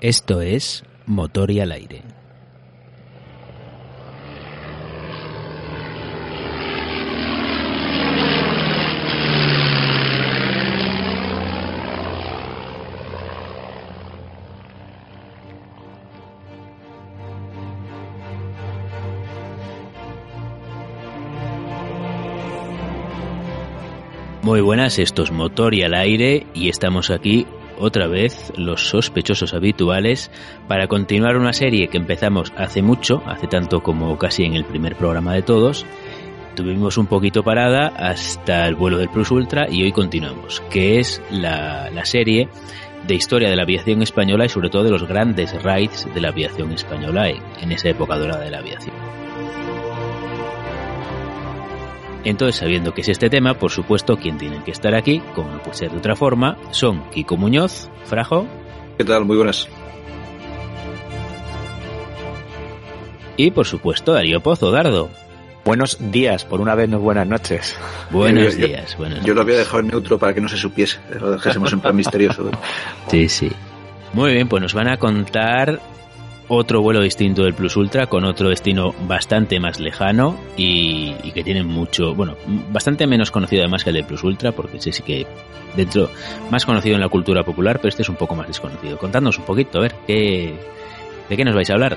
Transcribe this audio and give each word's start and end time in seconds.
Esto 0.00 0.40
es 0.40 0.82
Motor 1.04 1.50
y 1.50 1.60
al 1.60 1.72
aire. 1.72 2.02
Muy 24.40 24.62
buenas, 24.62 24.98
esto 24.98 25.24
es 25.24 25.30
Motor 25.30 25.74
y 25.74 25.82
al 25.82 25.92
aire 25.92 26.46
y 26.54 26.70
estamos 26.70 27.10
aquí 27.10 27.46
otra 27.80 28.06
vez 28.06 28.52
los 28.56 28.88
sospechosos 28.88 29.54
habituales 29.54 30.30
para 30.68 30.86
continuar 30.86 31.36
una 31.36 31.52
serie 31.52 31.88
que 31.88 31.98
empezamos 31.98 32.52
hace 32.56 32.82
mucho, 32.82 33.22
hace 33.26 33.46
tanto 33.46 33.82
como 33.82 34.16
casi 34.18 34.44
en 34.44 34.54
el 34.54 34.64
primer 34.64 34.96
programa 34.96 35.34
de 35.34 35.42
todos. 35.42 35.86
Tuvimos 36.54 36.98
un 36.98 37.06
poquito 37.06 37.42
parada 37.42 37.88
hasta 37.88 38.66
el 38.66 38.74
vuelo 38.74 38.98
del 38.98 39.08
Plus 39.08 39.30
Ultra 39.30 39.66
y 39.70 39.82
hoy 39.82 39.92
continuamos, 39.92 40.62
que 40.70 40.98
es 40.98 41.22
la, 41.30 41.90
la 41.90 42.04
serie 42.04 42.48
de 43.06 43.14
historia 43.14 43.48
de 43.48 43.56
la 43.56 43.62
aviación 43.62 44.02
española 44.02 44.44
y 44.44 44.48
sobre 44.48 44.68
todo 44.68 44.84
de 44.84 44.90
los 44.90 45.06
grandes 45.06 45.62
raids 45.62 46.06
de 46.12 46.20
la 46.20 46.28
aviación 46.28 46.72
española 46.72 47.28
en, 47.28 47.42
en 47.62 47.72
esa 47.72 47.88
época 47.88 48.18
dorada 48.18 48.44
de 48.44 48.50
la 48.50 48.58
aviación. 48.58 49.19
Entonces, 52.24 52.56
sabiendo 52.56 52.92
que 52.92 53.00
es 53.00 53.08
este 53.08 53.30
tema, 53.30 53.54
por 53.54 53.70
supuesto, 53.70 54.16
quien 54.16 54.36
tienen 54.36 54.62
que 54.62 54.70
estar 54.70 54.94
aquí, 54.94 55.22
como 55.34 55.50
no 55.50 55.62
puede 55.62 55.76
ser 55.76 55.90
de 55.90 55.98
otra 55.98 56.16
forma, 56.16 56.58
son 56.70 57.08
Kiko 57.10 57.36
Muñoz, 57.36 57.88
Frajo. 58.04 58.46
¿Qué 58.98 59.04
tal? 59.04 59.24
Muy 59.24 59.36
buenas. 59.36 59.68
Y 63.36 63.50
por 63.52 63.66
supuesto, 63.66 64.12
Darío 64.12 64.40
Pozo, 64.40 64.70
Dardo. 64.70 65.08
Buenos 65.64 65.96
días, 66.10 66.44
por 66.44 66.60
una 66.60 66.74
vez 66.74 66.88
no 66.88 66.98
buenas 66.98 67.26
noches. 67.26 67.76
Buenos 68.10 68.56
yo, 68.56 68.66
días, 68.66 68.96
buenos 68.96 69.24
Yo 69.24 69.34
lo 69.34 69.42
había 69.42 69.58
dejado 69.58 69.80
en 69.80 69.88
neutro 69.88 70.18
para 70.18 70.34
que 70.34 70.40
no 70.40 70.48
se 70.48 70.56
supiese, 70.56 70.98
lo 71.18 71.32
dejásemos 71.32 71.72
en 71.72 71.80
plan 71.80 71.96
misterioso. 71.96 72.50
Sí, 73.08 73.28
sí. 73.28 73.50
Muy 74.12 74.32
bien, 74.32 74.48
pues 74.48 74.62
nos 74.62 74.74
van 74.74 74.88
a 74.88 74.96
contar 74.96 75.80
otro 76.52 76.82
vuelo 76.82 77.00
distinto 77.00 77.44
del 77.44 77.54
Plus 77.54 77.76
Ultra 77.76 78.08
con 78.08 78.24
otro 78.24 78.48
destino 78.48 78.92
bastante 79.06 79.60
más 79.60 79.78
lejano 79.78 80.36
y, 80.56 81.12
que 81.32 81.44
tiene 81.44 81.62
mucho, 81.62 82.12
bueno, 82.12 82.34
bastante 82.72 83.06
menos 83.06 83.30
conocido 83.30 83.62
además 83.62 83.84
que 83.84 83.90
el 83.90 83.96
del 83.96 84.04
Plus 84.04 84.24
Ultra, 84.24 84.50
porque 84.50 84.78
ese 84.78 84.90
sí 84.90 85.04
que 85.04 85.28
dentro, 85.76 86.10
más 86.50 86.66
conocido 86.66 86.96
en 86.96 87.02
la 87.02 87.08
cultura 87.08 87.44
popular, 87.44 87.76
pero 87.78 87.88
este 87.88 88.02
es 88.02 88.08
un 88.08 88.16
poco 88.16 88.34
más 88.34 88.48
desconocido. 88.48 88.98
Contadnos 88.98 89.38
un 89.38 89.44
poquito, 89.44 89.78
a 89.78 89.82
ver, 89.82 89.94
¿qué, 90.08 90.52
¿de 91.28 91.36
qué 91.36 91.44
nos 91.44 91.54
vais 91.54 91.70
a 91.70 91.74
hablar? 91.74 91.96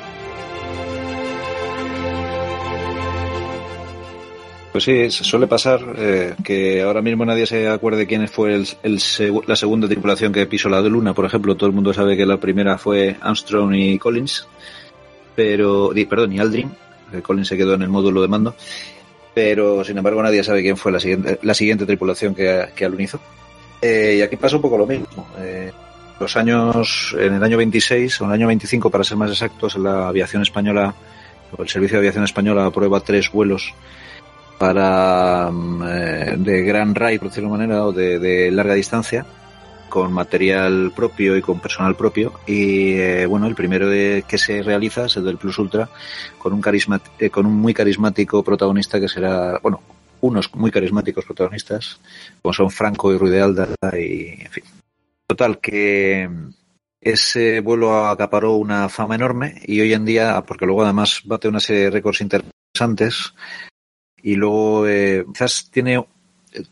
Pues 4.73 4.85
sí, 4.85 5.11
suele 5.11 5.45
pasar 5.45 5.81
eh, 5.97 6.33
que 6.43 6.81
ahora 6.81 7.03
mismo 7.03 7.23
nadie 7.23 7.45
se 7.45 7.69
acuerde 7.69 8.07
quién 8.07 8.27
fue 8.27 8.55
el, 8.55 8.99
la 9.45 9.55
segunda 9.55 9.87
tripulación 9.87 10.33
que 10.33 10.47
pisó 10.47 10.67
la 10.67 10.81
Luna. 10.81 11.13
Por 11.13 11.25
ejemplo, 11.25 11.55
todo 11.55 11.69
el 11.69 11.75
mundo 11.75 11.93
sabe 11.93 12.17
que 12.17 12.25
la 12.25 12.37
primera 12.37 12.79
fue 12.79 13.15
Armstrong 13.21 13.75
y 13.75 13.99
Collins, 13.99 14.47
pero, 15.35 15.91
perdón, 16.09 16.33
y 16.33 16.39
Aldrin. 16.39 16.71
Collins 17.21 17.49
se 17.49 17.55
quedó 17.55 17.75
en 17.75 17.83
el 17.83 17.89
módulo 17.89 18.23
de 18.23 18.27
mando. 18.27 18.55
Pero, 19.35 19.83
sin 19.83 19.95
embargo, 19.99 20.23
nadie 20.23 20.43
sabe 20.43 20.63
quién 20.63 20.75
fue 20.75 20.91
la 20.91 20.99
siguiente, 20.99 21.37
la 21.43 21.53
siguiente 21.53 21.85
tripulación 21.85 22.33
que, 22.33 22.69
que 22.75 22.85
alunizó. 22.85 23.19
Eh, 23.79 24.15
y 24.17 24.21
aquí 24.23 24.37
pasa 24.37 24.55
un 24.55 24.63
poco 24.63 24.79
lo 24.79 24.87
mismo. 24.87 25.27
Eh, 25.37 25.71
los 26.19 26.35
años, 26.35 27.15
en 27.19 27.35
el 27.35 27.43
año 27.43 27.57
26, 27.57 28.21
o 28.21 28.23
en 28.23 28.29
el 28.31 28.33
año 28.37 28.47
25 28.47 28.89
para 28.89 29.03
ser 29.03 29.17
más 29.17 29.29
exactos, 29.29 29.75
la 29.77 30.07
aviación 30.07 30.41
española, 30.41 30.95
o 31.55 31.61
el 31.61 31.69
Servicio 31.69 31.97
de 31.97 31.99
Aviación 31.99 32.23
Española 32.23 32.65
aprueba 32.65 32.99
tres 33.01 33.31
vuelos 33.31 33.75
para 34.63 35.51
eh, 35.89 36.35
de 36.37 36.63
gran 36.63 36.95
RAI, 36.95 37.19
por 37.19 37.27
decirlo 37.27 37.49
de 37.49 37.57
manera, 37.57 37.83
o 37.85 37.91
de, 37.91 38.17
de, 38.17 38.49
larga 38.49 38.75
distancia, 38.75 39.25
con 39.89 40.13
material 40.13 40.93
propio 40.95 41.35
y 41.35 41.41
con 41.41 41.59
personal 41.59 41.97
propio. 41.97 42.31
Y 42.47 42.93
eh, 42.93 43.25
bueno, 43.25 43.47
el 43.47 43.55
primero 43.55 43.89
que 43.89 44.37
se 44.37 44.63
realiza 44.63 45.07
es 45.07 45.17
el 45.17 45.25
del 45.25 45.35
Plus 45.35 45.59
Ultra, 45.59 45.89
con 46.37 46.53
un, 46.53 46.61
carisma, 46.61 47.01
eh, 47.19 47.29
con 47.29 47.45
un 47.45 47.57
muy 47.57 47.73
carismático 47.73 48.41
protagonista 48.41 49.01
que 49.01 49.09
será, 49.09 49.59
bueno, 49.61 49.81
unos 50.21 50.55
muy 50.55 50.71
carismáticos 50.71 51.25
protagonistas, 51.25 51.99
como 52.41 52.53
son 52.53 52.71
Franco 52.71 53.13
y 53.13 53.17
Ruy 53.17 53.31
de 53.31 53.41
Alda, 53.41 53.67
y 53.99 54.43
en 54.45 54.49
fin. 54.49 54.63
Total, 55.27 55.59
que 55.59 56.29
ese 57.01 57.59
vuelo 57.59 58.05
acaparó 58.07 58.53
una 58.53 58.87
fama 58.87 59.15
enorme 59.15 59.61
y 59.65 59.81
hoy 59.81 59.91
en 59.91 60.05
día, 60.05 60.41
porque 60.47 60.65
luego 60.65 60.85
además 60.85 61.19
bate 61.25 61.49
una 61.49 61.59
serie 61.59 61.83
de 61.83 61.91
récords 61.91 62.21
interesantes, 62.21 63.33
y 64.23 64.35
luego 64.35 64.87
eh, 64.87 65.23
quizás 65.31 65.69
tiene 65.69 65.99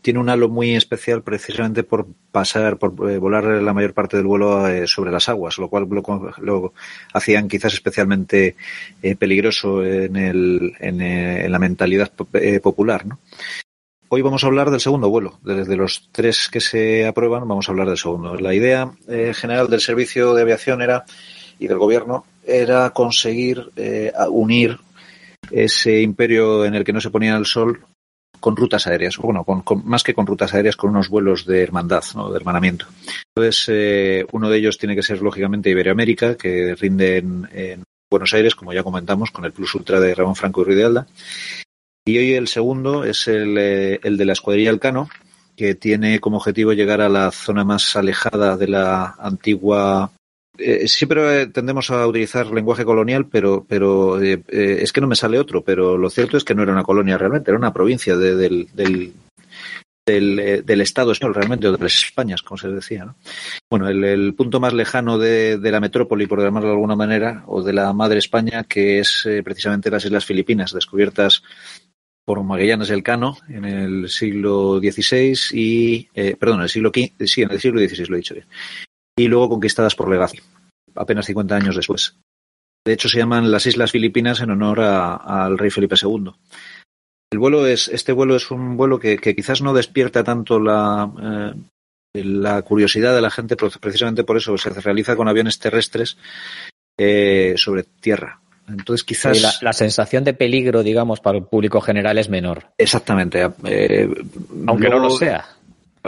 tiene 0.00 0.20
un 0.20 0.28
halo 0.28 0.48
muy 0.48 0.74
especial 0.74 1.22
precisamente 1.22 1.82
por 1.82 2.06
pasar, 2.30 2.78
por 2.78 3.10
eh, 3.10 3.18
volar 3.18 3.44
la 3.44 3.72
mayor 3.72 3.94
parte 3.94 4.16
del 4.16 4.26
vuelo 4.26 4.68
eh, 4.68 4.86
sobre 4.86 5.10
las 5.10 5.28
aguas, 5.28 5.58
lo 5.58 5.68
cual 5.68 5.86
lo, 5.88 6.32
lo 6.40 6.72
hacían 7.12 7.48
quizás 7.48 7.74
especialmente 7.74 8.56
eh, 9.02 9.16
peligroso 9.16 9.84
en, 9.84 10.16
el, 10.16 10.74
en, 10.78 11.50
la 11.50 11.58
mentalidad 11.58 12.12
popular. 12.62 13.06
¿no? 13.06 13.18
Hoy 14.08 14.22
vamos 14.22 14.44
a 14.44 14.46
hablar 14.46 14.70
del 14.70 14.80
segundo 14.80 15.10
vuelo. 15.10 15.38
Desde 15.42 15.76
los 15.76 16.08
tres 16.12 16.48
que 16.50 16.60
se 16.60 17.06
aprueban, 17.06 17.48
vamos 17.48 17.68
a 17.68 17.72
hablar 17.72 17.88
del 17.88 17.98
segundo. 17.98 18.36
La 18.36 18.54
idea 18.54 18.92
general 19.34 19.68
del 19.68 19.80
servicio 19.80 20.34
de 20.34 20.42
aviación 20.42 20.82
era 20.82 21.04
y 21.58 21.66
del 21.66 21.78
gobierno 21.78 22.24
era 22.44 22.90
conseguir 22.90 23.70
unir 24.30 24.78
ese 25.50 26.00
imperio 26.00 26.64
en 26.64 26.74
el 26.74 26.84
que 26.84 26.92
no 26.92 27.00
se 27.00 27.10
ponía 27.10 27.36
el 27.36 27.46
sol 27.46 27.84
con 28.40 28.56
rutas 28.56 28.86
aéreas, 28.88 29.16
bueno, 29.18 29.44
con, 29.44 29.62
más 29.84 30.02
que 30.02 30.14
con 30.14 30.26
rutas 30.26 30.52
aéreas, 30.52 30.76
con 30.76 30.90
unos 30.90 31.08
vuelos 31.08 31.46
de 31.46 31.62
hermandad, 31.62 32.02
¿no? 32.16 32.28
de 32.28 32.36
hermanamiento. 32.36 32.86
Entonces, 33.34 33.66
eh, 33.68 34.26
uno 34.32 34.50
de 34.50 34.58
ellos 34.58 34.78
tiene 34.78 34.96
que 34.96 35.02
ser, 35.02 35.22
lógicamente, 35.22 35.70
Iberoamérica, 35.70 36.36
que 36.36 36.74
rinde 36.74 37.18
en, 37.18 37.48
en, 37.52 37.84
Buenos 38.10 38.34
Aires, 38.34 38.54
como 38.54 38.74
ya 38.74 38.82
comentamos, 38.82 39.30
con 39.30 39.46
el 39.46 39.52
Plus 39.52 39.74
Ultra 39.74 39.98
de 39.98 40.14
Ramón 40.14 40.36
Franco 40.36 40.60
y 40.60 40.64
Ruy 40.64 40.74
de 40.74 40.84
Alda. 40.84 41.06
Y 42.04 42.18
hoy 42.18 42.34
el 42.34 42.48
segundo 42.48 43.04
es 43.04 43.26
el, 43.28 43.56
eh, 43.56 44.00
el 44.02 44.18
de 44.18 44.24
la 44.26 44.32
Escuadrilla 44.34 44.70
Elcano, 44.70 45.08
que 45.56 45.74
tiene 45.76 46.20
como 46.20 46.38
objetivo 46.38 46.72
llegar 46.72 47.00
a 47.00 47.08
la 47.08 47.30
zona 47.30 47.64
más 47.64 47.94
alejada 47.96 48.56
de 48.56 48.68
la 48.68 49.14
antigua 49.18 50.12
eh, 50.58 50.86
siempre 50.88 51.46
tendemos 51.46 51.90
a 51.90 52.06
utilizar 52.06 52.46
lenguaje 52.46 52.84
colonial, 52.84 53.26
pero, 53.28 53.64
pero 53.68 54.22
eh, 54.22 54.42
eh, 54.48 54.78
es 54.80 54.92
que 54.92 55.00
no 55.00 55.06
me 55.06 55.16
sale 55.16 55.38
otro. 55.38 55.62
Pero 55.62 55.96
lo 55.96 56.10
cierto 56.10 56.36
es 56.36 56.44
que 56.44 56.54
no 56.54 56.62
era 56.62 56.72
una 56.72 56.84
colonia 56.84 57.18
realmente, 57.18 57.50
era 57.50 57.58
una 57.58 57.72
provincia 57.72 58.16
de, 58.16 58.34
del, 58.36 58.68
del, 58.74 59.14
del, 60.04 60.80
Estado 60.80 61.12
español 61.12 61.34
realmente, 61.34 61.68
o 61.68 61.72
de 61.72 61.78
las 61.78 62.04
Españas, 62.04 62.42
como 62.42 62.58
se 62.58 62.68
decía. 62.68 63.04
¿no? 63.04 63.16
Bueno, 63.70 63.88
el, 63.88 64.34
punto 64.34 64.60
más 64.60 64.72
lejano 64.72 65.18
de, 65.18 65.58
la 65.62 65.80
metrópoli, 65.80 66.26
por 66.26 66.42
llamarlo 66.42 66.68
de 66.68 66.74
alguna 66.74 66.96
manera, 66.96 67.44
o 67.46 67.62
de 67.62 67.72
la 67.72 67.92
madre 67.92 68.18
España, 68.18 68.64
que 68.64 68.98
es 68.98 69.24
eh, 69.26 69.42
precisamente 69.42 69.90
las 69.90 70.04
Islas 70.04 70.24
Filipinas, 70.24 70.72
descubiertas 70.72 71.42
por 72.24 72.42
Magallanes 72.42 72.88
del 72.88 73.02
Cano 73.02 73.36
en 73.48 73.64
el 73.64 74.08
siglo 74.08 74.78
XVI 74.78 75.36
y, 75.52 76.08
eh, 76.14 76.36
perdón, 76.38 76.58
en 76.58 76.64
el 76.64 76.68
siglo 76.68 76.90
XV, 76.94 77.26
sí, 77.26 77.42
en 77.42 77.50
el 77.50 77.60
siglo 77.60 77.80
XVI 77.80 78.06
lo 78.06 78.14
he 78.14 78.18
dicho 78.18 78.34
bien 78.34 78.46
y 79.16 79.28
luego 79.28 79.50
conquistadas 79.50 79.94
por 79.94 80.10
Legazpi, 80.10 80.40
apenas 80.94 81.26
50 81.26 81.56
años 81.56 81.76
después. 81.76 82.16
De 82.84 82.92
hecho, 82.92 83.08
se 83.08 83.18
llaman 83.18 83.50
las 83.50 83.66
Islas 83.66 83.92
Filipinas 83.92 84.40
en 84.40 84.50
honor 84.50 84.80
a, 84.80 85.14
al 85.14 85.58
rey 85.58 85.70
Felipe 85.70 85.94
II. 86.00 86.32
El 87.30 87.38
vuelo 87.38 87.66
es, 87.66 87.88
este 87.88 88.12
vuelo 88.12 88.36
es 88.36 88.50
un 88.50 88.76
vuelo 88.76 88.98
que, 88.98 89.18
que 89.18 89.34
quizás 89.34 89.62
no 89.62 89.72
despierta 89.72 90.24
tanto 90.24 90.58
la, 90.60 91.54
eh, 92.14 92.24
la 92.24 92.60
curiosidad 92.62 93.14
de 93.14 93.22
la 93.22 93.30
gente, 93.30 93.56
precisamente 93.56 94.24
por 94.24 94.36
eso 94.36 94.58
se 94.58 94.70
realiza 94.70 95.16
con 95.16 95.28
aviones 95.28 95.58
terrestres 95.58 96.18
eh, 96.98 97.54
sobre 97.56 97.84
tierra. 97.84 98.40
Entonces, 98.68 99.04
quizás. 99.04 99.36
Sí, 99.36 99.42
la, 99.42 99.52
la, 99.60 99.72
sensación 99.72 100.24
de 100.24 100.34
peligro, 100.34 100.82
digamos, 100.82 101.20
para 101.20 101.38
el 101.38 101.44
público 101.44 101.80
general 101.80 102.18
es 102.18 102.28
menor. 102.28 102.66
Exactamente. 102.78 103.50
Eh, 103.64 104.08
Aunque 104.66 104.88
luego, 104.88 105.02
no 105.02 105.08
lo 105.08 105.10
sea. 105.10 105.46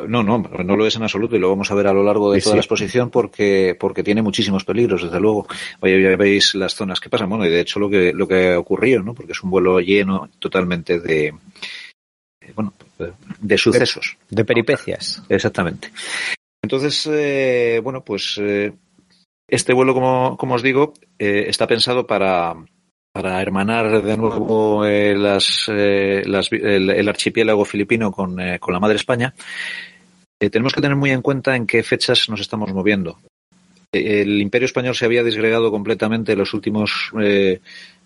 No, 0.08 0.23
no, 0.23 0.38
no 0.38 0.76
lo 0.76 0.87
es 0.87 0.96
en 0.96 1.05
absoluto 1.05 1.37
y 1.37 1.38
lo 1.38 1.50
vamos 1.50 1.70
a 1.70 1.75
ver 1.75 1.87
a 1.87 1.93
lo 1.93 2.02
largo 2.02 2.32
de 2.32 2.41
sí, 2.41 2.44
toda 2.44 2.55
sí. 2.55 2.56
la 2.56 2.62
exposición 2.62 3.11
porque, 3.11 3.76
porque 3.79 4.02
tiene 4.02 4.23
muchísimos 4.23 4.64
peligros, 4.64 5.02
desde 5.02 5.20
luego. 5.20 5.46
Oye, 5.81 6.02
ya 6.02 6.17
veis 6.17 6.55
las 6.55 6.75
zonas 6.75 6.99
que 6.99 7.08
pasan, 7.08 7.29
bueno, 7.29 7.46
y 7.46 7.50
de 7.50 7.61
hecho 7.61 7.79
lo 7.79 7.88
que, 7.88 8.12
lo 8.12 8.26
que 8.26 8.55
ocurrió, 8.56 9.02
¿no? 9.02 9.14
Porque 9.14 9.32
es 9.32 9.43
un 9.43 9.50
vuelo 9.50 9.81
lleno 9.81 10.29
totalmente 10.41 10.99
de, 10.99 11.32
bueno, 12.55 12.75
de 13.41 13.58
sucesos. 13.58 14.17
De, 14.29 14.37
de 14.37 14.44
peripecias. 14.44 15.23
Exactamente. 15.29 15.91
Entonces, 16.62 17.08
eh, 17.12 17.81
bueno, 17.82 18.02
pues 18.05 18.38
eh, 18.40 18.73
este 19.49 19.73
vuelo, 19.75 19.94
como, 19.94 20.37
como 20.37 20.55
os 20.55 20.62
digo, 20.62 20.94
eh, 21.19 21.44
está 21.49 21.67
pensado 21.67 22.06
para, 22.06 22.55
para 23.14 23.40
hermanar 23.40 24.02
de 24.02 24.16
nuevo 24.16 24.84
eh, 24.84 25.12
eh, 25.12 26.22
el, 26.25 27.08
archipiélago 27.08 27.64
filipino 27.64 28.11
con, 28.11 28.40
eh, 28.40 28.58
con 28.58 28.75
la 28.75 28.81
madre 28.81 28.96
España, 28.96 29.32
tenemos 30.37 30.72
que 30.75 30.81
tener 30.81 30.96
muy 30.96 31.12
en 31.12 31.22
cuenta 31.22 31.55
en 31.55 31.64
qué 31.64 31.84
fechas 31.84 32.28
nos 32.28 32.40
estamos 32.40 32.72
moviendo. 32.72 33.20
el 33.93 34.40
imperio 34.43 34.66
español 34.66 34.96
se 34.96 35.05
había 35.05 35.22
disgregado 35.22 35.70
completamente, 35.70 36.34
los 36.34 36.52
últimos 36.55 37.12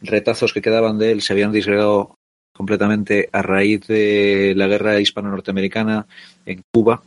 retazos 0.03 0.53
que 0.53 0.61
quedaban 0.61 0.99
de 0.99 1.13
él 1.13 1.23
se 1.23 1.33
habían 1.33 1.53
disgregado 1.53 2.15
completamente 2.53 3.31
a 3.33 3.41
raíz 3.41 3.87
de 3.87 4.53
la 4.55 4.67
guerra 4.67 5.01
hispano-norteamericana 5.01 6.07
en 6.45 6.61
Cuba 6.71 7.03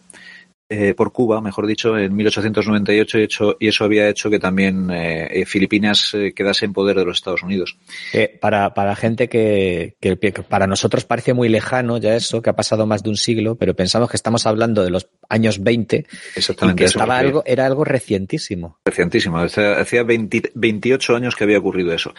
eh, 0.73 0.94
por 0.94 1.12
Cuba, 1.12 1.41
mejor 1.41 1.68
dicho, 1.68 1.97
en 1.97 2.15
1898 2.15 3.19
y, 3.19 3.23
hecho, 3.23 3.57
y 3.59 3.68
eso 3.68 3.83
había 3.83 4.07
hecho 4.07 4.29
que 4.29 4.39
también 4.39 4.89
eh, 4.89 5.27
eh, 5.41 5.45
Filipinas 5.45 6.15
quedase 6.33 6.63
en 6.63 6.71
poder 6.71 6.95
de 6.95 7.03
los 7.03 7.18
Estados 7.18 7.44
Unidos. 7.44 7.77
para, 8.39 8.73
para 8.73 8.95
gente 8.95 9.27
que, 9.27 9.97
que, 10.00 10.15
para 10.15 10.68
nosotros 10.68 11.03
parece 11.03 11.33
muy 11.33 11.50
lejano 11.50 11.97
ya 11.97 12.15
eso, 12.15 12.41
que 12.41 12.51
ha 12.51 12.56
pasado 12.56 12.85
más 12.85 13.03
de 13.03 13.09
un 13.09 13.18
siglo, 13.18 13.56
pero 13.56 13.75
pensamos 13.75 14.09
que 14.09 14.15
estamos 14.15 14.45
hablando 14.45 14.81
de 14.81 14.91
los 14.91 15.09
años 15.27 15.62
20 15.62 16.06
Exactamente, 16.38 16.83
y 16.83 16.85
que 16.85 16.88
estaba 16.88 17.17
algo, 17.17 17.44
era 17.45 17.65
algo 17.65 17.83
recientísimo. 17.83 18.79
Recientísimo, 18.85 19.39
hacía 19.39 20.03
20, 20.03 20.51
28 20.56 21.15
años 21.17 21.35
que 21.35 21.44
había 21.44 21.59
ocurrido 21.59 21.94
eso. 21.94 22.13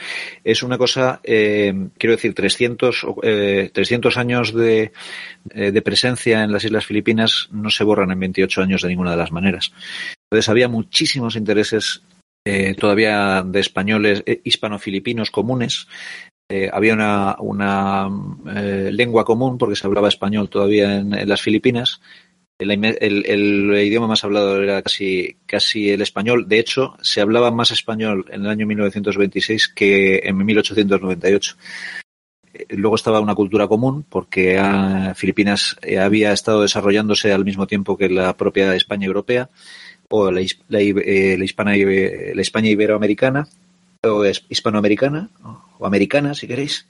Es 0.44 0.62
una 0.62 0.76
cosa, 0.76 1.22
quiero 1.24 1.88
decir, 1.98 2.34
300, 2.34 3.06
300 3.72 4.16
años 4.18 4.54
de, 4.54 4.92
de 5.44 5.82
presencia 5.82 6.44
en 6.44 6.52
las 6.52 6.64
Islas 6.64 6.86
Filipinas 6.86 7.48
no 7.50 7.70
se 7.70 7.84
borran 7.84 8.10
en 8.10 8.20
28 8.20 8.62
años 8.62 8.82
de 8.82 8.88
ninguna 8.88 9.12
de 9.12 9.16
las 9.16 9.32
maneras. 9.32 9.72
Entonces 10.30 10.48
había 10.48 10.68
muchísimos 10.68 11.36
intereses 11.36 12.02
eh, 12.44 12.74
todavía 12.74 13.44
de 13.46 13.60
españoles 13.60 14.22
eh, 14.26 14.40
hispano-filipinos 14.44 15.30
comunes. 15.30 15.86
Eh, 16.50 16.68
había 16.72 16.94
una, 16.94 17.36
una 17.38 18.08
lengua 18.90 19.24
común 19.24 19.58
porque 19.58 19.76
se 19.76 19.86
hablaba 19.86 20.08
español 20.08 20.48
todavía 20.48 20.96
en, 20.96 21.28
las 21.28 21.40
Filipinas. 21.40 22.00
El, 22.58 22.70
el, 22.70 23.84
idioma 23.84 24.06
más 24.06 24.24
hablado 24.24 24.62
era 24.62 24.82
casi, 24.82 25.36
casi 25.46 25.90
el 25.90 26.02
español. 26.02 26.48
De 26.48 26.58
hecho, 26.58 26.96
se 27.00 27.20
hablaba 27.20 27.50
más 27.50 27.70
español 27.70 28.26
en 28.30 28.42
el 28.42 28.48
año 28.48 28.66
1926 28.66 29.68
que 29.68 30.18
en 30.24 30.36
1898. 30.36 31.56
Luego 32.68 32.96
estaba 32.96 33.20
una 33.20 33.34
cultura 33.34 33.66
común, 33.66 34.04
porque 34.08 34.60
Filipinas 35.14 35.76
eh, 35.82 35.98
había 35.98 36.32
estado 36.32 36.62
desarrollándose 36.62 37.32
al 37.32 37.44
mismo 37.44 37.66
tiempo 37.66 37.96
que 37.96 38.08
la 38.08 38.36
propia 38.36 38.74
España 38.74 39.06
europea, 39.06 39.48
o 40.08 40.30
la, 40.30 40.42
la, 40.68 40.80
eh, 40.80 41.36
la, 41.38 41.44
Hispana, 41.44 41.74
la 41.74 42.42
España 42.42 42.68
iberoamericana, 42.68 43.48
o 44.02 44.24
hispanoamericana, 44.26 45.30
o 45.78 45.86
americana, 45.86 46.34
si 46.34 46.46
queréis. 46.46 46.88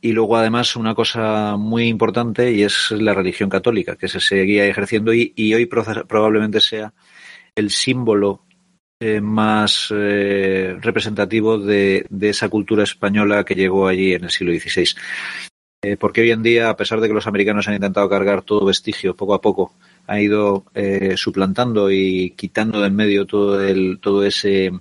Y 0.00 0.12
luego, 0.12 0.36
además, 0.36 0.76
una 0.76 0.94
cosa 0.94 1.56
muy 1.56 1.88
importante 1.88 2.52
y 2.52 2.62
es 2.62 2.90
la 2.92 3.14
religión 3.14 3.48
católica, 3.48 3.96
que 3.96 4.08
se 4.08 4.20
seguía 4.20 4.66
ejerciendo 4.66 5.12
y 5.14 5.54
hoy 5.54 5.66
probablemente 5.66 6.60
sea 6.60 6.92
el 7.56 7.70
símbolo 7.70 8.42
eh, 9.00 9.20
más 9.20 9.92
eh, 9.94 10.76
representativo 10.80 11.58
de, 11.58 12.06
esa 12.20 12.48
cultura 12.48 12.82
española 12.82 13.44
que 13.44 13.54
llegó 13.54 13.86
allí 13.86 14.14
en 14.14 14.24
el 14.24 14.30
siglo 14.30 14.52
XVI. 14.52 14.94
Eh, 15.82 15.96
porque 15.96 16.22
hoy 16.22 16.32
en 16.32 16.42
día, 16.42 16.70
a 16.70 16.76
pesar 16.76 17.00
de 17.00 17.06
que 17.06 17.14
los 17.14 17.28
americanos 17.28 17.68
han 17.68 17.74
intentado 17.74 18.08
cargar 18.08 18.42
todo 18.42 18.66
vestigio 18.66 19.14
poco 19.14 19.34
a 19.34 19.40
poco, 19.40 19.74
han 20.08 20.20
ido 20.20 20.64
eh, 20.74 21.16
suplantando 21.16 21.90
y 21.90 22.30
quitando 22.36 22.80
de 22.80 22.88
en 22.88 22.96
medio 22.96 23.26
todo, 23.26 23.62
el, 23.62 24.00
todo 24.00 24.24
ese, 24.24 24.72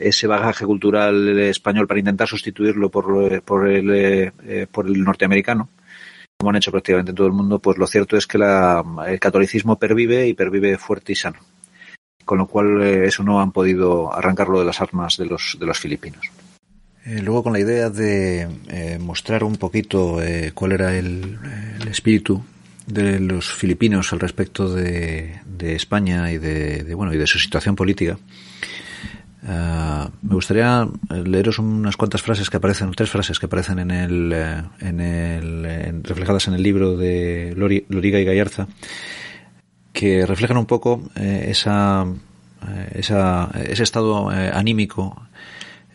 ese 0.00 0.26
bagaje 0.26 0.64
cultural 0.66 1.38
español 1.38 1.86
para 1.86 2.00
intentar 2.00 2.26
sustituirlo 2.26 2.90
por, 2.90 3.42
por, 3.42 3.68
el, 3.68 4.32
por 4.72 4.86
el 4.86 5.04
norteamericano 5.04 5.68
como 6.36 6.50
han 6.50 6.56
hecho 6.56 6.72
prácticamente 6.72 7.10
en 7.10 7.14
todo 7.14 7.28
el 7.28 7.32
mundo, 7.32 7.60
pues 7.60 7.78
lo 7.78 7.86
cierto 7.86 8.16
es 8.16 8.26
que 8.26 8.36
la, 8.36 8.82
el 9.06 9.20
catolicismo 9.20 9.78
pervive 9.78 10.26
y 10.26 10.34
pervive 10.34 10.76
fuerte 10.76 11.12
y 11.12 11.14
sano 11.14 11.38
con 12.24 12.38
lo 12.38 12.46
cual 12.46 12.82
eh, 12.82 13.06
eso 13.06 13.22
no 13.22 13.40
han 13.40 13.52
podido 13.52 14.12
arrancarlo 14.12 14.58
de 14.58 14.64
las 14.64 14.80
armas 14.80 15.16
de 15.16 15.26
los, 15.26 15.56
de 15.58 15.66
los 15.66 15.78
filipinos. 15.78 16.30
Eh, 17.04 17.20
luego 17.22 17.42
con 17.42 17.52
la 17.52 17.60
idea 17.60 17.90
de 17.90 18.48
eh, 18.68 18.98
mostrar 19.00 19.42
un 19.44 19.56
poquito 19.56 20.20
cuál 20.54 20.72
era 20.72 20.96
el, 20.96 21.38
espíritu 21.90 22.42
de 22.86 23.18
los 23.18 23.52
filipinos 23.52 24.12
al 24.12 24.20
respecto 24.20 24.72
de, 24.72 25.40
España 25.60 26.32
y 26.32 26.38
de, 26.38 26.94
bueno 26.94 27.14
y 27.14 27.18
de 27.18 27.26
su 27.26 27.38
situación 27.38 27.76
política. 27.76 28.18
me 29.42 30.34
gustaría 30.34 30.88
leeros 31.24 31.58
unas 31.60 31.96
cuantas 31.96 32.22
frases 32.22 32.50
que 32.50 32.56
aparecen, 32.56 32.90
tres 32.92 33.10
frases 33.10 33.38
que 33.38 33.46
aparecen 33.46 33.78
en 33.78 33.90
el, 33.90 34.32
en 34.80 35.00
el 35.00 36.02
reflejadas 36.02 36.48
en 36.48 36.54
el 36.54 36.62
libro 36.62 36.96
de 36.96 37.54
Loriga 37.56 38.18
y 38.18 38.24
Gallarza, 38.24 38.66
que 39.92 40.26
reflejan 40.26 40.56
un 40.56 40.66
poco 40.66 41.02
eh, 41.16 41.46
esa, 41.48 42.06
eh, 42.68 42.92
esa, 42.94 43.50
ese 43.54 43.82
estado 43.82 44.32
eh, 44.32 44.50
anímico 44.52 45.22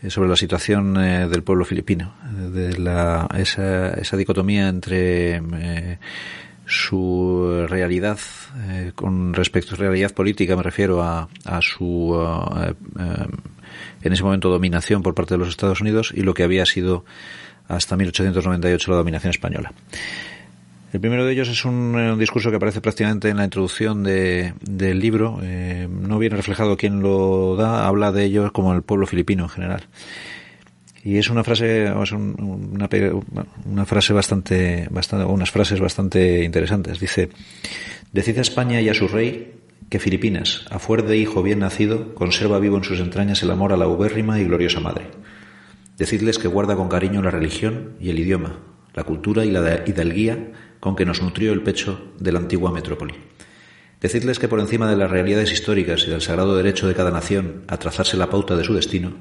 sobre 0.10 0.30
la 0.30 0.36
situación 0.36 0.94
del 0.94 1.42
pueblo 1.42 1.66
filipino, 1.66 2.14
de 2.54 2.78
la, 2.78 3.28
esa, 3.36 3.90
esa 3.96 4.16
dicotomía 4.16 4.70
entre 4.70 5.42
su 6.68 7.66
realidad 7.68 8.20
con 8.94 9.34
respecto 9.34 9.74
a 9.74 9.78
realidad 9.78 10.14
política, 10.14 10.56
me 10.56 10.62
refiero 10.62 11.02
a, 11.02 11.28
a 11.46 11.62
su 11.64 12.16
en 14.04 14.14
ese 14.14 14.24
momento 14.24 14.50
dominación 14.50 15.02
por 15.02 15.16
parte 15.16 15.34
de 15.34 15.40
los 15.40 15.50
Estados 15.50 15.82
Unidos 15.82 16.14
y 16.16 16.22
lo 16.22 16.36
que 16.36 16.44
había 16.44 16.68
sido 16.68 17.04
hasta 17.68 17.98
1898 17.98 18.92
la 18.92 18.98
dominación 18.98 19.32
española. 19.32 19.74
El 20.94 21.02
primero 21.02 21.26
de 21.26 21.34
ellos 21.34 21.50
es 21.50 21.66
eh, 21.66 21.68
un, 21.68 22.18
discurso 22.18 22.50
que 22.50 22.56
aparece 22.56 22.80
prácticamente 22.80 23.30
en 23.30 23.38
la 23.38 23.44
introducción 23.44 24.04
de, 24.04 24.54
del 24.62 25.00
libro. 25.00 25.40
Eh, 25.44 25.88
no 25.90 26.18
viene 26.18 26.38
reflejado 26.38 26.78
quién 26.78 27.02
lo 27.02 27.56
da, 27.58 27.88
habla 27.88 28.12
de 28.12 28.24
ellos 28.24 28.52
como 28.52 28.74
el 28.74 28.84
pueblo 28.84 29.06
filipino 29.06 29.44
en 29.44 29.50
general. 29.50 29.84
Y 31.04 31.18
es 31.18 31.30
una 31.30 31.44
frase, 31.44 31.92
una, 31.92 33.86
frase 33.86 34.14
bastante, 34.14 34.88
bastante, 34.90 35.26
unas 35.26 35.52
frases 35.52 35.80
bastante 35.80 36.44
interesantes. 36.44 37.00
Dice, 37.00 37.30
decid 38.12 38.38
a 38.38 38.42
España 38.42 38.82
y 38.82 38.90
a 38.90 38.94
su 38.94 39.08
rey 39.08 39.54
que 39.90 40.00
Filipinas, 40.00 40.66
a 40.70 40.80
fuer 40.80 41.04
de 41.04 41.18
hijo 41.18 41.44
bien 41.44 41.60
nacido, 41.60 42.14
conserva 42.14 42.60
vivo 42.60 42.78
en 42.78 42.84
sus 42.84 43.00
entrañas 43.00 43.42
el 43.42 43.52
amor 43.52 43.72
a 43.72 43.78
la 43.78 43.88
ubérrima 43.88 44.40
y 44.40 44.44
gloriosa 44.46 44.82
madre. 44.82 45.12
Decidles 45.98 46.40
que 46.40 46.50
guarda 46.50 46.76
con 46.76 46.90
cariño 46.90 47.22
la 47.22 47.32
religión 47.32 47.94
y 48.02 48.10
el 48.10 48.20
idioma, 48.20 48.60
la 48.94 49.04
cultura 49.04 49.46
y 49.46 49.52
la 49.52 49.84
hidalguía 49.86 50.52
con 50.88 50.96
que 50.96 51.06
nos 51.06 51.22
nutrió 51.22 51.52
el 51.52 51.64
pecho 51.64 52.14
de 52.18 52.32
la 52.32 52.40
antigua 52.40 52.72
metrópoli. 52.72 53.14
Decidles 54.00 54.40
que 54.40 54.48
por 54.48 54.62
encima 54.62 54.90
de 54.90 54.96
las 54.96 55.12
realidades 55.12 55.52
históricas 55.52 56.06
y 56.08 56.10
del 56.10 56.22
sagrado 56.22 56.56
derecho 56.56 56.88
de 56.88 56.96
cada 56.96 57.12
nación 57.12 57.66
a 57.68 57.76
trazarse 57.76 58.16
la 58.16 58.30
pauta 58.30 58.56
de 58.56 58.64
su 58.64 58.74
destino, 58.74 59.12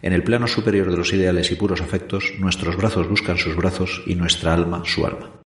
en 0.00 0.14
el 0.14 0.22
plano 0.22 0.46
superior 0.46 0.90
de 0.90 0.96
los 0.96 1.12
ideales 1.12 1.50
y 1.50 1.56
puros 1.56 1.82
afectos, 1.82 2.32
nuestros 2.38 2.78
brazos 2.78 3.10
buscan 3.10 3.36
sus 3.36 3.54
brazos 3.56 4.02
y 4.06 4.14
nuestra 4.14 4.54
alma 4.54 4.84
su 4.86 5.04
alma. 5.04 5.42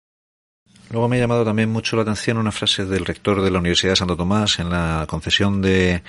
Luego 0.92 1.08
me 1.08 1.16
ha 1.16 1.22
llamado 1.22 1.46
también 1.46 1.72
mucho 1.72 1.96
la 1.96 2.02
atención 2.02 2.38
una 2.38 2.52
frase 2.52 2.86
del 2.86 3.06
rector 3.06 3.42
de 3.42 3.50
la 3.50 3.60
Universidad 3.60 3.94
de 3.94 3.96
Santo 3.96 4.18
Tomás 4.18 4.60
en 4.60 4.70
la 4.70 5.06
concesión 5.08 5.62
de 5.62 6.04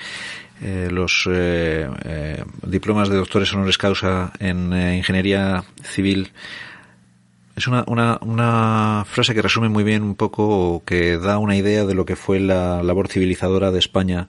eh, 0.61 0.89
los 0.91 1.29
eh, 1.31 1.89
eh, 2.03 2.43
diplomas 2.61 3.07
de 3.07 3.15
doctores 3.15 3.53
honoris 3.53 3.77
causa 3.77 4.33
en 4.37 4.73
ingeniería 4.73 5.63
civil 5.81 6.33
es 7.55 7.67
una, 7.67 7.83
una, 7.87 8.19
una, 8.21 9.05
frase 9.07 9.33
que 9.33 9.41
resume 9.41 9.69
muy 9.69 9.83
bien 9.83 10.03
un 10.03 10.15
poco, 10.15 10.83
que 10.85 11.17
da 11.17 11.37
una 11.37 11.55
idea 11.55 11.85
de 11.85 11.93
lo 11.93 12.05
que 12.05 12.15
fue 12.15 12.39
la 12.39 12.83
labor 12.83 13.07
civilizadora 13.07 13.71
de 13.71 13.79
España 13.79 14.27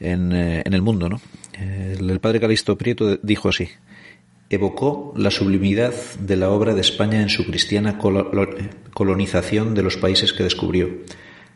en, 0.00 0.32
eh, 0.32 0.62
en 0.64 0.72
el 0.72 0.82
mundo. 0.82 1.08
¿no? 1.08 1.20
El, 1.52 2.18
padre 2.20 2.40
Calixto 2.40 2.76
Prieto 2.76 3.16
dijo 3.22 3.48
así, 3.48 3.68
evocó 4.48 5.12
la 5.16 5.30
sublimidad 5.30 5.94
de 6.18 6.36
la 6.36 6.50
obra 6.50 6.74
de 6.74 6.80
España 6.80 7.22
en 7.22 7.28
su 7.28 7.46
cristiana 7.46 7.98
colonización 7.98 9.74
de 9.74 9.82
los 9.82 9.96
países 9.96 10.32
que 10.32 10.42
descubrió, 10.42 10.88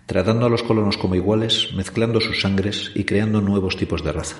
tratando 0.07 0.47
a 0.47 0.51
los 0.51 0.63
colonos 0.63 0.97
como 0.97 1.17
iguales, 1.17 1.71
mezclando 1.75 2.21
sus 2.21 2.41
sangres 2.41 2.93
y 2.95 3.05
creando 3.05 3.41
nuevos 3.41 3.77
tipos 3.77 4.05
de 4.05 4.13
raza. 4.13 4.37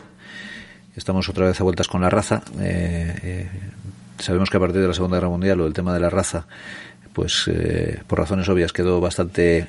Estamos 0.95 1.29
otra 1.29 1.47
vez 1.47 1.61
a 1.61 1.65
vueltas 1.65 1.89
con 1.89 2.03
la 2.03 2.11
raza. 2.11 2.45
Eh, 2.61 3.19
eh, 3.23 3.51
sabemos 4.19 4.51
que 4.51 4.57
a 4.57 4.61
partir 4.61 4.81
de 4.81 4.89
la 4.89 4.95
Segunda 4.95 5.17
Guerra 5.17 5.29
Mundial 5.29 5.61
o 5.61 5.67
el 5.67 5.73
tema 5.73 5.93
de 5.93 6.01
la 6.01 6.11
raza, 6.11 6.47
pues 7.13 7.49
eh, 7.49 8.03
por 8.07 8.19
razones 8.19 8.49
obvias 8.49 8.73
quedó 8.73 9.01
bastante 9.01 9.67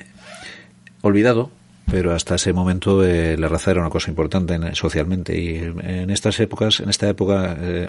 olvidado, 1.02 1.50
pero 1.90 2.12
hasta 2.12 2.34
ese 2.34 2.52
momento 2.52 3.04
eh, 3.04 3.36
la 3.38 3.48
raza 3.48 3.70
era 3.70 3.80
una 3.80 3.90
cosa 3.90 4.10
importante 4.10 4.58
socialmente 4.74 5.38
y 5.38 5.56
en 5.58 6.10
estas 6.10 6.38
épocas, 6.40 6.80
en 6.80 6.90
esta 6.90 7.08
época 7.08 7.56
eh, 7.58 7.88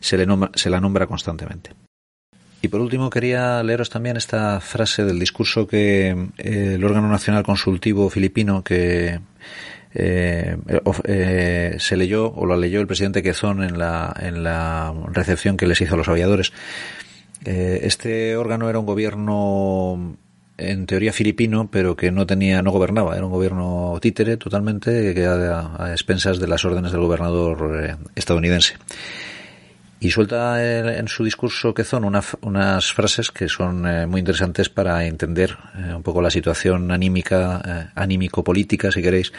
se, 0.00 0.18
le 0.18 0.26
se 0.54 0.70
la 0.70 0.80
nombra 0.80 1.06
constantemente. 1.06 1.70
Y 2.62 2.68
por 2.68 2.82
último 2.82 3.08
quería 3.08 3.62
leeros 3.62 3.88
también 3.88 4.18
esta 4.18 4.60
frase 4.60 5.02
del 5.02 5.18
discurso 5.18 5.66
que 5.66 6.28
el 6.36 6.84
órgano 6.84 7.08
nacional 7.08 7.42
consultivo 7.42 8.10
filipino 8.10 8.62
que 8.62 9.18
eh, 9.94 10.56
eh, 11.04 11.76
se 11.78 11.96
leyó 11.96 12.32
o 12.32 12.46
lo 12.46 12.56
leyó 12.56 12.80
el 12.80 12.86
presidente 12.86 13.22
Quezón 13.22 13.62
en 13.62 13.78
la, 13.78 14.14
en 14.20 14.42
la 14.42 14.94
recepción 15.12 15.56
que 15.56 15.66
les 15.66 15.80
hizo 15.80 15.94
a 15.94 15.98
los 15.98 16.08
aviadores. 16.08 16.52
Eh, 17.44 17.80
este 17.82 18.36
órgano 18.36 18.68
era 18.68 18.78
un 18.78 18.86
gobierno 18.86 20.16
en 20.58 20.86
teoría 20.86 21.12
filipino, 21.12 21.70
pero 21.70 21.96
que 21.96 22.12
no 22.12 22.26
tenía, 22.26 22.62
no 22.62 22.70
gobernaba, 22.70 23.16
era 23.16 23.24
un 23.24 23.32
gobierno 23.32 23.98
títere 24.00 24.36
totalmente, 24.36 25.14
que 25.14 25.24
a, 25.24 25.84
a 25.84 25.92
expensas 25.92 26.38
de 26.38 26.46
las 26.46 26.64
órdenes 26.64 26.92
del 26.92 27.00
gobernador 27.00 27.80
eh, 27.82 27.96
estadounidense. 28.14 28.74
Y 30.02 30.10
suelta 30.10 30.96
en 30.96 31.08
su 31.08 31.22
discurso 31.22 31.74
que 31.74 31.84
son 31.84 32.04
unas 32.04 32.92
frases 32.92 33.30
que 33.30 33.50
son 33.50 33.86
eh, 33.86 34.06
muy 34.06 34.20
interesantes 34.20 34.70
para 34.70 35.04
entender 35.04 35.58
eh, 35.76 35.94
un 35.94 36.02
poco 36.02 36.22
la 36.22 36.30
situación 36.30 36.90
anímica, 36.90 37.62
eh, 37.62 37.92
anímico-política, 37.94 38.90
si 38.90 39.02
queréis, 39.02 39.30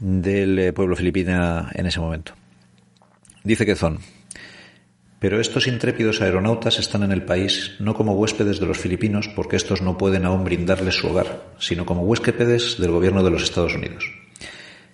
del 0.00 0.74
pueblo 0.74 0.96
filipino 0.96 1.68
en 1.72 1.86
ese 1.86 2.00
momento. 2.00 2.32
Dice 3.44 3.64
Quezón, 3.64 4.00
pero 5.24 5.40
estos 5.40 5.66
intrépidos 5.68 6.20
aeronautas 6.20 6.78
están 6.78 7.02
en 7.02 7.10
el 7.10 7.22
país 7.22 7.76
no 7.78 7.94
como 7.94 8.12
huéspedes 8.12 8.60
de 8.60 8.66
los 8.66 8.76
filipinos, 8.76 9.28
porque 9.28 9.56
estos 9.56 9.80
no 9.80 9.96
pueden 9.96 10.26
aún 10.26 10.44
brindarles 10.44 10.96
su 10.96 11.06
hogar, 11.06 11.44
sino 11.58 11.86
como 11.86 12.02
huéspedes 12.02 12.78
del 12.78 12.90
gobierno 12.90 13.22
de 13.22 13.30
los 13.30 13.42
Estados 13.42 13.74
Unidos. 13.74 14.04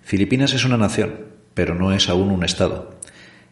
Filipinas 0.03 0.53
es 0.53 0.63
una 0.63 0.77
nación, 0.77 1.25
pero 1.53 1.75
no 1.75 1.91
es 1.91 2.07
aún 2.07 2.31
un 2.31 2.45
Estado. 2.45 3.00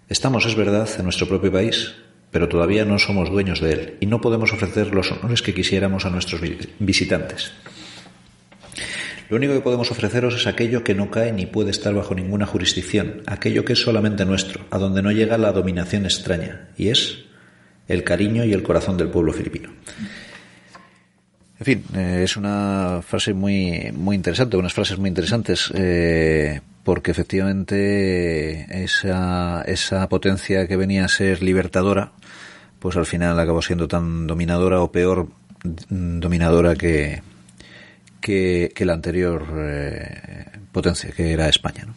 Estamos, 0.10 0.48
es 0.48 0.56
verdad, 0.56 0.90
en 0.98 1.04
nuestro 1.04 1.28
propio 1.28 1.52
país, 1.52 1.94
pero 2.32 2.50
todavía 2.50 2.84
no 2.84 2.98
somos 2.98 3.30
dueños 3.30 3.62
de 3.62 3.72
él 3.72 3.98
y 4.00 4.08
no 4.08 4.22
podemos 4.22 4.52
ofrecer 4.52 4.94
los 4.94 5.12
honores 5.12 5.44
que 5.44 5.54
quisiéramos 5.54 6.04
a 6.06 6.10
nuestros 6.10 6.42
visitantes. 6.80 7.52
Lo 9.30 9.38
único 9.38 9.54
que 9.54 9.62
podemos 9.62 9.92
ofreceros 9.92 10.34
es 10.36 10.48
aquello 10.48 10.84
que 10.84 10.96
no 10.96 11.12
cae 11.12 11.32
ni 11.32 11.46
puede 11.46 11.70
estar 11.70 11.94
bajo 11.94 12.16
ninguna 12.16 12.48
jurisdicción, 12.48 13.22
aquello 13.28 13.64
que 13.64 13.74
es 13.74 13.80
solamente 13.80 14.26
nuestro, 14.26 14.66
a 14.72 14.80
donde 14.80 15.04
no 15.04 15.12
llega 15.12 15.38
la 15.38 15.52
dominación 15.52 16.06
extraña, 16.06 16.70
y 16.76 16.88
es 16.88 17.20
el 17.88 18.04
cariño 18.04 18.44
y 18.46 18.54
el 18.54 18.64
corazón 18.64 18.98
del 18.98 19.10
pueblo 19.10 19.32
filipino. 19.32 19.70
En 21.60 21.66
fin, 21.66 21.84
eh, 21.94 22.22
es 22.24 22.36
una 22.36 23.02
frase 23.06 23.36
muy, 23.36 23.92
muy 23.94 24.16
interesante, 24.16 24.58
unas 24.58 24.74
frases 24.74 24.98
muy 24.98 25.10
interesantes, 25.10 25.72
eh, 25.76 26.62
porque 26.90 27.12
efectivamente 27.12 28.84
esa, 28.84 29.62
esa 29.62 30.10
potencia 30.10 30.68
que 30.68 30.76
venía 30.76 31.06
a 31.06 31.08
ser 31.08 31.44
libertadora, 31.44 32.14
pues 32.80 32.98
al 32.98 33.06
final 33.06 33.40
acabó 33.40 33.62
siendo 33.62 33.88
tan 33.88 34.26
dominadora 34.26 34.82
o 34.82 34.92
peor 34.92 35.28
dominadora 35.64 36.76
que, 36.76 37.22
que, 38.20 38.74
la 38.80 38.94
anterior 38.94 39.46
eh, 39.56 40.46
potencia, 40.72 41.12
que 41.12 41.32
era 41.32 41.48
España. 41.48 41.86
¿no? 41.86 41.94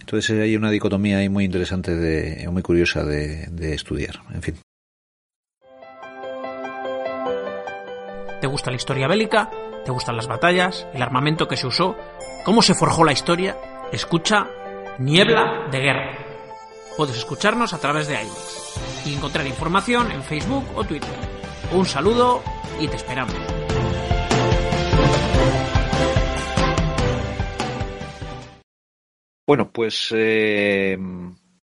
Entonces 0.00 0.36
hay 0.36 0.56
una 0.56 0.72
dicotomía 0.72 1.18
ahí 1.18 1.28
muy 1.28 1.44
interesante, 1.44 1.94
de, 1.94 2.48
muy 2.48 2.62
curiosa 2.62 3.04
de, 3.04 3.46
de 3.52 3.72
estudiar. 3.72 4.16
En 4.34 4.42
fin. 4.42 4.56
¿Te 8.40 8.48
gusta 8.48 8.72
la 8.72 8.78
historia 8.78 9.06
bélica? 9.06 9.48
¿Te 9.84 9.92
gustan 9.92 10.16
las 10.16 10.26
batallas? 10.26 10.88
¿El 10.92 11.02
armamento 11.02 11.46
que 11.46 11.56
se 11.56 11.68
usó? 11.68 11.94
¿Cómo 12.44 12.62
se 12.62 12.74
forjó 12.74 13.04
la 13.04 13.12
historia? 13.12 13.56
Escucha 13.92 14.48
Niebla 14.98 15.68
de 15.70 15.78
Guerra. 15.78 16.18
Puedes 16.96 17.16
escucharnos 17.16 17.72
a 17.72 17.78
través 17.78 18.08
de 18.08 18.14
iVoox 18.14 19.06
y 19.06 19.14
encontrar 19.14 19.46
información 19.46 20.10
en 20.10 20.24
Facebook 20.24 20.64
o 20.74 20.82
Twitter. 20.82 21.08
Un 21.72 21.86
saludo 21.86 22.42
y 22.80 22.88
te 22.88 22.96
esperamos. 22.96 23.34
Bueno, 29.46 29.70
pues 29.70 30.12
eh, 30.16 30.98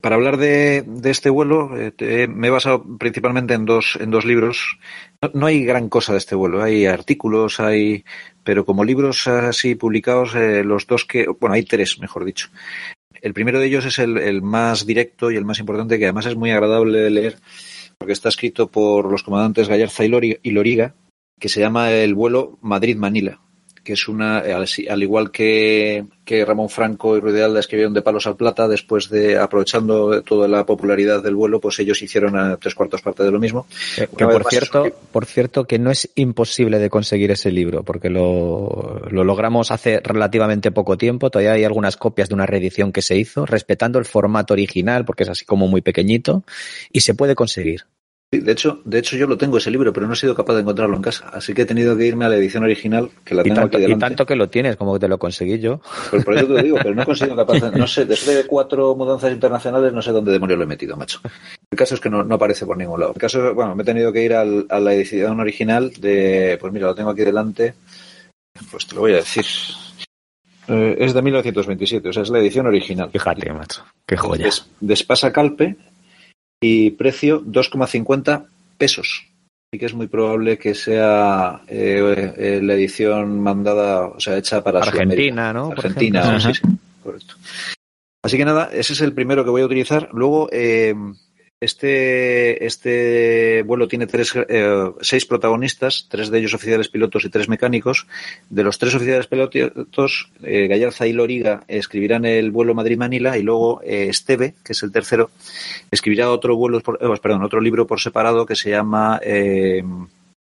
para 0.00 0.14
hablar 0.14 0.36
de, 0.36 0.84
este 1.04 1.30
vuelo, 1.30 1.70
eh, 1.76 2.28
me 2.28 2.46
he 2.46 2.50
basado 2.50 2.84
principalmente 2.96 3.54
en 3.54 3.64
dos, 3.64 3.98
en 4.00 4.12
dos 4.12 4.24
libros. 4.24 4.78
No, 5.34 5.46
hay 5.46 5.64
gran 5.64 5.88
cosa 5.88 6.12
de 6.12 6.18
este 6.18 6.34
vuelo. 6.34 6.62
Hay 6.62 6.86
artículos, 6.86 7.60
hay, 7.60 8.04
pero 8.44 8.64
como 8.64 8.84
libros 8.84 9.26
así 9.26 9.74
publicados, 9.74 10.34
eh, 10.34 10.62
los 10.62 10.86
dos 10.86 11.04
que, 11.04 11.26
bueno, 11.26 11.54
hay 11.54 11.64
tres, 11.64 11.98
mejor 11.98 12.24
dicho. 12.24 12.48
El 13.22 13.32
primero 13.32 13.58
de 13.58 13.66
ellos 13.66 13.86
es 13.86 13.98
el, 13.98 14.42
más 14.42 14.86
directo 14.86 15.30
y 15.30 15.36
el 15.36 15.44
más 15.44 15.58
importante, 15.58 15.98
que 15.98 16.04
además 16.04 16.26
es 16.26 16.36
muy 16.36 16.50
agradable 16.50 16.98
de 16.98 17.10
leer, 17.10 17.38
porque 17.98 18.12
está 18.12 18.28
escrito 18.28 18.70
por 18.70 19.10
los 19.10 19.22
comandantes 19.22 19.68
Gallarza 19.68 20.04
y 20.04 20.50
Loriga, 20.50 20.94
que 21.40 21.48
se 21.48 21.60
llama 21.60 21.90
El 21.90 22.14
vuelo 22.14 22.58
Madrid-Manila 22.60 23.40
que 23.86 23.92
es 23.92 24.08
una, 24.08 24.38
al, 24.38 25.02
igual 25.02 25.30
que, 25.30 26.04
Ramón 26.44 26.68
Franco 26.68 27.16
y 27.16 27.20
Ruidealda 27.20 27.60
escribieron 27.60 27.94
de 27.94 28.02
palos 28.02 28.26
al 28.26 28.34
plata, 28.34 28.66
después 28.66 29.08
de, 29.08 29.38
aprovechando 29.38 30.22
toda 30.22 30.48
la 30.48 30.66
popularidad 30.66 31.22
del 31.22 31.36
vuelo, 31.36 31.60
pues 31.60 31.78
ellos 31.78 32.02
hicieron 32.02 32.36
a 32.36 32.56
tres 32.56 32.74
cuartos 32.74 33.00
parte 33.00 33.22
de 33.22 33.30
lo 33.30 33.38
mismo. 33.38 33.68
Eh, 33.96 34.08
que 34.16 34.26
por 34.26 34.44
cierto, 34.44 34.86
por 35.12 35.24
cierto, 35.24 35.66
que 35.66 35.78
no 35.78 35.92
es 35.92 36.10
imposible 36.16 36.80
de 36.80 36.90
conseguir 36.90 37.30
ese 37.30 37.52
libro, 37.52 37.84
porque 37.84 38.10
lo, 38.10 39.02
lo 39.08 39.22
logramos 39.22 39.70
hace 39.70 40.00
relativamente 40.00 40.72
poco 40.72 40.98
tiempo, 40.98 41.30
todavía 41.30 41.52
hay 41.52 41.62
algunas 41.62 41.96
copias 41.96 42.28
de 42.28 42.34
una 42.34 42.46
reedición 42.46 42.90
que 42.90 43.02
se 43.02 43.16
hizo, 43.16 43.46
respetando 43.46 44.00
el 44.00 44.04
formato 44.04 44.54
original, 44.54 45.04
porque 45.04 45.22
es 45.22 45.28
así 45.28 45.44
como 45.44 45.68
muy 45.68 45.80
pequeñito, 45.80 46.42
y 46.90 47.02
se 47.02 47.14
puede 47.14 47.36
conseguir. 47.36 47.84
Sí, 48.36 48.40
de 48.40 48.52
hecho, 48.52 48.80
de 48.84 48.98
hecho 48.98 49.16
yo 49.16 49.28
lo 49.28 49.38
tengo 49.38 49.58
ese 49.58 49.70
libro, 49.70 49.92
pero 49.92 50.06
no 50.06 50.14
he 50.14 50.16
sido 50.16 50.34
capaz 50.34 50.54
de 50.54 50.62
encontrarlo 50.62 50.96
en 50.96 51.02
casa, 51.02 51.28
así 51.32 51.54
que 51.54 51.62
he 51.62 51.64
tenido 51.64 51.96
que 51.96 52.06
irme 52.06 52.24
a 52.24 52.28
la 52.28 52.36
edición 52.36 52.64
original, 52.64 53.08
que 53.24 53.36
la 53.36 53.44
tengo 53.44 53.54
tanto, 53.54 53.76
aquí 53.76 53.82
delante. 53.82 54.04
Y 54.04 54.08
tanto 54.08 54.26
que 54.26 54.34
lo 54.34 54.48
tienes, 54.48 54.74
como 54.74 54.94
que 54.94 54.98
te 54.98 55.08
lo 55.08 55.16
conseguí 55.16 55.60
yo. 55.60 55.80
Pues 56.10 56.24
por 56.24 56.34
eso 56.34 56.46
te 56.46 56.52
lo 56.54 56.62
digo, 56.62 56.76
pero 56.82 56.94
no 56.94 57.02
he 57.02 57.04
conseguido 57.06 57.36
capaz 57.36 57.60
de, 57.60 57.78
no 57.78 57.86
sé, 57.86 58.04
después 58.04 58.36
de 58.36 58.46
cuatro 58.46 58.96
mudanzas 58.96 59.32
internacionales, 59.32 59.92
no 59.92 60.02
sé 60.02 60.10
dónde 60.10 60.32
demonios 60.32 60.58
lo 60.58 60.64
he 60.64 60.66
metido, 60.66 60.96
macho. 60.96 61.20
El 61.70 61.78
caso 61.78 61.94
es 61.94 62.00
que 62.00 62.10
no, 62.10 62.24
no 62.24 62.34
aparece 62.34 62.66
por 62.66 62.76
ningún 62.76 62.98
lado. 62.98 63.12
El 63.14 63.20
caso, 63.20 63.54
bueno, 63.54 63.76
me 63.76 63.82
he 63.84 63.86
tenido 63.86 64.12
que 64.12 64.24
ir 64.24 64.34
al, 64.34 64.66
a 64.68 64.80
la 64.80 64.92
edición 64.92 65.38
original 65.38 65.92
de, 65.92 66.58
pues 66.60 66.72
mira, 66.72 66.88
lo 66.88 66.94
tengo 66.94 67.10
aquí 67.10 67.22
delante, 67.22 67.74
pues 68.70 68.86
te 68.86 68.94
lo 68.94 69.02
voy 69.02 69.12
a 69.12 69.16
decir. 69.16 69.44
Eh, 70.68 70.96
es 70.98 71.14
de 71.14 71.22
1927, 71.22 72.08
o 72.08 72.12
sea, 72.12 72.22
es 72.22 72.30
la 72.30 72.40
edición 72.40 72.66
original. 72.66 73.10
Fíjate, 73.12 73.52
macho, 73.52 73.84
qué 74.04 74.16
joya. 74.16 74.48
Despasa 74.80 75.32
Calpe, 75.32 75.76
y 76.60 76.90
precio 76.90 77.42
2,50 77.42 78.46
pesos. 78.78 79.26
Así 79.70 79.80
que 79.80 79.86
es 79.86 79.94
muy 79.94 80.06
probable 80.06 80.58
que 80.58 80.74
sea 80.74 81.62
eh, 81.66 82.34
eh, 82.36 82.60
la 82.62 82.74
edición 82.74 83.40
mandada, 83.40 84.06
o 84.06 84.20
sea, 84.20 84.36
hecha 84.36 84.62
para 84.62 84.80
Argentina, 84.80 85.52
¿no? 85.52 85.72
Argentina, 85.72 86.38
sí, 86.40 86.54
sí, 86.54 86.62
correcto. 87.02 87.34
Así 88.22 88.36
que 88.36 88.44
nada, 88.44 88.70
ese 88.72 88.92
es 88.92 89.00
el 89.00 89.12
primero 89.12 89.44
que 89.44 89.50
voy 89.50 89.62
a 89.62 89.66
utilizar. 89.66 90.08
Luego, 90.12 90.48
eh, 90.52 90.94
este, 91.58 92.66
este 92.66 93.62
vuelo 93.62 93.88
tiene 93.88 94.06
tres, 94.06 94.34
eh, 94.36 94.90
seis 95.00 95.24
protagonistas, 95.24 96.06
tres 96.10 96.30
de 96.30 96.38
ellos 96.38 96.52
oficiales 96.52 96.88
pilotos 96.88 97.24
y 97.24 97.30
tres 97.30 97.48
mecánicos. 97.48 98.06
De 98.50 98.62
los 98.62 98.78
tres 98.78 98.94
oficiales 98.94 99.26
pilotos, 99.26 100.30
eh, 100.42 100.66
Gallarza 100.66 101.06
y 101.06 101.14
Loriga 101.14 101.64
escribirán 101.66 102.26
el 102.26 102.50
vuelo 102.50 102.74
Madrid-Manila 102.74 103.38
y 103.38 103.42
luego 103.42 103.80
eh, 103.82 104.08
Esteve, 104.08 104.54
que 104.62 104.72
es 104.72 104.82
el 104.82 104.92
tercero, 104.92 105.30
escribirá 105.90 106.30
otro 106.30 106.56
vuelo, 106.56 106.78
eh, 106.78 107.18
perdón, 107.22 107.42
otro 107.42 107.60
libro 107.60 107.86
por 107.86 108.00
separado 108.00 108.44
que 108.44 108.56
se 108.56 108.70
llama 108.70 109.18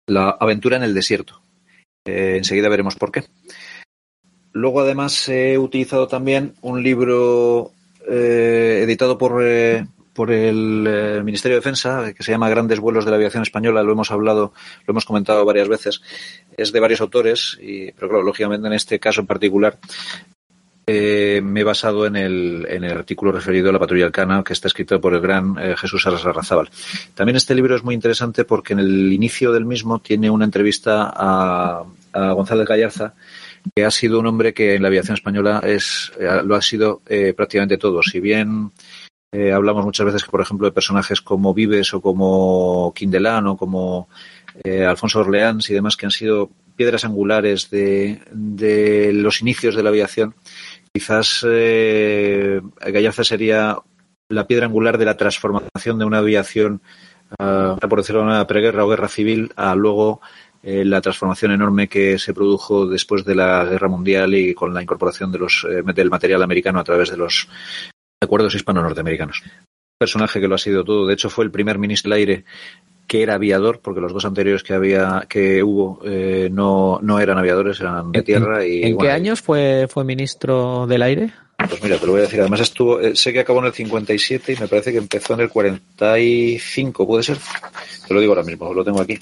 La 0.08 0.30
aventura 0.30 0.76
en 0.76 0.82
el 0.82 0.94
desierto. 0.94 1.40
enseguida 2.04 2.68
veremos 2.68 2.96
por 2.96 3.12
qué. 3.12 3.24
Luego, 4.52 4.80
además, 4.80 5.28
he 5.28 5.56
utilizado 5.58 6.08
también 6.08 6.54
un 6.62 6.82
libro 6.82 7.70
editado 8.08 9.18
por 9.18 9.42
por 10.16 10.32
el 10.32 10.86
eh, 10.88 11.20
Ministerio 11.22 11.56
de 11.56 11.60
Defensa, 11.60 12.12
que 12.14 12.22
se 12.22 12.32
llama 12.32 12.48
Grandes 12.48 12.80
vuelos 12.80 13.04
de 13.04 13.10
la 13.10 13.16
aviación 13.18 13.42
española, 13.42 13.82
lo 13.82 13.92
hemos 13.92 14.10
hablado, 14.10 14.52
lo 14.86 14.92
hemos 14.92 15.04
comentado 15.04 15.44
varias 15.44 15.68
veces, 15.68 16.00
es 16.56 16.72
de 16.72 16.80
varios 16.80 17.02
autores, 17.02 17.58
y, 17.60 17.92
pero 17.92 18.08
claro, 18.08 18.24
lógicamente 18.24 18.66
en 18.66 18.72
este 18.72 18.98
caso 18.98 19.20
en 19.20 19.26
particular 19.26 19.78
eh, 20.86 21.40
me 21.44 21.60
he 21.60 21.64
basado 21.64 22.06
en 22.06 22.16
el, 22.16 22.66
en 22.68 22.84
el 22.84 22.92
artículo 22.92 23.30
referido 23.30 23.68
a 23.68 23.72
la 23.72 23.78
patrulla 23.78 24.06
Alcana, 24.06 24.42
que 24.42 24.54
está 24.54 24.68
escrito 24.68 25.00
por 25.00 25.14
el 25.14 25.20
gran 25.20 25.56
eh, 25.58 25.74
Jesús 25.76 26.06
Arrazábal. 26.06 26.70
También 27.14 27.36
este 27.36 27.54
libro 27.54 27.76
es 27.76 27.84
muy 27.84 27.94
interesante 27.94 28.44
porque 28.44 28.72
en 28.72 28.78
el 28.78 29.12
inicio 29.12 29.52
del 29.52 29.66
mismo 29.66 29.98
tiene 29.98 30.30
una 30.30 30.46
entrevista 30.46 31.12
a, 31.14 31.84
a 32.12 32.32
González 32.32 32.66
Gallarza, 32.66 33.14
que 33.74 33.84
ha 33.84 33.90
sido 33.90 34.20
un 34.20 34.26
hombre 34.26 34.54
que 34.54 34.76
en 34.76 34.82
la 34.82 34.88
aviación 34.88 35.14
española 35.14 35.60
es, 35.64 36.12
lo 36.44 36.54
ha 36.54 36.62
sido 36.62 37.02
prácticamente 37.36 37.78
todo. 37.78 38.00
Si 38.00 38.20
bien 38.20 38.70
eh, 39.36 39.52
hablamos 39.52 39.84
muchas 39.84 40.06
veces, 40.06 40.24
por 40.24 40.40
ejemplo, 40.40 40.66
de 40.66 40.72
personajes 40.72 41.20
como 41.20 41.52
Vives 41.52 41.92
o 41.92 42.00
como 42.00 42.90
Quindelán 42.94 43.46
o 43.48 43.56
como 43.58 44.08
eh, 44.64 44.86
Alfonso 44.86 45.20
Orleans 45.20 45.68
y 45.68 45.74
demás 45.74 45.94
que 45.94 46.06
han 46.06 46.10
sido 46.10 46.48
piedras 46.74 47.04
angulares 47.04 47.68
de, 47.68 49.10
los 49.12 49.42
inicios 49.42 49.74
de 49.74 49.82
la 49.82 49.90
aviación. 49.90 50.34
Quizás 50.90 51.44
eh, 51.46 52.62
Gallarza 52.80 53.24
sería 53.24 53.76
la 54.30 54.46
piedra 54.46 54.64
angular 54.64 54.96
de 54.96 55.04
la 55.04 55.18
transformación 55.18 55.98
de 55.98 56.06
una 56.06 56.18
aviación, 56.18 56.80
uh, 57.38 57.76
por 57.88 57.98
decirlo 57.98 58.22
de 58.22 58.28
una 58.28 58.46
preguerra 58.46 58.86
o 58.86 58.88
guerra 58.88 59.08
civil, 59.08 59.52
a 59.54 59.74
luego 59.74 60.22
eh, 60.62 60.84
la 60.84 61.00
transformación 61.00 61.52
enorme 61.52 61.88
que 61.88 62.18
se 62.18 62.34
produjo 62.34 62.86
después 62.86 63.24
de 63.24 63.36
la 63.36 63.64
guerra 63.64 63.86
mundial 63.86 64.34
y 64.34 64.52
con 64.52 64.74
la 64.74 64.82
incorporación 64.82 65.30
de 65.30 65.38
los, 65.38 65.64
eh, 65.70 65.82
del 65.94 66.10
material 66.10 66.42
americano 66.42 66.80
a 66.80 66.84
través 66.84 67.10
de 67.10 67.16
los 67.16 67.48
acuerdos 68.22 68.54
hispano-norteamericanos. 68.54 69.42
Un 69.44 69.98
personaje 69.98 70.40
que 70.40 70.48
lo 70.48 70.54
ha 70.54 70.58
sido 70.58 70.84
todo. 70.84 71.06
De 71.06 71.14
hecho, 71.14 71.30
fue 71.30 71.44
el 71.44 71.50
primer 71.50 71.78
ministro 71.78 72.10
del 72.10 72.18
aire 72.18 72.44
que 73.06 73.22
era 73.22 73.34
aviador, 73.34 73.80
porque 73.80 74.00
los 74.00 74.12
dos 74.12 74.24
anteriores 74.24 74.62
que 74.62 74.74
había 74.74 75.26
que 75.28 75.62
hubo 75.62 76.00
eh, 76.04 76.48
no, 76.50 76.98
no 77.02 77.20
eran 77.20 77.38
aviadores, 77.38 77.80
eran 77.80 78.12
de 78.12 78.22
tierra. 78.22 78.66
y 78.66 78.82
¿En 78.82 78.98
qué 78.98 79.10
años 79.10 79.40
fue, 79.40 79.86
fue 79.88 80.04
ministro 80.04 80.86
del 80.86 81.02
aire? 81.02 81.30
Pues 81.56 81.82
mira, 81.82 81.98
te 81.98 82.06
lo 82.06 82.12
voy 82.12 82.20
a 82.20 82.24
decir. 82.24 82.40
Además 82.40 82.60
estuvo, 82.60 83.00
eh, 83.00 83.16
sé 83.16 83.32
que 83.32 83.40
acabó 83.40 83.60
en 83.60 83.66
el 83.66 83.72
57 83.72 84.52
y 84.52 84.56
me 84.56 84.68
parece 84.68 84.92
que 84.92 84.98
empezó 84.98 85.34
en 85.34 85.40
el 85.40 85.48
45, 85.48 87.06
¿puede 87.06 87.22
ser? 87.22 87.38
Te 88.06 88.14
lo 88.14 88.20
digo 88.20 88.32
ahora 88.32 88.44
mismo, 88.44 88.72
lo 88.74 88.84
tengo 88.84 89.00
aquí. 89.00 89.18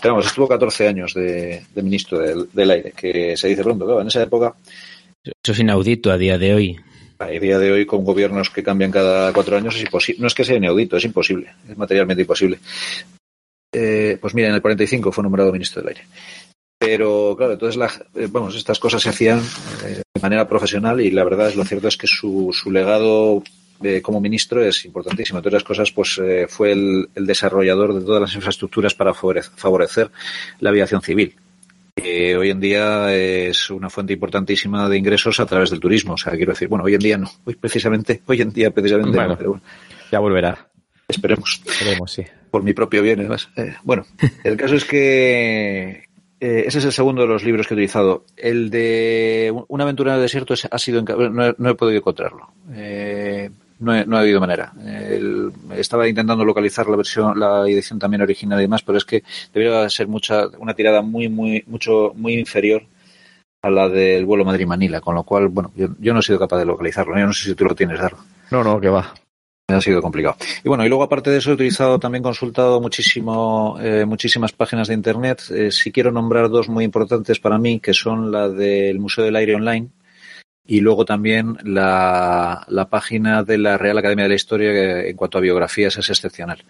Pero 0.00 0.14
vamos, 0.14 0.26
estuvo 0.26 0.46
14 0.46 0.86
años 0.86 1.14
de, 1.14 1.62
de 1.74 1.82
ministro 1.82 2.18
del, 2.18 2.48
del, 2.52 2.70
aire, 2.70 2.92
que 2.92 3.36
se 3.36 3.48
dice 3.48 3.64
pronto, 3.64 3.84
claro, 3.84 4.02
en 4.02 4.06
esa 4.06 4.22
época. 4.22 4.54
Eso 5.24 5.52
es 5.52 5.58
inaudito 5.58 6.12
a 6.12 6.18
día 6.18 6.38
de 6.38 6.54
hoy. 6.54 6.80
A 7.18 7.26
día 7.26 7.58
de 7.58 7.72
hoy, 7.72 7.84
con 7.86 8.04
gobiernos 8.04 8.50
que 8.50 8.62
cambian 8.62 8.90
cada 8.90 9.32
cuatro 9.32 9.56
años, 9.56 9.74
es 9.74 9.82
imposible. 9.82 10.20
No 10.20 10.28
es 10.28 10.34
que 10.34 10.44
sea 10.44 10.56
inaudito, 10.56 10.96
es 10.96 11.04
imposible. 11.04 11.52
Es 11.68 11.76
materialmente 11.76 12.22
imposible. 12.22 12.58
Eh, 13.72 14.18
pues 14.20 14.34
mira, 14.34 14.48
en 14.48 14.54
el 14.54 14.62
45 14.62 15.10
fue 15.12 15.22
nombrado 15.22 15.52
ministro 15.52 15.82
del 15.82 15.88
aire. 15.88 16.06
Pero 16.78 17.34
claro, 17.36 17.54
entonces 17.54 17.76
la, 17.76 17.90
eh, 18.14 18.28
vamos, 18.30 18.54
estas 18.54 18.78
cosas 18.78 19.02
se 19.02 19.08
hacían 19.08 19.40
eh, 19.84 20.02
de 20.14 20.20
manera 20.22 20.48
profesional 20.48 21.00
y 21.00 21.10
la 21.10 21.24
verdad 21.24 21.48
es 21.48 21.56
lo 21.56 21.64
cierto 21.64 21.88
es 21.88 21.96
que 21.96 22.06
su, 22.06 22.52
legado 22.70 23.42
eh, 23.82 24.00
como 24.00 24.20
ministro 24.20 24.62
es 24.62 24.84
importantísimo. 24.84 25.38
Entre 25.38 25.48
otras 25.48 25.64
cosas, 25.64 25.90
pues 25.90 26.20
fue 26.48 26.72
el, 26.72 27.08
desarrollador 27.16 27.94
de 27.94 28.04
todas 28.04 28.20
las 28.20 28.34
infraestructuras 28.34 28.94
para 28.94 29.12
favorecer 29.12 30.10
la 30.60 30.70
aviación 30.70 31.02
civil. 31.02 31.34
Que 32.02 32.36
hoy 32.36 32.50
en 32.50 32.60
día 32.60 33.14
es 33.14 33.70
una 33.70 33.90
fuente 33.90 34.12
importantísima 34.12 34.88
de 34.88 34.98
ingresos 34.98 35.40
a 35.40 35.46
través 35.46 35.70
del 35.70 35.80
turismo. 35.80 36.14
O 36.14 36.16
sea, 36.16 36.32
quiero 36.34 36.52
decir, 36.52 36.68
bueno, 36.68 36.84
hoy 36.84 36.94
en 36.94 37.00
día 37.00 37.18
no. 37.18 37.30
Hoy 37.44 37.56
precisamente, 37.56 38.22
hoy 38.26 38.40
en 38.40 38.52
día 38.52 38.70
precisamente 38.70 39.16
bueno, 39.16 39.30
no, 39.30 39.36
pero 39.36 39.50
bueno. 39.50 39.64
Ya 40.10 40.18
volverá. 40.18 40.68
Esperemos. 41.08 41.60
Esperemos, 41.66 42.12
sí. 42.12 42.24
Por 42.50 42.62
mi 42.62 42.72
propio 42.72 43.02
bien, 43.02 43.20
además. 43.20 43.48
Eh, 43.56 43.74
bueno, 43.82 44.06
el 44.44 44.56
caso 44.56 44.74
es 44.76 44.84
que 44.84 46.08
eh, 46.40 46.64
ese 46.66 46.78
es 46.78 46.84
el 46.84 46.92
segundo 46.92 47.22
de 47.22 47.28
los 47.28 47.44
libros 47.44 47.66
que 47.66 47.74
he 47.74 47.76
utilizado. 47.76 48.24
El 48.36 48.70
de 48.70 49.52
Una 49.68 49.84
aventura 49.84 50.12
en 50.12 50.16
el 50.16 50.22
desierto 50.22 50.54
ha 50.70 50.78
sido 50.78 51.02
no 51.02 51.46
he, 51.46 51.54
no 51.56 51.70
he 51.70 51.74
podido 51.74 51.98
encontrarlo. 51.98 52.52
Eh, 52.72 53.50
no, 53.78 53.94
he, 53.94 54.04
no, 54.04 54.16
ha 54.16 54.20
habido 54.20 54.40
manera. 54.40 54.72
El, 54.84 55.52
estaba 55.76 56.08
intentando 56.08 56.44
localizar 56.44 56.88
la 56.88 56.96
versión, 56.96 57.38
la 57.38 57.68
edición 57.68 57.98
también 57.98 58.22
original 58.22 58.58
y 58.58 58.62
demás, 58.62 58.82
pero 58.82 58.98
es 58.98 59.04
que 59.04 59.22
debería 59.52 59.88
ser 59.88 60.08
mucha, 60.08 60.46
una 60.58 60.74
tirada 60.74 61.02
muy, 61.02 61.28
muy, 61.28 61.64
mucho, 61.66 62.12
muy 62.14 62.34
inferior 62.34 62.82
a 63.62 63.70
la 63.70 63.88
del 63.88 64.24
vuelo 64.24 64.44
Madrid-Manila, 64.44 65.00
con 65.00 65.14
lo 65.14 65.24
cual, 65.24 65.48
bueno, 65.48 65.72
yo, 65.74 65.88
yo, 65.98 66.12
no 66.12 66.20
he 66.20 66.22
sido 66.22 66.38
capaz 66.38 66.58
de 66.58 66.64
localizarlo. 66.64 67.18
Yo 67.18 67.26
no 67.26 67.32
sé 67.32 67.50
si 67.50 67.54
tú 67.54 67.64
lo 67.64 67.74
tienes, 67.74 68.00
Darlo. 68.00 68.18
No, 68.50 68.62
no, 68.62 68.80
que 68.80 68.88
va 68.88 69.12
ha 69.76 69.80
sido 69.82 70.00
complicado. 70.00 70.36
Y 70.64 70.68
bueno, 70.68 70.84
y 70.84 70.88
luego 70.88 71.04
aparte 71.04 71.30
de 71.30 71.38
eso 71.38 71.50
he 71.50 71.54
utilizado, 71.54 71.98
también 71.98 72.22
consultado 72.22 72.80
muchísimo, 72.80 73.76
eh, 73.80 74.06
muchísimas 74.06 74.52
páginas 74.52 74.88
de 74.88 74.94
internet. 74.94 75.42
Eh, 75.50 75.70
si 75.70 75.92
quiero 75.92 76.10
nombrar 76.10 76.48
dos 76.48 76.70
muy 76.70 76.84
importantes 76.84 77.38
para 77.38 77.58
mí, 77.58 77.78
que 77.78 77.92
son 77.92 78.32
la 78.32 78.48
del 78.48 78.98
Museo 78.98 79.24
del 79.24 79.36
Aire 79.36 79.56
Online 79.56 79.90
y 80.68 80.80
luego 80.82 81.06
también 81.06 81.56
la, 81.64 82.62
la 82.68 82.90
página 82.90 83.42
de 83.42 83.56
la 83.56 83.78
Real 83.78 83.96
Academia 83.96 84.24
de 84.24 84.28
la 84.28 84.34
Historia, 84.34 84.70
que 84.70 85.08
en 85.08 85.16
cuanto 85.16 85.38
a 85.38 85.40
biografías 85.40 85.96
es 85.96 86.10
excepcional. 86.10 86.62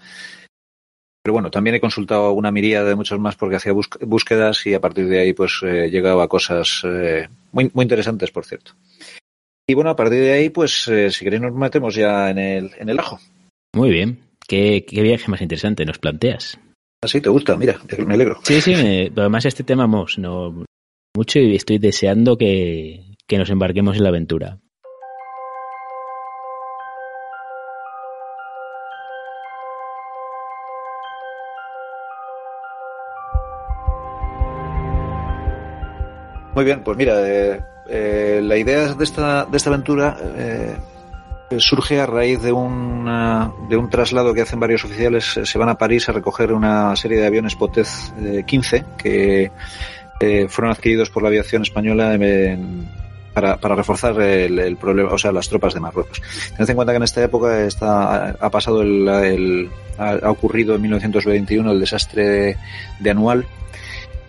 Pero 1.21 1.33
bueno, 1.33 1.51
también 1.51 1.75
he 1.75 1.81
consultado 1.81 2.33
una 2.33 2.53
miríada 2.53 2.89
de 2.89 2.95
muchos 2.95 3.19
más 3.19 3.35
porque 3.35 3.57
hacía 3.57 3.73
búsquedas 3.73 4.65
y 4.67 4.75
a 4.75 4.81
partir 4.81 5.09
de 5.09 5.19
ahí 5.19 5.33
pues 5.33 5.61
eh, 5.65 5.91
llegaba 5.91 6.23
a 6.23 6.29
cosas 6.29 6.83
eh, 6.85 7.29
muy, 7.51 7.73
muy 7.75 7.83
interesantes, 7.83 8.31
por 8.31 8.47
cierto. 8.47 8.73
Y 9.67 9.75
bueno, 9.75 9.91
a 9.91 9.97
partir 9.97 10.21
de 10.21 10.33
ahí, 10.33 10.49
pues 10.49 10.87
eh, 10.87 11.11
si 11.11 11.25
queréis 11.25 11.43
nos 11.43 11.53
metemos 11.53 11.97
ya 11.97 12.31
en 12.31 12.39
el, 12.39 12.71
en 12.79 12.89
el 12.89 12.99
ajo. 13.01 13.19
Muy 13.75 13.91
bien. 13.91 14.21
¿Qué, 14.47 14.87
qué 14.89 15.03
viaje 15.03 15.29
más 15.29 15.43
interesante 15.43 15.85
nos 15.85 15.99
planteas? 15.99 16.59
Así 17.03 17.21
te 17.21 17.29
gusta, 17.29 17.57
mira, 17.57 17.81
me 18.07 18.15
alegro. 18.15 18.39
Sí, 18.45 18.61
sí, 18.61 18.75
me, 18.77 19.13
además 19.15 19.45
este 19.45 19.65
tema 19.65 19.87
mos, 19.89 20.19
no, 20.19 20.65
mucho 21.15 21.41
y 21.41 21.57
estoy 21.57 21.79
deseando 21.79 22.39
que, 22.39 23.08
que 23.29 23.39
nos 23.39 23.51
embarquemos 23.51 23.97
en 23.97 24.03
la 24.03 24.09
aventura. 24.09 24.59
Muy 36.55 36.65
bien, 36.65 36.83
pues 36.83 36.97
mira, 36.97 37.15
eh, 37.25 37.61
eh, 37.89 38.41
la 38.43 38.57
idea 38.57 38.93
de 38.95 39.05
esta, 39.05 39.45
de 39.45 39.57
esta 39.57 39.71
aventura 39.71 40.17
eh, 40.37 40.77
surge 41.59 42.01
a 42.01 42.07
raíz 42.07 42.43
de, 42.43 42.49
de 42.49 43.77
un 43.77 43.91
traslado 43.91 44.35
que 44.35 44.41
hacen 44.41 44.59
varios 44.59 44.85
oficiales. 44.85 45.39
Se 45.45 45.59
van 45.59 45.69
a 45.69 45.79
París 45.79 46.09
a 46.09 46.13
recoger 46.13 46.53
una 46.53 46.97
serie 46.97 47.21
de 47.21 47.27
aviones 47.27 47.55
Potez 47.55 48.13
15 48.45 48.85
que 48.97 49.53
eh, 50.21 50.49
fueron 50.49 50.73
adquiridos 50.73 51.11
por 51.11 51.23
la 51.23 51.29
aviación 51.29 51.63
española 51.63 52.15
en, 52.15 52.89
para, 53.41 53.57
para, 53.57 53.75
reforzar 53.77 54.21
el, 54.21 54.59
el, 54.59 54.77
problema, 54.77 55.13
o 55.13 55.19
sea, 55.19 55.31
las 55.31 55.49
tropas 55.49 55.75
de 55.75 55.81
Marruecos. 55.81 56.21
Tened 56.57 56.71
en 56.71 56.77
cuenta 56.77 56.93
que 56.93 56.97
en 56.97 57.03
esta 57.05 57.23
época 57.23 57.65
está, 57.65 58.31
ha 58.31 58.51
pasado 58.51 58.83
el, 58.83 59.07
el 59.09 59.71
ha 59.97 60.31
ocurrido 60.31 60.75
en 60.75 60.83
1921 60.83 61.71
el 61.71 61.81
desastre 61.81 62.29
de, 62.29 62.57
de 62.99 63.11
Anual, 63.11 63.47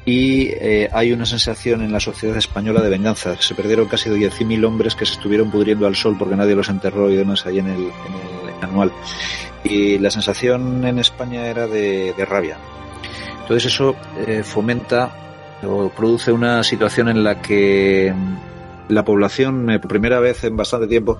y 0.05 0.49
eh, 0.59 0.89
hay 0.91 1.11
una 1.11 1.25
sensación 1.25 1.81
en 1.81 1.91
la 1.91 1.99
sociedad 1.99 2.37
española 2.37 2.81
de 2.81 2.89
venganza. 2.89 3.35
Se 3.39 3.53
perdieron 3.53 3.87
casi 3.87 4.09
10.000 4.09 4.65
hombres 4.65 4.95
que 4.95 5.05
se 5.05 5.13
estuvieron 5.13 5.51
pudriendo 5.51 5.85
al 5.87 5.95
sol 5.95 6.15
porque 6.17 6.35
nadie 6.35 6.55
los 6.55 6.69
enterró 6.69 7.11
y 7.11 7.15
demás 7.15 7.45
ahí 7.45 7.59
en 7.59 7.67
el, 7.67 7.81
en 7.81 8.57
el 8.57 8.63
anual. 8.63 8.91
Y 9.63 9.99
la 9.99 10.09
sensación 10.09 10.85
en 10.85 10.99
España 10.99 11.45
era 11.47 11.67
de, 11.67 12.13
de 12.17 12.25
rabia. 12.25 12.57
Entonces 13.41 13.71
eso 13.71 13.95
eh, 14.25 14.41
fomenta 14.43 15.11
o 15.63 15.89
produce 15.89 16.31
una 16.31 16.63
situación 16.63 17.09
en 17.09 17.23
la 17.23 17.41
que 17.41 18.13
la 18.89 19.05
población, 19.05 19.69
eh, 19.69 19.79
por 19.79 19.89
primera 19.89 20.19
vez 20.19 20.43
en 20.43 20.57
bastante 20.57 20.87
tiempo, 20.87 21.19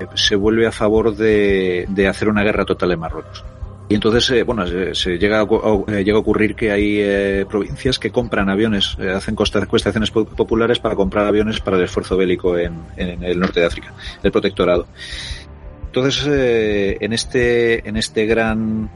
eh, 0.00 0.06
se 0.14 0.34
vuelve 0.34 0.66
a 0.66 0.72
favor 0.72 1.14
de, 1.14 1.86
de 1.88 2.08
hacer 2.08 2.28
una 2.28 2.42
guerra 2.42 2.64
total 2.64 2.92
en 2.92 3.00
Marruecos. 3.00 3.44
Y 3.88 3.94
entonces, 3.94 4.30
eh, 4.30 4.42
bueno, 4.42 4.66
se, 4.66 4.94
se 4.94 5.18
llega, 5.18 5.40
a, 5.40 5.46
llega 6.00 6.16
a 6.16 6.20
ocurrir 6.20 6.56
que 6.56 6.72
hay 6.72 7.44
provincias 7.44 7.98
que 7.98 8.10
compran 8.10 8.48
aviones, 8.48 8.96
hacen 8.98 9.34
costaciones 9.34 10.10
populares 10.10 10.78
para 10.78 10.94
comprar 10.94 11.26
aviones 11.26 11.60
para 11.60 11.76
el 11.76 11.84
esfuerzo 11.84 12.16
bélico 12.16 12.56
en, 12.56 12.80
en 12.96 13.22
el 13.22 13.38
norte 13.38 13.60
de 13.60 13.66
África, 13.66 13.92
el 14.22 14.32
protectorado. 14.32 14.86
Entonces, 15.84 16.26
en 16.26 17.12
este, 17.12 17.86
en 17.86 17.98
este 17.98 18.24
gran, 18.24 18.88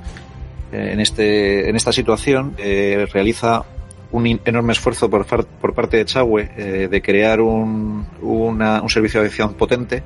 en 0.73 1.01
este, 1.01 1.69
en 1.69 1.77
esta 1.77 1.93
situación, 1.93 2.55
realiza 2.57 3.63
un 4.11 4.41
enorme 4.45 4.73
esfuerzo 4.73 5.11
por, 5.11 5.27
por 5.27 5.75
parte 5.75 5.99
de 5.99 6.05
Chagüe 6.05 6.89
de 6.89 7.03
crear 7.03 7.41
un, 7.41 8.07
una, 8.23 8.83
un 8.83 8.89
servicio 8.89 9.21
de 9.21 9.27
aviación 9.27 9.55
potente 9.55 10.03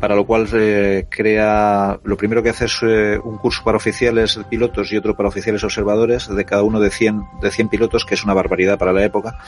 para 0.00 0.14
lo 0.14 0.26
cual 0.26 0.46
eh, 0.52 1.06
crea, 1.08 1.98
lo 2.04 2.16
primero 2.16 2.42
que 2.42 2.50
hace 2.50 2.66
es 2.66 2.78
eh, 2.82 3.18
un 3.22 3.38
curso 3.38 3.62
para 3.64 3.78
oficiales 3.78 4.38
pilotos 4.48 4.92
y 4.92 4.96
otro 4.96 5.16
para 5.16 5.28
oficiales 5.28 5.64
observadores, 5.64 6.28
de 6.28 6.44
cada 6.44 6.62
uno 6.62 6.80
de 6.80 6.90
100, 6.90 7.22
de 7.40 7.50
100 7.50 7.68
pilotos, 7.68 8.04
que 8.04 8.14
es 8.14 8.24
una 8.24 8.34
barbaridad 8.34 8.78
para 8.78 8.92
la 8.92 9.04
época, 9.04 9.38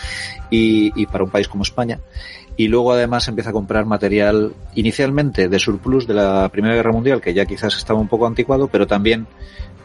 y 0.50 1.06
para 1.06 1.24
un 1.24 1.30
país 1.30 1.48
como 1.48 1.62
España. 1.62 2.00
Y 2.56 2.66
luego 2.66 2.92
además 2.92 3.28
empieza 3.28 3.50
a 3.50 3.52
comprar 3.52 3.86
material 3.86 4.52
inicialmente 4.74 5.48
de 5.48 5.58
surplus 5.60 6.08
de 6.08 6.14
la 6.14 6.48
Primera 6.48 6.74
Guerra 6.74 6.90
Mundial, 6.90 7.20
que 7.20 7.32
ya 7.32 7.46
quizás 7.46 7.76
estaba 7.76 8.00
un 8.00 8.08
poco 8.08 8.26
anticuado, 8.26 8.66
pero 8.66 8.86
también 8.86 9.28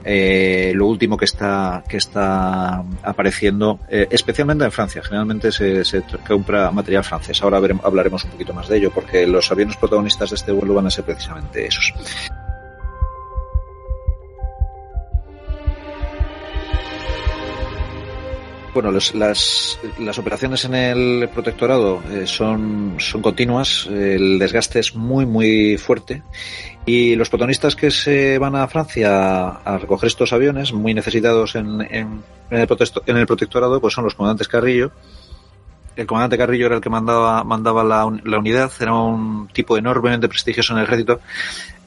eh, 0.03 0.71
lo 0.75 0.87
último 0.87 1.17
que 1.17 1.25
está 1.25 1.83
que 1.87 1.97
está 1.97 2.83
apareciendo, 3.03 3.79
eh, 3.89 4.07
especialmente 4.09 4.65
en 4.65 4.71
Francia. 4.71 5.01
Generalmente 5.01 5.51
se, 5.51 5.85
se, 5.85 6.03
compra 6.27 6.71
material 6.71 7.03
francés. 7.03 7.41
Ahora 7.41 7.57
hablaremos 7.83 8.23
un 8.25 8.31
poquito 8.31 8.53
más 8.53 8.67
de 8.67 8.77
ello, 8.77 8.91
porque 8.91 9.25
los 9.27 9.51
aviones 9.51 9.77
protagonistas 9.77 10.29
de 10.29 10.35
este 10.35 10.51
vuelo 10.51 10.73
van 10.73 10.87
a 10.87 10.89
ser 10.89 11.05
precisamente 11.05 11.65
esos. 11.65 11.93
Bueno, 18.73 18.91
los, 18.91 19.13
las, 19.13 19.79
las, 19.99 20.17
operaciones 20.17 20.65
en 20.65 20.73
el 20.73 21.29
protectorado 21.29 22.01
eh, 22.12 22.25
son, 22.25 22.95
son 22.97 23.21
continuas, 23.21 23.88
el 23.88 24.39
desgaste 24.39 24.79
es 24.79 24.95
muy, 24.95 25.27
muy 25.27 25.77
fuerte 25.77 26.23
y 26.86 27.15
los 27.15 27.29
protagonistas 27.29 27.75
que 27.75 27.91
se 27.91 28.39
van 28.39 28.55
a 28.55 28.67
Francia 28.67 29.47
a 29.47 29.77
recoger 29.77 30.07
estos 30.07 30.33
aviones, 30.33 30.73
muy 30.73 30.93
necesitados 30.93 31.55
en, 31.55 31.81
en, 31.81 32.23
en, 32.49 32.59
el, 32.59 32.67
en 33.05 33.17
el 33.17 33.27
protectorado, 33.27 33.79
pues 33.79 33.93
son 33.93 34.05
los 34.05 34.15
comandantes 34.15 34.47
Carrillo. 34.47 34.91
El 35.95 36.07
comandante 36.07 36.39
Carrillo 36.39 36.65
era 36.65 36.75
el 36.75 36.81
que 36.81 36.89
mandaba, 36.89 37.43
mandaba 37.43 37.83
la, 37.83 38.12
la 38.23 38.39
unidad, 38.39 38.71
era 38.79 38.93
un 38.93 39.47
tipo 39.49 39.77
enormemente 39.77 40.27
prestigioso 40.27 40.73
en 40.73 40.79
el 40.79 40.86
ejército 40.86 41.19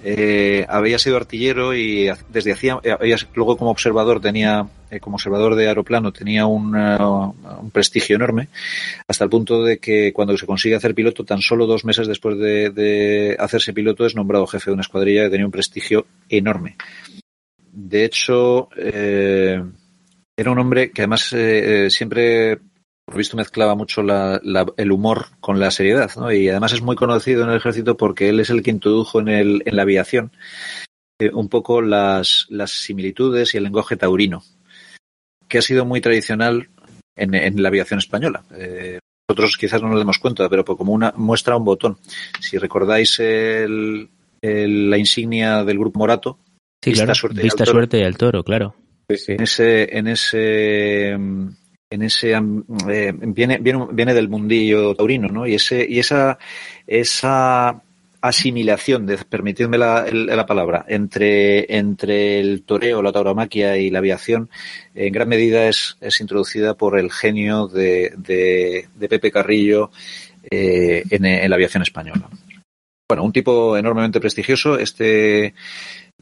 eh, 0.04 0.64
había 0.68 0.98
sido 0.98 1.16
artillero 1.16 1.74
y 1.74 2.10
desde 2.28 2.52
hacía, 2.52 2.78
había, 2.98 3.16
luego 3.34 3.56
como 3.56 3.70
observador 3.70 4.20
tenía, 4.20 4.66
eh, 4.90 5.00
como 5.00 5.16
observador 5.16 5.54
de 5.54 5.68
aeroplano 5.68 6.12
tenía 6.12 6.46
un, 6.46 6.76
uh, 6.76 7.34
un, 7.60 7.70
prestigio 7.70 8.16
enorme, 8.16 8.48
hasta 9.08 9.24
el 9.24 9.30
punto 9.30 9.64
de 9.64 9.78
que 9.78 10.12
cuando 10.12 10.36
se 10.36 10.46
consigue 10.46 10.76
hacer 10.76 10.94
piloto, 10.94 11.24
tan 11.24 11.40
solo 11.40 11.66
dos 11.66 11.84
meses 11.84 12.06
después 12.06 12.38
de, 12.38 12.70
de 12.70 13.36
hacerse 13.38 13.72
piloto 13.72 14.06
es 14.06 14.14
nombrado 14.14 14.46
jefe 14.46 14.70
de 14.70 14.74
una 14.74 14.82
escuadrilla 14.82 15.24
que 15.24 15.30
tenía 15.30 15.46
un 15.46 15.52
prestigio 15.52 16.06
enorme. 16.28 16.76
de 17.72 18.04
hecho, 18.04 18.68
eh, 18.76 19.62
era 20.36 20.50
un 20.50 20.58
hombre 20.58 20.90
que 20.90 21.02
además 21.02 21.32
eh, 21.32 21.88
siempre, 21.88 22.58
por 23.06 23.16
visto, 23.16 23.36
mezclaba 23.36 23.74
mucho 23.74 24.02
la, 24.02 24.40
el 24.76 24.92
humor 24.92 25.26
con 25.40 25.60
la 25.60 25.70
seriedad, 25.70 26.10
¿no? 26.16 26.32
Y 26.32 26.48
además 26.48 26.72
es 26.72 26.82
muy 26.82 26.96
conocido 26.96 27.44
en 27.44 27.50
el 27.50 27.56
ejército 27.56 27.96
porque 27.96 28.28
él 28.28 28.40
es 28.40 28.50
el 28.50 28.62
que 28.62 28.72
introdujo 28.72 29.20
en, 29.20 29.28
el, 29.28 29.62
en 29.64 29.76
la 29.76 29.82
aviación 29.82 30.32
un 31.32 31.48
poco 31.48 31.80
las, 31.80 32.46
las 32.50 32.72
similitudes 32.72 33.54
y 33.54 33.56
el 33.56 33.64
lenguaje 33.64 33.96
taurino, 33.96 34.42
que 35.48 35.58
ha 35.58 35.62
sido 35.62 35.84
muy 35.84 36.00
tradicional 36.00 36.68
en, 37.16 37.34
en 37.34 37.62
la 37.62 37.68
aviación 37.68 37.98
española. 37.98 38.44
Eh, 38.54 38.98
nosotros 39.28 39.56
quizás 39.56 39.80
no 39.82 39.88
nos 39.88 39.98
demos 39.98 40.18
cuenta, 40.18 40.48
pero 40.48 40.64
como 40.64 40.92
una 40.92 41.12
muestra 41.16 41.56
un 41.56 41.64
botón. 41.64 41.98
Si 42.40 42.58
recordáis 42.58 43.18
el, 43.18 44.10
la 44.42 44.98
insignia 44.98 45.64
del 45.64 45.78
grupo 45.78 45.98
Morato, 45.98 46.38
sí, 46.82 46.90
vista, 46.90 47.14
suerte, 47.14 47.42
vista 47.42 47.64
y 47.64 47.66
suerte 47.66 47.98
y 47.98 48.02
al 48.02 48.16
toro, 48.16 48.44
claro. 48.44 48.74
Sí. 49.08 49.32
En 49.32 49.42
ese, 49.42 49.96
en 49.96 50.08
ese, 50.08 51.16
en 51.90 52.02
ese 52.02 52.32
eh, 52.32 53.12
viene, 53.12 53.58
viene, 53.58 53.86
viene 53.92 54.14
del 54.14 54.28
mundillo 54.28 54.94
taurino, 54.94 55.28
¿no? 55.28 55.46
Y 55.46 55.54
ese, 55.54 55.86
y 55.88 55.98
esa, 55.98 56.38
esa 56.86 57.82
asimilación, 58.20 59.06
de, 59.06 59.18
permitidme 59.18 59.78
la, 59.78 60.06
la, 60.10 60.46
palabra, 60.46 60.84
entre, 60.88 61.76
entre 61.76 62.40
el 62.40 62.62
toreo, 62.62 63.02
la 63.02 63.12
tauromaquia 63.12 63.76
y 63.76 63.90
la 63.90 64.00
aviación, 64.00 64.50
en 64.94 65.12
gran 65.12 65.28
medida 65.28 65.68
es, 65.68 65.96
es 66.00 66.20
introducida 66.20 66.74
por 66.74 66.98
el 66.98 67.12
genio 67.12 67.68
de, 67.68 68.12
de, 68.16 68.88
de 68.94 69.08
Pepe 69.08 69.30
Carrillo 69.30 69.90
eh, 70.50 71.04
en, 71.10 71.24
en, 71.24 71.48
la 71.48 71.56
aviación 71.56 71.82
española. 71.82 72.28
Bueno, 73.08 73.22
un 73.22 73.32
tipo 73.32 73.76
enormemente 73.76 74.18
prestigioso. 74.18 74.76
Este 74.76 75.54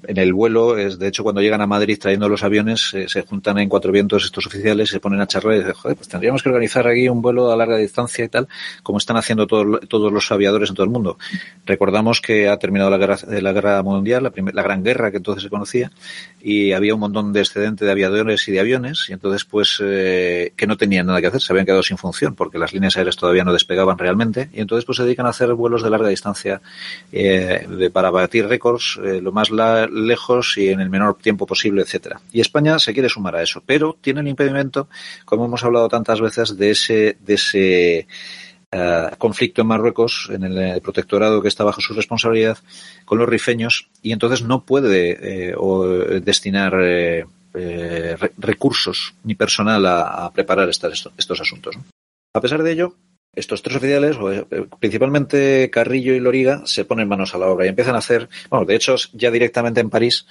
en 0.07 0.19
el 0.19 0.33
vuelo, 0.33 0.77
es 0.77 0.99
de 0.99 1.09
hecho 1.09 1.23
cuando 1.23 1.41
llegan 1.41 1.61
a 1.61 1.67
Madrid 1.67 1.99
trayendo 2.01 2.29
los 2.29 2.43
aviones, 2.43 2.95
se 3.07 3.23
juntan 3.23 3.59
en 3.59 3.69
cuatro 3.69 3.93
vientos 3.93 4.25
estos 4.25 4.47
oficiales, 4.47 4.91
se 4.91 5.01
ponen 5.01 5.21
a 5.21 5.27
charlar 5.27 5.55
y 5.55 5.59
dicen, 5.59 5.75
joder, 5.75 5.97
pues 5.97 6.09
tendríamos 6.09 6.43
que 6.43 6.49
organizar 6.49 6.87
aquí 6.87 7.09
un 7.09 7.23
vuelo 7.23 7.51
a 7.51 7.57
larga 7.57 7.77
distancia 7.77 8.25
y 8.25 8.29
tal, 8.29 8.49
como 8.83 8.99
están 8.99 9.17
haciendo 9.17 9.47
todo, 9.47 9.79
todos 9.81 10.13
los 10.13 10.31
aviadores 10.31 10.69
en 10.71 10.75
todo 10.75 10.85
el 10.85 10.91
mundo. 10.91 11.19
Recordamos 11.67 12.21
que 12.21 12.49
ha 12.49 12.59
terminado 12.59 12.91
la 12.91 12.99
guerra, 12.99 13.19
la 13.29 13.53
guerra 13.53 13.83
mundial, 13.83 14.23
la, 14.23 14.33
la 14.53 14.63
gran 14.63 14.83
guerra 14.83 15.11
que 15.11 15.19
entonces 15.19 15.43
se 15.43 15.51
conocía, 15.51 15.91
y 16.47 16.73
había 16.73 16.93
un 16.93 17.01
montón 17.01 17.33
de 17.33 17.41
excedente 17.41 17.87
de 17.87 17.91
aviadores 17.91 18.47
y 18.49 18.53
de 18.53 18.61
aviones, 18.61 19.07
y 19.09 19.15
entonces 19.15 19.47
pues 19.47 19.81
eh, 19.83 20.53
que 20.55 20.67
no 20.67 20.77
tenían 20.77 21.07
nada 21.07 21.23
que 21.23 21.29
hacer, 21.29 21.41
se 21.41 21.51
habían 21.55 21.65
quedado 21.65 21.83
sin 21.83 21.97
función, 21.97 22.35
porque 22.35 22.59
las 22.59 22.75
líneas 22.75 22.99
aéreas 22.99 23.17
todavía 23.17 23.45
no 23.45 23.53
despegaban 23.55 23.97
realmente, 23.97 24.51
y 24.53 24.61
entonces 24.61 24.85
pues 24.85 24.97
se 24.97 25.05
dedican 25.05 25.25
a 25.25 25.31
hacer 25.31 25.55
vuelos 25.55 25.83
de 25.83 25.89
larga 25.89 26.09
distancia 26.09 26.61
eh, 27.11 27.67
de, 27.67 27.89
para 27.89 28.11
batir 28.11 28.47
récords, 28.47 29.01
eh, 29.03 29.23
lo 29.23 29.33
más 29.33 29.51
la, 29.51 29.87
lejos 29.87 30.59
y 30.59 30.69
en 30.69 30.81
el 30.81 30.91
menor 30.91 31.17
tiempo 31.17 31.47
posible, 31.47 31.81
etcétera. 31.81 32.21
Y 32.31 32.43
España 32.43 32.79
se 32.79 32.93
quiere 32.93 33.09
sumar 33.09 33.37
a 33.37 33.43
eso, 33.43 33.63
pero 33.65 33.97
tiene 33.99 34.21
el 34.21 34.29
impedimento, 34.29 34.89
como 35.25 35.47
hemos 35.47 35.65
hablado 35.65 35.89
tantas 35.89 36.21
veces, 36.21 36.59
de 36.59 36.73
ese, 36.73 37.17
de 37.25 37.35
ese 37.35 38.07
uh, 38.75 39.17
conflicto 39.17 39.63
en 39.63 39.69
Marruecos, 39.69 40.29
en 40.33 40.45
el 40.45 40.81
protectorado 40.81 41.41
que 41.41 41.49
está 41.49 41.65
bajo 41.65 41.81
su 41.81 41.95
responsabilidad, 41.95 42.59
con 43.05 43.19
los 43.19 43.29
rifeños, 43.29 43.89
y 44.03 44.13
entonces 44.13 44.43
no 44.43 44.65
puede 44.65 45.51
eh, 45.51 45.55
o, 45.57 45.87
destinar 45.87 46.75
eh, 46.83 47.25
eh, 47.55 48.17
recursos 48.39 49.15
ni 49.23 49.35
personal 49.35 49.87
a, 49.87 50.31
preparar 50.35 50.69
estos 50.69 51.41
asuntos. 51.41 51.77
A 52.35 52.41
pesar 52.41 52.63
de 52.63 52.73
ello, 52.73 52.97
estos 53.35 53.63
tres 53.63 53.77
oficiales, 53.77 54.17
eh, 54.31 54.67
principalmente 54.79 55.71
Carrillo 55.71 56.15
y 56.15 56.21
Loriga, 56.21 56.63
se 56.67 56.85
ponen 56.85 57.09
manos 57.09 57.35
a 57.35 57.39
la 57.39 57.47
obra 57.47 57.67
y 57.67 57.69
empiezan 57.69 57.95
a 57.95 57.99
hacer, 57.99 58.29
bueno, 58.51 58.65
de 58.65 58.77
hecho, 58.77 58.97
ya 59.13 59.31
directamente 59.31 59.81
en 59.81 59.91
París, 59.91 60.27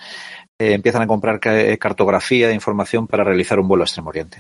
eh, 0.60 0.74
empiezan 0.74 1.02
a 1.02 1.08
comprar 1.08 1.40
eh, 1.44 1.78
cartografía 1.78 2.50
e 2.50 2.54
información 2.54 3.08
para 3.08 3.24
realizar 3.24 3.60
un 3.60 3.68
vuelo 3.68 3.84
a 3.84 3.86
Extremo 3.86 4.10
Oriente. 4.10 4.40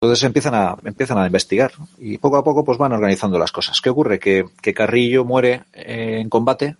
Entonces 0.00 0.24
empiezan 0.24 0.54
a, 0.54 0.76
empiezan 0.84 1.18
a 1.18 1.26
investigar 1.26 1.72
y 1.98 2.18
poco 2.18 2.38
a 2.38 2.44
poco 2.44 2.64
pues 2.64 2.78
van 2.78 2.92
organizando 2.92 3.38
las 3.38 3.52
cosas. 3.52 3.80
¿Qué 3.80 3.90
ocurre? 3.90 4.18
Que, 4.18 4.44
que 4.62 4.72
Carrillo 4.72 5.24
muere 5.24 5.64
en 5.72 6.28
combate 6.30 6.76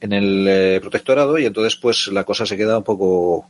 en 0.00 0.12
el 0.12 0.80
protectorado 0.80 1.38
y 1.38 1.46
entonces 1.46 1.76
pues 1.76 2.08
la 2.08 2.24
cosa 2.24 2.44
se 2.44 2.58
queda 2.58 2.76
un 2.76 2.84
poco 2.84 3.48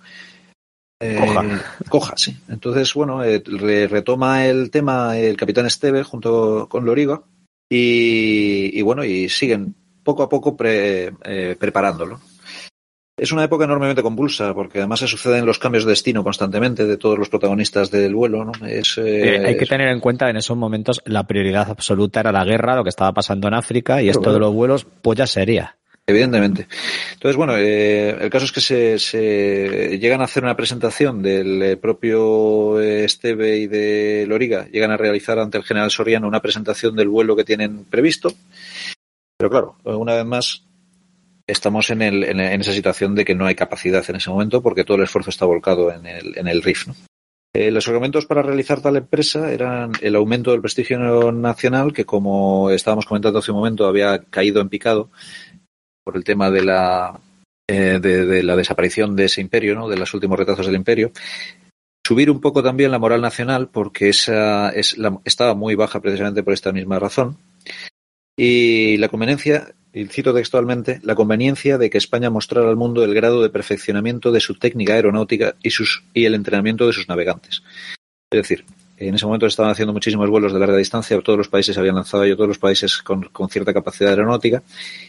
eh, 1.00 1.18
coja. 1.18 1.44
coja, 1.88 2.14
sí. 2.16 2.37
Entonces, 2.48 2.94
bueno, 2.94 3.22
eh, 3.22 3.42
retoma 3.88 4.46
el 4.46 4.70
tema 4.70 5.18
el 5.18 5.37
capitán 5.37 5.66
Esteve 5.66 6.02
junto 6.02 6.68
con 6.68 6.85
Loriga 6.85 7.22
y, 7.68 8.78
y 8.78 8.83
bueno, 8.83 9.04
y 9.04 9.28
siguen 9.28 9.74
poco 10.02 10.22
a 10.22 10.28
poco 10.28 10.57
pre, 10.57 11.12
eh, 11.24 11.57
preparándolo. 11.59 12.20
Es 13.16 13.31
una 13.31 13.44
época 13.44 13.64
enormemente 13.64 14.03
convulsa 14.03 14.53
porque 14.55 14.79
además 14.79 15.00
se 15.00 15.07
suceden 15.07 15.46
los 15.46 15.59
cambios 15.59 15.85
de 15.85 15.90
destino 15.90 16.24
constantemente 16.24 16.85
de 16.85 16.96
todos 16.96 17.18
los 17.18 17.29
protagonistas 17.29 17.90
del 17.90 18.14
vuelo. 18.14 18.44
¿no? 18.44 18.53
Es, 18.66 18.98
eh, 18.98 19.44
hay 19.46 19.57
que 19.57 19.66
tener 19.66 19.88
en 19.88 20.00
cuenta 20.00 20.29
en 20.29 20.37
esos 20.37 20.57
momentos 20.57 21.00
la 21.05 21.24
prioridad 21.24 21.70
absoluta 21.70 22.20
era 22.20 22.33
la 22.33 22.44
guerra, 22.44 22.74
lo 22.74 22.83
que 22.83 22.88
estaba 22.88 23.12
pasando 23.12 23.46
en 23.46 23.55
África 23.55 24.03
y 24.03 24.09
esto 24.09 24.33
de 24.33 24.40
los 24.40 24.53
vuelos 24.53 24.87
pues 25.03 25.16
ya 25.16 25.27
sería. 25.27 25.77
Evidentemente. 26.07 26.68
Entonces, 27.14 27.37
bueno, 27.37 27.57
eh, 27.57 28.11
el 28.11 28.29
caso 28.29 28.44
es 28.44 28.53
que 28.53 28.61
se, 28.61 28.98
se, 28.98 29.98
llegan 29.98 30.20
a 30.20 30.24
hacer 30.24 30.44
una 30.44 30.57
presentación 30.57 31.22
del 31.22 31.62
eh, 31.62 31.77
propio 31.79 32.79
eh, 32.79 33.05
Esteve 33.05 33.57
y 33.57 33.66
de 33.66 34.27
Loriga, 34.29 34.66
llegan 34.70 34.90
a 34.90 34.98
realizar 34.98 35.38
ante 35.38 35.57
el 35.57 35.64
general 35.64 35.90
Soriano 35.90 36.29
una 36.29 36.42
presentación 36.42 36.94
del 36.94 37.09
vuelo 37.09 37.35
que 37.35 37.44
tienen 37.44 37.85
previsto. 37.87 38.35
Pero 39.38 39.50
claro, 39.50 39.77
una 39.85 40.14
vez 40.14 40.27
más, 40.27 40.63
estamos 41.46 41.90
en, 41.90 42.02
el, 42.02 42.24
en, 42.24 42.40
esa 42.40 42.72
situación 42.72 43.14
de 43.14 43.24
que 43.24 43.35
no 43.35 43.46
hay 43.46 43.54
capacidad 43.54 44.04
en 44.09 44.16
ese 44.16 44.30
momento 44.30 44.62
porque 44.62 44.85
todo 44.85 44.96
el 44.96 45.04
esfuerzo 45.04 45.30
está 45.30 45.44
volcado 45.44 45.92
en 45.92 46.07
el, 46.07 46.38
en 46.38 46.48
el 46.48 46.62
RIF. 46.62 46.88
Eh, 47.57 47.70
los 47.70 47.87
argumentos 47.87 48.26
para 48.26 48.42
realizar 48.42 48.80
tal 48.80 48.96
empresa 48.96 49.52
eran 49.52 49.92
el 50.00 50.16
aumento 50.16 50.50
del 50.50 50.61
prestigio 50.61 51.30
nacional, 51.30 51.92
que 51.92 52.04
como 52.04 52.70
estábamos 52.70 53.07
comentando 53.07 53.38
hace 53.38 53.52
un 53.52 53.59
momento, 53.59 53.87
había 53.87 54.18
caído 54.24 54.61
en 54.61 54.68
picado 54.68 55.11
por 56.04 56.16
el 56.16 56.24
tema 56.24 56.50
de 56.50 56.64
la, 56.64 57.20
eh, 57.68 58.00
de, 58.00 58.42
la 58.42 58.57
desaparición 58.57 59.14
de 59.14 59.26
ese 59.26 59.40
imperio, 59.40 59.76
¿no? 59.76 59.88
de 59.88 59.96
los 59.96 60.12
últimos 60.14 60.38
retazos 60.38 60.66
del 60.66 60.74
imperio. 60.74 61.12
Subir 62.07 62.30
un 62.30 62.40
poco 62.40 62.62
también 62.62 62.90
la 62.90 62.98
moral 62.98 63.22
nacional, 63.22 63.68
porque 63.68 64.09
esa 64.09 64.70
es 64.70 64.98
la, 64.98 65.18
estaba 65.24 65.54
muy 65.54 65.76
baja 65.76 66.00
precisamente 66.00 66.42
por 66.42 66.52
esta 66.52 66.72
misma 66.72 66.98
razón. 66.98 67.38
Y 68.37 68.96
la 68.98 69.09
conveniencia, 69.09 69.74
y 69.94 70.07
cito 70.07 70.35
textualmente, 70.35 71.00
la 71.04 71.14
conveniencia 71.14 71.78
de 71.78 71.88
que 71.88 71.98
España 71.98 72.28
mostrara 72.28 72.68
al 72.68 72.76
mundo 72.76 73.04
el 73.04 73.14
grado 73.14 73.42
de 73.42 73.48
perfeccionamiento 73.48 74.33
de 74.33 74.40
su 74.40 74.57
técnica 74.57 74.94
aeronáutica 74.94 75.54
y, 75.62 75.70
sus, 75.70 76.02
y 76.12 76.24
el 76.24 76.35
entrenamiento 76.35 76.87
de 76.87 76.92
sus 76.92 77.09
navegantes. 77.09 77.62
Es 78.30 78.38
decir, 78.38 78.64
en 78.96 79.14
ese 79.14 79.26
momento 79.26 79.46
estaban 79.46 79.70
haciendo 79.70 79.92
muchísimos 79.92 80.28
vuelos 80.28 80.52
de 80.52 80.59
larga 80.59 80.76
distancia, 80.76 81.20
todos 81.20 81.38
los 81.38 81.48
países 81.48 81.78
habían 81.78 81.94
lanzado 81.94 82.26
ya 82.26 82.35
todos 82.35 82.48
los 82.48 82.59
países 82.59 83.02
con, 83.02 83.22
con, 83.24 83.48
cierta 83.48 83.72
capacidad 83.72 84.11
aeronáutica 84.11 84.64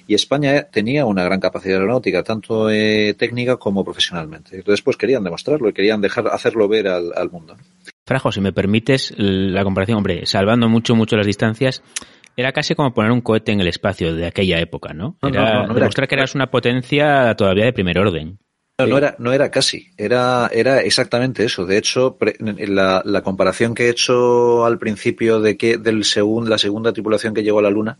y 0.07 0.13
España 0.13 0.63
tenía 0.63 1.05
una 1.05 1.23
gran 1.23 1.39
capacidad 1.39 1.77
aeronáutica, 1.77 2.21
tanto 2.23 2.69
eh, 2.69 3.15
técnica 3.17 3.57
como 3.57 3.83
profesionalmente. 3.83 4.57
Entonces, 4.57 4.83
pues 4.83 4.97
querían 4.97 5.23
demostrarlo 5.23 5.69
y 5.69 5.73
querían 5.73 6.01
dejar 6.01 6.27
hacerlo 6.27 6.67
ver 6.67 6.87
al, 6.87 7.11
al 7.15 7.31
mundo. 7.31 7.57
Frajo, 8.05 8.31
si 8.31 8.39
me 8.39 8.53
permites 8.53 9.13
la 9.17 9.63
comparación, 9.63 9.97
hombre, 9.97 10.27
salvando 10.27 10.69
mucho, 10.69 10.95
mucho 10.95 11.15
las 11.15 11.25
distancias, 11.25 11.81
era 12.35 12.51
casi 12.51 12.75
como 12.75 12.93
poner 12.93 13.11
un 13.11 13.21
cohete 13.21 13.51
en 13.51 13.61
el 13.61 13.67
espacio 13.67 14.13
de 14.15 14.27
aquella 14.27 14.59
época, 14.59 14.93
¿no? 14.93 15.17
Era 15.21 15.29
no, 15.29 15.61
no, 15.61 15.67
no, 15.67 15.73
demostrar 15.73 16.07
que 16.07 16.15
eras 16.15 16.35
una 16.35 16.51
potencia 16.51 17.33
todavía 17.35 17.65
de 17.65 17.73
primer 17.73 17.97
orden. 17.97 18.39
No, 18.77 18.87
no 18.87 18.97
era, 18.97 19.15
no 19.19 19.31
era 19.31 19.51
casi, 19.51 19.91
era, 19.97 20.49
era 20.51 20.81
exactamente 20.81 21.45
eso. 21.45 21.65
De 21.65 21.77
hecho, 21.77 22.17
la, 22.39 23.01
la 23.05 23.21
comparación 23.21 23.73
que 23.73 23.85
he 23.85 23.89
hecho 23.89 24.65
al 24.65 24.77
principio 24.77 25.39
de 25.39 25.55
que 25.55 25.77
del 25.77 26.03
segundo, 26.03 26.49
la 26.49 26.57
segunda 26.57 26.91
tripulación 26.91 27.33
que 27.33 27.41
llegó 27.41 27.59
a 27.59 27.61
la 27.61 27.69
Luna, 27.69 27.99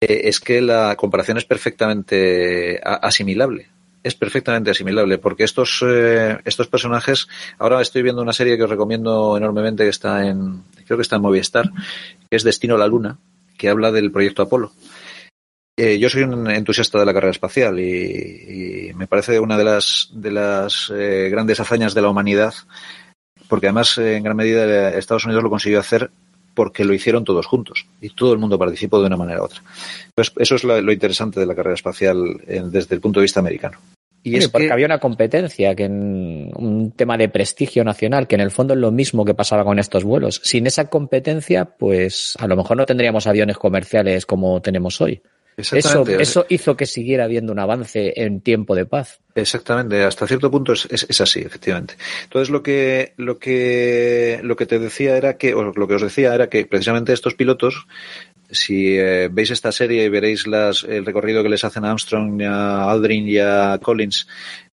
eh, 0.00 0.28
es 0.28 0.38
que 0.38 0.60
la 0.60 0.94
comparación 0.94 1.36
es 1.36 1.44
perfectamente 1.44 2.80
asimilable. 2.84 3.70
Es 4.04 4.14
perfectamente 4.14 4.70
asimilable, 4.70 5.18
porque 5.18 5.44
estos, 5.44 5.82
eh, 5.84 6.38
estos 6.44 6.68
personajes, 6.68 7.28
ahora 7.58 7.80
estoy 7.80 8.02
viendo 8.02 8.22
una 8.22 8.32
serie 8.32 8.56
que 8.56 8.64
os 8.64 8.70
recomiendo 8.70 9.36
enormemente 9.36 9.84
que 9.84 9.90
está 9.90 10.26
en, 10.26 10.62
creo 10.86 10.96
que 10.98 11.02
está 11.02 11.16
en 11.16 11.22
Movistar, 11.22 11.70
que 12.28 12.36
es 12.36 12.42
Destino 12.42 12.74
a 12.74 12.78
la 12.78 12.88
Luna, 12.88 13.18
que 13.62 13.68
habla 13.68 13.92
del 13.92 14.10
proyecto 14.10 14.42
Apolo. 14.42 14.72
Eh, 15.78 15.96
yo 16.00 16.08
soy 16.08 16.24
un 16.24 16.50
entusiasta 16.50 16.98
de 16.98 17.06
la 17.06 17.14
carrera 17.14 17.30
espacial 17.30 17.78
y, 17.78 18.90
me 18.96 19.06
parece 19.06 19.38
una 19.38 19.56
de 19.56 19.62
las, 19.62 20.08
de 20.12 20.32
las 20.32 20.92
eh, 20.92 21.28
grandes 21.30 21.60
hazañas 21.60 21.94
de 21.94 22.02
la 22.02 22.08
humanidad, 22.08 22.52
porque 23.48 23.68
además 23.68 23.96
eh, 23.98 24.16
en 24.16 24.24
gran 24.24 24.36
medida 24.36 24.90
Estados 24.90 25.26
Unidos 25.26 25.44
lo 25.44 25.50
consiguió 25.50 25.78
hacer 25.78 26.10
porque 26.54 26.84
lo 26.84 26.92
hicieron 26.92 27.22
todos 27.22 27.46
juntos 27.46 27.86
y 28.00 28.10
todo 28.10 28.32
el 28.32 28.40
mundo 28.40 28.58
participó 28.58 29.00
de 29.00 29.06
una 29.06 29.16
manera 29.16 29.42
u 29.42 29.44
otra. 29.44 29.62
Eso 30.16 30.56
es 30.56 30.64
lo 30.64 30.92
interesante 30.92 31.38
de 31.38 31.46
la 31.46 31.54
carrera 31.54 31.76
espacial 31.76 32.40
desde 32.44 32.96
el 32.96 33.00
punto 33.00 33.20
de 33.20 33.24
vista 33.24 33.38
americano. 33.38 33.78
Y 34.22 34.36
es 34.36 34.48
porque 34.48 34.68
que... 34.68 34.72
había 34.72 34.86
una 34.86 34.98
competencia, 34.98 35.74
que 35.74 35.84
en 35.84 36.50
un 36.54 36.92
tema 36.92 37.16
de 37.16 37.28
prestigio 37.28 37.82
nacional, 37.82 38.26
que 38.26 38.36
en 38.36 38.40
el 38.40 38.50
fondo 38.50 38.74
es 38.74 38.80
lo 38.80 38.92
mismo 38.92 39.24
que 39.24 39.34
pasaba 39.34 39.64
con 39.64 39.78
estos 39.78 40.04
vuelos. 40.04 40.40
Sin 40.44 40.66
esa 40.66 40.88
competencia, 40.88 41.64
pues 41.64 42.36
a 42.38 42.46
lo 42.46 42.56
mejor 42.56 42.76
no 42.76 42.86
tendríamos 42.86 43.26
aviones 43.26 43.58
comerciales 43.58 44.24
como 44.26 44.62
tenemos 44.62 45.00
hoy. 45.00 45.22
Eso, 45.56 46.06
eso 46.06 46.46
hizo 46.48 46.76
que 46.76 46.86
siguiera 46.86 47.24
habiendo 47.24 47.52
un 47.52 47.58
avance 47.58 48.14
en 48.16 48.40
tiempo 48.40 48.74
de 48.74 48.86
paz. 48.86 49.20
Exactamente, 49.34 50.02
hasta 50.02 50.26
cierto 50.26 50.50
punto 50.50 50.72
es, 50.72 50.86
es, 50.90 51.20
así, 51.20 51.40
efectivamente. 51.40 51.94
Entonces 52.24 52.48
lo 52.48 52.62
que, 52.62 53.12
lo 53.18 53.38
que, 53.38 54.40
lo 54.42 54.56
que 54.56 54.66
te 54.66 54.78
decía 54.78 55.16
era 55.16 55.36
que, 55.36 55.52
o 55.54 55.62
lo 55.62 55.88
que 55.88 55.94
os 55.94 56.02
decía 56.02 56.34
era 56.34 56.48
que 56.48 56.64
precisamente 56.64 57.12
estos 57.12 57.34
pilotos, 57.34 57.86
si 58.52 58.96
eh, 58.96 59.28
veis 59.32 59.50
esta 59.50 59.72
serie 59.72 60.04
y 60.04 60.08
veréis 60.08 60.46
las, 60.46 60.84
el 60.84 61.04
recorrido 61.04 61.42
que 61.42 61.48
les 61.48 61.64
hacen 61.64 61.84
a 61.84 61.90
Armstrong, 61.90 62.42
a 62.42 62.90
Aldrin 62.90 63.28
y 63.28 63.38
a 63.38 63.78
Collins 63.82 64.28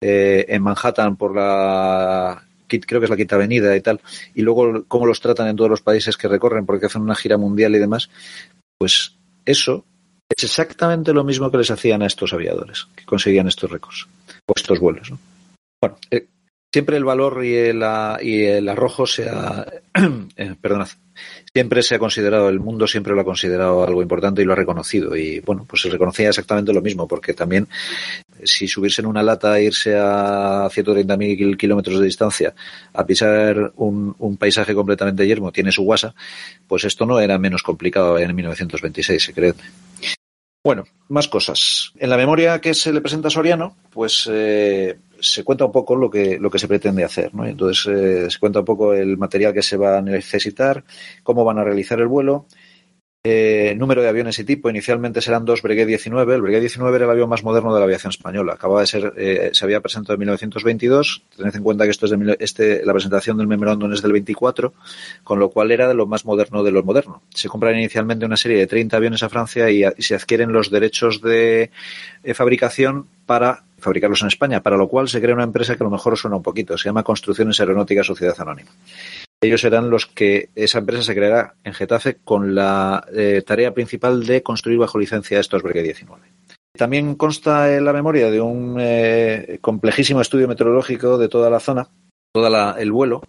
eh, 0.02 0.46
en 0.48 0.64
Manhattan 0.64 1.18
por 1.18 1.36
la 1.36 2.42
creo 2.68 3.00
que 3.00 3.06
es 3.06 3.10
la 3.10 3.18
quinta 3.18 3.36
avenida 3.36 3.76
y 3.76 3.82
tal, 3.82 4.02
y 4.34 4.42
luego 4.42 4.86
cómo 4.88 5.06
los 5.06 5.22
tratan 5.22 5.48
en 5.48 5.56
todos 5.56 5.70
los 5.70 5.82
países 5.82 6.18
que 6.18 6.28
recorren 6.28 6.66
porque 6.66 6.88
hacen 6.88 7.02
una 7.02 7.16
gira 7.16 7.38
mundial 7.38 7.76
y 7.76 7.80
demás, 7.80 8.10
pues 8.78 9.16
eso 9.46 9.86
es 10.30 10.44
exactamente 10.44 11.14
lo 11.14 11.24
mismo 11.24 11.52
que 11.52 11.58
les 11.58 11.72
hacían 11.72 12.02
a 12.02 12.08
estos 12.08 12.34
aviadores, 12.34 12.88
que 12.96 13.06
conseguían 13.06 13.48
estos 13.48 13.70
récords, 13.70 14.08
o 14.48 14.54
estos 14.56 14.80
vuelos. 14.80 15.12
¿no? 15.12 15.20
Bueno, 15.82 15.98
eh, 16.10 16.28
siempre 16.74 16.98
el 16.98 17.06
valor 17.06 17.46
y 17.46 17.54
el, 17.56 17.84
y 18.22 18.44
el 18.44 18.68
arrojo 18.68 19.06
se 19.06 19.30
ha, 19.30 19.66
eh, 20.36 20.56
perdonad, 20.60 20.90
siempre 21.56 21.84
se 21.84 21.96
ha 21.96 22.00
considerado, 22.00 22.50
el 22.50 22.60
mundo 22.60 22.86
siempre 22.86 23.16
lo 23.16 23.22
ha 23.22 23.24
considerado 23.24 23.86
algo 23.86 24.02
importante 24.02 24.42
y 24.42 24.46
lo 24.46 24.52
ha 24.52 24.58
reconocido. 24.58 25.16
Y 25.16 25.40
bueno, 25.40 25.66
pues 25.66 25.84
se 25.84 25.90
reconocía 25.90 26.28
exactamente 26.28 26.74
lo 26.74 26.82
mismo, 26.82 27.08
porque 27.08 27.34
también 27.34 27.70
si 28.44 28.68
subirse 28.68 29.02
en 29.02 29.08
una 29.08 29.24
lata 29.24 29.58
e 29.58 29.64
irse 29.64 29.96
a 29.98 30.68
130.000 30.70 31.56
kilómetros 31.56 32.00
de 32.00 32.06
distancia 32.08 32.54
a 32.92 33.06
pisar 33.06 33.72
un, 33.78 34.14
un, 34.20 34.36
paisaje 34.36 34.76
completamente 34.76 35.26
yermo, 35.26 35.54
tiene 35.54 35.72
su 35.72 35.84
guasa, 35.84 36.14
pues 36.68 36.84
esto 36.84 37.06
no 37.06 37.22
era 37.22 37.38
menos 37.38 37.64
complicado 37.64 38.20
en 38.20 38.36
1926, 38.36 39.24
se 39.24 39.34
cree. 39.34 39.54
Bueno, 40.62 40.84
más 41.08 41.30
cosas. 41.30 41.94
En 41.96 42.10
la 42.10 42.18
memoria 42.18 42.60
que 42.60 42.74
se 42.74 42.92
le 42.92 43.00
presenta 43.00 43.30
a 43.30 43.32
Soriano, 43.32 43.78
pues 43.92 44.28
eh, 44.30 44.98
se 45.20 45.44
cuenta 45.44 45.66
un 45.66 45.72
poco 45.72 45.96
lo 45.96 46.10
que, 46.10 46.40
lo 46.40 46.50
que 46.50 46.60
se 46.60 46.68
pretende 46.68 47.04
hacer. 47.04 47.34
¿no? 47.34 47.46
Entonces, 47.46 47.86
eh, 47.88 48.30
se 48.30 48.40
cuenta 48.40 48.60
un 48.60 48.66
poco 48.66 48.94
el 48.94 49.18
material 49.18 49.54
que 49.54 49.62
se 49.62 49.78
va 49.78 49.98
a 49.98 50.02
necesitar, 50.02 50.84
cómo 51.24 51.44
van 51.44 51.60
a 51.60 51.64
realizar 51.64 52.00
el 52.00 52.08
vuelo, 52.08 52.48
eh, 53.28 53.74
número 53.76 54.04
de 54.04 54.10
aviones 54.10 54.38
y 54.38 54.44
tipo. 54.44 54.70
Inicialmente 54.70 55.20
serán 55.20 55.46
dos 55.46 55.64
Breguet 55.64 55.88
19. 55.88 56.36
El 56.36 56.44
Breguet 56.44 56.60
19 56.60 56.96
era 56.96 57.06
el 57.06 57.12
avión 57.12 57.28
más 57.28 57.44
moderno 57.44 57.74
de 57.74 57.80
la 57.80 57.86
aviación 57.86 58.12
española. 58.12 58.54
Acaba 58.54 58.82
de 58.82 58.86
ser, 58.86 59.14
eh, 59.18 59.50
se 59.52 59.66
había 59.66 59.82
presentado 59.82 60.14
en 60.14 60.20
1922. 60.20 61.24
Tened 61.36 61.56
en 61.56 61.64
cuenta 61.64 61.86
que 61.86 61.90
esto 61.90 62.06
es 62.06 62.12
de, 62.12 62.38
este, 62.40 62.86
la 62.86 62.94
presentación 62.94 63.36
del 63.38 63.48
memorándum 63.48 63.92
es 63.94 64.04
del 64.04 64.12
24, 64.12 64.76
con 65.24 65.40
lo 65.40 65.50
cual 65.50 65.72
era 65.72 65.88
de 65.88 65.96
lo 65.96 66.06
más 66.06 66.24
moderno 66.24 66.62
de 66.62 66.70
lo 66.70 66.84
moderno. 66.84 67.24
Se 67.34 67.50
compran 67.50 67.76
inicialmente 67.76 68.28
una 68.28 68.38
serie 68.38 68.60
de 68.60 68.68
30 68.68 68.96
aviones 68.96 69.24
a 69.24 69.30
Francia 69.30 69.72
y, 69.72 69.84
y 69.84 70.04
se 70.04 70.14
adquieren 70.14 70.52
los 70.52 70.70
derechos 70.70 71.20
de 71.20 71.72
eh, 72.24 72.34
fabricación 72.36 73.08
para 73.26 73.64
fabricarlos 73.86 74.22
en 74.22 74.28
España, 74.28 74.62
para 74.62 74.76
lo 74.76 74.90
cual 74.90 75.08
se 75.08 75.22
crea 75.22 75.36
una 75.36 75.44
empresa 75.44 75.78
que 75.78 75.84
a 75.84 75.86
lo 75.86 75.92
mejor 75.92 76.18
suena 76.18 76.36
un 76.36 76.44
poquito. 76.44 76.78
Se 76.78 76.90
llama 76.90 77.04
Construcciones 77.04 77.60
Aeronáuticas 77.60 78.06
Sociedad 78.06 78.36
Anónima 78.40 78.72
ellos 79.46 79.62
serán 79.62 79.90
los 79.90 80.06
que 80.06 80.50
esa 80.56 80.80
empresa 80.80 81.04
se 81.04 81.16
creará 81.16 81.56
en 81.64 81.74
Getafe 81.74 82.18
con 82.24 82.56
la 82.56 83.06
eh, 83.14 83.44
tarea 83.46 83.74
principal 83.74 84.26
de 84.26 84.44
construir 84.44 84.80
bajo 84.80 85.00
licencia 85.00 85.40
estos 85.40 85.64
Breguet 85.64 85.84
19. 85.84 86.22
También 86.78 87.16
consta 87.16 87.74
en 87.74 87.86
la 87.86 87.94
memoria 87.94 88.30
de 88.30 88.42
un 88.42 88.78
eh, 88.80 89.60
complejísimo 89.62 90.22
estudio 90.22 90.48
meteorológico 90.48 91.18
de 91.18 91.30
toda 91.30 91.50
la 91.50 91.60
zona, 91.60 91.88
todo 92.34 92.76
el 92.78 92.92
vuelo, 92.92 93.22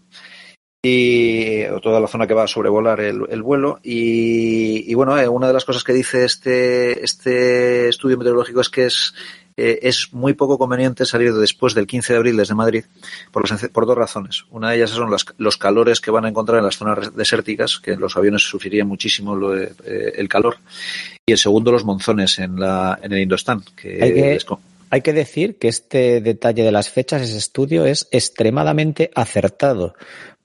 y 0.85 1.64
o 1.64 1.81
toda 1.81 2.01
la 2.01 2.09
zona 2.09 2.27
que 2.27 2.35
va 2.35 2.45
a 2.45 2.49
sobrevolar 2.49 3.01
el, 3.01 3.23
el 3.29 3.42
vuelo. 3.42 3.79
Y, 3.85 4.90
y 4.90 4.95
bueno, 4.95 5.16
eh, 5.19 5.29
una 5.29 5.47
de 5.47 5.53
las 5.53 5.64
cosas 5.64 5.85
que 5.85 5.92
dice 5.92 6.25
este, 6.25 7.05
este 7.05 7.88
estudio 7.88 8.19
meteorológico 8.19 8.61
es 8.61 8.69
que 8.69 8.87
es 8.87 9.14
eh, 9.57 9.79
es 9.83 10.12
muy 10.12 10.35
poco 10.35 10.59
conveniente 10.59 11.07
salir 11.07 11.33
después 11.33 11.75
del 11.75 11.87
15 11.87 12.12
de 12.12 12.16
abril 12.19 12.37
desde 12.37 12.55
Madrid 12.55 12.85
por, 13.31 13.45
por 13.71 13.87
dos 13.87 13.97
razones. 13.97 14.45
Una 14.51 14.71
de 14.71 14.77
ellas 14.77 14.90
son 14.90 15.11
las, 15.11 15.25
los 15.38 15.57
calores 15.57 16.01
que 16.01 16.11
van 16.11 16.27
a 16.27 16.29
encontrar 16.29 16.59
en 16.59 16.64
las 16.64 16.77
zonas 16.77 17.14
desérticas, 17.16 17.79
que 17.79 17.97
los 17.97 18.16
aviones 18.16 18.42
sufrirían 18.42 18.87
muchísimo 18.87 19.35
lo 19.35 19.53
de, 19.53 19.73
eh, 19.85 20.12
el 20.16 20.29
calor. 20.29 20.59
Y 21.25 21.33
el 21.33 21.38
segundo, 21.38 21.73
los 21.73 21.85
monzones 21.85 22.38
en, 22.38 22.61
la, 22.61 22.99
en 23.03 23.12
el 23.12 23.21
Indostán. 23.21 23.62
Que 23.75 24.03
hay, 24.03 24.12
que, 24.12 24.38
hay 24.90 25.01
que 25.01 25.12
decir 25.12 25.57
que 25.57 25.69
este 25.69 26.21
detalle 26.21 26.62
de 26.62 26.73
las 26.73 26.90
fechas, 26.90 27.23
ese 27.23 27.38
estudio, 27.38 27.87
es 27.87 28.09
extremadamente 28.11 29.11
acertado 29.14 29.95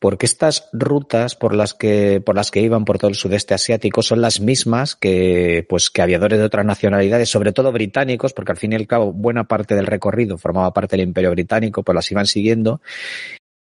porque 0.01 0.25
estas 0.25 0.67
rutas 0.73 1.35
por 1.35 1.53
las 1.53 1.75
que 1.75 2.23
por 2.25 2.35
las 2.35 2.49
que 2.49 2.59
iban 2.59 2.85
por 2.85 2.97
todo 2.97 3.09
el 3.09 3.15
sudeste 3.15 3.53
asiático 3.53 4.01
son 4.01 4.19
las 4.19 4.41
mismas 4.41 4.95
que 4.95 5.63
pues 5.69 5.91
que 5.91 6.01
aviadores 6.01 6.39
de 6.39 6.45
otras 6.45 6.65
nacionalidades, 6.65 7.29
sobre 7.29 7.53
todo 7.53 7.71
británicos, 7.71 8.33
porque 8.33 8.51
al 8.51 8.57
fin 8.57 8.73
y 8.73 8.77
al 8.77 8.87
cabo 8.87 9.13
buena 9.13 9.43
parte 9.43 9.75
del 9.75 9.85
recorrido 9.85 10.39
formaba 10.39 10.73
parte 10.73 10.97
del 10.97 11.05
Imperio 11.05 11.29
británico, 11.29 11.83
pues 11.83 11.93
las 11.93 12.11
iban 12.11 12.25
siguiendo 12.25 12.81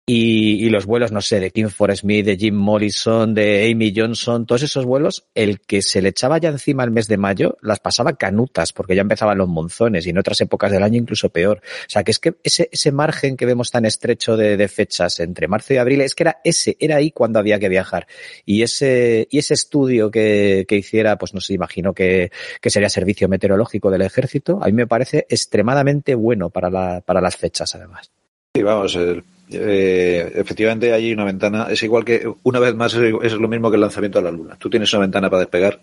y, 0.07 0.67
y, 0.67 0.69
los 0.69 0.85
vuelos, 0.85 1.13
no 1.13 1.23
sé, 1.23 1.41
de 1.41 1.51
Kim 1.51 1.71
Smith, 1.71 2.27
de 2.27 2.37
Jim 2.37 2.55
Morrison, 2.55 3.33
de 3.33 3.71
Amy 3.71 3.91
Johnson, 3.97 4.45
todos 4.45 4.63
esos 4.63 4.85
vuelos, 4.85 5.25
el 5.35 5.61
que 5.61 5.81
se 5.81 6.03
le 6.03 6.11
echaba 6.11 6.37
ya 6.37 6.51
encima 6.51 6.85
el 6.85 6.91
mes 6.91 7.09
de 7.09 7.17
mayo, 7.17 7.57
las 7.63 7.81
pasaba 7.81 8.13
canutas, 8.13 8.75
porque 8.75 8.95
ya 8.95 9.01
empezaban 9.01 9.39
los 9.39 9.49
monzones 9.49 10.07
y 10.07 10.11
en 10.11 10.19
otras 10.19 10.39
épocas 10.43 10.71
del 10.71 10.83
año 10.83 10.99
incluso 10.99 11.31
peor. 11.31 11.63
O 11.65 11.89
sea, 11.89 12.05
que 12.05 12.11
es 12.11 12.19
que 12.19 12.35
ese, 12.43 12.69
ese 12.71 12.93
margen 12.93 13.39
que 13.39 13.47
vemos 13.47 13.71
tan 13.71 13.87
estrecho 13.87 14.37
de, 14.37 14.59
de 14.59 14.69
fechas 14.69 15.21
entre 15.21 15.49
marzo 15.49 15.73
y 15.73 15.79
abril, 15.79 16.03
es 16.03 16.15
que 16.15 16.25
era 16.25 16.41
ese, 16.45 16.77
era 16.81 16.97
ahí 16.97 17.11
cuando 17.11 17.39
había 17.39 17.59
que 17.59 17.71
viajar. 17.71 18.07
Y 18.45 18.61
ese, 18.61 19.27
y 19.31 19.39
ese 19.39 19.55
estudio 19.55 20.11
que, 20.11 20.67
que 20.69 20.77
hiciera, 20.77 21.17
pues 21.17 21.33
no 21.33 21.41
sé, 21.41 21.55
imagino 21.55 21.95
que, 21.95 22.31
que 22.61 22.69
sería 22.69 22.91
servicio 22.91 23.27
meteorológico 23.27 23.91
del 23.91 24.03
ejército, 24.03 24.59
a 24.63 24.67
mí 24.67 24.73
me 24.73 24.87
parece 24.87 25.27
extremadamente 25.31 26.15
bueno 26.15 26.51
para, 26.51 26.69
la, 26.69 27.01
para 27.01 27.23
las 27.23 27.37
fechas, 27.37 27.75
además. 27.75 28.11
Sí, 28.55 28.63
vamos, 28.63 28.95
el 28.97 29.25
eh, 29.51 30.33
efectivamente 30.35 30.93
hay 30.93 31.13
una 31.13 31.25
ventana, 31.25 31.67
es 31.71 31.83
igual 31.83 32.05
que, 32.05 32.27
una 32.43 32.59
vez 32.59 32.75
más, 32.75 32.95
es, 32.95 33.33
lo 33.33 33.49
mismo 33.49 33.71
que 33.71 33.77
el 33.77 33.81
lanzamiento 33.81 34.19
a 34.19 34.23
la 34.23 34.31
Luna. 34.31 34.57
Tú 34.59 34.71
tienes 34.71 34.93
una 34.93 35.03
ventana 35.03 35.29
para 35.29 35.41
despegar. 35.41 35.81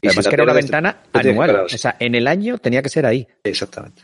Y 0.00 0.08
Además 0.08 0.28
que 0.28 0.34
era 0.34 0.44
una 0.44 0.52
ventana 0.52 1.02
anual, 1.12 1.56
o 1.56 1.68
sea, 1.68 1.96
en 1.98 2.14
el 2.14 2.26
año 2.26 2.58
tenía 2.58 2.82
que 2.82 2.88
ser 2.88 3.06
ahí. 3.06 3.26
Exactamente. 3.44 4.02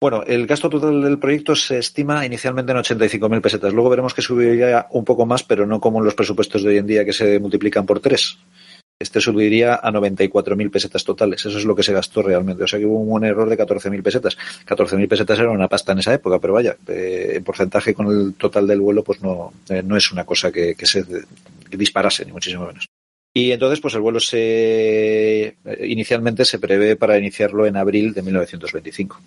Bueno, 0.00 0.24
el 0.26 0.48
gasto 0.48 0.68
total 0.68 1.00
del 1.00 1.18
proyecto 1.18 1.54
se 1.54 1.78
estima 1.78 2.26
inicialmente 2.26 2.72
en 2.72 2.78
85.000 2.78 3.40
pesetas. 3.40 3.72
Luego 3.72 3.88
veremos 3.88 4.12
que 4.12 4.20
subiría 4.20 4.88
un 4.90 5.04
poco 5.04 5.26
más, 5.26 5.44
pero 5.44 5.64
no 5.64 5.80
como 5.80 6.00
en 6.00 6.04
los 6.04 6.14
presupuestos 6.16 6.64
de 6.64 6.70
hoy 6.70 6.78
en 6.78 6.86
día 6.88 7.04
que 7.04 7.12
se 7.12 7.38
multiplican 7.38 7.86
por 7.86 8.00
tres 8.00 8.36
este 9.02 9.20
subiría 9.20 9.74
a 9.74 9.90
94.000 9.90 10.70
pesetas 10.70 11.04
totales. 11.04 11.44
Eso 11.44 11.58
es 11.58 11.64
lo 11.64 11.74
que 11.74 11.82
se 11.82 11.92
gastó 11.92 12.22
realmente. 12.22 12.62
O 12.62 12.66
sea 12.66 12.78
que 12.78 12.86
hubo 12.86 12.98
un 12.98 13.24
error 13.24 13.48
de 13.48 13.58
14.000 13.58 14.02
pesetas. 14.02 14.38
14.000 14.66 15.08
pesetas 15.08 15.38
era 15.38 15.50
una 15.50 15.68
pasta 15.68 15.92
en 15.92 15.98
esa 15.98 16.14
época, 16.14 16.38
pero 16.38 16.54
vaya, 16.54 16.76
eh, 16.86 17.32
en 17.34 17.44
porcentaje 17.44 17.94
con 17.94 18.06
el 18.06 18.34
total 18.34 18.66
del 18.66 18.80
vuelo, 18.80 19.02
pues 19.02 19.20
no, 19.20 19.52
eh, 19.68 19.82
no 19.82 19.96
es 19.96 20.12
una 20.12 20.24
cosa 20.24 20.52
que, 20.52 20.74
que 20.74 20.86
se 20.86 21.04
disparase, 21.70 22.24
ni 22.24 22.32
muchísimo 22.32 22.66
menos. 22.66 22.86
Y 23.34 23.50
entonces, 23.50 23.80
pues 23.80 23.94
el 23.94 24.02
vuelo 24.02 24.20
se 24.20 25.42
eh, 25.46 25.56
inicialmente 25.86 26.44
se 26.44 26.58
prevé 26.58 26.96
para 26.96 27.18
iniciarlo 27.18 27.66
en 27.66 27.76
abril 27.76 28.14
de 28.14 28.22
1925. 28.22 29.20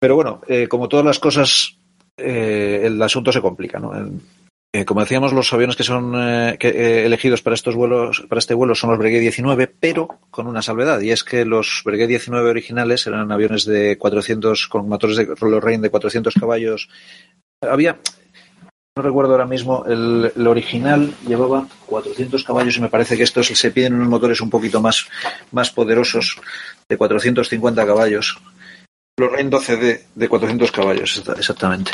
Pero 0.00 0.14
bueno, 0.14 0.40
como 0.68 0.88
todas 0.88 1.04
las 1.04 1.18
cosas, 1.18 1.76
el 2.16 3.02
asunto 3.02 3.32
se 3.32 3.40
complica, 3.40 3.80
¿no? 3.80 3.92
Eh, 4.70 4.84
como 4.84 5.00
decíamos, 5.00 5.32
los 5.32 5.50
aviones 5.54 5.76
que 5.76 5.82
son 5.82 6.12
eh, 6.14 6.58
eh, 6.60 7.02
elegidos 7.06 7.40
para 7.40 7.54
estos 7.54 7.74
vuelos, 7.74 8.26
para 8.28 8.38
este 8.38 8.52
vuelo 8.52 8.74
son 8.74 8.90
los 8.90 8.98
Breguet 8.98 9.20
19, 9.20 9.66
pero 9.66 10.08
con 10.30 10.46
una 10.46 10.60
salvedad, 10.60 11.00
y 11.00 11.10
es 11.10 11.24
que 11.24 11.46
los 11.46 11.80
Breguet 11.86 12.08
19 12.08 12.50
originales 12.50 13.06
eran 13.06 13.32
aviones 13.32 13.64
de 13.64 13.96
400, 13.96 14.68
con 14.68 14.86
motores 14.86 15.16
de 15.16 15.34
Lorraine 15.40 15.82
de 15.82 15.90
400 15.90 16.34
caballos. 16.34 16.90
Había, 17.62 17.98
no 18.94 19.02
recuerdo 19.02 19.32
ahora 19.32 19.46
mismo, 19.46 19.86
el, 19.86 20.46
original 20.46 21.14
llevaba 21.26 21.66
400 21.86 22.44
caballos 22.44 22.76
y 22.76 22.82
me 22.82 22.90
parece 22.90 23.16
que 23.16 23.22
estos 23.22 23.46
se 23.46 23.70
piden 23.70 23.94
unos 23.94 24.08
motores 24.08 24.42
un 24.42 24.50
poquito 24.50 24.82
más, 24.82 25.08
más 25.50 25.70
poderosos, 25.70 26.38
de 26.86 26.98
450 26.98 27.86
caballos. 27.86 28.38
Lorraine 29.18 29.50
12D 29.50 30.02
de 30.14 30.28
400 30.28 30.70
caballos, 30.70 31.24
exactamente. 31.38 31.90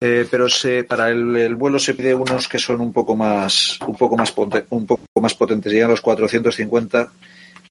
Eh, 0.00 0.26
pero 0.30 0.48
se, 0.48 0.84
para 0.84 1.10
el, 1.10 1.36
el, 1.36 1.56
vuelo 1.56 1.78
se 1.78 1.94
pide 1.94 2.14
unos 2.14 2.46
que 2.46 2.58
son 2.58 2.80
un 2.80 2.92
poco 2.92 3.16
más, 3.16 3.78
un 3.86 3.96
poco 3.96 4.16
más, 4.16 4.30
potentes. 4.30 5.72
Llegan 5.72 5.90
los 5.90 6.00
450 6.00 7.12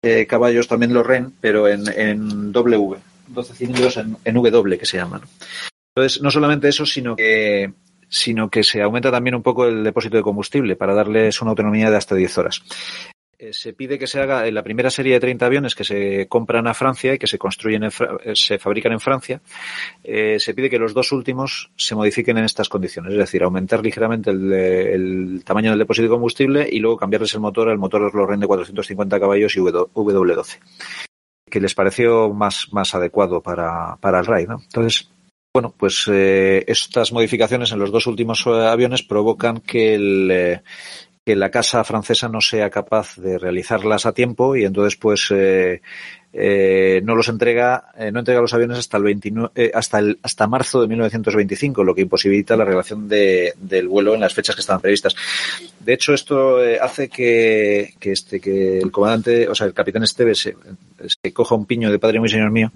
eh, 0.02 0.26
caballos 0.26 0.68
también 0.68 0.94
los 0.94 1.08
REN, 1.08 1.34
pero 1.40 1.68
en, 1.68 1.84
en 1.88 2.52
W, 2.52 2.98
12 3.28 3.54
cilindros 3.54 3.98
en, 3.98 4.18
en 4.26 4.34
W 4.34 4.78
que 4.78 4.86
se 4.86 4.98
llaman. 4.98 5.22
Entonces, 5.96 6.22
no 6.22 6.30
solamente 6.30 6.68
eso, 6.68 6.86
sino 6.86 7.16
que, 7.16 7.72
sino 8.10 8.50
que 8.50 8.64
se 8.64 8.82
aumenta 8.82 9.10
también 9.10 9.36
un 9.36 9.42
poco 9.42 9.66
el 9.66 9.84
depósito 9.84 10.18
de 10.18 10.24
combustible 10.24 10.76
para 10.76 10.94
darles 10.94 11.42
una 11.42 11.52
autonomía 11.52 11.90
de 11.90 11.98
hasta 11.98 12.16
10 12.16 12.38
horas. 12.38 12.62
Eh, 13.40 13.54
se 13.54 13.74
pide 13.74 14.00
que 14.00 14.08
se 14.08 14.20
haga 14.20 14.48
en 14.48 14.56
la 14.56 14.64
primera 14.64 14.90
serie 14.90 15.14
de 15.14 15.20
30 15.20 15.46
aviones 15.46 15.76
que 15.76 15.84
se 15.84 16.28
compran 16.28 16.66
a 16.66 16.74
Francia 16.74 17.14
y 17.14 17.20
que 17.20 17.28
se 17.28 17.38
construyen, 17.38 17.84
en, 17.84 17.92
eh, 18.24 18.36
se 18.36 18.58
fabrican 18.58 18.94
en 18.94 19.00
Francia, 19.00 19.42
eh, 20.04 20.40
se 20.40 20.56
pide 20.56 20.72
que 20.72 20.80
los 20.80 20.96
dos 20.96 21.12
últimos 21.12 21.70
se 21.76 21.94
modifiquen 21.94 22.40
en 22.40 22.46
estas 22.46 22.68
condiciones, 22.68 23.14
es 23.14 23.20
decir, 23.20 23.44
aumentar 23.44 23.84
ligeramente 23.84 24.32
el, 24.32 24.52
el 24.52 25.44
tamaño 25.46 25.70
del 25.70 25.78
depósito 25.78 26.06
de 26.06 26.10
combustible 26.10 26.68
y 26.72 26.80
luego 26.80 26.98
cambiarles 26.98 27.32
el 27.36 27.42
motor 27.42 27.70
al 27.70 27.78
motor 27.78 28.12
Lorraine 28.12 28.42
de 28.42 28.48
450 28.48 29.20
caballos 29.20 29.56
y 29.56 29.60
W12. 29.60 30.58
que 31.48 31.60
les 31.62 31.76
pareció 31.76 32.34
más, 32.34 32.70
más 32.72 32.96
adecuado 32.96 33.42
para, 33.42 33.98
para 33.98 34.20
el 34.20 34.26
RAID. 34.26 34.48
¿no? 34.48 34.62
Entonces, 34.64 35.12
bueno, 35.54 35.74
pues 35.78 36.08
estas 36.08 37.12
modificaciones 37.12 37.72
en 37.72 37.80
los 37.80 37.92
dos 37.92 38.06
últimos 38.06 38.46
aviones 38.46 39.02
provocan 39.02 39.60
que 39.60 39.96
el, 39.96 40.62
que 41.28 41.36
la 41.36 41.52
casa 41.52 41.84
francesa 41.84 42.30
no 42.30 42.40
sea 42.40 42.70
capaz 42.70 43.18
de 43.18 43.38
realizarlas 43.38 44.06
a 44.06 44.14
tiempo 44.14 44.56
y 44.56 44.64
entonces 44.64 44.96
pues 44.96 45.28
eh, 45.32 45.82
eh, 46.32 47.02
no 47.04 47.16
los 47.16 47.28
entrega 47.28 47.92
eh, 47.98 48.14
no 48.14 48.20
entrega 48.20 48.40
los 48.40 48.54
aviones 48.54 48.78
hasta 48.78 48.96
el 48.96 49.04
29, 49.04 49.52
eh, 49.54 49.72
hasta 49.74 50.00
el 50.00 50.18
hasta 50.24 50.48
marzo 50.48 50.80
de 50.80 50.88
1925 50.88 51.84
lo 51.84 51.94
que 51.94 52.04
imposibilita 52.04 52.56
la 52.56 52.64
relación 52.64 53.10
de, 53.10 53.54
del 53.58 53.90
vuelo 53.90 54.16
en 54.16 54.22
las 54.22 54.34
fechas 54.34 54.56
que 54.56 54.62
estaban 54.62 54.80
previstas. 54.80 55.18
De 55.82 55.92
hecho 55.92 56.14
esto 56.14 56.64
eh, 56.64 56.80
hace 56.82 57.10
que, 57.10 57.94
que 58.00 58.14
este 58.14 58.40
que 58.40 58.78
el 58.78 58.90
comandante 58.90 59.50
o 59.50 59.56
sea 59.56 59.68
el 59.68 59.74
capitán 59.74 60.04
Esteves 60.04 60.40
se, 60.40 60.56
se 61.06 61.34
coja 61.34 61.56
un 61.56 61.66
piño 61.66 61.92
de 61.92 62.00
padre 62.00 62.22
muy 62.22 62.30
señor 62.30 62.52
mío. 62.52 62.72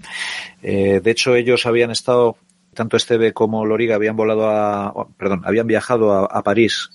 De 0.60 1.10
hecho 1.10 1.34
ellos 1.34 1.64
habían 1.64 1.90
estado 1.90 2.36
tanto 2.74 2.96
Esteve 2.96 3.32
como 3.32 3.64
Loriga 3.66 3.96
habían 3.96 4.16
volado 4.16 4.48
a 4.48 5.06
perdón 5.18 5.42
habían 5.44 5.66
viajado 5.66 6.12
a, 6.12 6.42
París 6.42 6.90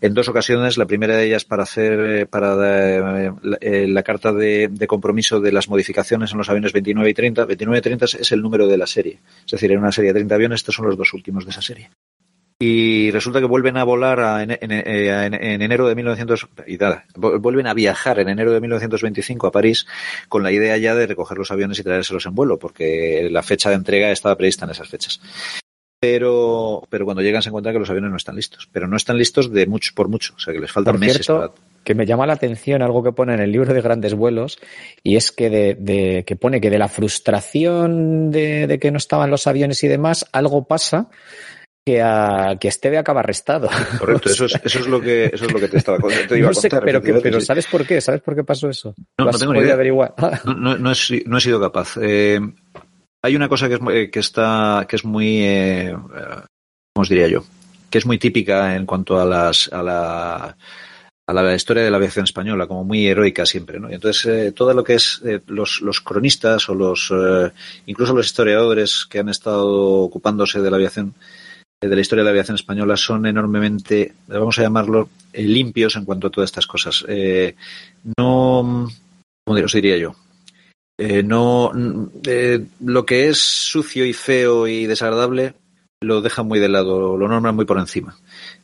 en 0.00 0.14
dos 0.14 0.28
ocasiones. 0.28 0.78
La 0.78 0.86
primera 0.86 1.16
de 1.16 1.26
ellas 1.26 1.44
para 1.44 1.64
hacer 1.64 2.00
eh, 2.00 2.26
para 2.26 2.54
eh, 2.54 3.32
la, 3.42 3.58
eh, 3.60 3.86
la, 3.88 4.02
carta 4.02 4.32
de, 4.32 4.68
de, 4.68 4.86
compromiso 4.86 5.40
de 5.40 5.52
las 5.52 5.68
modificaciones 5.68 6.32
en 6.32 6.38
los 6.38 6.48
aviones 6.48 6.72
29 6.72 7.10
y 7.10 7.14
30. 7.14 7.44
29 7.44 7.78
y 7.78 7.82
30 7.82 8.04
es 8.04 8.32
el 8.32 8.42
número 8.42 8.66
de 8.66 8.78
la 8.78 8.86
serie. 8.86 9.20
Es 9.44 9.52
decir, 9.52 9.72
en 9.72 9.78
una 9.78 9.92
serie 9.92 10.12
de 10.12 10.20
30 10.20 10.34
aviones, 10.34 10.60
estos 10.60 10.74
son 10.74 10.86
los 10.86 10.96
dos 10.96 11.12
últimos 11.14 11.44
de 11.44 11.50
esa 11.50 11.62
serie. 11.62 11.90
Y 12.60 13.12
resulta 13.12 13.38
que 13.38 13.46
vuelven 13.46 13.76
a 13.76 13.84
volar 13.84 14.18
a, 14.18 14.42
en, 14.42 14.50
en, 14.50 14.72
en, 14.72 15.34
en, 15.34 15.62
enero 15.62 15.86
de 15.86 15.94
1900 15.94 16.48
y 16.66 16.76
nada, 16.76 17.04
vuelven 17.14 17.68
a 17.68 17.74
viajar 17.74 18.18
en 18.18 18.28
enero 18.28 18.52
de 18.52 18.60
1925 18.60 19.46
a 19.46 19.52
París 19.52 19.86
con 20.28 20.42
la 20.42 20.50
idea 20.50 20.76
ya 20.76 20.96
de 20.96 21.06
recoger 21.06 21.38
los 21.38 21.52
aviones 21.52 21.78
y 21.78 21.84
traérselos 21.84 22.26
en 22.26 22.34
vuelo, 22.34 22.58
porque 22.58 23.28
la 23.30 23.44
fecha 23.44 23.70
de 23.70 23.76
entrega 23.76 24.10
estaba 24.10 24.36
prevista 24.36 24.64
en 24.64 24.72
esas 24.72 24.88
fechas 24.88 25.20
pero, 26.00 26.86
pero 26.88 27.04
cuando 27.04 27.22
llegan 27.22 27.42
se 27.42 27.48
encuentran 27.48 27.74
que 27.74 27.80
los 27.80 27.90
aviones 27.90 28.10
no 28.10 28.16
están 28.16 28.36
listos. 28.36 28.68
Pero 28.72 28.86
no 28.86 28.96
están 28.96 29.18
listos 29.18 29.52
de 29.52 29.66
mucho 29.66 29.92
por 29.94 30.08
mucho, 30.08 30.34
o 30.36 30.38
sea 30.38 30.54
que 30.54 30.60
les 30.60 30.70
faltan 30.70 30.94
por 30.94 31.00
meses 31.00 31.26
cierto, 31.26 31.40
para... 31.40 31.52
Que 31.82 31.94
me 31.94 32.06
llama 32.06 32.26
la 32.26 32.34
atención 32.34 32.82
algo 32.82 33.02
que 33.02 33.12
pone 33.12 33.34
en 33.34 33.40
el 33.40 33.50
libro 33.50 33.72
de 33.72 33.80
grandes 33.80 34.14
vuelos 34.14 34.58
y 35.02 35.16
es 35.16 35.32
que 35.32 35.50
de, 35.50 35.74
de 35.74 36.24
que 36.24 36.36
pone 36.36 36.60
que 36.60 36.70
de 36.70 36.78
la 36.78 36.88
frustración 36.88 38.30
de, 38.30 38.66
de, 38.66 38.78
que 38.78 38.90
no 38.90 38.98
estaban 38.98 39.30
los 39.30 39.46
aviones 39.46 39.82
y 39.82 39.88
demás, 39.88 40.26
algo 40.32 40.64
pasa 40.64 41.08
que 41.88 42.02
a 42.02 42.58
que 42.60 42.68
Esteve 42.68 42.98
acaba 42.98 43.20
arrestado. 43.20 43.70
Correcto, 43.98 44.28
eso 44.28 44.44
es, 44.44 44.54
eso 44.64 44.78
es 44.80 44.86
lo 44.86 45.00
que 45.00 45.30
eso 45.32 45.46
es 45.46 45.52
lo 45.52 45.58
que 45.58 45.68
te 45.68 45.78
estaba 45.78 45.98
te 46.28 46.38
iba 46.38 46.48
no 46.48 46.54
sé, 46.54 46.66
a 46.66 46.70
contar. 46.70 46.84
Pero, 46.84 47.00
que, 47.00 47.14
pero 47.14 47.40
¿sabes 47.40 47.66
por 47.66 47.86
qué? 47.86 48.02
¿Sabes 48.02 48.20
por 48.20 48.36
qué 48.36 48.44
pasó 48.44 48.68
eso? 48.68 48.94
No, 49.18 49.24
no 49.24 49.38
tengo 49.38 49.54
ni 49.54 49.60
idea. 49.60 49.72
Averiguar? 49.72 50.14
No, 50.44 50.54
no, 50.54 50.76
no, 50.76 50.92
he, 50.92 51.22
no 51.24 51.38
he 51.38 51.40
sido 51.40 51.58
capaz. 51.58 51.96
Eh, 52.02 52.40
hay 53.22 53.36
una 53.36 53.48
cosa 53.48 53.68
que, 53.68 53.76
es, 53.76 54.10
que 54.10 54.20
está 54.20 54.84
que 54.86 54.96
es 54.96 55.04
muy 55.04 55.40
eh, 55.40 55.92
cómo 55.94 57.02
os 57.02 57.08
diría 57.08 57.28
yo 57.28 57.44
que 57.88 57.98
es 57.98 58.04
muy 58.04 58.18
típica 58.18 58.76
en 58.76 58.84
cuanto 58.84 59.18
a 59.18 59.24
las 59.24 59.72
a 59.72 59.82
la 59.82 60.56
a 61.28 61.32
la 61.34 61.54
historia 61.54 61.82
de 61.82 61.90
la 61.90 61.98
aviación 61.98 62.24
española 62.24 62.66
como 62.66 62.84
muy 62.84 63.06
heroica 63.06 63.44
siempre 63.44 63.78
¿no? 63.78 63.90
y 63.90 63.94
entonces 63.94 64.24
eh, 64.24 64.52
todo 64.52 64.72
lo 64.72 64.82
que 64.82 64.94
es 64.94 65.20
eh, 65.26 65.42
los, 65.46 65.82
los 65.82 66.00
cronistas 66.00 66.70
o 66.70 66.74
los 66.74 67.12
eh, 67.14 67.52
incluso 67.84 68.14
los 68.14 68.24
historiadores 68.24 69.06
que 69.08 69.18
han 69.18 69.28
estado 69.28 70.00
ocupándose 70.00 70.62
de 70.62 70.70
la 70.70 70.76
aviación 70.78 71.14
de 71.80 71.94
la 71.94 72.00
historia 72.00 72.22
de 72.22 72.24
la 72.24 72.30
aviación 72.30 72.56
española 72.56 72.96
son 72.96 73.26
enormemente 73.26 74.14
vamos 74.26 74.58
a 74.58 74.62
llamarlo 74.62 75.08
limpios 75.32 75.96
en 75.96 76.04
cuanto 76.04 76.26
a 76.26 76.30
todas 76.30 76.48
estas 76.48 76.66
cosas 76.66 77.04
no 78.16 78.88
cómo 79.44 79.64
os 79.64 79.72
diría 79.72 79.96
yo 79.96 80.14
eh, 81.00 81.22
no 81.22 81.70
eh, 82.26 82.66
lo 82.84 83.06
que 83.06 83.28
es 83.28 83.38
sucio 83.38 84.04
y 84.04 84.12
feo 84.12 84.66
y 84.66 84.86
desagradable 84.86 85.54
lo 86.00 86.20
deja 86.20 86.44
muy 86.44 86.60
de 86.60 86.68
lado, 86.68 87.16
lo 87.16 87.26
nombran 87.26 87.56
muy 87.56 87.64
por 87.64 87.78
encima. 87.78 88.16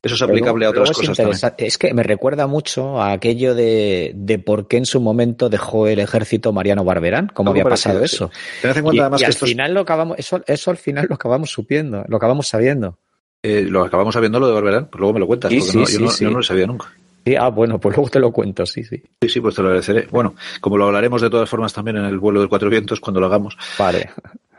Eso 0.02 0.14
es 0.14 0.22
aplicable 0.22 0.66
a 0.66 0.70
otras 0.70 0.92
cosas 0.92 1.16
también. 1.16 1.38
Es 1.58 1.78
que 1.78 1.92
me 1.92 2.04
recuerda 2.04 2.46
mucho 2.46 3.00
a 3.00 3.10
aquello 3.10 3.56
de, 3.56 4.12
de 4.14 4.38
por 4.38 4.68
qué 4.68 4.76
en 4.76 4.86
su 4.86 5.00
momento 5.00 5.48
dejó 5.48 5.88
el 5.88 5.98
ejército 5.98 6.52
Mariano 6.52 6.84
Barberán, 6.84 7.32
cómo 7.34 7.50
había 7.50 7.64
pasado 7.64 8.04
eso. 8.04 8.30
Sí. 8.32 8.40
Ten 8.62 8.76
en 8.76 8.82
cuenta 8.84 8.96
y, 8.96 9.00
además 9.00 9.20
y 9.20 9.22
que 9.22 9.26
al 9.26 9.32
estos... 9.32 9.48
final 9.48 9.74
lo 9.74 9.80
acabamos, 9.80 10.18
eso, 10.18 10.42
eso 10.46 10.70
al 10.70 10.76
final 10.76 11.06
lo 11.08 11.16
acabamos 11.16 11.50
supiendo, 11.50 12.04
lo 12.06 12.16
acabamos 12.16 12.46
sabiendo. 12.46 12.98
Eh, 13.46 13.66
lo 13.68 13.84
acabamos 13.84 14.14
sabiendo 14.14 14.40
lo 14.40 14.46
de 14.46 14.54
Barberán, 14.54 14.86
pues 14.86 14.98
luego 14.98 15.12
me 15.12 15.20
lo 15.20 15.26
cuentas, 15.26 15.52
sí, 15.52 15.58
porque 15.58 15.70
sí, 15.70 15.78
no, 15.78 15.86
sí, 15.86 15.92
yo, 15.98 16.00
no, 16.00 16.10
sí. 16.10 16.24
yo 16.24 16.30
no 16.30 16.36
lo 16.38 16.42
sabía 16.42 16.66
nunca. 16.66 16.90
Sí, 17.26 17.36
ah, 17.36 17.48
bueno, 17.48 17.78
pues 17.78 17.94
luego 17.94 18.08
te 18.08 18.18
lo 18.18 18.32
cuento, 18.32 18.64
sí, 18.64 18.82
sí. 18.84 19.02
Sí, 19.20 19.28
sí, 19.28 19.40
pues 19.42 19.54
te 19.54 19.60
lo 19.60 19.68
agradeceré. 19.68 20.08
Bueno, 20.10 20.34
como 20.62 20.78
lo 20.78 20.86
hablaremos 20.86 21.20
de 21.20 21.28
todas 21.28 21.48
formas 21.48 21.74
también 21.74 21.98
en 21.98 22.06
el 22.06 22.18
vuelo 22.18 22.40
del 22.40 22.48
Cuatro 22.48 22.70
Vientos 22.70 23.00
cuando 23.00 23.20
lo 23.20 23.26
hagamos. 23.26 23.58
Vale. 23.78 24.10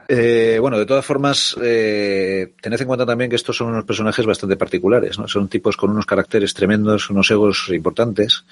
Eh, 0.08 0.60
bueno, 0.62 0.78
de 0.78 0.86
todas 0.86 1.04
formas, 1.04 1.58
eh, 1.64 2.54
tened 2.62 2.80
en 2.80 2.88
cuenta 2.88 3.08
también 3.08 3.28
que 3.28 3.38
estos 3.38 3.58
son 3.58 3.70
unos 3.70 3.86
personajes 3.86 4.24
bastante 4.24 4.56
particulares, 4.56 5.18
¿no? 5.18 5.28
Son 5.28 5.48
tipos 5.48 5.76
con 5.78 5.90
unos 5.90 6.06
caracteres 6.06 6.54
tremendos, 6.54 7.10
unos 7.10 7.32
egos 7.32 7.70
importantes. 7.74 8.46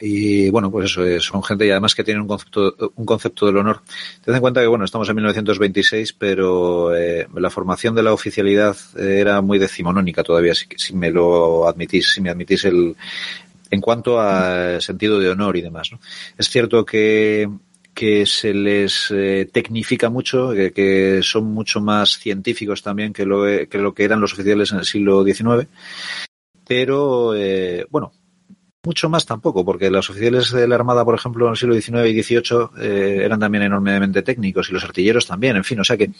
Y 0.00 0.48
bueno, 0.50 0.70
pues 0.70 0.90
eso, 0.90 1.04
es, 1.04 1.24
son 1.24 1.42
gente 1.42 1.66
y 1.66 1.70
además 1.70 1.94
que 1.94 2.04
tienen 2.04 2.22
un 2.22 2.28
concepto, 2.28 2.92
un 2.94 3.04
concepto 3.04 3.46
del 3.46 3.56
honor. 3.56 3.82
Tened 4.24 4.36
en 4.36 4.40
cuenta 4.40 4.60
que, 4.60 4.68
bueno, 4.68 4.84
estamos 4.84 5.08
en 5.08 5.16
1926, 5.16 6.12
pero 6.12 6.94
eh, 6.94 7.26
la 7.34 7.50
formación 7.50 7.96
de 7.96 8.04
la 8.04 8.12
oficialidad 8.12 8.76
era 8.96 9.40
muy 9.40 9.58
decimonónica 9.58 10.22
todavía, 10.22 10.54
si, 10.54 10.66
si 10.76 10.94
me 10.94 11.10
lo 11.10 11.66
admitís, 11.66 12.12
si 12.12 12.20
me 12.20 12.30
admitís 12.30 12.64
el, 12.64 12.94
en 13.70 13.80
cuanto 13.80 14.20
a 14.20 14.80
sentido 14.80 15.18
de 15.18 15.30
honor 15.30 15.56
y 15.56 15.62
demás. 15.62 15.90
¿no? 15.92 16.00
Es 16.36 16.48
cierto 16.48 16.84
que, 16.84 17.48
que 17.92 18.26
se 18.26 18.54
les 18.54 19.10
eh, 19.10 19.48
tecnifica 19.52 20.08
mucho, 20.10 20.50
que, 20.52 20.72
que, 20.72 21.20
son 21.22 21.52
mucho 21.52 21.80
más 21.80 22.18
científicos 22.18 22.82
también 22.82 23.12
que 23.12 23.26
lo, 23.26 23.42
que 23.44 23.78
lo 23.78 23.94
que 23.94 24.04
eran 24.04 24.20
los 24.20 24.32
oficiales 24.32 24.70
en 24.72 24.78
el 24.78 24.84
siglo 24.84 25.24
XIX, 25.24 25.68
pero 26.66 27.34
eh, 27.34 27.86
bueno, 27.90 28.12
mucho 28.88 29.10
más 29.10 29.26
tampoco, 29.26 29.66
porque 29.66 29.90
los 29.90 30.08
oficiales 30.08 30.50
de 30.50 30.66
la 30.66 30.76
Armada, 30.76 31.04
por 31.04 31.14
ejemplo, 31.14 31.44
en 31.44 31.50
el 31.50 31.56
siglo 31.58 31.74
XIX 31.74 32.08
y 32.08 32.22
XVIII 32.22 32.68
eh, 32.80 33.20
eran 33.22 33.38
también 33.38 33.64
enormemente 33.64 34.22
técnicos 34.22 34.70
y 34.70 34.72
los 34.72 34.82
artilleros 34.82 35.26
también, 35.26 35.56
en 35.56 35.64
fin, 35.64 35.78
o 35.78 35.84
sea 35.84 35.98
que, 35.98 36.10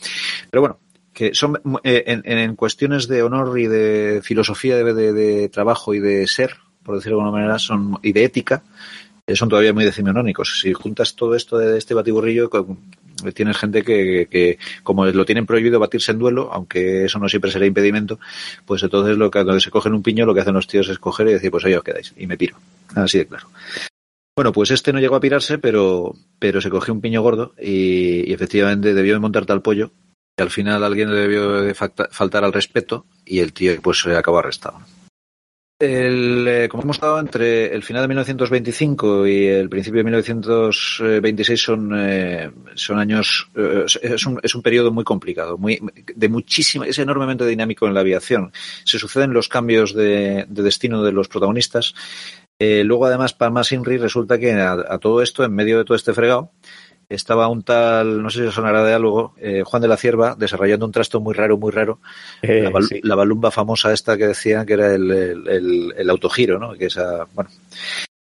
pero 0.51 0.61
bueno, 0.61 0.77
que 1.11 1.33
son 1.33 1.59
eh, 1.83 2.03
en, 2.05 2.21
en, 2.25 2.55
cuestiones 2.55 3.07
de 3.07 3.23
honor 3.23 3.57
y 3.57 3.65
de 3.65 4.21
filosofía 4.23 4.77
de, 4.77 4.93
de, 4.93 5.13
de 5.13 5.49
trabajo 5.49 5.95
y 5.95 5.99
de 5.99 6.27
ser, 6.27 6.57
por 6.83 6.95
decirlo 6.95 7.17
de 7.17 7.23
alguna 7.23 7.39
manera, 7.39 7.57
son, 7.57 7.97
y 8.03 8.13
de 8.13 8.23
ética, 8.23 8.61
eh, 9.25 9.35
son 9.35 9.49
todavía 9.49 9.73
muy 9.73 9.85
decimonónicos. 9.85 10.59
Si 10.61 10.71
juntas 10.73 11.15
todo 11.15 11.33
esto 11.33 11.57
de 11.57 11.75
este 11.75 11.95
batiburrillo, 11.95 12.51
tienes 13.33 13.57
gente 13.57 13.83
que, 13.83 14.27
que, 14.29 14.57
como 14.83 15.05
lo 15.05 15.25
tienen 15.25 15.45
prohibido 15.45 15.79
batirse 15.79 16.11
en 16.11 16.19
duelo, 16.19 16.49
aunque 16.51 17.05
eso 17.05 17.19
no 17.19 17.29
siempre 17.29 17.51
será 17.51 17.65
impedimento, 17.65 18.19
pues 18.65 18.83
entonces 18.83 19.17
lo 19.17 19.29
que 19.29 19.43
cuando 19.43 19.59
se 19.59 19.71
cogen 19.71 19.93
un 19.93 20.03
piño, 20.03 20.25
lo 20.25 20.33
que 20.33 20.41
hacen 20.41 20.53
los 20.53 20.67
tíos 20.67 20.89
es 20.89 20.99
coger 20.99 21.27
y 21.27 21.33
decir, 21.33 21.51
pues 21.51 21.65
ahí 21.65 21.73
os 21.73 21.83
quedáis, 21.83 22.13
y 22.17 22.27
me 22.27 22.37
piro. 22.37 22.57
Así 22.95 23.19
de 23.19 23.27
claro. 23.27 23.49
Bueno, 24.35 24.51
pues 24.53 24.71
este 24.71 24.93
no 24.93 24.99
llegó 24.99 25.15
a 25.15 25.19
pirarse, 25.19 25.57
pero, 25.57 26.15
pero 26.39 26.61
se 26.61 26.69
cogió 26.69 26.93
un 26.93 27.01
piño 27.01 27.21
gordo 27.21 27.53
y, 27.59 28.29
y 28.29 28.33
efectivamente 28.33 28.93
debió 28.93 29.13
de 29.13 29.19
montar 29.19 29.45
tal 29.45 29.61
pollo 29.61 29.91
y 30.37 30.41
al 30.41 30.49
final 30.49 30.83
alguien 30.83 31.13
le 31.13 31.19
debió 31.19 31.61
de 31.61 31.73
faltar 31.73 32.45
al 32.45 32.53
respeto 32.53 33.05
y 33.25 33.39
el 33.39 33.51
tío 33.51 33.73
pues 33.81 33.99
se 33.99 34.15
acabó 34.15 34.39
arrestado. 34.39 34.79
El, 35.81 36.45
eh, 36.45 36.67
como 36.67 36.83
hemos 36.83 36.97
estado 36.97 37.17
entre 37.21 37.73
el 37.73 37.83
final 37.83 38.01
de 38.01 38.09
1925 38.09 39.25
y 39.27 39.45
el 39.45 39.69
principio 39.69 39.99
de 39.99 40.03
1926 40.03 41.61
son, 41.61 41.93
eh, 41.95 42.51
son 42.75 42.99
años, 42.99 43.49
eh, 43.55 43.85
es, 43.85 44.25
un, 44.25 44.41
es 44.43 44.55
un 44.55 44.61
periodo 44.61 44.91
muy 44.91 45.05
complicado, 45.05 45.57
muy, 45.57 45.79
de 46.13 46.27
muchísima, 46.27 46.85
es 46.85 46.99
enormemente 46.99 47.45
dinámico 47.45 47.87
en 47.87 47.93
la 47.93 48.01
aviación. 48.01 48.51
Se 48.83 48.99
suceden 48.99 49.31
los 49.31 49.47
cambios 49.47 49.93
de, 49.93 50.45
de 50.49 50.63
destino 50.63 51.01
de 51.01 51.13
los 51.13 51.29
protagonistas. 51.29 51.95
Eh, 52.61 52.83
luego, 52.83 53.05
además, 53.05 53.33
para 53.33 53.49
más 53.49 53.71
Inri, 53.71 53.95
resulta 53.95 54.37
que 54.37 54.51
a, 54.51 54.73
a, 54.73 54.97
todo 54.97 55.21
esto, 55.21 55.45
en 55.45 55.55
medio 55.55 55.77
de 55.77 55.85
todo 55.85 55.95
este 55.95 56.13
fregado, 56.13 56.51
estaba 57.09 57.47
un 57.47 57.63
tal, 57.63 58.21
no 58.21 58.29
sé 58.29 58.41
si 58.41 58.45
os 58.45 58.53
sonará 58.53 58.83
de 58.83 58.93
algo, 58.93 59.33
eh, 59.37 59.63
Juan 59.65 59.81
de 59.81 59.87
la 59.87 59.97
Cierva, 59.97 60.35
desarrollando 60.35 60.85
un 60.85 60.91
trasto 60.91 61.19
muy 61.19 61.33
raro, 61.33 61.57
muy 61.57 61.71
raro. 61.71 61.99
Eh, 62.41 62.61
la, 62.61 62.69
bal 62.69 62.83
sí. 62.85 62.99
la, 63.03 63.15
balumba 63.15 63.51
famosa 63.51 63.91
esta 63.91 64.17
que 64.17 64.27
decían 64.27 64.65
que 64.65 64.73
era 64.73 64.93
el, 64.93 65.11
el, 65.11 65.47
el, 65.47 65.93
el 65.97 66.09
autogiro, 66.09 66.59
¿no? 66.59 66.73
Que 66.73 66.85
esa, 66.85 67.27
bueno. 67.33 67.49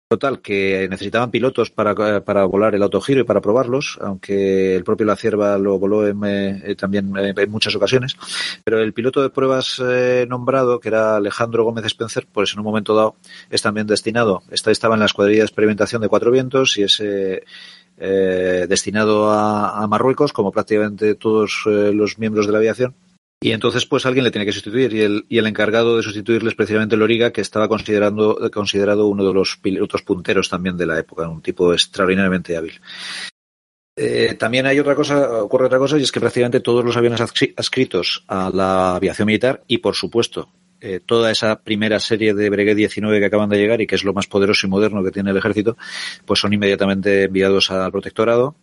Total, 0.09 0.39
que 0.39 0.87
necesitaban 0.89 1.31
pilotos 1.31 1.69
para, 1.69 2.23
para 2.23 2.45
volar 2.45 2.73
el 2.73 2.81
autogiro 2.81 3.19
y 3.19 3.23
para 3.25 3.41
probarlos, 3.41 3.99
aunque 3.99 4.73
el 4.73 4.85
propio 4.85 5.05
La 5.05 5.17
Cierva 5.17 5.57
lo 5.57 5.77
voló 5.77 6.07
en, 6.07 6.23
eh, 6.23 6.75
también 6.75 7.11
en 7.17 7.51
muchas 7.51 7.75
ocasiones. 7.75 8.15
Pero 8.63 8.79
el 8.79 8.93
piloto 8.93 9.21
de 9.21 9.29
pruebas 9.29 9.81
eh, 9.85 10.25
nombrado, 10.29 10.79
que 10.79 10.87
era 10.87 11.17
Alejandro 11.17 11.65
Gómez 11.65 11.83
Spencer, 11.87 12.25
pues 12.31 12.53
en 12.53 12.59
un 12.59 12.65
momento 12.65 12.95
dado 12.95 13.17
es 13.49 13.61
también 13.61 13.85
destinado, 13.85 14.43
esta 14.49 14.71
estaba 14.71 14.93
en 14.93 15.01
la 15.01 15.07
escuadrilla 15.07 15.41
de 15.41 15.47
experimentación 15.47 16.01
de 16.01 16.07
Cuatro 16.07 16.31
Vientos 16.31 16.77
y 16.77 16.83
es 16.83 17.03
eh, 17.97 18.65
destinado 18.69 19.31
a, 19.31 19.81
a, 19.81 19.87
Marruecos, 19.87 20.33
como 20.33 20.51
prácticamente 20.51 21.15
todos 21.15 21.63
eh, 21.65 21.91
los 21.93 22.17
miembros 22.19 22.45
de 22.45 22.51
la 22.51 22.59
aviación. 22.59 22.95
Y 23.39 23.51
entonces, 23.51 23.85
pues 23.85 24.05
alguien 24.05 24.23
le 24.23 24.31
tiene 24.31 24.45
que 24.45 24.51
sustituir 24.51 24.93
y 24.93 25.01
el, 25.01 25.25
y 25.29 25.37
el 25.37 25.45
encargado 25.45 25.95
de 25.95 26.03
sustituirle 26.03 26.49
es 26.49 26.55
precisamente 26.55 26.97
Loriga, 26.97 27.31
que 27.31 27.41
estaba 27.41 27.67
considerando, 27.67 28.49
considerado 28.51 29.07
uno 29.07 29.23
de 29.25 29.33
los 29.33 29.57
pilotos 29.57 30.01
punteros 30.01 30.49
también 30.49 30.75
de 30.75 30.87
la 30.87 30.97
época, 30.97 31.27
un 31.27 31.41
tipo 31.41 31.71
extraordinariamente 31.71 32.57
hábil. 32.57 32.79
Eh, 33.95 34.35
también 34.35 34.67
hay 34.67 34.79
otra 34.79 34.95
cosa, 34.95 35.43
ocurre 35.43 35.65
otra 35.65 35.79
cosa, 35.79 35.97
y 35.97 36.03
es 36.03 36.11
que 36.11 36.19
prácticamente 36.19 36.59
todos 36.59 36.85
los 36.85 36.97
aviones 36.97 37.21
adscritos 37.21 38.23
a 38.27 38.51
la 38.51 38.95
aviación 38.95 39.25
militar 39.25 39.63
y, 39.67 39.79
por 39.79 39.95
supuesto, 39.95 40.49
eh, 40.81 40.99
toda 41.05 41.31
esa 41.31 41.61
primera 41.61 41.99
serie 41.99 42.33
de 42.33 42.49
Breguet 42.49 42.75
19 42.75 43.19
que 43.19 43.25
acaban 43.25 43.49
de 43.49 43.57
llegar 43.57 43.81
y 43.81 43.87
que 43.87 43.95
es 43.95 44.03
lo 44.03 44.13
más 44.13 44.27
poderoso 44.27 44.67
y 44.67 44.69
moderno 44.69 45.03
que 45.03 45.11
tiene 45.11 45.31
el 45.31 45.37
ejército, 45.37 45.77
pues 46.25 46.39
son 46.39 46.53
inmediatamente 46.53 47.23
enviados 47.23 47.71
al 47.71 47.91
protectorado 47.91 48.55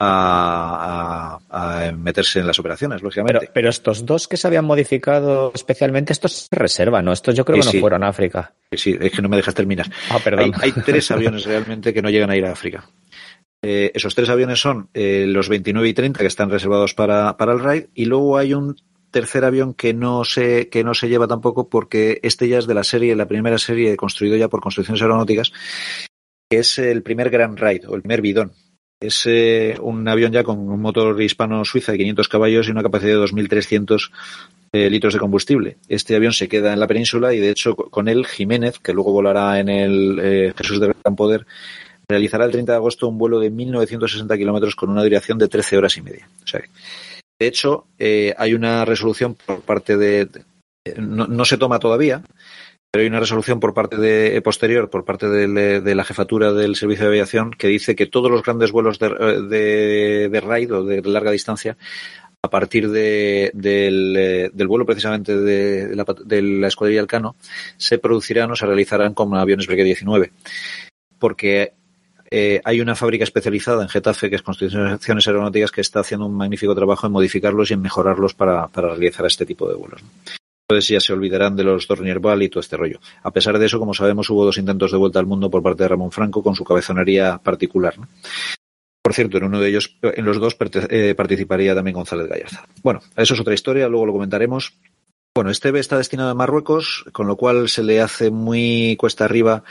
a, 0.00 1.90
meterse 1.96 2.40
en 2.40 2.46
las 2.46 2.58
operaciones, 2.58 3.02
lógicamente. 3.02 3.50
Pero, 3.52 3.68
estos 3.68 4.06
dos 4.06 4.28
que 4.28 4.36
se 4.36 4.46
habían 4.46 4.64
modificado 4.64 5.50
especialmente, 5.54 6.12
estos 6.12 6.48
se 6.50 6.56
reservan, 6.56 7.04
¿no? 7.04 7.12
Estos 7.12 7.34
yo 7.34 7.44
creo 7.44 7.60
que 7.60 7.66
no 7.66 7.80
fueron 7.80 8.04
a 8.04 8.08
África. 8.08 8.54
Sí, 8.72 8.96
es 9.00 9.12
que 9.12 9.22
no 9.22 9.28
me 9.28 9.36
dejas 9.36 9.54
terminar. 9.54 9.90
Ah, 10.10 10.18
perdón. 10.22 10.52
Hay, 10.60 10.72
tres 10.72 11.10
aviones 11.10 11.44
realmente 11.44 11.92
que 11.92 12.02
no 12.02 12.10
llegan 12.10 12.30
a 12.30 12.36
ir 12.36 12.44
a 12.44 12.52
África. 12.52 12.88
Eh, 13.60 13.90
esos 13.92 14.14
tres 14.14 14.28
aviones 14.28 14.60
son 14.60 14.88
eh, 14.94 15.24
los 15.26 15.48
29 15.48 15.88
y 15.88 15.94
30 15.94 16.20
que 16.20 16.26
están 16.26 16.48
reservados 16.48 16.94
para, 16.94 17.36
para 17.36 17.52
el 17.52 17.58
RAID 17.58 17.86
y 17.92 18.04
luego 18.04 18.38
hay 18.38 18.54
un 18.54 18.76
tercer 19.10 19.44
avión 19.44 19.74
que 19.74 19.94
no 19.94 20.24
se 20.24 20.68
que 20.68 20.84
no 20.84 20.94
se 20.94 21.08
lleva 21.08 21.26
tampoco 21.26 21.68
porque 21.68 22.20
este 22.22 22.48
ya 22.48 22.58
es 22.58 22.66
de 22.66 22.74
la 22.74 22.84
serie, 22.84 23.16
la 23.16 23.28
primera 23.28 23.58
serie 23.58 23.96
construido 23.96 24.36
ya 24.36 24.48
por 24.48 24.60
construcciones 24.60 25.02
aeronáuticas, 25.02 25.52
que 26.50 26.58
es 26.58 26.78
el 26.78 27.02
primer 27.02 27.30
Grand 27.30 27.58
Ride 27.58 27.86
o 27.86 27.94
el 27.94 28.02
primer 28.02 28.20
bidón. 28.20 28.52
Es 29.00 29.26
eh, 29.26 29.76
un 29.80 30.08
avión 30.08 30.32
ya 30.32 30.42
con 30.42 30.58
un 30.58 30.80
motor 30.80 31.20
hispano-suiza 31.22 31.92
de 31.92 31.98
500 31.98 32.28
caballos 32.28 32.66
y 32.66 32.72
una 32.72 32.82
capacidad 32.82 33.12
de 33.14 33.24
2.300 33.26 34.10
litros 34.72 35.14
de 35.14 35.20
combustible. 35.20 35.78
Este 35.88 36.16
avión 36.16 36.32
se 36.32 36.48
queda 36.48 36.72
en 36.72 36.80
la 36.80 36.88
península 36.88 37.32
y 37.32 37.38
de 37.38 37.50
hecho 37.50 37.76
con 37.76 38.08
él 38.08 38.26
Jiménez, 38.26 38.80
que 38.80 38.92
luego 38.92 39.12
volará 39.12 39.60
en 39.60 39.68
el 39.68 40.52
Jesús 40.56 40.80
de 40.80 40.88
Gran 40.88 41.14
Poder, 41.14 41.46
realizará 42.08 42.46
el 42.46 42.52
30 42.52 42.72
de 42.72 42.76
agosto 42.76 43.06
un 43.06 43.18
vuelo 43.18 43.38
de 43.38 43.52
1.960 43.52 44.36
kilómetros 44.38 44.74
con 44.74 44.88
una 44.88 45.02
duración 45.02 45.36
de 45.36 45.48
13 45.48 45.76
horas 45.76 45.96
y 45.98 46.02
media. 46.02 46.28
De 47.38 47.46
hecho, 47.46 47.86
eh, 47.98 48.34
hay 48.36 48.54
una 48.54 48.84
resolución 48.84 49.34
por 49.34 49.60
parte 49.62 49.96
de. 49.96 50.28
no, 50.96 51.44
se 51.44 51.58
toma 51.58 51.78
todavía, 51.78 52.22
pero 52.90 53.02
hay 53.02 53.08
una 53.08 53.20
resolución 53.20 53.60
por 53.60 53.74
parte 53.74 53.96
de 53.96 54.36
eh, 54.36 54.42
posterior, 54.42 54.90
por 54.90 55.04
parte 55.04 55.28
de, 55.28 55.94
la 55.94 56.04
jefatura 56.04 56.52
del 56.52 56.74
servicio 56.74 57.04
de 57.04 57.10
aviación, 57.10 57.52
que 57.52 57.68
dice 57.68 57.94
que 57.94 58.06
todos 58.06 58.30
los 58.30 58.42
grandes 58.42 58.72
vuelos 58.72 58.98
de, 58.98 59.08
de, 59.48 60.28
de 60.28 60.40
raid 60.40 60.74
o 60.74 60.84
de 60.84 61.02
larga 61.02 61.30
distancia, 61.30 61.76
a 62.42 62.50
partir 62.50 62.88
del, 62.90 64.16
eh, 64.16 64.50
del, 64.52 64.68
vuelo 64.68 64.86
precisamente 64.86 65.36
de 65.36 65.94
la, 65.94 66.04
de 66.24 66.42
la 66.42 66.68
escuadrilla 66.68 67.00
Alcano, 67.00 67.36
se 67.76 67.98
producirán 67.98 68.50
o 68.50 68.56
se 68.56 68.66
realizarán 68.66 69.14
con 69.14 69.34
aviones 69.36 69.66
Breguet 69.66 69.86
19. 69.86 70.32
Porque 71.18 71.72
eh, 72.30 72.60
hay 72.64 72.80
una 72.80 72.94
fábrica 72.94 73.24
especializada 73.24 73.82
en 73.82 73.88
Getafe, 73.88 74.28
que 74.28 74.36
es 74.36 74.42
Construcciones 74.42 75.26
Aeronáuticas, 75.26 75.70
que 75.70 75.80
está 75.80 76.00
haciendo 76.00 76.26
un 76.26 76.36
magnífico 76.36 76.74
trabajo 76.74 77.06
en 77.06 77.12
modificarlos 77.12 77.70
y 77.70 77.74
en 77.74 77.82
mejorarlos 77.82 78.34
para, 78.34 78.68
para 78.68 78.88
realizar 78.88 79.26
este 79.26 79.46
tipo 79.46 79.68
de 79.68 79.74
vuelos. 79.74 80.02
Entonces 80.68 80.88
ya 80.88 81.00
se 81.00 81.14
olvidarán 81.14 81.56
de 81.56 81.64
los 81.64 81.88
Dornier 81.88 82.18
Ball 82.18 82.42
y 82.42 82.50
todo 82.50 82.60
este 82.60 82.76
rollo. 82.76 83.00
A 83.22 83.30
pesar 83.30 83.58
de 83.58 83.64
eso, 83.64 83.78
como 83.78 83.94
sabemos, 83.94 84.28
hubo 84.28 84.44
dos 84.44 84.58
intentos 84.58 84.92
de 84.92 84.98
vuelta 84.98 85.18
al 85.18 85.24
mundo 85.24 85.50
por 85.50 85.62
parte 85.62 85.84
de 85.84 85.88
Ramón 85.88 86.10
Franco 86.10 86.42
con 86.42 86.54
su 86.54 86.62
cabezonería 86.62 87.38
particular. 87.38 87.94
Por 89.00 89.14
cierto, 89.14 89.38
en 89.38 89.44
uno 89.44 89.60
de 89.60 89.70
ellos, 89.70 89.96
en 90.02 90.26
los 90.26 90.38
dos 90.38 90.54
eh, 90.90 91.14
participaría 91.16 91.74
también 91.74 91.94
González 91.94 92.28
Gallarza. 92.28 92.66
Bueno, 92.82 93.00
eso 93.16 93.32
es 93.32 93.40
otra 93.40 93.54
historia, 93.54 93.88
luego 93.88 94.04
lo 94.04 94.12
comentaremos. 94.12 94.74
Bueno, 95.38 95.52
este 95.52 95.70
B 95.70 95.78
está 95.78 95.96
destinado 95.96 96.30
a 96.30 96.34
Marruecos, 96.34 97.04
con 97.12 97.28
lo 97.28 97.36
cual 97.36 97.68
se 97.68 97.84
le 97.84 98.00
hace 98.00 98.32
muy 98.32 98.96
cuesta 98.96 99.24
arriba 99.24 99.62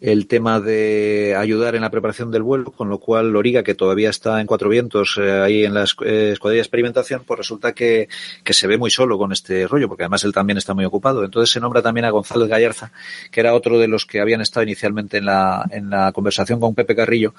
el 0.00 0.28
tema 0.28 0.60
de 0.60 1.34
ayudar 1.36 1.74
en 1.74 1.80
la 1.80 1.90
preparación 1.90 2.30
del 2.30 2.44
vuelo, 2.44 2.70
con 2.70 2.88
lo 2.88 3.00
cual 3.00 3.32
Loriga, 3.32 3.64
que 3.64 3.74
todavía 3.74 4.08
está 4.08 4.40
en 4.40 4.46
cuatro 4.46 4.68
vientos 4.68 5.18
eh, 5.20 5.32
ahí 5.32 5.64
en 5.64 5.74
la 5.74 5.82
eh, 5.82 6.30
escuadrilla 6.32 6.58
de 6.58 6.62
experimentación, 6.62 7.24
pues 7.26 7.38
resulta 7.38 7.72
que, 7.72 8.08
que, 8.44 8.54
se 8.54 8.68
ve 8.68 8.78
muy 8.78 8.92
solo 8.92 9.18
con 9.18 9.32
este 9.32 9.66
rollo, 9.66 9.88
porque 9.88 10.04
además 10.04 10.22
él 10.22 10.32
también 10.32 10.58
está 10.58 10.74
muy 10.74 10.84
ocupado. 10.84 11.24
Entonces 11.24 11.52
se 11.52 11.58
nombra 11.58 11.82
también 11.82 12.04
a 12.04 12.10
González 12.10 12.48
Gallarza, 12.48 12.92
que 13.32 13.40
era 13.40 13.52
otro 13.52 13.80
de 13.80 13.88
los 13.88 14.06
que 14.06 14.20
habían 14.20 14.42
estado 14.42 14.62
inicialmente 14.62 15.16
en 15.16 15.24
la, 15.24 15.66
en 15.72 15.90
la 15.90 16.12
conversación 16.12 16.60
con 16.60 16.76
Pepe 16.76 16.94
Carrillo, 16.94 17.34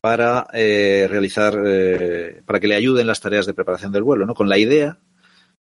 para 0.00 0.46
eh, 0.52 1.08
realizar, 1.10 1.60
eh, 1.66 2.42
para 2.46 2.60
que 2.60 2.68
le 2.68 2.76
ayuden 2.76 3.08
las 3.08 3.20
tareas 3.20 3.44
de 3.44 3.54
preparación 3.54 3.90
del 3.90 4.04
vuelo, 4.04 4.24
¿no? 4.24 4.36
Con 4.36 4.48
la 4.48 4.56
idea 4.56 4.98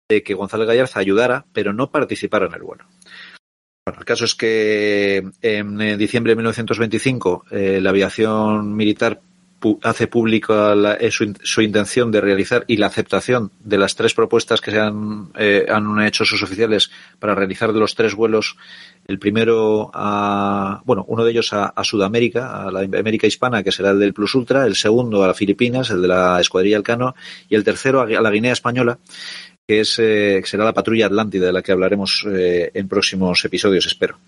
de 0.09 0.22
que 0.22 0.34
González 0.34 0.68
Gallarza 0.68 1.00
ayudara, 1.00 1.46
pero 1.52 1.72
no 1.72 1.90
participara 1.90 2.46
en 2.46 2.54
el 2.54 2.62
vuelo. 2.62 2.84
El 3.86 4.04
caso 4.04 4.24
es 4.24 4.34
que 4.34 5.24
en 5.42 5.98
diciembre 5.98 6.32
de 6.32 6.36
1925 6.36 7.44
eh, 7.50 7.80
la 7.80 7.90
aviación 7.90 8.74
militar 8.74 9.20
hace 9.82 10.07
pública 10.07 10.74
eh, 11.00 11.11
su, 11.11 11.62
intención 11.62 12.11
de 12.11 12.20
realizar 12.20 12.64
y 12.66 12.76
la 12.76 12.86
aceptación 12.86 13.50
de 13.61 13.78
las 13.78 13.96
tres 13.96 14.12
propuestas 14.14 14.61
que 14.61 14.70
se 14.70 14.80
han, 14.80 15.30
eh, 15.36 15.66
han 15.68 16.00
hecho 16.02 16.24
sus 16.24 16.42
oficiales 16.42 16.90
para 17.18 17.34
realizar 17.34 17.72
de 17.72 17.80
los 17.80 17.94
tres 17.94 18.14
vuelos. 18.14 18.57
El 19.07 19.18
primero 19.18 19.90
a, 19.94 20.82
bueno, 20.84 21.04
uno 21.09 21.24
de 21.24 21.30
ellos 21.30 21.52
a, 21.52 21.72
Sudamérica, 21.84 22.64
a 22.64 22.70
la 22.70 22.80
América 22.80 23.26
Hispana, 23.26 23.62
que 23.62 23.72
será 23.72 23.90
el 23.90 24.00
del 24.00 24.12
Plus 24.12 24.34
Ultra, 24.34 24.66
el 24.66 24.74
segundo 24.74 25.22
a 25.22 25.28
las 25.28 25.36
Filipinas, 25.36 25.90
el 25.90 26.02
de 26.02 26.09
la 26.09 26.40
Escuadrilla 26.40 26.76
Alcano, 26.76 27.14
y 27.48 27.54
el 27.54 27.64
tercero 27.64 28.00
a 28.00 28.07
la 28.07 28.30
Guinea 28.30 28.52
Española, 28.52 28.98
que 29.66 29.80
es, 29.80 29.98
eh, 29.98 30.42
será 30.44 30.64
la 30.64 30.74
patrulla 30.74 31.06
Atlántida, 31.06 31.46
de 31.46 31.52
la 31.52 31.62
que 31.62 31.72
hablaremos 31.72 32.26
eh, 32.30 32.70
en 32.72 32.88
próximos 32.88 33.44
episodios, 33.44 33.86
espero. 33.86 34.18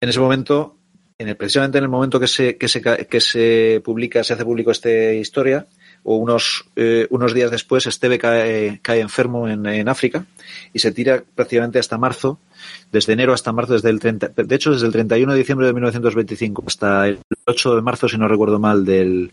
En 0.00 0.08
ese 0.08 0.20
momento, 0.20 0.76
en 1.18 1.28
el, 1.28 1.36
precisamente 1.36 1.78
en 1.78 1.84
el 1.84 1.90
momento 1.90 2.20
que 2.20 2.28
se, 2.28 2.56
que 2.56 2.68
se, 2.68 2.80
que 2.80 3.20
se 3.20 3.82
publica, 3.84 4.24
se 4.24 4.34
hace 4.34 4.44
público 4.44 4.70
esta 4.70 5.12
historia, 5.12 5.66
o 6.02 6.16
unos, 6.16 6.64
eh, 6.76 7.06
unos 7.10 7.34
días 7.34 7.50
después, 7.50 7.86
Esteve 7.86 8.18
cae, 8.18 8.80
cae 8.82 9.00
enfermo 9.00 9.48
en, 9.48 9.88
África 9.88 10.24
y 10.72 10.78
se 10.78 10.92
tira 10.92 11.22
prácticamente 11.34 11.78
hasta 11.78 11.98
marzo, 11.98 12.38
desde 12.90 13.12
enero 13.12 13.32
hasta 13.32 13.52
marzo, 13.52 13.74
desde 13.74 13.90
el 13.90 14.00
30, 14.00 14.28
de 14.28 14.54
hecho 14.54 14.72
desde 14.72 14.86
el 14.86 14.92
31 14.92 15.32
de 15.32 15.38
diciembre 15.38 15.66
de 15.66 15.72
1925 15.74 16.64
hasta 16.66 17.08
el 17.08 17.18
8 17.46 17.76
de 17.76 17.82
marzo, 17.82 18.08
si 18.08 18.16
no 18.16 18.28
recuerdo 18.28 18.58
mal, 18.58 18.84
del, 18.84 19.32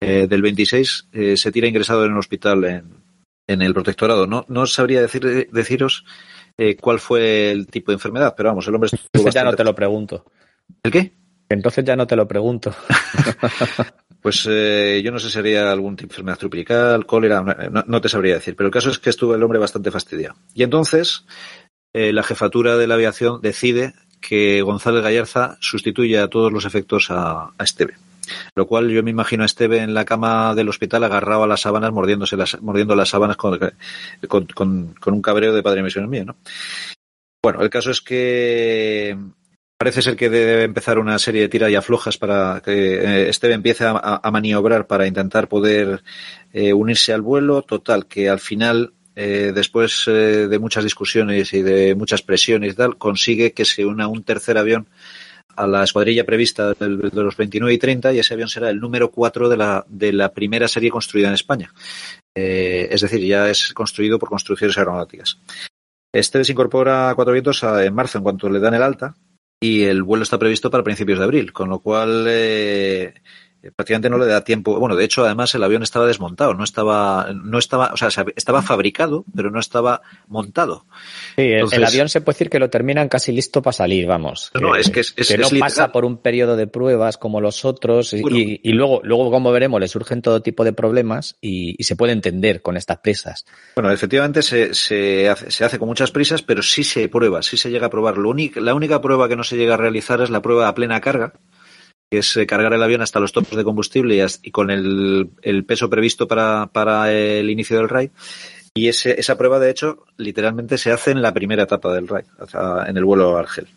eh, 0.00 0.26
del 0.28 0.42
26, 0.42 1.08
eh, 1.12 1.36
se 1.36 1.52
tira 1.52 1.68
ingresado 1.68 2.04
en 2.04 2.12
un 2.12 2.18
hospital 2.18 2.64
en, 2.64 3.03
en 3.46 3.62
el 3.62 3.74
protectorado. 3.74 4.26
No, 4.26 4.44
no 4.48 4.66
sabría 4.66 5.00
decir, 5.00 5.48
deciros 5.50 6.04
eh, 6.56 6.76
cuál 6.76 7.00
fue 7.00 7.50
el 7.50 7.66
tipo 7.66 7.90
de 7.90 7.96
enfermedad, 7.96 8.34
pero 8.36 8.50
vamos, 8.50 8.66
el 8.68 8.74
hombre 8.74 8.90
Entonces 8.92 9.34
ya 9.34 9.44
no 9.44 9.54
te 9.54 9.64
lo 9.64 9.74
pregunto. 9.74 10.24
¿El 10.82 10.90
qué? 10.90 11.12
Entonces 11.48 11.84
ya 11.84 11.96
no 11.96 12.06
te 12.06 12.16
lo 12.16 12.26
pregunto. 12.26 12.74
pues 14.22 14.46
eh, 14.50 15.02
yo 15.04 15.10
no 15.10 15.18
sé 15.18 15.26
si 15.26 15.34
sería 15.34 15.70
algún 15.70 15.96
tipo 15.96 16.08
de 16.08 16.14
enfermedad 16.14 16.38
tropical, 16.38 17.06
cólera, 17.06 17.42
no, 17.42 18.00
te 18.00 18.08
sabría 18.08 18.34
decir, 18.34 18.56
pero 18.56 18.68
el 18.68 18.72
caso 18.72 18.90
es 18.90 18.98
que 18.98 19.10
estuvo 19.10 19.34
el 19.34 19.42
hombre 19.42 19.58
bastante 19.58 19.90
fastidiado. 19.90 20.36
Y 20.54 20.62
entonces 20.62 21.26
eh, 21.92 22.12
la 22.12 22.22
jefatura 22.22 22.76
de 22.76 22.86
la 22.86 22.94
aviación 22.94 23.40
decide 23.42 23.94
que 24.20 24.62
González 24.62 25.02
Gallarza 25.02 25.58
sustituya 25.60 26.24
a 26.24 26.28
todos 26.28 26.50
los 26.50 26.64
efectos 26.64 27.10
a, 27.10 27.50
a 27.58 27.64
Esteve. 27.64 27.94
Lo 28.54 28.66
cual 28.66 28.90
yo 28.90 29.02
me 29.02 29.10
imagino 29.10 29.42
a 29.42 29.46
Esteve 29.46 29.78
en 29.78 29.94
la 29.94 30.04
cama 30.04 30.54
del 30.54 30.68
hospital 30.68 31.04
agarrado 31.04 31.44
a 31.44 31.46
las 31.46 31.60
sábanas, 31.60 31.92
mordiéndose 31.92 32.36
las, 32.36 32.60
mordiendo 32.62 32.94
las 32.96 33.08
sábanas 33.08 33.36
con, 33.36 33.58
con, 34.28 34.94
un 35.06 35.22
cabreo 35.22 35.54
de 35.54 35.62
padre 35.62 35.82
misión 35.82 36.08
mío, 36.08 36.24
¿no? 36.24 36.36
Bueno, 37.42 37.60
el 37.62 37.68
caso 37.70 37.90
es 37.90 38.00
que 38.00 39.16
parece 39.76 40.00
ser 40.00 40.16
que 40.16 40.30
debe 40.30 40.62
empezar 40.62 40.98
una 40.98 41.18
serie 41.18 41.42
de 41.42 41.48
tiras 41.48 41.70
y 41.70 41.74
aflojas 41.74 42.16
para 42.16 42.62
que 42.64 42.94
eh, 42.94 43.28
Esteve 43.28 43.54
empiece 43.54 43.84
a, 43.86 44.30
maniobrar 44.32 44.86
para 44.86 45.06
intentar 45.06 45.46
poder 45.46 46.02
eh, 46.52 46.72
unirse 46.72 47.12
al 47.12 47.20
vuelo. 47.20 47.60
Total, 47.60 48.06
que 48.06 48.30
al 48.30 48.40
final 48.40 48.94
eh, 49.14 49.52
después 49.54 50.04
de 50.06 50.58
muchas 50.58 50.84
discusiones 50.84 51.52
y 51.52 51.60
de 51.60 51.94
muchas 51.94 52.22
presiones 52.22 52.72
y 52.72 52.76
tal, 52.76 52.96
consigue 52.96 53.52
que 53.52 53.66
se 53.66 53.84
una 53.84 54.08
un 54.08 54.24
tercer 54.24 54.56
avión 54.56 54.88
a 55.56 55.66
la 55.66 55.84
escuadrilla 55.84 56.24
prevista 56.24 56.74
de 56.74 56.88
los 56.88 57.36
29 57.36 57.74
y 57.74 57.78
30 57.78 58.12
y 58.12 58.18
ese 58.18 58.34
avión 58.34 58.48
será 58.48 58.70
el 58.70 58.80
número 58.80 59.10
4 59.10 59.48
de 59.48 59.56
la, 59.56 59.84
de 59.88 60.12
la 60.12 60.32
primera 60.32 60.68
serie 60.68 60.90
construida 60.90 61.28
en 61.28 61.34
España. 61.34 61.72
Eh, 62.34 62.88
es 62.90 63.00
decir, 63.00 63.20
ya 63.20 63.48
es 63.48 63.72
construido 63.72 64.18
por 64.18 64.28
construcciones 64.28 64.76
aeronáuticas. 64.76 65.38
Este 66.12 66.44
se 66.44 66.52
incorpora 66.52 67.10
a 67.10 67.14
Cuatro 67.14 67.32
Vientos 67.32 67.62
en 67.62 67.94
marzo 67.94 68.18
en 68.18 68.24
cuanto 68.24 68.48
le 68.48 68.60
dan 68.60 68.74
el 68.74 68.82
alta 68.82 69.16
y 69.60 69.82
el 69.82 70.02
vuelo 70.02 70.22
está 70.22 70.38
previsto 70.38 70.70
para 70.70 70.84
principios 70.84 71.18
de 71.18 71.24
abril, 71.24 71.52
con 71.52 71.68
lo 71.68 71.80
cual 71.80 72.26
eh, 72.28 73.14
prácticamente 73.72 74.10
no 74.10 74.18
le 74.18 74.26
da 74.26 74.42
tiempo. 74.42 74.78
Bueno, 74.78 74.96
de 74.96 75.04
hecho, 75.04 75.24
además 75.24 75.54
el 75.54 75.62
avión 75.62 75.82
estaba 75.82 76.06
desmontado, 76.06 76.54
no 76.54 76.64
estaba, 76.64 77.32
no 77.32 77.58
estaba, 77.58 77.92
o 77.92 77.96
sea, 77.96 78.08
estaba 78.36 78.62
fabricado, 78.62 79.24
pero 79.34 79.50
no 79.50 79.60
estaba 79.60 80.02
montado. 80.28 80.86
Sí, 81.36 81.42
el, 81.42 81.84
avión 81.84 82.08
se 82.08 82.20
puede 82.20 82.34
decir 82.34 82.50
que 82.50 82.58
lo 82.58 82.70
terminan 82.70 83.08
casi 83.08 83.32
listo 83.32 83.62
para 83.62 83.72
salir, 83.72 84.06
vamos. 84.06 84.50
No, 84.60 84.76
es 84.76 84.90
que, 84.90 85.00
es, 85.00 85.12
que 85.12 85.38
no 85.38 85.48
pasa 85.58 85.92
por 85.92 86.04
un 86.04 86.18
periodo 86.18 86.56
de 86.56 86.66
pruebas 86.66 87.18
como 87.18 87.40
los 87.40 87.64
otros 87.64 88.12
y, 88.12 88.60
y, 88.62 88.72
luego, 88.72 89.00
luego, 89.04 89.30
como 89.30 89.52
veremos, 89.52 89.80
le 89.80 89.88
surgen 89.88 90.22
todo 90.22 90.42
tipo 90.42 90.64
de 90.64 90.72
problemas 90.72 91.36
y, 91.40 91.74
y 91.78 91.84
se 91.84 91.96
puede 91.96 92.12
entender 92.12 92.62
con 92.62 92.76
estas 92.76 92.98
prisas. 92.98 93.44
Bueno, 93.74 93.90
efectivamente 93.90 94.42
se, 94.42 94.74
se, 94.74 95.28
hace, 95.28 95.50
se 95.50 95.64
hace 95.64 95.78
con 95.78 95.88
muchas 95.88 96.10
prisas, 96.10 96.42
pero 96.42 96.62
sí 96.62 96.84
se 96.84 97.08
prueba, 97.08 97.42
sí 97.42 97.56
se 97.56 97.70
llega 97.70 97.86
a 97.86 97.90
probar. 97.90 98.18
Lo 98.18 98.30
único, 98.30 98.60
la 98.60 98.74
única 98.74 99.00
prueba 99.00 99.28
que 99.28 99.36
no 99.36 99.44
se 99.44 99.56
llega 99.56 99.74
a 99.74 99.78
realizar 99.78 100.20
es 100.20 100.30
la 100.30 100.42
prueba 100.42 100.68
a 100.68 100.74
plena 100.74 101.00
carga 101.00 101.34
que 102.10 102.18
es 102.18 102.36
eh, 102.36 102.46
cargar 102.46 102.72
el 102.72 102.82
avión 102.82 103.02
hasta 103.02 103.20
los 103.20 103.32
topos 103.32 103.56
de 103.56 103.64
combustible 103.64 104.24
y, 104.42 104.50
con 104.50 104.70
el, 104.70 105.64
peso 105.66 105.90
previsto 105.90 106.28
para, 106.28 106.66
para, 106.72 107.12
el 107.12 107.50
inicio 107.50 107.76
del 107.76 107.88
RAID. 107.88 108.10
Y 108.76 108.88
ese, 108.88 109.18
esa 109.20 109.38
prueba, 109.38 109.58
de 109.58 109.70
hecho, 109.70 110.04
literalmente 110.16 110.78
se 110.78 110.90
hace 110.90 111.12
en 111.12 111.22
la 111.22 111.32
primera 111.32 111.62
etapa 111.62 111.92
del 111.94 112.08
RAID, 112.08 112.26
en 112.86 112.96
el 112.96 113.04
vuelo 113.04 113.36
a 113.36 113.40
Argel. 113.40 113.68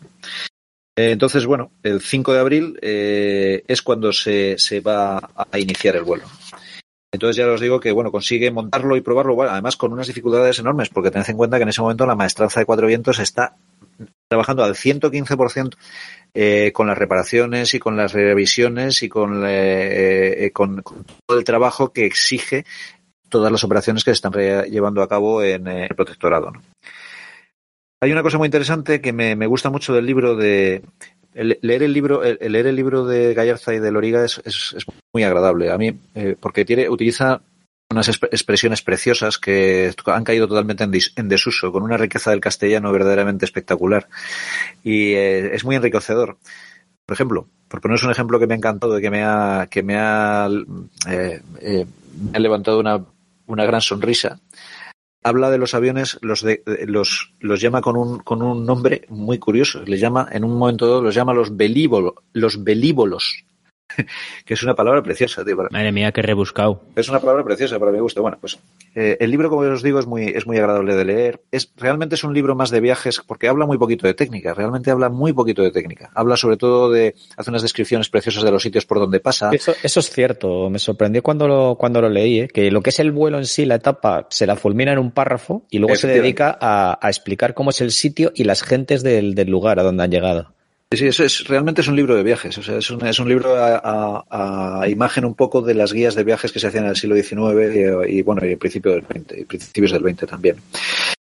Eh, 0.96 1.12
entonces, 1.12 1.46
bueno, 1.46 1.70
el 1.84 2.00
5 2.00 2.32
de 2.32 2.40
abril 2.40 2.78
eh, 2.82 3.62
es 3.68 3.82
cuando 3.82 4.12
se, 4.12 4.58
se 4.58 4.80
va 4.80 5.18
a 5.34 5.58
iniciar 5.58 5.94
el 5.94 6.02
vuelo. 6.02 6.24
Entonces 7.12 7.36
ya 7.36 7.50
os 7.50 7.60
digo 7.60 7.80
que, 7.80 7.92
bueno, 7.92 8.10
consigue 8.10 8.50
montarlo 8.50 8.96
y 8.96 9.00
probarlo, 9.00 9.40
además 9.42 9.76
con 9.76 9.92
unas 9.92 10.08
dificultades 10.08 10.58
enormes, 10.58 10.90
porque 10.90 11.10
tened 11.10 11.28
en 11.28 11.36
cuenta 11.36 11.56
que 11.56 11.62
en 11.62 11.70
ese 11.70 11.80
momento 11.80 12.04
la 12.04 12.16
maestranza 12.16 12.60
de 12.60 12.66
Cuatro 12.66 12.86
Vientos 12.86 13.18
está 13.18 13.56
trabajando 14.28 14.62
al 14.62 14.74
115% 14.74 15.74
eh, 16.34 16.72
con 16.72 16.86
las 16.86 16.98
reparaciones 16.98 17.74
y 17.74 17.78
con 17.78 17.96
las 17.96 18.12
revisiones 18.12 19.02
y 19.02 19.08
con, 19.08 19.44
eh, 19.46 20.44
eh, 20.44 20.50
con, 20.52 20.82
todo 20.82 21.38
el 21.38 21.44
trabajo 21.44 21.92
que 21.92 22.04
exige 22.04 22.64
todas 23.28 23.50
las 23.50 23.64
operaciones 23.64 24.04
que 24.04 24.10
se 24.10 24.26
están 24.26 24.32
llevando 24.70 25.02
a 25.02 25.08
cabo 25.08 25.42
en 25.42 25.66
el 25.66 25.94
protectorado. 25.94 26.52
Hay 28.00 28.12
una 28.12 28.22
cosa 28.22 28.38
muy 28.38 28.46
interesante 28.46 29.00
que 29.00 29.12
me, 29.12 29.34
gusta 29.46 29.70
mucho 29.70 29.94
del 29.94 30.06
libro 30.06 30.36
de 30.36 30.82
leer 31.34 31.82
el 31.82 31.92
libro 31.92 32.22
el, 32.24 32.38
leer 32.40 32.66
el 32.68 32.76
libro 32.76 33.04
de 33.04 33.34
Gallarza 33.34 33.74
y 33.74 33.80
de 33.80 33.92
Loriga 33.92 34.24
es, 34.24 34.40
es, 34.44 34.86
muy 35.12 35.24
agradable 35.24 35.70
a 35.70 35.78
mí 35.78 35.92
porque 36.40 36.64
tiene 36.64 36.88
utiliza 36.88 37.42
unas 37.90 38.08
expresiones 38.08 38.82
preciosas 38.82 39.38
que 39.38 39.94
han 40.06 40.24
caído 40.24 40.46
totalmente 40.46 40.84
en, 40.84 41.28
desuso, 41.28 41.72
con 41.72 41.82
una 41.82 41.96
riqueza 41.96 42.30
del 42.30 42.40
castellano 42.40 42.92
verdaderamente 42.92 43.46
espectacular. 43.46 44.08
Y 44.84 45.12
eh, 45.12 45.54
es 45.54 45.64
muy 45.64 45.76
enriquecedor. 45.76 46.36
Por 47.06 47.14
ejemplo, 47.14 47.48
por 47.68 47.80
poneros 47.80 48.04
un 48.04 48.10
ejemplo 48.10 48.38
que 48.38 48.46
me 48.46 48.54
ha 48.54 48.58
encantado 48.58 48.98
y 48.98 49.02
que 49.02 49.10
me 49.10 49.24
ha, 49.24 49.68
que 49.70 49.82
me 49.82 49.96
ha, 49.96 50.48
eh, 51.08 51.40
eh, 51.60 51.86
ha 52.34 52.38
levantado 52.38 52.78
una, 52.78 53.02
una 53.46 53.64
gran 53.64 53.80
sonrisa, 53.80 54.38
habla 55.22 55.48
de 55.50 55.56
los 55.56 55.72
aviones, 55.72 56.18
los, 56.20 56.42
de, 56.42 56.62
los, 56.86 57.32
los 57.40 57.60
llama 57.60 57.80
con 57.80 57.96
un, 57.96 58.18
con 58.18 58.42
un 58.42 58.66
nombre 58.66 59.06
muy 59.08 59.38
curioso. 59.38 59.82
Les 59.84 59.98
llama, 59.98 60.28
en 60.30 60.44
un 60.44 60.58
momento 60.58 60.86
dado, 60.86 61.02
los 61.02 61.14
llama 61.14 61.32
los 61.32 61.56
belívolos, 61.56 62.14
los 62.34 62.62
belívolos. 62.62 63.44
que 64.44 64.54
es 64.54 64.62
una 64.62 64.74
palabra 64.74 65.02
preciosa. 65.02 65.44
Tío, 65.44 65.56
Madre 65.70 65.92
mía, 65.92 66.12
qué 66.12 66.22
rebuscado. 66.22 66.82
Es 66.96 67.08
una 67.08 67.20
palabra 67.20 67.44
preciosa 67.44 67.78
para 67.78 67.92
mi 67.92 67.98
gusto. 67.98 68.22
Bueno, 68.22 68.38
pues 68.40 68.58
eh, 68.94 69.16
el 69.20 69.30
libro, 69.30 69.48
como 69.48 69.62
os 69.62 69.82
digo, 69.82 69.98
es 69.98 70.06
muy, 70.06 70.24
es 70.24 70.46
muy 70.46 70.58
agradable 70.58 70.94
de 70.94 71.04
leer. 71.04 71.40
Es, 71.50 71.72
realmente 71.76 72.14
es 72.14 72.24
un 72.24 72.34
libro 72.34 72.54
más 72.54 72.70
de 72.70 72.80
viajes 72.80 73.20
porque 73.26 73.48
habla 73.48 73.66
muy 73.66 73.78
poquito 73.78 74.06
de 74.06 74.14
técnica. 74.14 74.54
Realmente 74.54 74.90
habla 74.90 75.08
muy 75.08 75.32
poquito 75.32 75.62
de 75.62 75.70
técnica. 75.70 76.10
Habla 76.14 76.36
sobre 76.36 76.56
todo 76.56 76.90
de, 76.90 77.14
hace 77.36 77.50
unas 77.50 77.62
descripciones 77.62 78.08
preciosas 78.08 78.42
de 78.42 78.50
los 78.50 78.62
sitios 78.62 78.86
por 78.86 78.98
donde 78.98 79.20
pasa. 79.20 79.50
Eso, 79.52 79.74
eso 79.82 80.00
es 80.00 80.10
cierto. 80.10 80.70
Me 80.70 80.78
sorprendió 80.78 81.22
cuando 81.22 81.48
lo, 81.48 81.76
cuando 81.76 82.00
lo 82.00 82.08
leí, 82.08 82.40
¿eh? 82.40 82.48
que 82.48 82.70
lo 82.70 82.82
que 82.82 82.90
es 82.90 83.00
el 83.00 83.12
vuelo 83.12 83.38
en 83.38 83.46
sí, 83.46 83.64
la 83.64 83.76
etapa, 83.76 84.26
se 84.30 84.46
la 84.46 84.56
fulmina 84.56 84.92
en 84.92 84.98
un 84.98 85.10
párrafo 85.10 85.62
y 85.70 85.78
luego 85.78 85.96
se 85.96 86.08
dedica 86.08 86.56
a, 86.60 86.98
a, 87.00 87.08
explicar 87.08 87.54
cómo 87.54 87.70
es 87.70 87.80
el 87.80 87.90
sitio 87.90 88.32
y 88.34 88.44
las 88.44 88.62
gentes 88.62 89.02
del, 89.02 89.34
del 89.34 89.50
lugar 89.50 89.78
a 89.78 89.82
donde 89.82 90.04
han 90.04 90.10
llegado. 90.10 90.57
Sí, 90.90 91.06
eso 91.06 91.22
es, 91.22 91.46
realmente 91.46 91.82
es 91.82 91.88
un 91.88 91.96
libro 91.96 92.16
de 92.16 92.22
viajes, 92.22 92.56
o 92.56 92.62
sea, 92.62 92.78
es 92.78 92.90
un, 92.90 93.06
es 93.06 93.18
un 93.18 93.28
libro 93.28 93.54
a, 93.58 94.86
imagen 94.88 95.26
un 95.26 95.34
poco 95.34 95.60
de 95.60 95.74
las 95.74 95.92
guías 95.92 96.14
de 96.14 96.24
viajes 96.24 96.50
que 96.50 96.58
se 96.58 96.66
hacían 96.66 96.84
en 96.84 96.90
el 96.90 96.96
siglo 96.96 97.14
XIX 97.14 98.08
y, 98.08 98.22
bueno, 98.22 98.46
y 98.46 98.56
principio 98.56 98.92
del 98.92 99.02
XX, 99.02 99.38
y 99.38 99.44
principios 99.44 99.92
del 99.92 100.02
XX 100.02 100.26
también. 100.26 100.56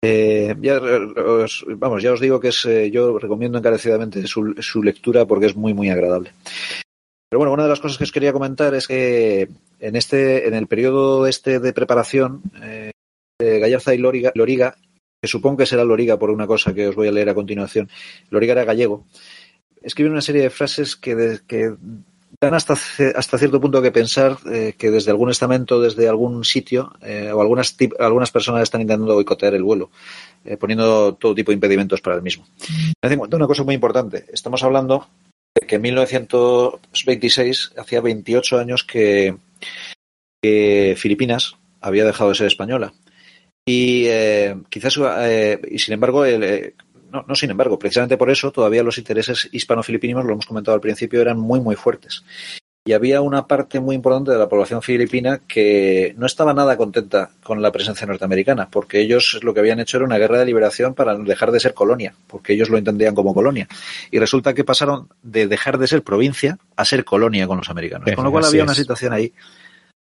Eh, 0.00 0.54
ya, 0.60 0.78
os, 0.78 1.66
vamos, 1.66 2.00
ya 2.00 2.12
os 2.12 2.20
digo 2.20 2.38
que 2.38 2.48
es, 2.48 2.64
eh, 2.66 2.88
yo 2.92 3.18
recomiendo 3.18 3.58
encarecidamente 3.58 4.24
su, 4.28 4.54
su, 4.60 4.80
lectura 4.80 5.26
porque 5.26 5.46
es 5.46 5.56
muy, 5.56 5.74
muy 5.74 5.90
agradable. 5.90 6.30
Pero 7.28 7.38
bueno, 7.38 7.52
una 7.52 7.64
de 7.64 7.68
las 7.68 7.80
cosas 7.80 7.98
que 7.98 8.04
os 8.04 8.12
quería 8.12 8.32
comentar 8.32 8.76
es 8.76 8.86
que 8.86 9.48
en 9.80 9.96
este, 9.96 10.46
en 10.46 10.54
el 10.54 10.68
periodo 10.68 11.26
este 11.26 11.58
de 11.58 11.72
preparación, 11.72 12.42
eh, 12.62 12.92
Gallarza 13.40 13.92
y 13.92 13.98
Loriga, 13.98 14.30
Loriga, 14.36 14.76
que 15.20 15.28
supongo 15.28 15.58
que 15.58 15.66
será 15.66 15.84
Loriga 15.84 16.16
por 16.16 16.30
una 16.30 16.46
cosa 16.46 16.72
que 16.72 16.88
os 16.88 16.94
voy 16.94 17.08
a 17.08 17.12
leer 17.12 17.28
a 17.28 17.34
continuación, 17.34 17.90
Loriga 18.30 18.52
era 18.52 18.64
gallego, 18.64 19.04
escribe 19.88 20.10
una 20.10 20.20
serie 20.20 20.42
de 20.42 20.50
frases 20.50 20.94
que, 20.96 21.14
dan 22.40 22.54
hasta, 22.54 22.74
hasta 23.16 23.38
cierto 23.38 23.58
punto 23.60 23.80
que 23.82 23.90
pensar 23.90 24.36
eh, 24.52 24.74
que 24.76 24.90
desde 24.90 25.10
algún 25.10 25.30
estamento, 25.30 25.80
desde 25.80 26.06
algún 26.08 26.44
sitio, 26.44 26.92
eh, 27.02 27.32
o 27.32 27.40
algunas, 27.40 27.74
algunas 27.98 28.30
personas 28.30 28.62
están 28.62 28.82
intentando 28.82 29.14
boicotear 29.14 29.54
el 29.54 29.62
vuelo, 29.62 29.90
eh, 30.44 30.58
poniendo 30.58 31.14
todo 31.14 31.34
tipo 31.34 31.50
de 31.50 31.54
impedimentos 31.54 32.02
para 32.02 32.16
el 32.16 32.22
mismo. 32.22 32.46
Una 33.02 33.46
cosa 33.46 33.64
muy 33.64 33.74
importante. 33.74 34.26
Estamos 34.30 34.62
hablando 34.62 35.08
de 35.58 35.66
que 35.66 35.76
en 35.76 35.82
1926, 35.82 37.72
hacía 37.78 38.02
28 38.02 38.58
años 38.58 38.84
que, 38.84 39.36
que 40.42 40.94
Filipinas 40.98 41.56
había 41.80 42.04
dejado 42.04 42.28
de 42.28 42.36
ser 42.36 42.48
española. 42.48 42.92
Y 43.66 44.06
quizás, 44.70 44.98
y 45.70 45.78
sin 45.78 45.94
embargo, 45.94 46.24
el, 46.24 46.74
no, 47.10 47.24
no 47.26 47.34
sin 47.34 47.50
embargo, 47.50 47.78
precisamente 47.78 48.16
por 48.16 48.30
eso 48.30 48.50
todavía 48.52 48.82
los 48.82 48.98
intereses 48.98 49.48
hispano-filipinos, 49.52 50.24
lo 50.24 50.32
hemos 50.32 50.46
comentado 50.46 50.74
al 50.74 50.80
principio, 50.80 51.20
eran 51.20 51.38
muy, 51.38 51.60
muy 51.60 51.76
fuertes. 51.76 52.24
Y 52.84 52.94
había 52.94 53.20
una 53.20 53.46
parte 53.46 53.80
muy 53.80 53.94
importante 53.94 54.30
de 54.30 54.38
la 54.38 54.48
población 54.48 54.80
filipina 54.80 55.42
que 55.46 56.14
no 56.16 56.24
estaba 56.24 56.54
nada 56.54 56.78
contenta 56.78 57.28
con 57.42 57.60
la 57.60 57.70
presencia 57.70 58.06
norteamericana, 58.06 58.70
porque 58.70 59.00
ellos 59.00 59.40
lo 59.42 59.52
que 59.52 59.60
habían 59.60 59.78
hecho 59.78 59.98
era 59.98 60.06
una 60.06 60.16
guerra 60.16 60.38
de 60.38 60.46
liberación 60.46 60.94
para 60.94 61.14
dejar 61.14 61.52
de 61.52 61.60
ser 61.60 61.74
colonia, 61.74 62.14
porque 62.28 62.54
ellos 62.54 62.70
lo 62.70 62.78
entendían 62.78 63.14
como 63.14 63.34
colonia. 63.34 63.68
Y 64.10 64.18
resulta 64.18 64.54
que 64.54 64.64
pasaron 64.64 65.10
de 65.22 65.46
dejar 65.46 65.76
de 65.76 65.86
ser 65.86 66.02
provincia 66.02 66.58
a 66.76 66.84
ser 66.86 67.04
colonia 67.04 67.46
con 67.46 67.58
los 67.58 67.68
americanos. 67.68 68.10
Con 68.14 68.24
lo 68.24 68.30
cual 68.30 68.46
había 68.46 68.62
una 68.62 68.74
situación 68.74 69.12
ahí 69.12 69.34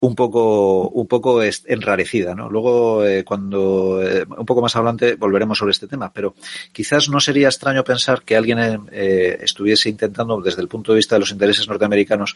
un 0.05 0.15
poco, 0.15 0.89
un 0.89 1.07
poco 1.07 1.43
enrarecida, 1.43 2.35
¿no? 2.35 2.51
Luego, 2.51 3.07
eh, 3.07 3.25
cuando 3.25 4.03
eh, 4.03 4.27
un 4.29 4.45
poco 4.45 4.61
más 4.61 4.77
adelante 4.77 5.15
volveremos 5.15 5.57
sobre 5.57 5.73
este 5.73 5.87
tema, 5.87 6.13
pero 6.13 6.35
quizás 6.73 7.09
no 7.09 7.21
sería 7.21 7.49
extraño 7.49 7.85
pensar 7.85 8.23
que 8.23 8.37
alguien 8.37 8.59
eh, 8.93 9.39
estuviese 9.41 9.89
intentando, 9.89 10.43
desde 10.43 10.61
el 10.61 10.69
punto 10.69 10.93
de 10.93 10.97
vista 10.97 11.17
de 11.17 11.21
los 11.21 11.31
intereses 11.31 11.67
norteamericanos, 11.67 12.35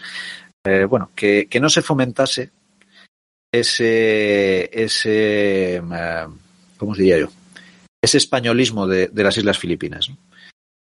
bueno, 0.89 1.11
que, 1.15 1.47
que, 1.49 1.61
no 1.61 1.71
se 1.71 1.81
fomentase 1.81 2.51
ese, 3.51 4.69
ese, 4.73 5.81
¿cómo 6.77 6.95
yo? 6.95 7.29
Ese 8.03 8.19
españolismo 8.19 8.87
de, 8.87 9.09
de 9.09 9.23
las 9.23 9.39
Islas 9.39 9.59
Filipinas. 9.59 10.11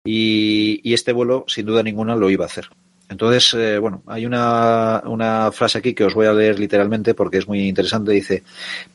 Y, 0.06 0.80
y 0.82 0.94
este 0.94 1.12
vuelo, 1.12 1.44
sin 1.48 1.66
duda 1.66 1.82
ninguna, 1.82 2.16
lo 2.16 2.30
iba 2.30 2.44
a 2.44 2.48
hacer. 2.48 2.70
Entonces, 3.08 3.52
eh, 3.54 3.78
bueno, 3.78 4.02
hay 4.06 4.24
una, 4.24 5.02
una, 5.06 5.52
frase 5.52 5.78
aquí 5.78 5.94
que 5.94 6.04
os 6.04 6.14
voy 6.14 6.26
a 6.26 6.32
leer 6.32 6.58
literalmente 6.58 7.14
porque 7.14 7.38
es 7.38 7.46
muy 7.46 7.68
interesante. 7.68 8.12
Dice, 8.12 8.42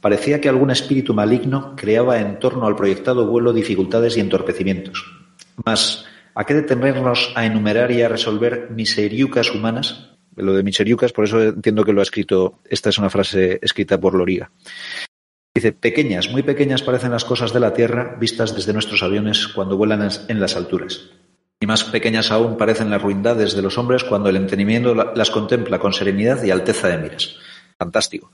parecía 0.01 0.41
que 0.41 0.49
algún 0.49 0.71
espíritu 0.71 1.13
maligno 1.13 1.75
creaba 1.75 2.19
en 2.19 2.39
torno 2.39 2.65
al 2.65 2.75
proyectado 2.75 3.27
vuelo 3.27 3.53
dificultades 3.53 4.17
y 4.17 4.19
entorpecimientos. 4.19 5.05
Mas, 5.63 6.05
¿a 6.33 6.45
qué 6.45 6.55
detenernos 6.55 7.31
a 7.35 7.45
enumerar 7.45 7.91
y 7.91 8.01
a 8.01 8.09
resolver 8.09 8.69
miseriucas 8.71 9.53
humanas? 9.53 10.09
Lo 10.35 10.53
de 10.53 10.63
miseriucas, 10.63 11.11
por 11.11 11.25
eso 11.25 11.41
entiendo 11.41 11.83
que 11.83 11.93
lo 11.93 11.99
ha 11.99 12.03
escrito, 12.03 12.59
esta 12.65 12.89
es 12.89 12.97
una 12.97 13.09
frase 13.09 13.59
escrita 13.61 13.99
por 13.99 14.15
Loriga. 14.15 14.51
Dice, 15.53 15.73
pequeñas, 15.73 16.29
muy 16.31 16.43
pequeñas 16.43 16.81
parecen 16.81 17.11
las 17.11 17.25
cosas 17.25 17.53
de 17.53 17.59
la 17.59 17.73
Tierra 17.73 18.15
vistas 18.19 18.55
desde 18.55 18.73
nuestros 18.73 19.03
aviones 19.03 19.47
cuando 19.49 19.77
vuelan 19.77 20.07
en 20.27 20.39
las 20.39 20.55
alturas 20.55 21.09
y 21.61 21.67
más 21.67 21.83
pequeñas 21.83 22.31
aún 22.31 22.57
parecen 22.57 22.89
las 22.89 23.01
ruindades 23.01 23.53
de 23.53 23.61
los 23.61 23.77
hombres 23.77 24.03
cuando 24.03 24.29
el 24.29 24.37
entendimiento 24.37 24.93
las 24.95 25.29
contempla 25.29 25.79
con 25.79 25.93
serenidad 25.93 26.41
y 26.43 26.51
alteza 26.51 26.87
de 26.87 26.97
miras. 26.97 27.35
Fantástico. 27.77 28.31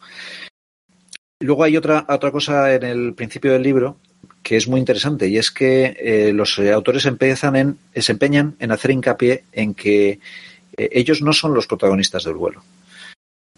Luego 1.39 1.63
hay 1.63 1.76
otra, 1.76 2.05
otra 2.07 2.32
cosa 2.32 2.73
en 2.73 2.84
el 2.84 3.13
principio 3.13 3.51
del 3.51 3.63
libro 3.63 3.97
que 4.45 4.57
es 4.57 4.67
muy 4.67 4.80
interesante 4.80 5.28
y 5.28 5.38
es 5.38 5.49
que 5.49 5.97
eh, 5.99 6.32
los 6.32 6.59
autores 6.59 7.05
empiezan 7.07 7.55
en, 7.55 7.80
se 7.95 8.11
empeñan 8.11 8.55
en 8.59 8.71
hacer 8.71 8.91
hincapié 8.91 9.43
en 9.51 9.73
que 9.73 10.19
eh, 10.78 10.89
ellos 10.91 11.23
no 11.23 11.34
son 11.34 11.55
los 11.55 11.65
protagonistas 11.65 12.23
del 12.26 12.36
vuelo. 12.36 12.63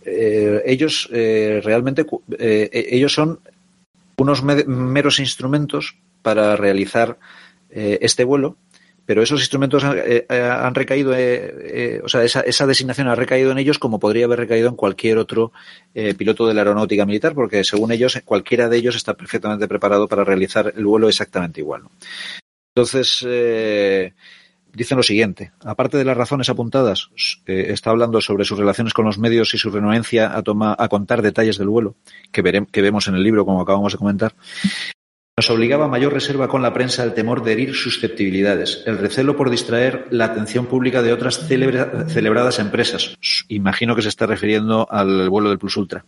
Eh, 0.06 0.64
ellos 0.66 1.10
realmente 1.12 2.06
ellos 2.40 3.14
son 3.14 3.42
unos 4.18 4.42
meros 4.44 5.20
instrumentos 5.20 5.98
para 6.22 6.56
realizar 6.56 7.18
este 7.70 8.24
vuelo 8.24 8.56
pero 9.08 9.24
esos 9.24 9.40
instrumentos 9.40 9.86
eh, 9.86 10.26
eh, 10.30 10.42
han 10.42 10.76
recaído, 10.76 11.14
eh, 11.16 12.02
o 12.04 12.10
sea, 12.10 12.26
esa, 12.26 12.68
designación 12.68 13.08
ha 13.08 13.16
recaído 13.16 13.52
en 13.52 13.58
ellos 13.58 13.80
como 13.80 14.00
podría 14.02 14.26
haber 14.26 14.40
recaído 14.40 14.68
en 14.68 14.76
cualquier 14.76 15.18
otro 15.18 15.54
piloto 16.18 16.46
de 16.46 16.54
la 16.54 16.62
aeronáutica 16.62 17.06
militar, 17.06 17.34
porque 17.34 17.64
según 17.64 17.94
ellos, 17.94 18.20
cualquiera 18.26 18.68
de 18.68 18.78
ellos 18.78 18.98
está 18.98 19.14
perfectamente 19.16 19.68
preparado 19.68 20.10
para 20.10 20.26
realizar 20.26 20.74
el 20.76 20.86
vuelo 20.86 21.08
exactamente 21.08 21.62
igual. 21.62 21.84
Entonces, 22.76 23.26
dicen 24.74 24.98
lo 24.98 25.04
siguiente, 25.04 25.54
aparte 25.64 25.98
de 25.98 26.04
las 26.04 26.18
razones 26.18 26.50
apuntadas, 26.50 27.10
está 27.46 27.92
hablando 27.92 28.20
sobre 28.20 28.44
sus 28.44 28.60
relaciones 28.60 28.94
con 28.94 29.06
los 29.06 29.18
medios 29.18 29.54
y 29.54 29.58
su 29.58 29.72
renuencia 29.72 30.34
a, 30.34 30.44
a 30.78 30.88
contar 30.90 31.22
detalles 31.22 31.58
del 31.58 31.70
vuelo, 31.70 31.96
que, 32.34 32.44
que 32.70 32.82
vemos 32.82 33.08
en 33.08 33.16
el 33.16 33.24
libro, 33.24 33.46
como 33.46 33.62
acabamos 33.62 33.94
de 33.94 34.00
comentar, 34.00 34.36
Nos 35.40 35.52
obligaba 35.52 35.86
a 35.86 35.88
mayor 35.88 36.14
reserva 36.14 36.48
con 36.48 36.64
la 36.64 36.74
prensa 36.74 37.04
el 37.04 37.14
temor 37.14 37.44
de 37.44 37.52
herir 37.52 37.76
susceptibilidades, 37.76 38.82
el 38.88 38.98
recelo 38.98 39.36
por 39.36 39.52
distraer 39.52 40.08
la 40.10 40.26
atención 40.26 40.66
pública 40.66 41.04
de 41.04 41.14
otras 41.14 41.48
celebradas 41.48 42.58
empresas. 42.58 43.16
Imagino 43.48 43.96
que 43.96 44.02
se 44.02 44.10
está 44.10 44.26
refiriendo 44.26 44.88
al 44.90 45.30
vuelo 45.30 45.50
del 45.50 45.60
Plus 45.60 45.78
Ultra. 45.78 46.06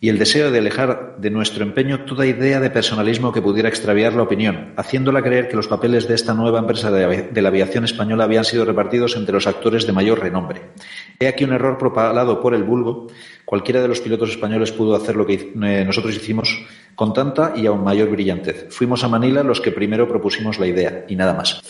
Y 0.00 0.08
el 0.08 0.18
deseo 0.18 0.50
de 0.50 0.60
alejar 0.60 1.16
de 1.18 1.28
nuestro 1.28 1.62
empeño 1.62 2.06
toda 2.06 2.24
idea 2.24 2.58
de 2.58 2.70
personalismo 2.70 3.32
que 3.32 3.42
pudiera 3.42 3.68
extraviar 3.68 4.14
la 4.14 4.22
opinión, 4.22 4.72
haciéndola 4.78 5.20
creer 5.20 5.48
que 5.48 5.56
los 5.56 5.68
papeles 5.68 6.08
de 6.08 6.14
esta 6.14 6.32
nueva 6.32 6.60
empresa 6.60 6.90
de 6.90 7.42
la 7.42 7.48
aviación 7.48 7.84
española 7.84 8.24
habían 8.24 8.46
sido 8.46 8.64
repartidos 8.64 9.14
entre 9.16 9.34
los 9.34 9.46
actores 9.46 9.86
de 9.86 9.92
mayor 9.92 10.20
renombre. 10.20 10.70
He 11.20 11.28
aquí 11.28 11.44
un 11.44 11.52
error 11.52 11.76
propagado 11.76 12.40
por 12.40 12.54
el 12.54 12.64
vulgo. 12.64 13.08
Cualquiera 13.44 13.82
de 13.82 13.88
los 13.88 14.00
pilotos 14.00 14.30
españoles 14.30 14.72
pudo 14.72 14.94
hacer 14.96 15.16
lo 15.16 15.26
que 15.26 15.34
eh, 15.34 15.84
nosotros 15.84 16.14
hicimos 16.16 16.64
con 16.94 17.12
tanta 17.12 17.52
y 17.56 17.66
aún 17.66 17.84
mayor 17.84 18.08
brillantez. 18.10 18.66
Fuimos 18.70 19.04
a 19.04 19.08
Manila 19.08 19.42
los 19.42 19.60
que 19.60 19.70
primero 19.70 20.08
propusimos 20.08 20.58
la 20.58 20.66
idea 20.66 21.04
y 21.08 21.16
nada 21.16 21.34
más. 21.34 21.62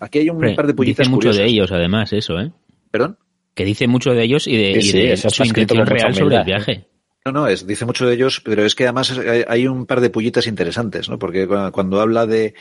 Aquí 0.00 0.20
hay 0.20 0.30
un 0.30 0.40
par 0.54 0.66
de 0.66 0.74
pullitas 0.74 1.06
Dice 1.06 1.10
mucho 1.14 1.32
de 1.32 1.44
ellos, 1.44 1.70
además, 1.70 2.12
eso, 2.12 2.40
¿eh? 2.40 2.50
¿Perdón? 2.90 3.18
Que 3.54 3.64
dice 3.64 3.86
mucho 3.86 4.12
de 4.14 4.22
ellos 4.24 4.46
y 4.46 4.56
de, 4.56 4.80
Sí, 4.82 4.98
y 4.98 5.02
de 5.08 5.16
su 5.16 5.44
intención 5.44 5.86
real 5.86 6.14
sobre 6.14 6.18
el 6.18 6.22
humildad, 6.24 6.44
viaje. 6.46 6.86
No, 7.24 7.30
no, 7.32 7.46
es, 7.46 7.66
dice 7.66 7.84
mucho 7.84 8.06
de 8.06 8.14
ellos, 8.14 8.40
pero 8.44 8.64
es 8.64 8.74
que 8.74 8.84
además 8.84 9.16
hay, 9.16 9.44
hay 9.46 9.66
un 9.68 9.86
par 9.86 10.00
de 10.00 10.10
pullitas 10.10 10.46
interesantes, 10.48 11.08
¿no? 11.08 11.18
Porque 11.18 11.46
cu- 11.46 11.70
cuando 11.70 12.00
habla 12.00 12.26
de, 12.26 12.54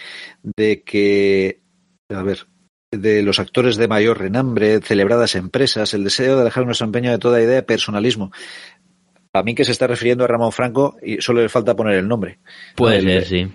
de 0.43 0.83
que, 0.83 1.61
a 2.09 2.21
ver, 2.21 2.45
de 2.91 3.23
los 3.23 3.39
actores 3.39 3.77
de 3.77 3.87
mayor 3.87 4.19
renombre, 4.19 4.81
celebradas 4.81 5.35
empresas, 5.35 5.93
el 5.93 6.03
deseo 6.03 6.35
de 6.35 6.41
alejar 6.41 6.65
nuestro 6.65 6.85
empeño 6.85 7.09
de 7.11 7.17
toda 7.19 7.41
idea 7.41 7.55
de 7.55 7.63
personalismo. 7.63 8.31
A 9.33 9.43
mí 9.43 9.55
que 9.55 9.63
se 9.63 9.71
está 9.71 9.87
refiriendo 9.87 10.25
a 10.25 10.27
Ramón 10.27 10.51
Franco 10.51 10.97
y 11.01 11.21
solo 11.21 11.41
le 11.41 11.47
falta 11.47 11.73
poner 11.75 11.95
el 11.95 12.07
nombre. 12.07 12.39
Puede 12.75 12.97
El- 12.97 13.03
ser, 13.05 13.25
sí. 13.25 13.47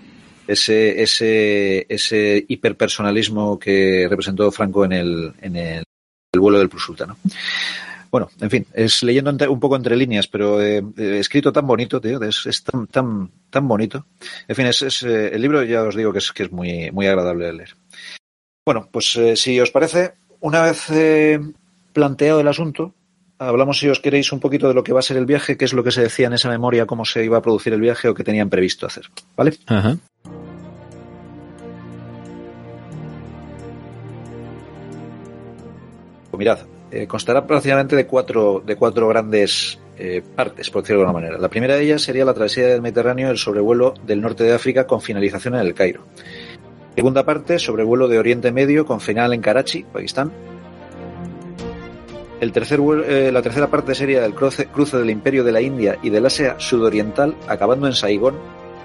Ese, 0.49 1.03
ese, 1.03 1.85
ese 1.89 2.45
hiperpersonalismo 2.49 3.59
que 3.59 4.07
representó 4.09 4.51
Franco 4.53 4.85
en 4.85 4.93
el, 4.93 5.33
en 5.43 5.57
el, 5.57 5.83
el 6.33 6.41
vuelo 6.41 6.59
del 6.61 6.69
Plus 6.69 6.89
Ultra, 6.89 7.07
¿no? 7.07 7.17
Bueno, 8.13 8.31
en 8.41 8.49
fin, 8.49 8.67
es 8.73 9.03
leyendo 9.03 9.31
un 9.51 9.61
poco 9.61 9.75
entre 9.77 9.97
líneas, 9.97 10.29
pero 10.29 10.63
eh, 10.63 10.83
eh, 10.97 11.19
escrito 11.19 11.53
tan 11.53 11.67
bonito, 11.67 12.01
tío, 12.01 12.23
es, 12.23 12.47
es 12.47 12.63
tan, 12.63 12.87
tan, 12.87 13.29
tan 13.51 13.67
bonito. 13.67 14.07
En 14.47 14.55
fin, 14.55 14.67
es, 14.67 14.81
es, 14.83 15.03
eh, 15.03 15.35
el 15.35 15.43
libro 15.43 15.65
ya 15.65 15.83
os 15.83 15.97
digo 15.97 16.13
que 16.13 16.21
es, 16.21 16.31
que 16.33 16.45
es 16.45 16.53
muy, 16.53 16.91
muy 16.93 17.07
agradable 17.09 17.47
de 17.47 17.53
leer. 17.53 17.75
Bueno, 18.67 18.89
pues 18.91 19.15
eh, 19.15 19.37
si 19.37 19.61
os 19.61 19.71
parece, 19.71 20.15
una 20.41 20.61
vez 20.61 20.91
eh, 20.91 21.39
planteado 21.93 22.41
el 22.41 22.49
asunto, 22.49 22.95
hablamos 23.39 23.79
si 23.79 23.89
os 23.89 24.01
queréis 24.01 24.33
un 24.33 24.41
poquito 24.41 24.67
de 24.67 24.75
lo 24.75 24.83
que 24.83 24.93
va 24.93 24.99
a 24.99 25.03
ser 25.05 25.17
el 25.19 25.25
viaje, 25.25 25.57
qué 25.57 25.65
es 25.65 25.73
lo 25.73 25.85
que 25.85 25.93
se 25.93 26.03
decía 26.03 26.27
en 26.27 26.33
esa 26.33 26.49
memoria, 26.49 26.85
cómo 26.85 27.05
se 27.05 27.25
iba 27.25 27.39
a 27.39 27.43
producir 27.43 27.73
el 27.73 27.81
viaje 27.81 28.09
o 28.09 28.15
qué 28.15 28.25
tenían 28.25 28.51
previsto 28.51 28.85
hacer, 28.85 29.05
¿vale? 29.37 29.53
Ajá. 29.67 29.97
Pues 36.33 36.39
mirad, 36.41 36.59
eh, 36.91 37.07
constará 37.07 37.47
prácticamente 37.47 37.95
de 37.95 38.05
cuatro, 38.09 38.65
de 38.67 38.75
cuatro 38.75 39.07
grandes 39.07 39.79
eh, 39.97 40.25
partes, 40.35 40.71
por 40.71 40.83
decirlo 40.83 41.03
de 41.03 41.07
alguna 41.07 41.21
manera. 41.21 41.39
La 41.41 41.49
primera 41.49 41.77
de 41.77 41.85
ellas 41.85 42.03
sería 42.03 42.25
la 42.25 42.35
travesía 42.35 42.67
del 42.67 42.83
Mediterráneo, 42.83 43.31
el 43.31 43.39
sobrevuelo 43.39 43.95
del 44.05 44.21
norte 44.21 44.43
de 44.43 44.55
África 44.55 44.89
con 44.89 45.01
finalización 45.01 45.55
en 45.55 45.61
el 45.61 45.73
Cairo. 45.73 46.03
Segunda 46.97 47.25
parte, 47.25 47.59
sobrevuelo 47.59 48.09
de 48.09 48.19
Oriente 48.19 48.51
Medio 48.53 48.87
con 48.87 49.01
final 49.01 49.35
en 49.35 49.43
Karachi, 49.43 49.85
Pakistán. 49.85 50.33
El 52.41 52.53
tercer 52.53 52.81
vuelo- 52.81 53.05
eh, 53.05 53.31
la 53.31 53.43
tercera 53.43 53.67
parte 53.69 53.95
sería 53.95 54.25
el 54.25 54.35
cruce, 54.35 54.67
cruce 54.67 54.97
del 54.97 55.11
Imperio 55.11 55.45
de 55.45 55.53
la 55.53 55.61
India 55.61 55.99
y 56.03 56.09
del 56.11 56.25
Asia 56.27 56.57
sudoriental, 56.59 57.37
acabando 57.49 57.87
en 57.87 57.93
Saigón, 57.93 58.37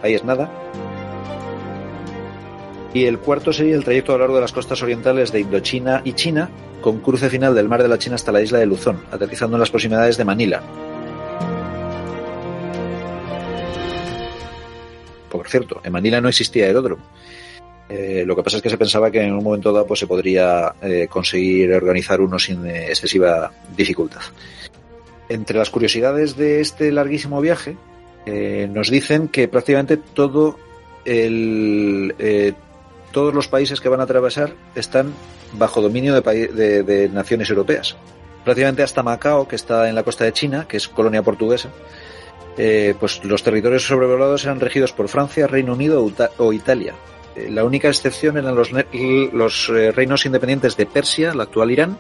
ahí 0.04 0.14
es 0.14 0.24
nada. 0.26 0.52
Y 2.94 3.06
el 3.06 3.20
cuarto 3.20 3.54
sería 3.54 3.76
el 3.76 3.86
trayecto 3.86 4.12
a 4.12 4.16
lo 4.16 4.20
largo 4.20 4.36
de 4.36 4.42
las 4.42 4.52
costas 4.52 4.82
orientales 4.84 5.32
de 5.32 5.40
Indochina 5.40 6.02
y 6.04 6.12
China, 6.14 6.50
con 6.82 7.00
cruce 7.00 7.30
final 7.30 7.56
del 7.56 7.70
mar 7.70 7.82
de 7.82 7.88
la 7.88 7.98
China 7.98 8.16
hasta 8.16 8.34
la 8.34 8.42
isla 8.42 8.60
de 8.60 8.66
Luzón, 8.66 9.00
aterrizando 9.10 9.56
en 9.56 9.62
las 9.62 9.70
proximidades 9.70 10.18
de 10.18 10.26
Manila. 10.26 10.62
Por 15.30 15.48
cierto, 15.48 15.80
en 15.86 15.94
Manila 15.94 16.20
no 16.20 16.28
existía 16.28 16.66
aeródromo. 16.66 17.04
Eh, 17.94 18.24
lo 18.26 18.38
que 18.38 18.44
pasa 18.44 18.58
es 18.58 18.64
que 18.64 18.70
se 18.70 18.78
pensaba 18.78 19.12
que 19.12 19.22
en 19.22 19.34
un 19.34 19.44
momento 19.44 19.74
dado 19.74 19.86
pues, 19.86 20.00
se 20.00 20.08
podría 20.08 20.74
eh, 20.82 21.08
conseguir 21.10 21.74
organizar 21.74 22.22
uno 22.22 22.40
sin 22.40 22.66
excesiva 22.66 23.52
dificultad. 23.76 24.22
Entre 25.28 25.58
las 25.58 25.70
curiosidades 25.70 26.38
de 26.38 26.62
este 26.62 26.90
larguísimo 26.94 27.42
viaje, 27.42 27.76
eh, 28.26 28.70
nos 28.72 28.90
dicen 28.90 29.28
que 29.28 29.50
prácticamente 29.50 29.98
todo 29.98 30.58
el, 31.04 32.16
eh, 32.18 32.54
todos 33.12 33.34
los 33.34 33.50
países 33.50 33.82
que 33.82 33.90
van 33.90 34.00
a 34.00 34.04
atravesar 34.04 34.54
están 34.74 35.14
bajo 35.54 35.82
dominio 35.82 36.22
de, 36.22 37.10
naciones 37.12 37.50
europeas. 37.50 37.98
Prácticamente 38.46 38.84
hasta 38.84 39.04
Macao, 39.04 39.50
que 39.50 39.58
está 39.58 39.90
en 39.90 39.96
la 39.96 40.04
costa 40.04 40.24
de 40.24 40.32
China, 40.32 40.66
que 40.66 40.78
es 40.78 40.88
colonia 40.88 41.24
portuguesa, 41.24 41.70
pues 43.00 43.24
los 43.26 43.44
territorios 43.44 43.86
sobrevolados 43.86 44.46
eran 44.46 44.62
regidos 44.62 44.94
por 44.94 45.10
Francia, 45.10 45.48
Reino 45.48 45.74
Unido 45.74 46.10
o 46.38 46.54
Italia. 46.54 46.94
Eh, 47.36 47.50
La 47.50 47.64
única 47.64 47.88
excepción 47.88 48.38
eran 48.38 48.56
los, 48.56 48.70
los 49.34 49.70
eh, 49.70 49.92
reinos 49.92 50.26
independientes 50.26 50.76
de 50.78 50.86
Persia, 50.86 51.34
la 51.34 51.44
actual 51.44 51.72
Irán, 51.72 51.98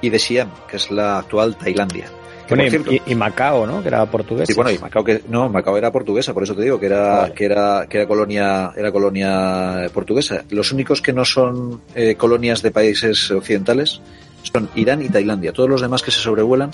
y 0.00 0.10
de 0.10 0.18
Siam, 0.18 0.50
que 0.68 0.76
es 0.76 0.90
la 0.90 1.18
actual 1.18 1.56
Tailandia. 1.56 2.06
Bueno, 2.48 2.64
y, 2.64 2.70
cierto, 2.70 2.92
y- 2.92 3.02
y 3.06 3.14
Macao, 3.16 3.66
¿no? 3.66 3.82
Que 3.82 3.88
era 3.88 4.06
portugués. 4.06 4.46
Sí, 4.46 4.54
bueno, 4.54 4.70
y 4.70 4.78
Macao 4.78 5.02
que 5.02 5.20
no, 5.28 5.48
Macao 5.48 5.76
era 5.76 5.90
portuguesa, 5.90 6.32
por 6.32 6.44
eso 6.44 6.54
te 6.54 6.62
digo 6.62 6.78
que 6.78 6.86
era 6.86 7.16
Vale. 7.22 7.34
que 7.34 7.44
era 7.44 7.86
que 7.88 7.98
era 7.98 8.06
colonia 8.06 8.72
era 8.76 8.92
colonia 8.92 9.90
portuguesa. 9.92 10.44
Los 10.50 10.70
únicos 10.70 11.02
que 11.02 11.12
no 11.12 11.24
son 11.24 11.80
eh, 11.96 12.14
colonias 12.14 12.62
de 12.62 12.70
países 12.70 13.28
occidentales 13.32 14.00
son 14.44 14.68
Irán 14.76 15.02
y 15.02 15.08
Tailandia. 15.08 15.52
Todos 15.52 15.68
los 15.68 15.80
demás 15.80 16.02
que 16.04 16.12
se 16.12 16.20
sobrevuelan 16.20 16.70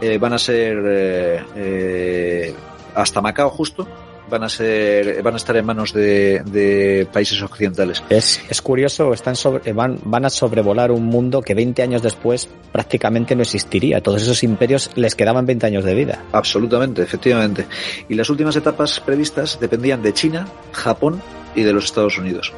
eh, 0.00 0.16
van 0.16 0.32
a 0.32 0.38
ser 0.38 0.78
eh, 0.86 1.42
eh, 1.54 2.54
hasta 2.94 3.20
Macao 3.20 3.50
justo 3.50 3.86
van 4.30 4.44
a 4.44 4.48
ser 4.48 5.22
van 5.22 5.34
a 5.34 5.36
estar 5.36 5.56
en 5.56 5.66
manos 5.66 5.92
de, 5.92 6.42
de 6.44 7.06
países 7.12 7.40
occidentales. 7.42 8.02
Es, 8.08 8.40
es 8.48 8.62
curioso, 8.62 9.12
están 9.12 9.36
sobre, 9.36 9.72
van, 9.72 9.98
van 10.04 10.24
a 10.24 10.30
sobrevolar 10.30 10.90
un 10.90 11.04
mundo 11.04 11.42
que 11.42 11.54
20 11.54 11.82
años 11.82 12.02
después 12.02 12.48
prácticamente 12.72 13.34
no 13.36 13.42
existiría. 13.42 14.00
Todos 14.00 14.22
esos 14.22 14.42
imperios 14.42 14.90
les 14.94 15.14
quedaban 15.14 15.46
20 15.46 15.66
años 15.66 15.84
de 15.84 15.94
vida. 15.94 16.24
Absolutamente, 16.32 17.02
efectivamente. 17.02 17.66
Y 18.08 18.14
las 18.14 18.30
últimas 18.30 18.56
etapas 18.56 19.00
previstas 19.00 19.58
dependían 19.60 20.02
de 20.02 20.12
China, 20.12 20.46
Japón 20.72 21.22
y 21.54 21.62
de 21.62 21.72
los 21.72 21.84
Estados 21.84 22.18
Unidos. 22.18 22.52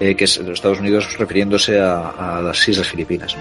Eh, 0.00 0.14
que 0.14 0.24
es 0.24 0.38
los 0.38 0.50
Estados 0.50 0.78
Unidos 0.78 1.18
refiriéndose 1.18 1.80
a, 1.80 2.38
a 2.38 2.40
las 2.40 2.68
Islas 2.68 2.86
Filipinas. 2.86 3.36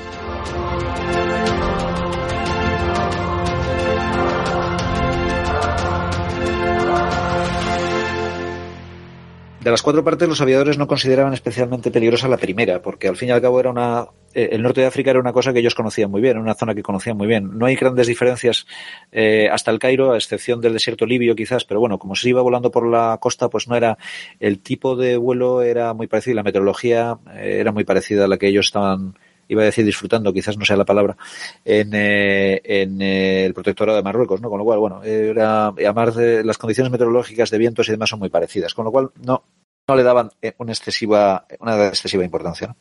De 9.68 9.72
las 9.72 9.82
cuatro 9.82 10.02
partes, 10.02 10.30
los 10.30 10.40
aviadores 10.40 10.78
no 10.78 10.88
consideraban 10.88 11.34
especialmente 11.34 11.92
peligrosa 11.92 12.30
la 12.30 12.38
primera, 12.38 12.82
porque 12.82 13.10
al 13.10 13.18
fin 13.18 13.28
y 13.28 13.32
al 13.34 13.42
cabo 13.42 13.60
era 13.60 13.70
una, 13.70 14.08
eh, 14.34 14.48
el 14.54 14.62
norte 14.62 14.80
de 14.80 14.88
África 14.88 15.10
era 15.10 15.20
una 15.20 15.34
cosa 15.34 15.52
que 15.52 15.60
ellos 15.60 15.76
conocían 15.76 16.10
muy 16.10 16.22
bien, 16.22 16.38
una 16.38 16.54
zona 16.54 16.74
que 16.74 16.82
conocían 16.82 17.18
muy 17.18 17.28
bien. 17.28 17.58
No 17.58 17.66
hay 17.66 17.76
grandes 17.76 18.08
diferencias 18.08 18.66
eh, 19.12 19.50
hasta 19.52 19.70
el 19.72 19.80
Cairo, 19.80 20.14
a 20.14 20.16
excepción 20.16 20.62
del 20.62 20.72
desierto 20.72 21.06
libio 21.06 21.36
quizás, 21.36 21.66
pero 21.66 21.82
bueno, 21.82 22.00
como 22.00 22.16
se 22.16 22.30
iba 22.30 22.42
volando 22.42 22.72
por 22.72 22.88
la 22.88 23.18
costa, 23.20 23.50
pues 23.50 23.68
no 23.68 23.76
era, 23.76 23.98
el 24.40 24.60
tipo 24.60 24.96
de 24.96 25.18
vuelo 25.18 25.62
era 25.62 25.94
muy 25.94 26.08
parecido, 26.08 26.38
la 26.38 26.44
meteorología 26.44 27.18
eh, 27.36 27.58
era 27.60 27.74
muy 27.74 27.84
parecida 27.84 28.24
a 28.24 28.30
la 28.30 28.38
que 28.38 28.48
ellos 28.48 28.68
estaban 28.68 29.16
iba 29.50 29.62
a 29.62 29.66
decir 29.66 29.86
disfrutando, 29.86 30.34
quizás 30.34 30.58
no 30.58 30.66
sea 30.66 30.78
la 30.78 30.86
palabra, 30.86 31.18
en, 31.64 31.92
eh, 31.94 32.62
en 32.64 33.02
el 33.02 33.54
protectorado 33.54 33.98
de 33.98 34.04
Marruecos, 34.04 34.42
¿no? 34.42 34.50
Con 34.50 34.60
lo 34.60 34.66
cual, 34.66 34.80
bueno, 34.80 35.04
era, 35.04 35.68
además 35.68 36.16
de 36.16 36.44
las 36.44 36.58
condiciones 36.58 36.92
meteorológicas 36.92 37.50
de 37.50 37.58
vientos 37.58 37.88
y 37.88 37.92
demás 37.92 38.10
son 38.10 38.20
muy 38.20 38.30
parecidas, 38.30 38.74
con 38.74 38.86
lo 38.86 38.92
cual 38.92 39.12
no, 39.24 39.44
no 39.88 39.96
le 39.96 40.04
daban 40.04 40.32
eh, 40.42 40.54
una 40.58 40.74
excesiva, 40.74 41.46
una 41.60 41.88
excesiva 41.88 42.24
importancia. 42.24 42.76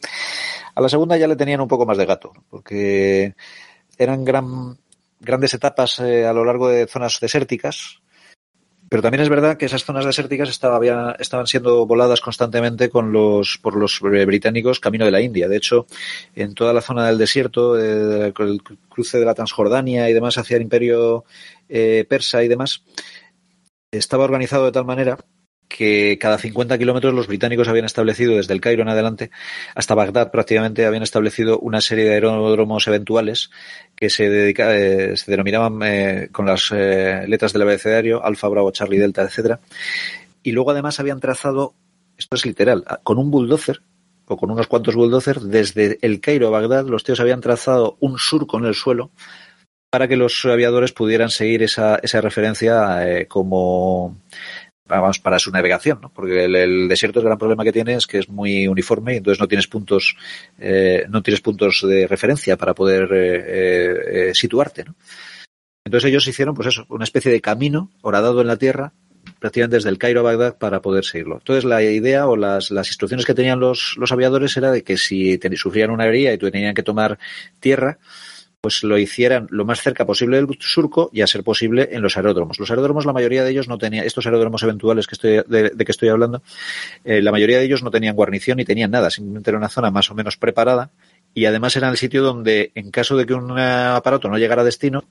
A 0.75 0.81
la 0.81 0.89
segunda 0.89 1.17
ya 1.17 1.29
le 1.29 1.37
tenían 1.37 1.61
un 1.61 1.69
poco 1.69 1.87
más 1.87 1.99
de 1.99 2.07
gato, 2.07 2.33
porque 2.51 3.35
eran 3.97 4.25
gran, 4.25 4.77
grandes 5.21 5.55
etapas 5.55 6.01
eh, 6.01 6.27
a 6.27 6.33
lo 6.33 6.45
largo 6.45 6.69
de 6.69 6.87
zonas 6.87 7.19
desérticas, 7.21 8.01
pero 8.89 9.03
también 9.03 9.23
es 9.23 9.29
verdad 9.29 9.57
que 9.57 9.67
esas 9.67 9.85
zonas 9.85 10.05
desérticas 10.05 10.49
estaban 10.49 11.47
siendo 11.47 11.87
voladas 11.87 12.21
constantemente 12.21 12.89
con 12.89 13.13
los, 13.13 13.59
por 13.59 13.77
los 13.77 14.01
británicos 14.01 14.79
camino 14.79 15.05
de 15.05 15.11
la 15.11 15.21
India. 15.21 15.49
De 15.49 15.57
hecho, 15.57 15.87
en 16.37 16.55
toda 16.55 16.73
la 16.73 16.81
zona 16.81 17.07
del 17.07 17.19
desierto, 17.19 17.79
eh, 17.79 18.33
el 18.37 18.63
cruce 18.89 19.19
de 19.19 19.25
la 19.25 19.35
Transjordania 19.35 20.09
y 20.09 20.13
demás 20.13 20.39
hacia 20.39 20.57
el 20.57 20.63
imperio 20.63 21.25
eh, 21.69 22.05
persa 22.09 22.45
y 22.45 22.49
demás, 22.49 22.85
estaba 23.91 24.25
organizado 24.25 24.67
de 24.67 24.73
tal 24.73 24.85
manera 24.85 25.19
que 25.69 26.19
cada 26.21 26.39
50 26.39 26.79
kilómetros 26.79 27.14
los 27.14 27.27
británicos 27.27 27.69
habían 27.69 27.85
establecido 27.85 28.37
desde 28.37 28.55
el 28.55 28.61
Cairo 28.61 28.83
en 28.83 28.89
adelante 28.89 29.31
hasta 29.75 29.95
Bagdad 29.95 30.31
prácticamente 30.31 30.87
habían 30.87 31.03
establecido 31.03 31.59
una 31.59 31.81
serie 31.81 32.05
de 32.05 32.14
aeródromos 32.14 32.87
eventuales 32.87 33.51
que 33.95 34.11
se, 34.11 34.29
dedica, 34.29 34.77
eh, 34.77 35.17
se 35.17 35.31
denominaban 35.31 35.81
eh, 35.83 36.29
con 36.31 36.47
las 36.47 36.71
eh, 36.73 37.25
letras 37.27 37.53
del 37.53 37.62
abecedario 37.62 38.25
Alfa, 38.25 38.49
Bravo, 38.49 38.71
Charlie, 38.71 38.99
Delta, 38.99 39.23
etcétera. 39.23 39.61
Y 40.43 40.53
luego 40.53 40.71
además 40.71 41.01
habían 41.01 41.21
trazado, 41.21 41.75
esto 42.17 42.37
es 42.37 42.47
literal, 42.47 42.85
con 43.03 43.19
un 43.19 43.31
bulldozer 43.31 43.81
o 44.27 44.37
con 44.37 44.51
unos 44.51 44.67
cuantos 44.67 44.95
bulldozers, 44.95 45.49
desde 45.49 45.99
el 46.03 46.21
Cairo 46.21 46.49
a 46.49 46.51
Bagdad, 46.51 46.87
los 46.87 47.05
tíos 47.05 47.21
habían 47.21 47.41
trazado 47.41 47.97
un 48.01 48.19
surco 48.19 48.59
en 48.59 48.67
el 48.67 48.75
suelo 48.75 49.11
para 49.91 50.09
que 50.09 50.17
los 50.17 50.45
aviadores 50.45 50.93
pudieran 50.93 51.31
seguir 51.31 51.62
esa, 51.62 51.97
esa 51.97 52.21
referencia 52.21 53.09
eh, 53.09 53.27
como 53.27 54.19
vamos 54.89 55.18
para 55.18 55.39
su 55.39 55.51
navegación, 55.51 56.01
¿no? 56.01 56.11
porque 56.11 56.45
el, 56.45 56.89
desierto 56.89 57.20
el 57.20 57.26
gran 57.26 57.39
problema 57.39 57.64
que 57.64 57.72
tiene 57.72 57.95
es 57.95 58.07
que 58.07 58.18
es 58.18 58.28
muy 58.28 58.68
uniforme 58.68 59.14
y 59.14 59.16
entonces 59.18 59.41
no 59.41 59.49
tienes 59.49 59.66
puntos 59.66 60.16
eh, 60.59 61.05
no 61.09 61.22
tienes 61.22 61.41
puntos 61.41 61.84
de 61.87 62.07
referencia 62.07 62.57
para 62.57 62.74
poder 62.74 63.09
eh, 63.12 64.30
situarte, 64.34 64.84
¿no? 64.84 64.95
Entonces 65.84 66.11
ellos 66.11 66.26
hicieron, 66.26 66.57
pues 66.57 66.66
eso, 66.66 66.84
una 66.89 67.05
especie 67.05 67.30
de 67.30 67.41
camino 67.41 67.93
horadado 68.03 68.41
en 68.41 68.49
la 68.49 68.57
tierra 68.57 68.93
prácticamente 69.39 69.76
desde 69.76 69.91
el 69.91 69.99
Cairo 69.99 70.20
a 70.20 70.22
Bagdad 70.24 70.59
para 70.59 70.80
poder 70.82 71.05
seguirlo. 71.05 71.37
Entonces 71.37 71.64
la 71.64 71.82
idea 71.82 72.26
o 72.26 72.37
las, 72.37 72.70
las 72.70 72.89
instrucciones 72.89 73.24
que 73.24 73.34
tenían 73.34 73.61
los, 73.61 73.95
los 73.97 74.11
aviadores 74.12 74.57
era 74.57 74.70
de 74.72 74.82
que 74.82 74.97
si 74.97 75.39
sufrían 75.55 75.91
una 75.91 76.05
avería 76.05 76.32
y 76.32 76.39
tenían 76.39 76.74
que 76.74 76.82
tomar 76.82 77.18
tierra, 77.61 77.99
pues 78.61 78.83
lo 78.83 78.99
hicieran 78.99 79.47
lo 79.51 79.65
más 79.65 79.81
cerca 79.81 80.05
posible 80.07 80.37
del 80.37 80.49
surco 80.61 81.11
y 81.13 81.21
a 81.21 81.27
ser 81.27 81.45
posible 81.45 81.89
en 81.93 82.03
los 82.03 82.17
aeródromos. 82.17 82.59
Los 82.59 82.71
aeródromos, 82.71 83.07
la 83.07 83.13
mayoría 83.13 83.45
de 83.45 83.51
ellos 83.51 83.69
no 83.69 83.79
tenían, 83.79 84.05
estos 84.05 84.27
aeródromos 84.27 84.63
eventuales 84.63 85.07
que 85.07 85.15
estoy, 85.15 85.43
de, 85.47 85.71
que 85.71 85.93
estoy 85.93 86.09
hablando, 86.09 86.43
eh, 87.05 87.23
la 87.23 87.33
mayoría 87.33 87.59
de 87.59 87.65
ellos 87.65 87.83
no 87.83 87.91
tenían 87.91 88.17
guarnición 88.17 88.57
ni 88.57 88.65
tenían 88.65 88.91
nada, 88.91 89.11
simplemente 89.11 89.51
era 89.51 89.59
una 89.59 89.69
zona 89.69 89.91
más 89.91 90.11
o 90.11 90.15
menos 90.15 90.37
preparada 90.37 90.91
y 91.35 91.45
además 91.45 91.77
era 91.77 91.89
el 91.89 91.97
sitio 91.97 92.23
donde, 92.23 92.73
en 92.75 92.91
caso 92.91 93.17
de 93.17 93.27
que 93.27 93.35
un 93.35 93.59
aparato 93.59 94.29
no 94.29 94.39
llegara 94.39 94.63
a 94.63 94.65
destino, 94.65 95.05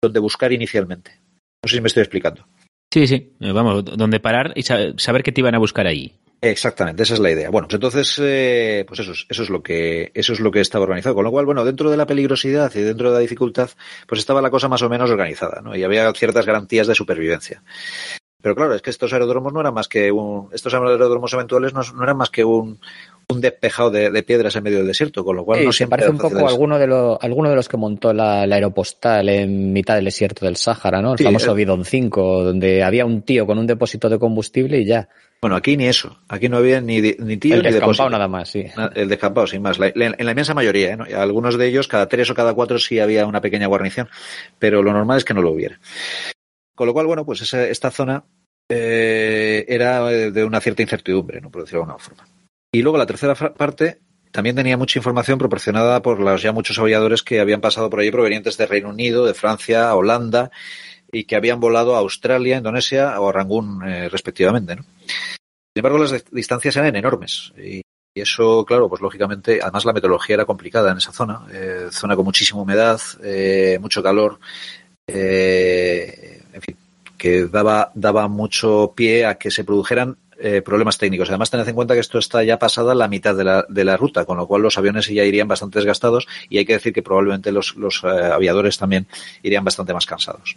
donde 0.00 0.20
buscar 0.20 0.52
inicialmente. 0.52 1.18
No 1.64 1.68
sé 1.68 1.76
si 1.76 1.80
me 1.80 1.88
estoy 1.88 2.02
explicando. 2.02 2.46
Sí, 2.90 3.06
sí, 3.06 3.32
eh, 3.40 3.52
vamos, 3.52 3.84
donde 3.84 4.20
parar 4.20 4.52
y 4.56 4.62
saber 4.62 5.22
qué 5.22 5.32
te 5.32 5.40
iban 5.40 5.54
a 5.54 5.58
buscar 5.58 5.86
ahí. 5.86 6.14
Exactamente, 6.40 7.02
esa 7.02 7.14
es 7.14 7.20
la 7.20 7.30
idea. 7.30 7.50
Bueno, 7.50 7.66
pues 7.66 7.74
entonces, 7.74 8.20
eh, 8.22 8.84
pues 8.86 9.00
eso, 9.00 9.12
eso 9.12 9.42
es 9.42 9.50
lo 9.50 9.62
que, 9.62 10.12
eso 10.14 10.32
es 10.32 10.40
lo 10.40 10.50
que 10.50 10.60
estaba 10.60 10.84
organizado. 10.84 11.14
Con 11.14 11.24
lo 11.24 11.30
cual, 11.30 11.46
bueno, 11.46 11.64
dentro 11.64 11.90
de 11.90 11.96
la 11.96 12.06
peligrosidad 12.06 12.72
y 12.74 12.82
dentro 12.82 13.10
de 13.10 13.14
la 13.14 13.20
dificultad, 13.20 13.70
pues 14.06 14.20
estaba 14.20 14.42
la 14.42 14.50
cosa 14.50 14.68
más 14.68 14.82
o 14.82 14.88
menos 14.88 15.10
organizada, 15.10 15.60
¿no? 15.62 15.74
Y 15.74 15.82
había 15.82 16.12
ciertas 16.12 16.46
garantías 16.46 16.86
de 16.86 16.94
supervivencia. 16.94 17.62
Pero 18.42 18.54
claro, 18.54 18.74
es 18.74 18.82
que 18.82 18.90
estos 18.90 19.12
aeródromos 19.12 19.52
no 19.52 19.60
eran 19.60 19.74
más 19.74 19.88
que 19.88 20.12
un, 20.12 20.50
estos 20.52 20.72
aeródromos 20.72 21.32
eventuales 21.32 21.72
no, 21.72 21.80
eran 22.02 22.16
más 22.16 22.30
que 22.30 22.44
un, 22.44 22.78
un 23.28 23.40
despejado 23.40 23.90
de, 23.90 24.22
piedras 24.22 24.54
en 24.56 24.62
medio 24.62 24.78
del 24.78 24.86
desierto, 24.86 25.24
con 25.24 25.36
lo 25.36 25.44
cual 25.44 25.64
no 25.64 25.72
se 25.72 25.88
parece 25.88 26.10
un 26.10 26.18
poco 26.18 26.46
a 26.46 26.48
alguno 26.48 26.78
de, 26.78 26.86
los, 26.86 27.18
alguno 27.20 27.50
de 27.50 27.56
los 27.56 27.68
que 27.68 27.76
montó 27.76 28.12
la, 28.12 28.42
aeropostal 28.42 29.28
en 29.28 29.72
mitad 29.72 29.96
del 29.96 30.04
desierto 30.04 30.46
del 30.46 30.56
Sáhara, 30.56 31.02
¿no? 31.02 31.14
El 31.14 31.18
famoso 31.18 31.52
eh. 31.52 31.54
Bidon 31.56 31.84
5, 31.84 32.44
donde 32.44 32.84
había 32.84 33.04
un 33.04 33.22
tío 33.22 33.46
con 33.46 33.58
un 33.58 33.66
depósito 33.66 34.08
de 34.08 34.18
combustible 34.18 34.78
y 34.80 34.84
ya. 34.84 35.08
Bueno, 35.40 35.56
aquí 35.56 35.76
ni 35.76 35.86
eso. 35.86 36.18
Aquí 36.28 36.48
no 36.48 36.58
había 36.58 36.80
ni, 36.80 37.00
ni 37.00 37.36
tío 37.36 37.56
el 37.56 37.62
ni 37.62 37.70
descampado 37.70 38.10
nada 38.10 38.28
más, 38.28 38.48
sí. 38.48 38.64
El 38.94 39.08
descampado, 39.08 39.46
sin 39.46 39.60
más. 39.60 39.78
en 39.80 40.14
la 40.24 40.30
inmensa 40.30 40.54
mayoría, 40.54 40.94
¿eh? 40.94 41.14
Algunos 41.14 41.58
de 41.58 41.66
ellos, 41.66 41.88
cada 41.88 42.08
tres 42.08 42.30
o 42.30 42.34
cada 42.34 42.54
cuatro 42.54 42.78
sí 42.78 43.00
había 43.00 43.26
una 43.26 43.40
pequeña 43.40 43.66
guarnición, 43.66 44.08
pero 44.58 44.82
lo 44.82 44.92
normal 44.92 45.18
es 45.18 45.24
que 45.24 45.34
no 45.34 45.42
lo 45.42 45.50
hubiera. 45.50 45.80
Con 46.76 46.86
lo 46.86 46.92
cual, 46.92 47.06
bueno, 47.06 47.26
pues 47.26 47.52
esta 47.52 47.90
zona 47.90 48.24
eh, 48.68 49.64
era 49.68 50.04
de 50.04 50.44
una 50.44 50.60
cierta 50.60 50.82
incertidumbre, 50.82 51.40
¿no? 51.40 51.50
por 51.50 51.62
decirlo 51.62 51.80
de 51.80 51.84
alguna 51.84 51.98
forma. 51.98 52.35
Y 52.76 52.82
luego 52.82 52.98
la 52.98 53.06
tercera 53.06 53.34
parte 53.34 54.00
también 54.30 54.54
tenía 54.54 54.76
mucha 54.76 54.98
información 54.98 55.38
proporcionada 55.38 56.02
por 56.02 56.20
los 56.20 56.42
ya 56.42 56.52
muchos 56.52 56.78
aviadores 56.78 57.22
que 57.22 57.40
habían 57.40 57.62
pasado 57.62 57.88
por 57.88 58.00
allí 58.00 58.10
provenientes 58.10 58.58
de 58.58 58.66
Reino 58.66 58.90
Unido, 58.90 59.24
de 59.24 59.32
Francia, 59.32 59.94
Holanda 59.94 60.50
y 61.10 61.24
que 61.24 61.36
habían 61.36 61.58
volado 61.58 61.96
a 61.96 62.00
Australia, 62.00 62.58
Indonesia 62.58 63.18
o 63.18 63.30
a 63.30 63.32
Rangún 63.32 63.82
eh, 63.82 64.10
respectivamente. 64.10 64.74
Sin 64.74 64.84
embargo, 65.76 65.96
las 65.96 66.30
distancias 66.30 66.76
eran 66.76 66.94
enormes 66.94 67.54
y, 67.56 67.80
eso, 68.14 68.66
claro, 68.66 68.90
pues 68.90 69.00
lógicamente, 69.00 69.60
además 69.62 69.86
la 69.86 69.94
meteorología 69.94 70.34
era 70.34 70.44
complicada 70.44 70.90
en 70.90 70.98
esa 70.98 71.12
zona, 71.12 71.46
eh, 71.50 71.88
zona 71.90 72.14
con 72.14 72.26
muchísima 72.26 72.60
humedad, 72.60 73.00
eh, 73.22 73.78
mucho 73.80 74.02
calor, 74.02 74.38
en 75.06 76.60
fin, 76.60 76.76
que 77.16 77.46
daba, 77.46 77.90
daba 77.94 78.28
mucho 78.28 78.92
pie 78.94 79.24
a 79.24 79.36
que 79.36 79.50
se 79.50 79.64
produjeran 79.64 80.18
eh, 80.38 80.62
problemas 80.62 80.98
técnicos. 80.98 81.28
Además, 81.28 81.50
tened 81.50 81.68
en 81.68 81.74
cuenta 81.74 81.94
que 81.94 82.00
esto 82.00 82.18
está 82.18 82.42
ya 82.44 82.58
pasada 82.58 82.94
la 82.94 83.08
mitad 83.08 83.34
de 83.34 83.44
la, 83.44 83.64
de 83.68 83.84
la 83.84 83.96
ruta, 83.96 84.24
con 84.24 84.36
lo 84.36 84.46
cual 84.46 84.62
los 84.62 84.78
aviones 84.78 85.08
ya 85.08 85.24
irían 85.24 85.48
bastante 85.48 85.78
desgastados 85.78 86.26
y 86.48 86.58
hay 86.58 86.64
que 86.64 86.74
decir 86.74 86.92
que 86.92 87.02
probablemente 87.02 87.52
los, 87.52 87.76
los 87.76 88.02
eh, 88.04 88.08
aviadores 88.08 88.78
también 88.78 89.06
irían 89.42 89.64
bastante 89.64 89.94
más 89.94 90.06
cansados. 90.06 90.56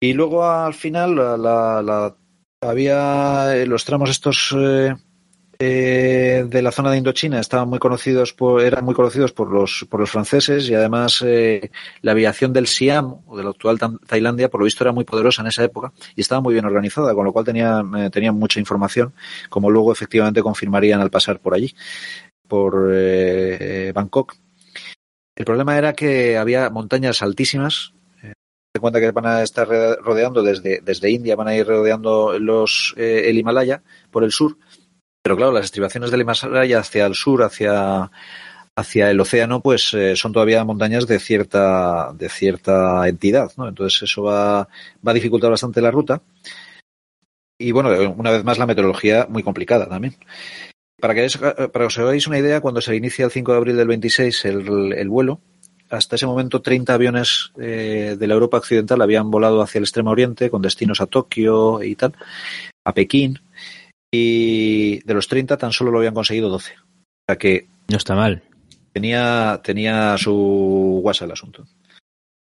Y 0.00 0.12
luego 0.14 0.44
al 0.44 0.74
final 0.74 1.14
la, 1.16 1.36
la, 1.36 2.14
había 2.60 3.56
eh, 3.56 3.66
los 3.66 3.84
tramos 3.84 4.10
estos 4.10 4.54
eh, 5.64 6.44
de 6.48 6.60
la 6.60 6.72
zona 6.72 6.90
de 6.90 6.98
Indochina 6.98 7.38
estaban 7.38 7.68
muy 7.68 7.78
conocidos 7.78 8.32
por, 8.32 8.60
eran 8.62 8.84
muy 8.84 8.94
conocidos 8.94 9.32
por 9.32 9.52
los, 9.52 9.86
por 9.88 10.00
los 10.00 10.10
franceses 10.10 10.68
y 10.68 10.74
además 10.74 11.22
eh, 11.24 11.70
la 12.00 12.10
aviación 12.12 12.52
del 12.52 12.66
Siam 12.66 13.18
o 13.26 13.36
de 13.36 13.44
la 13.44 13.50
actual 13.50 13.78
Tailandia 14.06 14.50
por 14.50 14.60
lo 14.60 14.64
visto 14.64 14.82
era 14.82 14.90
muy 14.90 15.04
poderosa 15.04 15.42
en 15.42 15.48
esa 15.48 15.62
época 15.62 15.92
y 16.16 16.20
estaba 16.20 16.40
muy 16.40 16.54
bien 16.54 16.64
organizada, 16.64 17.14
con 17.14 17.24
lo 17.24 17.32
cual 17.32 17.44
tenían, 17.44 17.94
eh, 17.94 18.10
tenían 18.10 18.34
mucha 18.34 18.58
información, 18.58 19.14
como 19.48 19.70
luego 19.70 19.92
efectivamente 19.92 20.42
confirmarían 20.42 21.00
al 21.00 21.10
pasar 21.10 21.38
por 21.38 21.54
allí, 21.54 21.72
por 22.48 22.92
Bangkok. 23.94 24.34
El 25.36 25.44
problema 25.44 25.78
era 25.78 25.92
que 25.92 26.36
había 26.38 26.70
montañas 26.70 27.22
altísimas, 27.22 27.94
en 28.20 28.80
cuenta 28.80 28.98
que 28.98 29.10
van 29.12 29.26
a 29.26 29.42
estar 29.42 29.68
rodeando 30.02 30.42
desde, 30.42 30.80
desde 30.80 31.10
India, 31.10 31.36
van 31.36 31.48
a 31.48 31.54
ir 31.54 31.66
rodeando 31.66 32.38
los, 32.38 32.94
el 32.96 33.38
Himalaya 33.38 33.82
por 34.10 34.24
el 34.24 34.32
sur, 34.32 34.56
pero 35.22 35.36
claro, 35.36 35.52
las 35.52 35.66
estribaciones 35.66 36.10
del 36.10 36.22
Himalaya 36.22 36.80
hacia 36.80 37.06
el 37.06 37.14
sur, 37.14 37.42
hacia, 37.42 38.10
hacia 38.76 39.10
el 39.10 39.20
océano, 39.20 39.60
pues 39.60 39.94
eh, 39.94 40.16
son 40.16 40.32
todavía 40.32 40.64
montañas 40.64 41.06
de 41.06 41.18
cierta, 41.18 42.12
de 42.14 42.28
cierta 42.28 43.08
entidad, 43.08 43.52
¿no? 43.56 43.68
Entonces 43.68 44.02
eso 44.02 44.24
va, 44.24 44.68
va 45.06 45.10
a 45.10 45.14
dificultar 45.14 45.50
bastante 45.50 45.80
la 45.80 45.90
ruta. 45.90 46.22
Y 47.58 47.70
bueno, 47.70 47.90
una 48.16 48.32
vez 48.32 48.44
más 48.44 48.58
la 48.58 48.66
meteorología 48.66 49.26
muy 49.28 49.42
complicada 49.42 49.88
también. 49.88 50.16
Para 51.00 51.14
que, 51.14 51.28
para 51.38 51.68
que 51.68 51.84
os 51.84 51.98
hagáis 51.98 52.26
una 52.26 52.38
idea, 52.38 52.60
cuando 52.60 52.80
se 52.80 52.94
inicia 52.96 53.24
el 53.24 53.30
5 53.30 53.52
de 53.52 53.58
abril 53.58 53.76
del 53.76 53.88
26 53.88 54.44
el, 54.46 54.92
el 54.92 55.08
vuelo, 55.08 55.40
hasta 55.92 56.16
ese 56.16 56.26
momento 56.26 56.62
30 56.62 56.94
aviones 56.94 57.52
eh, 57.60 58.16
de 58.18 58.26
la 58.26 58.34
Europa 58.34 58.56
occidental 58.56 59.02
habían 59.02 59.30
volado 59.30 59.60
hacia 59.62 59.78
el 59.78 59.84
extremo 59.84 60.10
oriente 60.10 60.50
con 60.50 60.62
destinos 60.62 61.00
a 61.00 61.06
Tokio 61.06 61.82
y 61.82 61.94
tal, 61.96 62.14
a 62.84 62.94
Pekín, 62.94 63.40
y 64.12 65.00
de 65.00 65.14
los 65.14 65.26
30 65.26 65.56
tan 65.56 65.72
solo 65.72 65.90
lo 65.90 65.98
habían 65.98 66.14
conseguido 66.14 66.50
12. 66.50 66.74
O 66.74 67.24
sea 67.26 67.36
que... 67.36 67.66
No 67.88 67.96
está 67.96 68.14
mal. 68.14 68.42
Tenía, 68.92 69.60
tenía 69.64 70.16
su 70.18 71.00
guasa 71.02 71.24
el 71.24 71.32
asunto. 71.32 71.64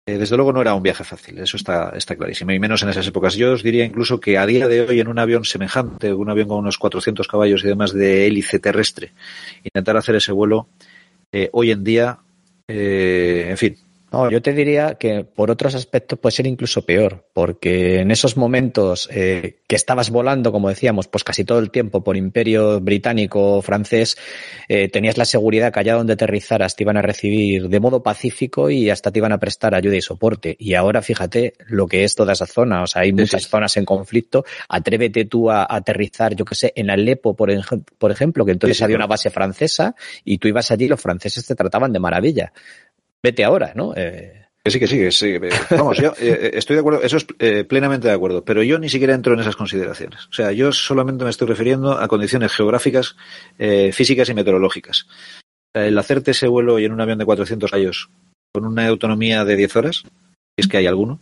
Eh, 0.05 0.17
desde 0.17 0.35
luego 0.35 0.51
no 0.51 0.61
era 0.61 0.73
un 0.73 0.81
viaje 0.83 1.03
fácil, 1.03 1.37
eso 1.37 1.57
está, 1.57 1.91
está 1.95 2.15
clarísimo, 2.15 2.51
y 2.51 2.59
menos 2.59 2.81
en 2.81 2.89
esas 2.89 3.07
épocas. 3.07 3.35
Yo 3.35 3.53
os 3.53 3.63
diría 3.63 3.85
incluso 3.85 4.19
que 4.19 4.37
a 4.37 4.45
día 4.45 4.67
de 4.67 4.81
hoy 4.81 4.99
en 4.99 5.07
un 5.07 5.19
avión 5.19 5.45
semejante, 5.45 6.11
un 6.11 6.29
avión 6.29 6.47
con 6.47 6.57
unos 6.57 6.79
400 6.79 7.27
caballos 7.27 7.63
y 7.63 7.67
demás 7.67 7.93
de 7.93 8.25
hélice 8.25 8.59
terrestre, 8.59 9.13
intentar 9.63 9.95
hacer 9.97 10.15
ese 10.15 10.31
vuelo, 10.31 10.67
eh, 11.31 11.49
hoy 11.53 11.71
en 11.71 11.83
día, 11.83 12.17
eh, 12.67 13.47
en 13.49 13.57
fin, 13.57 13.77
no, 14.11 14.29
yo 14.29 14.41
te 14.41 14.53
diría 14.53 14.95
que 14.95 15.23
por 15.23 15.49
otros 15.49 15.73
aspectos 15.73 16.19
puede 16.19 16.35
ser 16.35 16.45
incluso 16.45 16.85
peor, 16.85 17.25
porque 17.33 18.01
en 18.01 18.11
esos 18.11 18.35
momentos 18.35 19.07
eh, 19.09 19.59
que 19.67 19.75
estabas 19.77 20.09
volando, 20.09 20.51
como 20.51 20.67
decíamos, 20.67 21.07
pues 21.07 21.23
casi 21.23 21.45
todo 21.45 21.59
el 21.59 21.71
tiempo 21.71 22.03
por 22.03 22.17
imperio 22.17 22.81
británico 22.81 23.57
o 23.57 23.61
francés, 23.61 24.17
eh, 24.67 24.89
tenías 24.89 25.17
la 25.17 25.23
seguridad 25.23 25.71
que 25.71 25.79
allá 25.79 25.95
donde 25.95 26.13
aterrizaras 26.13 26.75
te 26.75 26.83
iban 26.83 26.97
a 26.97 27.01
recibir 27.01 27.69
de 27.69 27.79
modo 27.79 28.03
pacífico 28.03 28.69
y 28.69 28.89
hasta 28.89 29.11
te 29.11 29.19
iban 29.19 29.31
a 29.31 29.39
prestar 29.39 29.75
ayuda 29.75 29.95
y 29.95 30.01
soporte. 30.01 30.57
Y 30.59 30.73
ahora 30.73 31.01
fíjate 31.01 31.53
lo 31.67 31.87
que 31.87 32.03
es 32.03 32.13
toda 32.13 32.33
esa 32.33 32.45
zona, 32.45 32.83
o 32.83 32.87
sea, 32.87 33.03
hay 33.03 33.13
muchas 33.13 33.47
zonas 33.47 33.77
en 33.77 33.85
conflicto. 33.85 34.43
Atrévete 34.67 35.23
tú 35.23 35.49
a, 35.49 35.65
aterrizar, 35.69 36.35
yo 36.35 36.43
que 36.43 36.55
sé, 36.55 36.73
en 36.75 36.89
Alepo, 36.89 37.33
por, 37.33 37.49
por 37.97 38.11
ejemplo, 38.11 38.43
que 38.45 38.51
entonces 38.51 38.81
había 38.81 38.97
una 38.97 39.07
base 39.07 39.29
francesa 39.29 39.95
y 40.25 40.37
tú 40.37 40.49
ibas 40.49 40.69
allí 40.69 40.85
y 40.85 40.89
los 40.89 40.99
franceses 40.99 41.45
te 41.45 41.55
trataban 41.55 41.93
de 41.93 41.99
maravilla 41.99 42.51
vete 43.23 43.43
ahora, 43.43 43.73
¿no? 43.75 43.93
Eh... 43.95 44.41
Que 44.63 44.69
sí, 44.69 44.79
que 44.79 44.87
sí, 44.87 44.97
que 44.99 45.11
sí. 45.11 45.37
Vamos, 45.71 45.97
yo 45.97 46.09
eh, 46.19 46.39
eh, 46.43 46.51
estoy 46.53 46.75
de 46.75 46.81
acuerdo, 46.81 47.01
eso 47.01 47.17
es 47.17 47.25
eh, 47.39 47.63
plenamente 47.63 48.07
de 48.07 48.13
acuerdo, 48.13 48.45
pero 48.45 48.61
yo 48.61 48.77
ni 48.77 48.89
siquiera 48.89 49.15
entro 49.15 49.33
en 49.33 49.39
esas 49.39 49.55
consideraciones. 49.55 50.27
O 50.27 50.33
sea, 50.33 50.51
yo 50.51 50.71
solamente 50.71 51.23
me 51.23 51.31
estoy 51.31 51.47
refiriendo 51.47 51.93
a 51.93 52.07
condiciones 52.07 52.51
geográficas, 52.53 53.15
físicas 53.91 54.29
y 54.29 54.33
meteorológicas. 54.35 55.07
El 55.73 55.97
hacerte 55.97 56.31
ese 56.31 56.47
vuelo 56.47 56.77
y 56.77 56.85
en 56.85 56.91
un 56.91 57.01
avión 57.01 57.17
de 57.17 57.25
400 57.25 57.73
años 57.73 58.09
con 58.53 58.65
una 58.65 58.87
autonomía 58.87 59.45
de 59.45 59.55
10 59.55 59.75
horas, 59.77 60.03
es 60.57 60.67
que 60.67 60.77
hay 60.77 60.85
alguno, 60.85 61.19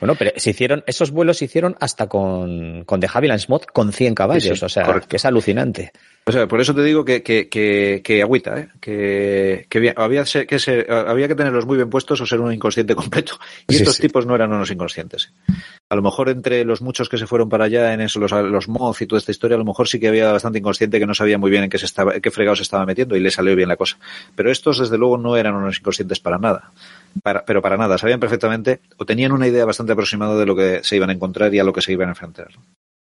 bueno, 0.00 0.14
pero 0.18 0.32
se 0.36 0.50
hicieron, 0.50 0.82
esos 0.86 1.10
vuelos 1.10 1.38
se 1.38 1.46
hicieron 1.46 1.76
hasta 1.80 2.08
con, 2.08 2.84
con 2.84 3.00
The 3.00 3.08
Havilland 3.12 3.48
Mod 3.48 3.62
con 3.72 3.92
100 3.92 4.14
caballos, 4.14 4.62
o 4.62 4.68
sea, 4.68 5.00
que 5.06 5.16
es 5.16 5.24
alucinante. 5.24 5.92
O 6.28 6.32
sea, 6.32 6.48
por 6.48 6.60
eso 6.60 6.74
te 6.74 6.82
digo 6.82 7.04
que, 7.04 7.22
que, 7.22 7.48
que, 7.48 8.00
que 8.02 8.20
agüita, 8.20 8.58
¿eh? 8.58 8.68
que, 8.80 9.66
que 9.70 9.94
había, 9.96 10.24
que 10.24 10.58
ser, 10.58 10.90
había 10.90 11.28
que 11.28 11.36
tenerlos 11.36 11.66
muy 11.66 11.76
bien 11.76 11.88
puestos 11.88 12.20
o 12.20 12.26
ser 12.26 12.40
un 12.40 12.52
inconsciente 12.52 12.94
completo. 12.96 13.38
Y 13.68 13.76
estos 13.76 14.00
tipos 14.00 14.26
no 14.26 14.34
eran 14.34 14.52
unos 14.52 14.68
inconscientes. 14.72 15.32
a 15.88 15.94
lo 15.94 16.02
mejor 16.02 16.28
entre 16.28 16.64
los 16.64 16.82
muchos 16.82 17.08
que 17.08 17.16
se 17.16 17.28
fueron 17.28 17.48
para 17.48 17.66
allá 17.66 17.94
en 17.94 18.00
eso, 18.00 18.18
los, 18.18 18.32
los 18.32 18.66
moz 18.66 19.00
y 19.02 19.06
toda 19.06 19.20
esta 19.20 19.30
historia, 19.30 19.54
a 19.54 19.58
lo 19.58 19.64
mejor 19.64 19.86
sí 19.86 20.00
que 20.00 20.08
había 20.08 20.32
bastante 20.32 20.58
inconsciente 20.58 20.98
que 20.98 21.06
no 21.06 21.14
sabía 21.14 21.38
muy 21.38 21.48
bien 21.48 21.62
en 21.62 21.70
qué 21.70 21.78
se 21.78 21.86
estaba, 21.86 22.16
en 22.16 22.20
qué 22.20 22.32
fregado 22.32 22.56
se 22.56 22.64
estaba 22.64 22.84
metiendo 22.84 23.14
y 23.16 23.20
le 23.20 23.30
salió 23.30 23.54
bien 23.54 23.68
la 23.68 23.76
cosa. 23.76 23.96
Pero 24.34 24.50
estos, 24.50 24.80
desde 24.80 24.98
luego, 24.98 25.18
no 25.18 25.36
eran 25.36 25.54
unos 25.54 25.78
inconscientes 25.78 26.18
para 26.18 26.38
nada. 26.38 26.72
Para, 27.22 27.44
pero 27.44 27.62
para 27.62 27.76
nada, 27.76 27.98
sabían 27.98 28.18
perfectamente 28.18 28.80
o 28.96 29.04
tenían 29.04 29.30
una 29.30 29.46
idea 29.46 29.64
bastante 29.64 29.92
aproximada 29.92 30.36
de 30.36 30.44
lo 30.44 30.56
que 30.56 30.80
se 30.82 30.96
iban 30.96 31.10
a 31.10 31.12
encontrar 31.12 31.54
y 31.54 31.60
a 31.60 31.64
lo 31.64 31.72
que 31.72 31.82
se 31.82 31.92
iban 31.92 32.08
a 32.08 32.12
enfrentar. 32.12 32.48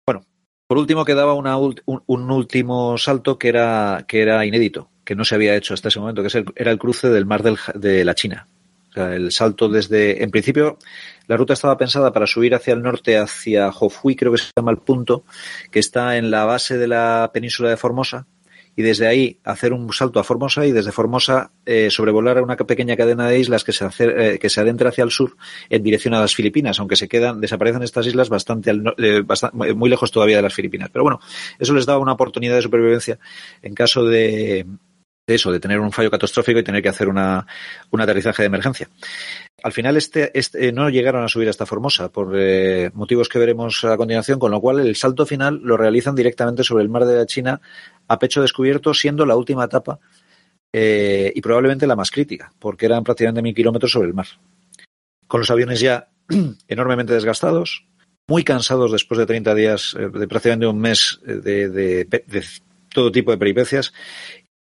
Bueno, 0.07 0.27
por 0.67 0.79
último 0.79 1.05
quedaba 1.05 1.35
una, 1.35 1.57
un, 1.57 1.75
un, 1.87 2.31
último 2.31 2.97
salto 2.99 3.39
que 3.39 3.49
era, 3.49 4.05
que 4.09 4.23
era 4.23 4.45
inédito, 4.47 4.91
que 5.05 5.15
no 5.15 5.25
se 5.25 5.35
había 5.35 5.57
hecho 5.57 5.75
hasta 5.75 5.89
ese 5.89 6.01
momento, 6.01 6.23
que 6.23 6.45
era 6.57 6.71
el 6.71 6.79
cruce 6.79 7.09
del 7.09 7.27
mar 7.27 7.43
del, 7.43 7.59
de 7.75 8.05
la 8.05 8.15
China. 8.15 8.49
O 8.91 8.93
sea, 8.93 9.15
el 9.15 9.33
salto 9.33 9.69
desde, 9.69 10.23
en 10.23 10.31
principio, 10.31 10.79
la 11.27 11.37
ruta 11.37 11.53
estaba 11.53 11.77
pensada 11.77 12.13
para 12.13 12.27
subir 12.27 12.55
hacia 12.55 12.75
el 12.75 12.83
norte, 12.83 13.19
hacia 13.19 13.69
Hofui, 13.69 14.15
creo 14.15 14.33
que 14.33 14.39
se 14.39 14.51
llama 14.57 14.71
el 14.71 14.79
punto, 14.79 15.25
que 15.71 15.81
está 15.81 16.17
en 16.17 16.31
la 16.31 16.45
base 16.45 16.79
de 16.79 16.87
la 16.87 17.31
península 17.35 17.71
de 17.71 17.77
Formosa, 17.77 18.27
y 18.77 18.83
desde 18.83 19.07
ahí 19.07 19.39
hacer 19.45 19.73
un 19.73 19.93
salto 19.93 20.19
a 20.19 20.25
Formosa 20.25 20.67
y 20.67 20.73
desde 20.73 20.93
Formosa 20.93 21.53
eh, 21.65 21.91
sobrevolar 21.91 22.43
una 22.43 22.57
pequeña 22.57 22.97
cadena 22.97 23.29
de 23.29 23.39
islas 23.39 23.65
que 23.65 23.73
se, 23.73 23.87
eh, 23.99 24.39
que 24.39 24.51
se 24.51 24.61
adentra 24.61 24.89
hacia 24.89 25.05
el 25.05 25.11
sur 25.11 25.37
en 25.71 25.83
dirección 25.83 26.15
a 26.15 26.21
las 26.21 26.35
Filipinas, 26.35 26.79
aunque 26.81 26.97
se 26.97 27.09
quedan, 27.09 27.41
desaparecen 27.41 27.83
estas 27.83 28.07
islas 28.07 28.29
bastante, 28.29 28.71
al, 28.71 28.95
eh, 28.99 29.23
muy 29.75 29.91
lejos 29.91 30.11
todavía 30.11 30.37
de 30.37 30.43
las 30.43 30.55
Filipinas. 30.55 30.91
Pero 30.93 31.05
bueno, 31.05 31.21
eso 31.59 31.75
les 31.75 31.87
daba 31.87 31.99
una 32.01 32.13
oportunidad 32.13 32.57
de 32.57 32.63
supervivencia 32.63 33.19
en 33.63 33.75
caso 33.75 34.05
de, 34.05 34.67
eso, 35.27 35.53
de 35.53 35.61
tener 35.61 35.81
un 35.81 35.93
fallo 35.93 36.11
catastrófico 36.11 36.59
y 36.59 36.65
tener 36.65 36.83
que 36.83 36.89
hacer 36.89 37.09
una, 37.09 37.47
un 37.91 38.01
aterrizaje 38.01 38.43
de 38.43 38.47
emergencia. 38.47 38.89
Al 39.63 39.73
final 39.73 39.97
este, 39.97 40.37
este, 40.39 40.73
no 40.73 40.91
llegaron 40.91 41.25
a 41.25 41.29
subir 41.29 41.49
hasta 41.49 41.65
Formosa 41.65 42.11
por 42.11 42.35
eh, 42.37 42.91
motivos 42.93 43.31
que 43.31 43.39
veremos 43.39 43.83
a 43.85 43.97
continuación, 43.97 44.39
con 44.39 44.51
lo 44.51 44.61
cual 44.61 44.81
el 44.81 44.95
salto 44.95 45.25
final 45.25 45.61
lo 45.63 45.79
realizan 45.79 46.15
directamente 46.15 46.65
sobre 46.65 46.83
el 46.83 46.91
mar 46.91 47.07
de 47.07 47.17
la 47.17 47.25
China 47.25 47.61
a 48.09 48.19
pecho 48.19 48.43
descubierto, 48.43 48.95
siendo 48.95 49.27
la 49.27 49.37
última 49.37 49.65
etapa 49.65 49.99
eh, 50.73 51.33
y 51.35 51.41
probablemente 51.41 51.87
la 51.87 51.97
más 51.97 52.11
crítica, 52.11 52.53
porque 52.59 52.87
eran 52.87 53.05
prácticamente 53.05 53.43
mil 53.43 53.55
kilómetros 53.55 53.93
sobre 53.93 54.09
el 54.09 54.15
mar. 54.15 54.27
Con 55.27 55.41
los 55.41 55.51
aviones 55.51 55.81
ya 55.81 56.09
enormemente 56.69 57.13
desgastados, 57.13 57.87
muy 58.27 58.43
cansados 58.45 58.93
después 58.93 59.19
de 59.19 59.27
30 59.27 59.55
días, 59.55 59.97
eh, 59.99 60.09
de 60.09 60.29
prácticamente 60.29 60.67
un 60.67 60.79
mes 60.79 61.21
de, 61.25 61.69
de, 61.69 62.05
de 62.05 62.45
todo 62.93 63.13
tipo 63.13 63.31
de 63.31 63.39
peripecias 63.39 63.93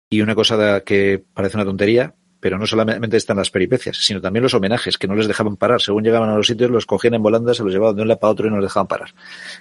y 0.10 0.22
una 0.22 0.36
cosa 0.36 0.82
que 0.82 1.24
parece 1.34 1.58
una 1.58 1.66
tontería, 1.66 2.16
pero 2.44 2.60
no 2.60 2.68
solamente 2.68 3.16
están 3.16 3.38
las 3.38 3.50
peripecias, 3.50 3.96
sino 3.96 4.20
también 4.20 4.44
los 4.44 4.54
homenajes, 4.54 4.98
que 4.98 5.08
no 5.08 5.16
les 5.16 5.30
dejaban 5.30 5.56
parar. 5.56 5.82
Según 5.82 6.04
llegaban 6.04 6.30
a 6.30 6.36
los 6.36 6.46
sitios, 6.46 6.70
los 6.70 6.86
cogían 6.86 7.14
en 7.14 7.24
volanda, 7.24 7.54
se 7.54 7.64
los 7.64 7.72
llevaban 7.72 7.96
de 7.96 8.02
un 8.02 8.10
lado 8.10 8.20
para 8.20 8.32
otro 8.32 8.48
y 8.48 8.50
no 8.50 8.58
les 8.58 8.66
dejaban 8.66 8.88
parar. 8.88 9.14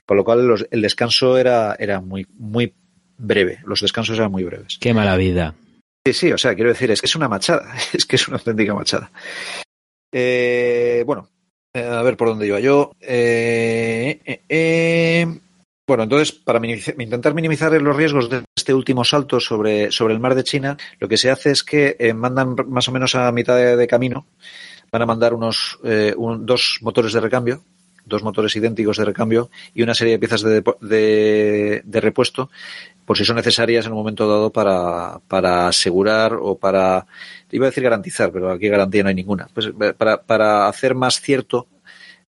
Con 0.05 0.17
lo 0.17 0.25
cual, 0.25 0.49
los, 0.49 0.67
el 0.69 0.83
descanso 0.83 1.39
era, 1.39 1.77
era 1.79 2.01
muy, 2.01 2.27
muy 2.37 2.75
breve. 3.19 3.61
Los 3.65 3.81
descansos 3.81 4.19
eran 4.19 4.31
muy 4.31 4.45
breves. 4.45 4.79
Qué 4.81 4.95
mala 4.95 5.17
vida. 5.17 5.55
Sí, 6.07 6.13
sí, 6.13 6.33
o 6.33 6.39
sea, 6.39 6.55
quiero 6.55 6.71
decir, 6.71 6.91
es 6.91 7.01
que 7.01 7.07
es 7.07 7.17
una 7.17 7.29
machada, 7.29 7.75
es 7.93 8.05
que 8.05 8.17
es 8.17 8.29
una 8.29 8.39
auténtica 8.39 8.75
machada. 8.75 9.11
Eh, 10.13 11.03
bueno, 11.07 11.29
a 11.75 12.03
ver 12.03 12.17
por 12.17 12.29
dónde 12.29 12.47
iba 12.47 12.61
yo. 12.61 12.93
Eh, 13.01 14.21
eh, 14.25 14.43
eh 14.49 15.27
bueno, 15.87 16.05
entonces, 16.05 16.33
para 16.33 16.61
minimizar, 16.61 16.95
intentar 17.01 17.35
minimizar 17.35 17.73
los 17.73 17.97
riesgos 17.97 18.31
de 18.31 18.45
este 18.57 18.73
último 18.73 19.05
salto 19.05 19.41
sobre, 19.41 19.91
sobre 19.91 20.15
el 20.15 20.21
mar 20.21 20.35
de 20.35 20.45
China, 20.45 20.77
lo 21.01 21.09
que 21.09 21.17
se 21.17 21.31
hace 21.31 21.51
es 21.51 21.65
que 21.65 21.97
eh, 21.99 22.15
mandan 22.15 22.55
más 22.69 22.89
o 22.89 22.93
menos 22.93 23.15
a 23.15 23.31
mitad 23.33 23.57
de, 23.57 23.77
de 23.77 23.87
camino, 23.89 24.27
van 24.93 25.03
a 25.03 25.07
mandar 25.07 25.35
unos 25.35 25.79
eh, 25.85 26.15
un, 26.17 26.47
dos 26.47 26.79
motores 26.83 27.13
de 27.13 27.21
recambio, 27.21 27.65
dos 28.05 28.23
motores 28.23 28.55
idénticos 28.55 28.97
de 28.97 29.05
recambio 29.05 29.51
y 29.75 29.83
una 29.83 29.95
serie 29.95 30.15
de 30.15 30.19
piezas 30.19 30.43
de, 30.43 30.63
de, 30.81 31.83
de 31.85 32.01
repuesto 32.01 32.51
por 33.05 33.19
si 33.19 33.25
son 33.25 33.37
necesarias 33.37 33.87
en 33.87 33.93
un 33.93 33.99
momento 33.99 34.29
dado 34.29 34.51
para, 34.51 35.21
para 35.29 35.69
asegurar 35.69 36.35
o 36.35 36.57
para, 36.57 37.07
iba 37.51 37.67
a 37.67 37.71
decir 37.71 37.83
garantizar, 37.83 38.31
pero 38.33 38.51
aquí 38.51 38.69
garantía 38.69 39.03
no 39.03 39.09
hay 39.09 39.15
ninguna, 39.15 39.49
pues 39.53 39.71
para, 39.99 40.23
para 40.23 40.69
hacer 40.69 40.95
más 40.95 41.21
cierto 41.21 41.69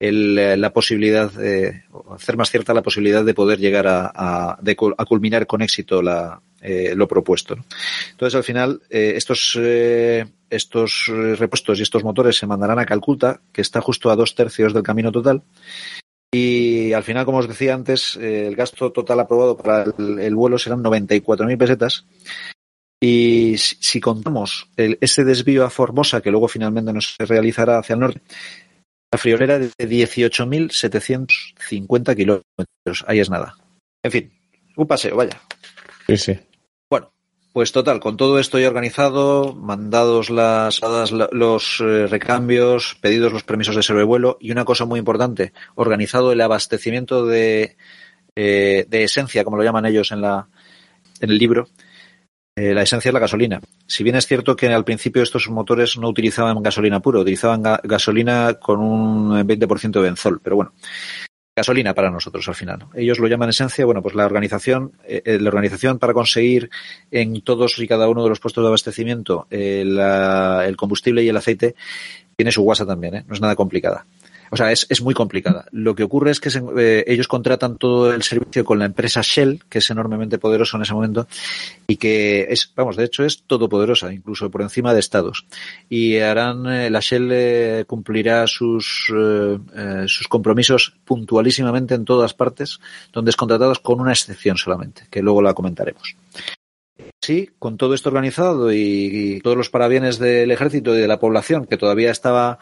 el, 0.02 0.60
la 0.60 0.72
posibilidad, 0.72 1.30
de 1.30 1.84
hacer 2.10 2.36
más 2.36 2.50
cierta 2.50 2.74
la 2.74 2.82
posibilidad 2.82 3.24
de 3.24 3.34
poder 3.34 3.60
llegar 3.60 3.86
a, 3.86 4.12
a, 4.12 4.58
de, 4.60 4.76
a 4.98 5.04
culminar 5.04 5.46
con 5.46 5.62
éxito 5.62 6.02
la, 6.02 6.40
eh, 6.60 6.94
lo 6.96 7.06
propuesto. 7.06 7.54
¿no? 7.54 7.64
Entonces, 8.10 8.36
al 8.36 8.42
final, 8.42 8.82
eh, 8.90 9.12
estos, 9.14 9.56
eh, 9.60 10.26
estos 10.50 11.04
repuestos 11.38 11.78
y 11.78 11.82
estos 11.82 12.02
motores 12.02 12.36
se 12.36 12.48
mandarán 12.48 12.80
a 12.80 12.86
Calcuta, 12.86 13.40
que 13.52 13.60
está 13.62 13.80
justo 13.80 14.10
a 14.10 14.16
dos 14.16 14.34
tercios 14.34 14.74
del 14.74 14.82
camino 14.82 15.12
total. 15.12 15.42
Y 16.34 16.94
al 16.94 17.02
final, 17.02 17.26
como 17.26 17.38
os 17.38 17.48
decía 17.48 17.74
antes, 17.74 18.16
eh, 18.16 18.46
el 18.46 18.56
gasto 18.56 18.90
total 18.90 19.20
aprobado 19.20 19.56
para 19.56 19.84
el, 19.84 20.18
el 20.18 20.34
vuelo 20.34 20.58
serán 20.58 20.82
94.000 20.82 21.58
pesetas. 21.58 22.06
Y 23.02 23.58
si, 23.58 24.00
contamos 24.00 24.70
el, 24.76 24.96
ese 25.00 25.24
desvío 25.24 25.64
a 25.64 25.70
Formosa, 25.70 26.20
que 26.20 26.30
luego 26.30 26.46
finalmente 26.46 26.92
nos 26.92 27.16
realizará 27.18 27.78
hacia 27.78 27.94
el 27.94 28.00
norte, 28.00 28.20
la 29.10 29.18
friolera 29.18 29.58
de 29.58 29.72
18.750 29.76 32.16
kilómetros. 32.16 33.04
Ahí 33.08 33.18
es 33.18 33.28
nada. 33.28 33.56
En 34.04 34.12
fin, 34.12 34.32
un 34.76 34.86
paseo, 34.86 35.16
vaya. 35.16 35.40
Sí, 36.06 36.16
sí. 36.16 36.38
Pues 37.52 37.70
total, 37.70 38.00
con 38.00 38.16
todo 38.16 38.38
esto 38.38 38.58
ya 38.58 38.68
organizado, 38.68 39.54
mandados 39.54 40.30
las, 40.30 40.80
los 41.32 41.80
eh, 41.80 42.06
recambios, 42.06 42.96
pedidos 43.02 43.30
los 43.30 43.42
permisos 43.42 43.76
de 43.76 43.82
sobrevuelo 43.82 44.38
y 44.40 44.52
una 44.52 44.64
cosa 44.64 44.86
muy 44.86 44.98
importante, 44.98 45.52
organizado 45.74 46.32
el 46.32 46.40
abastecimiento 46.40 47.26
de, 47.26 47.76
eh, 48.36 48.86
de 48.88 49.04
esencia, 49.04 49.44
como 49.44 49.58
lo 49.58 49.64
llaman 49.64 49.84
ellos 49.84 50.12
en, 50.12 50.22
la, 50.22 50.48
en 51.20 51.30
el 51.30 51.36
libro, 51.36 51.68
eh, 52.56 52.72
la 52.72 52.82
esencia 52.82 53.10
es 53.10 53.14
la 53.14 53.20
gasolina. 53.20 53.60
Si 53.86 54.02
bien 54.02 54.16
es 54.16 54.26
cierto 54.26 54.56
que 54.56 54.68
al 54.68 54.84
principio 54.84 55.22
estos 55.22 55.50
motores 55.50 55.98
no 55.98 56.08
utilizaban 56.08 56.62
gasolina 56.62 57.00
pura, 57.00 57.20
utilizaban 57.20 57.62
ga 57.62 57.80
gasolina 57.84 58.54
con 58.54 58.80
un 58.80 59.46
20% 59.46 59.90
de 59.90 60.00
benzol, 60.00 60.40
pero 60.42 60.56
bueno, 60.56 60.72
gasolina 61.54 61.94
para 61.94 62.10
nosotros 62.10 62.48
al 62.48 62.54
final. 62.54 62.86
Ellos 62.94 63.18
lo 63.18 63.28
llaman 63.28 63.50
esencia, 63.50 63.84
bueno, 63.84 64.02
pues 64.02 64.14
la 64.14 64.24
organización, 64.24 64.92
eh, 65.04 65.38
la 65.40 65.48
organización 65.48 65.98
para 65.98 66.14
conseguir 66.14 66.70
en 67.10 67.42
todos 67.42 67.78
y 67.78 67.86
cada 67.86 68.08
uno 68.08 68.22
de 68.22 68.30
los 68.30 68.40
puestos 68.40 68.64
de 68.64 68.68
abastecimiento 68.68 69.46
eh, 69.50 69.82
el 69.82 70.76
combustible 70.76 71.22
y 71.22 71.28
el 71.28 71.36
aceite 71.36 71.74
tiene 72.36 72.52
su 72.52 72.62
guasa 72.62 72.86
también, 72.86 73.16
¿eh? 73.16 73.24
no 73.26 73.34
es 73.34 73.40
nada 73.40 73.54
complicada. 73.54 74.06
O 74.52 74.56
sea, 74.58 74.70
es, 74.70 74.86
es 74.90 75.00
muy 75.00 75.14
complicada. 75.14 75.64
Lo 75.70 75.94
que 75.94 76.02
ocurre 76.02 76.30
es 76.30 76.38
que 76.38 76.50
se, 76.50 76.62
eh, 76.76 77.04
ellos 77.06 77.26
contratan 77.26 77.78
todo 77.78 78.12
el 78.12 78.22
servicio 78.22 78.66
con 78.66 78.78
la 78.78 78.84
empresa 78.84 79.22
Shell, 79.22 79.62
que 79.66 79.78
es 79.78 79.88
enormemente 79.88 80.36
poderoso 80.36 80.76
en 80.76 80.82
ese 80.82 80.92
momento, 80.92 81.26
y 81.86 81.96
que 81.96 82.48
es, 82.50 82.70
vamos, 82.76 82.96
de 82.96 83.04
hecho 83.04 83.24
es 83.24 83.44
todopoderosa, 83.44 84.12
incluso 84.12 84.50
por 84.50 84.60
encima 84.60 84.92
de 84.92 85.00
estados. 85.00 85.46
Y 85.88 86.18
harán, 86.18 86.66
eh, 86.66 86.90
la 86.90 87.00
Shell 87.00 87.30
eh, 87.32 87.84
cumplirá 87.86 88.46
sus, 88.46 89.10
eh, 89.16 90.04
sus 90.06 90.28
compromisos 90.28 90.96
puntualísimamente 91.06 91.94
en 91.94 92.04
todas 92.04 92.34
partes, 92.34 92.78
donde 93.10 93.30
es 93.30 93.36
contratados 93.36 93.78
con 93.78 94.02
una 94.02 94.12
excepción 94.12 94.58
solamente, 94.58 95.04
que 95.10 95.22
luego 95.22 95.40
la 95.40 95.54
comentaremos. 95.54 96.14
Sí, 97.22 97.48
con 97.58 97.78
todo 97.78 97.94
esto 97.94 98.10
organizado 98.10 98.70
y 98.70 99.40
todos 99.42 99.56
los 99.56 99.70
parabienes 99.70 100.18
del 100.18 100.50
ejército 100.50 100.94
y 100.94 101.00
de 101.00 101.08
la 101.08 101.18
población 101.18 101.64
que 101.64 101.78
todavía 101.78 102.10
estaba 102.10 102.58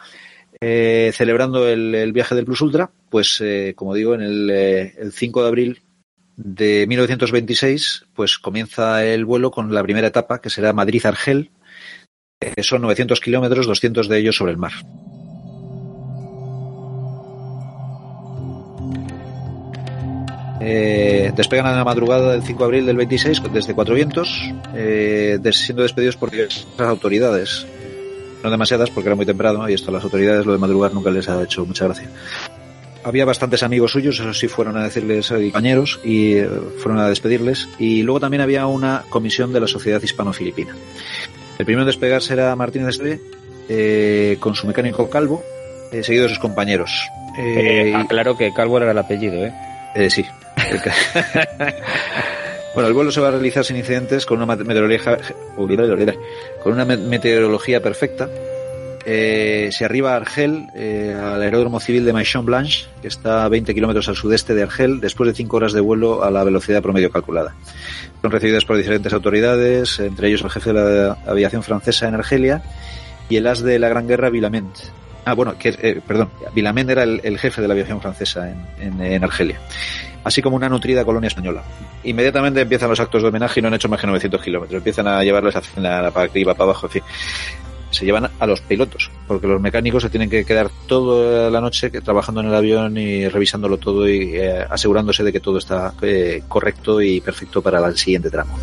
eh, 0.61 1.11
celebrando 1.13 1.67
el, 1.67 2.13
viaje 2.13 2.35
del 2.35 2.45
Plus 2.45 2.61
Ultra, 2.61 2.91
pues 3.09 3.41
eh, 3.41 3.73
como 3.75 3.95
digo, 3.95 4.13
en 4.13 4.21
el, 4.21 4.49
eh, 4.49 4.93
el 4.99 5.11
5 5.11 5.41
de 5.41 5.47
abril 5.47 5.81
de 6.37 6.85
1926, 6.87 8.05
pues 8.13 8.37
comienza 8.37 9.03
el 9.03 9.25
vuelo 9.25 9.51
con 9.51 9.73
la 9.73 9.83
primera 9.83 10.07
etapa, 10.07 10.39
que 10.39 10.49
será 10.49 10.71
Madrid-Argel. 10.71 11.49
Eh, 12.39 12.63
son 12.63 12.83
900 12.83 13.19
kilómetros, 13.19 13.67
200 13.67 14.07
de 14.07 14.17
ellos 14.19 14.35
sobre 14.35 14.51
el 14.51 14.57
mar. 14.57 14.71
Eh, 20.63 21.31
despegan 21.35 21.65
a 21.65 21.75
la 21.75 21.83
madrugada 21.83 22.33
del 22.33 22.43
5 22.43 22.59
de 22.59 22.65
abril 22.65 22.85
del 22.85 22.97
26 22.97 23.41
desde 23.51 23.73
Cuatro 23.73 23.95
Vientos, 23.95 24.39
eh, 24.75 25.39
siendo 25.51 25.81
despedidos 25.81 26.17
por 26.17 26.31
las 26.35 26.65
autoridades 26.77 27.65
no 28.43 28.51
demasiadas 28.51 28.89
porque 28.89 29.09
era 29.09 29.15
muy 29.15 29.25
temprano 29.25 29.69
y 29.69 29.73
esto 29.73 29.89
a 29.89 29.93
las 29.93 30.03
autoridades 30.03 30.45
lo 30.45 30.53
de 30.53 30.59
madrugar 30.59 30.93
nunca 30.93 31.11
les 31.11 31.27
ha 31.29 31.41
hecho 31.43 31.65
mucha 31.65 31.85
gracia. 31.85 32.09
Había 33.03 33.25
bastantes 33.25 33.63
amigos 33.63 33.91
suyos, 33.91 34.19
eso 34.19 34.33
sí 34.33 34.47
fueron 34.47 34.77
a 34.77 34.83
decirles 34.83 35.31
eh, 35.31 35.45
compañeros 35.45 35.99
y 36.03 36.33
eh, 36.35 36.47
fueron 36.77 36.99
a 36.99 37.09
despedirles. 37.09 37.67
Y 37.79 38.03
luego 38.03 38.19
también 38.19 38.41
había 38.41 38.67
una 38.67 39.03
comisión 39.09 39.51
de 39.51 39.59
la 39.59 39.67
Sociedad 39.67 40.01
Hispano-Filipina. 40.01 40.75
El 41.57 41.65
primero 41.65 41.81
en 41.81 41.87
despegar 41.87 42.21
será 42.21 42.55
Martínez 42.55 42.89
Esteve 42.89 43.19
eh, 43.69 44.37
con 44.39 44.53
su 44.55 44.67
mecánico 44.67 45.09
Calvo, 45.09 45.43
eh, 45.91 46.03
seguido 46.03 46.23
de 46.23 46.29
sus 46.29 46.39
compañeros. 46.39 46.91
Eh, 47.37 47.93
aclaro 47.95 48.37
que 48.37 48.53
Calvo 48.53 48.77
era 48.77 48.91
el 48.91 48.97
apellido, 48.97 49.45
¿eh? 49.45 49.53
eh 49.95 50.09
sí. 50.09 50.25
Bueno, 52.73 52.87
el 52.87 52.93
vuelo 52.93 53.11
se 53.11 53.19
va 53.19 53.27
a 53.29 53.31
realizar 53.31 53.65
sin 53.65 53.77
incidentes 53.77 54.25
con 54.25 54.41
una 54.41 54.55
meteorología, 54.55 55.19
con 56.63 56.73
una 56.73 56.85
meteorología 56.85 57.81
perfecta 57.81 58.29
eh, 59.05 59.69
se 59.71 59.85
arriba 59.85 60.13
a 60.13 60.17
Argel, 60.17 60.67
eh, 60.75 61.15
al 61.19 61.41
aeródromo 61.41 61.79
civil 61.79 62.05
de 62.05 62.13
Maison 62.13 62.45
Blanche, 62.45 62.85
que 63.01 63.07
está 63.07 63.45
a 63.45 63.49
20 63.49 63.73
kilómetros 63.73 64.07
al 64.09 64.15
sudeste 64.15 64.53
de 64.53 64.63
Argel, 64.63 64.99
después 64.99 65.27
de 65.27 65.33
cinco 65.33 65.57
horas 65.57 65.73
de 65.73 65.81
vuelo 65.81 66.23
a 66.23 66.29
la 66.29 66.43
velocidad 66.43 66.81
promedio 66.81 67.11
calculada. 67.11 67.55
Son 68.21 68.31
recibidas 68.31 68.65
por 68.65 68.77
diferentes 68.77 69.11
autoridades, 69.13 69.99
entre 69.99 70.27
ellos 70.27 70.43
el 70.43 70.51
jefe 70.51 70.73
de 70.73 71.07
la 71.07 71.17
aviación 71.25 71.63
francesa 71.63 72.07
en 72.07 72.15
Argelia 72.15 72.61
y 73.29 73.37
el 73.37 73.47
as 73.47 73.61
de 73.61 73.79
la 73.79 73.89
Gran 73.89 74.07
Guerra, 74.07 74.29
Villament. 74.29 74.75
Ah, 75.25 75.33
bueno, 75.33 75.57
que, 75.57 75.69
eh, 75.69 76.01
perdón, 76.05 76.29
Villament 76.53 76.89
era 76.89 77.03
el, 77.03 77.37
jefe 77.39 77.61
de 77.61 77.67
la 77.67 77.73
aviación 77.73 78.01
francesa 78.01 78.51
en, 78.79 79.01
en, 79.01 79.23
Argelia. 79.23 79.59
Así 80.23 80.41
como 80.41 80.55
una 80.55 80.69
nutrida 80.69 81.03
colonia 81.03 81.27
española. 81.27 81.63
Inmediatamente 82.03 82.61
empiezan 82.61 82.89
los 82.89 82.99
actos 82.99 83.21
de 83.21 83.29
homenaje 83.29 83.59
y 83.59 83.63
no 83.63 83.69
han 83.69 83.73
hecho 83.73 83.89
más 83.89 83.99
que 83.99 84.07
900 84.07 84.41
kilómetros. 84.41 84.77
Empiezan 84.77 85.07
a 85.07 85.23
llevarles 85.23 85.55
a, 85.55 85.59
a, 85.59 86.11
para 86.11 86.29
arriba, 86.29 86.53
para 86.53 86.71
abajo, 86.71 86.87
en 86.87 86.91
fin 86.91 87.03
se 87.91 88.05
llevan 88.05 88.29
a 88.39 88.47
los 88.47 88.61
pilotos, 88.61 89.11
porque 89.27 89.47
los 89.47 89.61
mecánicos 89.61 90.01
se 90.03 90.09
tienen 90.09 90.29
que 90.29 90.45
quedar 90.45 90.69
toda 90.87 91.51
la 91.51 91.61
noche 91.61 91.89
trabajando 91.89 92.41
en 92.41 92.47
el 92.47 92.55
avión 92.55 92.97
y 92.97 93.27
revisándolo 93.27 93.77
todo 93.77 94.07
y 94.07 94.35
eh, 94.35 94.65
asegurándose 94.69 95.23
de 95.23 95.33
que 95.33 95.41
todo 95.41 95.57
está 95.57 95.93
eh, 96.01 96.41
correcto 96.47 97.01
y 97.01 97.19
perfecto 97.21 97.61
para 97.61 97.85
el 97.85 97.97
siguiente 97.97 98.29
tramo. 98.29 98.57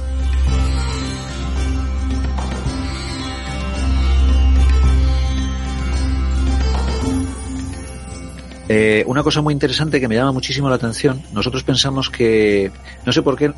Eh, 8.68 9.02
una 9.06 9.22
cosa 9.22 9.40
muy 9.40 9.54
interesante 9.54 10.00
que 10.00 10.08
me 10.08 10.14
llama 10.14 10.32
muchísimo 10.32 10.68
la 10.68 10.76
atención, 10.76 11.22
nosotros 11.32 11.62
pensamos 11.62 12.10
que, 12.10 12.70
no 13.06 13.12
sé 13.12 13.22
por 13.22 13.36
qué, 13.36 13.52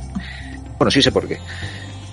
bueno, 0.78 0.90
sí 0.90 1.02
sé 1.02 1.10
por 1.10 1.26
qué, 1.26 1.38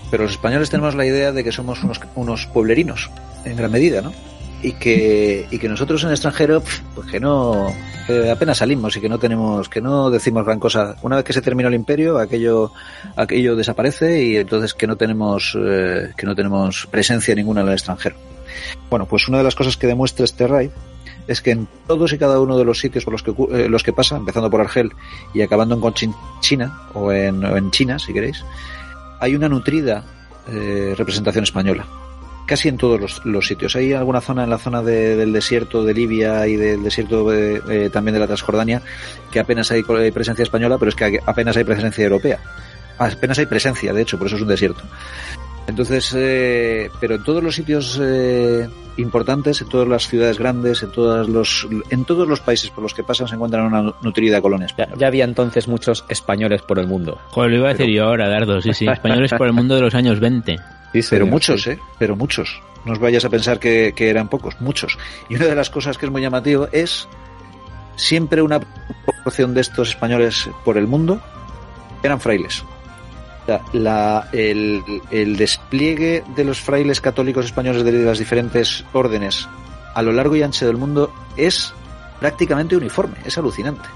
pero 0.09 0.23
los 0.23 0.31
españoles 0.33 0.69
tenemos 0.69 0.95
la 0.95 1.05
idea 1.05 1.31
de 1.31 1.43
que 1.43 1.51
somos 1.51 1.83
unos, 1.83 1.99
unos 2.15 2.47
pueblerinos, 2.47 3.09
en 3.45 3.55
gran 3.55 3.71
medida, 3.71 4.01
¿no? 4.01 4.13
Y 4.63 4.71
que, 4.73 5.47
y 5.51 5.59
que 5.59 5.69
nosotros 5.69 6.01
en 6.01 6.09
el 6.09 6.13
extranjero, 6.13 6.63
pues 6.95 7.07
que 7.11 7.19
no, 7.19 7.67
apenas 8.31 8.57
salimos 8.57 8.95
y 8.97 9.01
que 9.01 9.09
no 9.09 9.19
tenemos, 9.19 9.69
que 9.69 9.81
no 9.81 10.09
decimos 10.09 10.45
gran 10.45 10.59
cosa. 10.59 10.95
Una 11.03 11.17
vez 11.17 11.25
que 11.25 11.33
se 11.33 11.43
terminó 11.43 11.69
el 11.69 11.75
imperio, 11.75 12.17
aquello, 12.17 12.71
aquello 13.15 13.55
desaparece 13.55 14.23
y 14.23 14.37
entonces 14.37 14.73
que 14.73 14.87
no 14.87 14.95
tenemos, 14.95 15.55
eh, 15.59 16.11
que 16.17 16.25
no 16.25 16.35
tenemos 16.35 16.87
presencia 16.89 17.35
ninguna 17.35 17.61
en 17.61 17.67
el 17.67 17.73
extranjero. 17.73 18.15
Bueno, 18.89 19.05
pues 19.05 19.27
una 19.27 19.37
de 19.37 19.43
las 19.43 19.55
cosas 19.55 19.77
que 19.77 19.85
demuestra 19.85 20.25
este 20.25 20.47
raid 20.47 20.71
es 21.27 21.41
que 21.41 21.51
en 21.51 21.67
todos 21.87 22.13
y 22.13 22.17
cada 22.17 22.39
uno 22.39 22.57
de 22.57 22.65
los 22.65 22.79
sitios 22.79 23.03
por 23.03 23.13
los 23.13 23.23
que, 23.23 23.31
eh, 23.31 23.69
los 23.69 23.83
que 23.83 23.93
pasa, 23.93 24.17
empezando 24.17 24.49
por 24.49 24.61
Argel 24.61 24.93
y 25.33 25.41
acabando 25.41 25.75
en 25.75 26.13
China 26.41 26.81
o 26.93 27.11
en, 27.11 27.71
China, 27.71 27.99
si 27.99 28.13
queréis, 28.13 28.43
hay 29.19 29.35
una 29.35 29.49
nutrida 29.49 30.03
eh, 30.47 30.93
representación 30.97 31.43
española. 31.43 31.85
Casi 32.45 32.69
en 32.69 32.77
todos 32.77 33.19
los, 33.25 33.45
sitios. 33.45 33.75
Hay 33.75 33.91
alguna 33.91 34.21
zona 34.21 34.45
en 34.45 34.49
la 34.49 34.57
zona 34.57 34.81
de, 34.81 35.17
del 35.17 35.33
desierto 35.33 35.83
de 35.83 35.93
Libia 35.93 36.47
y 36.47 36.55
del 36.55 36.81
desierto 36.81 37.29
de, 37.29 37.61
eh, 37.69 37.89
también 37.89 38.13
de 38.13 38.21
la 38.21 38.27
Transjordania 38.27 38.81
que 39.29 39.41
apenas 39.41 39.69
hay 39.69 39.83
presencia 39.83 40.43
española, 40.43 40.77
pero 40.77 40.87
es 40.87 40.95
que 40.95 41.19
apenas 41.25 41.57
hay 41.57 41.65
presencia 41.65 42.05
europea. 42.05 42.39
Apenas 42.99 43.37
hay 43.37 43.47
presencia, 43.47 43.91
de 43.91 44.01
hecho, 44.01 44.17
por 44.17 44.27
eso 44.27 44.37
es 44.37 44.41
un 44.41 44.47
desierto. 44.47 44.81
Entonces, 45.67 46.13
eh, 46.17 46.89
pero 46.99 47.15
en 47.15 47.23
todos 47.23 47.43
los 47.43 47.53
sitios 47.55 47.99
eh, 48.01 48.67
importantes, 48.95 49.61
en 49.61 49.67
todas 49.67 49.87
las 49.87 50.07
ciudades 50.07 50.39
grandes, 50.39 50.81
en 50.81 50.91
todos 50.91 51.27
los, 51.27 51.67
en 51.89 52.05
todos 52.05 52.27
los 52.27 52.39
países 52.39 52.69
por 52.69 52.83
los 52.83 52.93
que 52.93 53.03
pasan 53.03 53.27
se 53.27 53.35
encuentran 53.35 53.65
una 53.65 53.93
nutrida 54.01 54.41
colonia 54.41 54.65
española. 54.65 54.95
Ya, 54.95 55.01
ya, 55.01 55.07
había 55.07 55.25
entonces 55.25 55.67
muchos 55.67 56.05
españoles 56.07 56.61
por 56.61 56.79
el 56.79 56.87
mundo. 56.87 57.19
Joder, 57.31 57.51
lo 57.51 57.57
iba 57.57 57.69
a 57.69 57.73
decir 57.73 57.87
pero... 57.87 57.97
yo 57.97 58.03
ahora, 58.05 58.29
Dardo, 58.29 58.61
sí, 58.61 58.73
sí, 58.73 58.87
españoles 58.87 59.33
por 59.37 59.47
el 59.47 59.53
mundo 59.53 59.75
de 59.75 59.81
los 59.81 59.93
años 59.93 60.21
20. 60.21 60.57
Sí, 60.93 61.01
pero 61.09 61.27
muchos, 61.27 61.63
sí. 61.63 61.71
¿eh? 61.71 61.79
Pero 61.99 62.15
muchos. 62.15 62.61
No 62.85 62.93
os 62.93 62.99
vayas 62.99 63.25
a 63.25 63.29
pensar 63.29 63.59
que, 63.59 63.93
que 63.93 64.09
eran 64.09 64.29
pocos, 64.29 64.59
muchos. 64.61 64.97
Y 65.27 65.35
una 65.35 65.47
de 65.47 65.55
las 65.55 65.69
cosas 65.69 65.97
que 65.97 66.05
es 66.05 66.11
muy 66.11 66.21
llamativo 66.21 66.69
es 66.71 67.09
siempre 67.97 68.41
una 68.41 68.61
proporción 69.05 69.53
de 69.53 69.61
estos 69.61 69.89
españoles 69.89 70.49
por 70.63 70.77
el 70.77 70.87
mundo 70.87 71.19
eran 72.03 72.21
frailes 72.21 72.63
la, 73.73 74.27
el, 74.31 74.83
el, 75.11 75.37
despliegue 75.37 76.23
de 76.35 76.43
los 76.43 76.59
frailes 76.59 77.01
católicos 77.01 77.45
españoles 77.45 77.83
de 77.83 77.91
las 77.91 78.19
diferentes 78.19 78.83
órdenes 78.93 79.47
a 79.97 80.03
lo 80.03 80.11
largo 80.11 80.35
y 80.35 80.43
ancho 80.43 80.67
del 80.67 80.77
mundo 80.77 81.11
es 81.37 81.73
prácticamente 82.19 82.77
uniforme, 82.77 83.15
es 83.25 83.35
alucinante. 83.39 83.89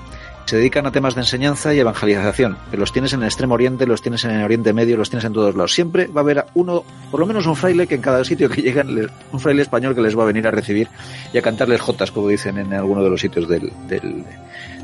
Se 0.45 0.57
dedican 0.57 0.87
a 0.87 0.91
temas 0.91 1.13
de 1.13 1.21
enseñanza 1.21 1.75
y 1.75 1.79
evangelización. 1.79 2.57
Los 2.71 2.91
tienes 2.91 3.13
en 3.13 3.21
el 3.21 3.27
extremo 3.27 3.53
oriente, 3.53 3.85
los 3.85 4.01
tienes 4.01 4.25
en 4.25 4.31
el 4.31 4.43
oriente 4.43 4.73
medio, 4.73 4.97
los 4.97 5.11
tienes 5.11 5.25
en 5.25 5.33
todos 5.33 5.55
lados. 5.55 5.73
Siempre 5.73 6.07
va 6.07 6.21
a 6.21 6.23
haber 6.23 6.45
uno, 6.55 6.83
por 7.11 7.19
lo 7.19 7.27
menos 7.27 7.45
un 7.45 7.55
fraile 7.55 7.85
que 7.85 7.95
en 7.95 8.01
cada 8.01 8.23
sitio 8.25 8.49
que 8.49 8.63
llegan, 8.63 8.89
un 9.31 9.39
fraile 9.39 9.61
español 9.61 9.93
que 9.93 10.01
les 10.01 10.17
va 10.17 10.23
a 10.23 10.25
venir 10.25 10.47
a 10.47 10.51
recibir 10.51 10.87
y 11.31 11.37
a 11.37 11.41
cantarles 11.43 11.79
jotas, 11.79 12.11
como 12.11 12.27
dicen 12.29 12.57
en 12.57 12.73
alguno 12.73 13.03
de 13.03 13.09
los 13.11 13.21
sitios 13.21 13.47
del, 13.47 13.71
del, 13.87 14.25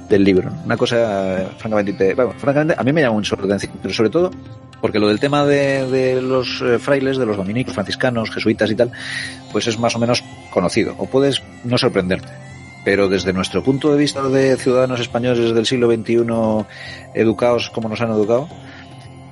del 0.09 0.23
libro. 0.23 0.51
Una 0.65 0.77
cosa 0.77 1.49
francamente, 1.57 2.13
bueno, 2.13 2.33
francamente 2.37 2.75
a 2.77 2.83
mí 2.83 2.93
me 2.93 3.01
llama 3.01 3.15
mucho 3.15 3.35
la 3.35 3.45
atención, 3.45 3.73
pero 3.81 3.93
sobre 3.93 4.09
todo 4.09 4.31
porque 4.81 4.99
lo 4.99 5.07
del 5.07 5.19
tema 5.19 5.45
de, 5.45 5.89
de 5.89 6.21
los 6.21 6.61
eh, 6.61 6.79
frailes, 6.79 7.17
de 7.17 7.25
los 7.25 7.37
dominicos, 7.37 7.73
franciscanos, 7.73 8.31
jesuitas 8.31 8.69
y 8.69 8.75
tal, 8.75 8.91
pues 9.51 9.67
es 9.67 9.79
más 9.79 9.95
o 9.95 9.99
menos 9.99 10.23
conocido, 10.51 10.95
o 10.97 11.07
puedes 11.07 11.41
no 11.63 11.77
sorprenderte. 11.77 12.29
Pero 12.85 13.09
desde 13.09 13.33
nuestro 13.33 13.63
punto 13.63 13.91
de 13.91 13.97
vista 13.97 14.29
de 14.29 14.55
ciudadanos 14.55 14.99
españoles 14.99 15.53
del 15.53 15.65
siglo 15.65 15.91
XXI, 15.91 16.23
educados 17.15 17.69
como 17.69 17.89
nos 17.89 17.99
han 18.01 18.11
educado, 18.11 18.47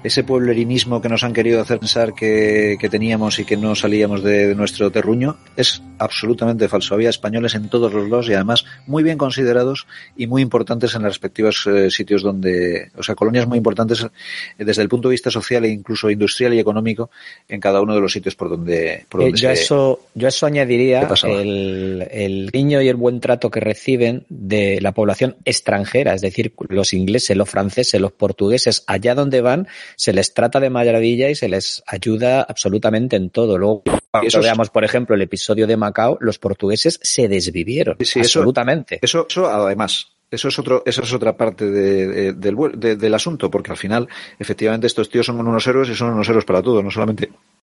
ese 0.06 0.24
pueblerinismo 0.24 1.02
que 1.02 1.10
nos 1.10 1.24
han 1.24 1.34
querido 1.34 1.60
hacer 1.60 1.80
pensar 1.80 2.14
que, 2.14 2.78
que 2.80 2.90
teníamos 2.90 3.40
y 3.40 3.46
que 3.46 3.58
no 3.58 3.74
salíamos 3.74 4.22
de, 4.22 4.48
de, 4.50 4.56
nuestro 4.56 4.92
terruño 4.92 5.38
es 5.58 5.82
absolutamente 5.98 6.68
falso. 6.68 6.94
Había 6.94 7.10
españoles 7.10 7.56
en 7.56 7.70
todos 7.70 7.92
los 7.92 8.08
lados 8.08 8.30
y 8.30 8.34
además 8.34 8.66
muy 8.86 9.02
bien 9.02 9.18
considerados 9.18 9.88
y 10.16 10.28
muy 10.28 10.44
importantes 10.44 10.94
en 10.94 11.02
los 11.02 11.14
respectivos 11.14 11.66
eh, 11.66 11.90
sitios 11.90 12.22
donde, 12.22 12.92
o 12.96 13.02
sea, 13.02 13.16
colonias 13.16 13.48
muy 13.48 13.58
importantes 13.58 14.04
eh, 14.04 14.64
desde 14.64 14.84
el 14.84 14.90
punto 14.90 15.08
de 15.08 15.14
vista 15.14 15.32
social 15.32 15.66
e 15.66 15.70
incluso 15.70 16.10
industrial 16.12 16.54
y 16.54 16.60
económico 16.60 17.10
en 17.50 17.60
cada 17.60 17.82
uno 17.82 17.96
de 17.96 18.02
los 18.02 18.14
sitios 18.14 18.36
por 18.36 18.50
donde, 18.50 19.06
por 19.10 19.22
donde 19.22 19.38
eh, 19.38 19.42
yo, 19.42 19.50
se, 19.50 19.54
eso, 19.54 20.02
yo 20.14 20.28
eso 20.28 20.46
añadiría 20.46 21.10
el, 21.24 22.08
el 22.12 22.52
guiño 22.52 22.80
y 22.80 22.90
el 22.90 22.96
buen 22.96 23.20
trato 23.20 23.50
que 23.50 23.60
reciben 23.60 24.26
de 24.30 24.80
la 24.82 24.92
población 24.92 25.36
extranjera, 25.46 26.14
es 26.14 26.22
decir, 26.22 26.54
los 26.70 26.94
ingleses, 26.94 27.36
los 27.36 27.50
franceses, 27.50 28.00
los 28.00 28.12
portugueses, 28.12 28.84
allá 28.86 29.16
donde 29.16 29.42
van, 29.42 29.68
se 29.96 30.14
les 30.14 30.34
trata 30.34 30.60
de 30.60 30.70
maravilla 30.70 31.30
y 31.30 31.36
se 31.36 31.48
les 31.48 31.84
ayuda 31.88 32.42
absolutamente 32.42 33.16
en 33.16 33.30
todo. 33.30 33.58
Luego, 33.58 33.84
cuando 34.12 34.28
eso 34.28 34.42
veamos, 34.42 34.70
por 34.70 34.84
ejemplo, 34.84 35.16
el 35.16 35.22
episodio 35.22 35.68
de 35.68 35.78
Macao, 35.78 36.18
los 36.22 36.40
portugueses 36.40 37.00
se 37.02 37.28
desvivieron. 37.28 37.98
Sí, 38.02 38.20
absolutamente. 38.20 39.00
Eso, 39.02 39.26
eso, 39.30 39.42
eso, 39.42 39.48
además. 39.48 40.12
Eso 40.32 40.48
es 40.48 40.60
otro, 40.60 40.84
eso 40.86 41.04
es 41.04 41.14
otra 41.14 41.38
parte 41.38 41.70
de, 41.70 42.08
de, 42.08 42.34
del, 42.34 42.56
de, 42.76 42.96
del 42.96 43.14
asunto, 43.14 43.50
porque 43.52 43.72
al 43.72 43.78
final, 43.78 44.08
efectivamente, 44.40 44.88
estos 44.88 45.10
tíos 45.10 45.26
son 45.26 45.40
unos 45.40 45.66
héroes 45.68 45.88
y 45.90 45.96
son 45.96 46.14
unos 46.14 46.28
héroes 46.28 46.46
para 46.46 46.62
todo, 46.64 46.82
no 46.82 46.90
solamente 46.90 47.30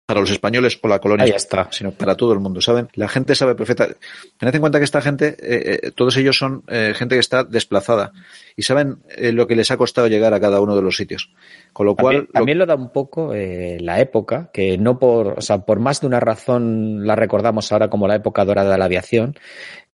para 0.09 0.21
los 0.21 0.31
españoles 0.31 0.79
o 0.81 0.87
la 0.87 0.97
colonia, 0.97 1.25
Ahí 1.25 1.33
está. 1.35 1.67
sino 1.69 1.91
para 1.91 2.15
todo 2.15 2.33
el 2.33 2.39
mundo, 2.39 2.61
¿saben? 2.61 2.87
La 2.95 3.07
gente 3.07 3.35
sabe 3.35 3.53
perfecta. 3.53 3.89
Tened 4.39 4.55
en 4.55 4.59
cuenta 4.59 4.79
que 4.79 4.83
esta 4.83 5.01
gente, 5.01 5.37
eh, 5.39 5.81
eh, 5.83 5.91
todos 5.91 6.17
ellos 6.17 6.35
son 6.35 6.63
eh, 6.67 6.93
gente 6.95 7.13
que 7.13 7.19
está 7.19 7.43
desplazada 7.43 8.11
y 8.55 8.63
saben 8.63 9.03
eh, 9.15 9.31
lo 9.31 9.45
que 9.45 9.55
les 9.55 9.69
ha 9.69 9.77
costado 9.77 10.07
llegar 10.07 10.33
a 10.33 10.39
cada 10.39 10.61
uno 10.61 10.75
de 10.75 10.81
los 10.81 10.97
sitios. 10.97 11.31
Con 11.73 11.85
lo 11.85 11.95
cual. 11.95 12.15
También, 12.15 12.31
también 12.33 12.57
lo... 12.57 12.65
lo, 12.65 12.69
da 12.69 12.75
un 12.75 12.91
poco 12.91 13.35
la 13.35 13.99
época, 13.99 14.49
que 14.51 14.79
no 14.79 14.97
por, 14.97 15.37
o 15.37 15.41
sea, 15.41 15.59
por 15.59 15.79
más 15.79 16.01
de 16.01 16.07
una 16.07 16.19
razón 16.19 17.05
la 17.05 17.15
recordamos 17.15 17.71
ahora 17.71 17.91
como 17.91 18.07
la 18.07 18.15
época 18.15 18.43
dorada 18.45 18.71
de 18.71 18.77
la 18.79 18.85
aviación, 18.85 19.35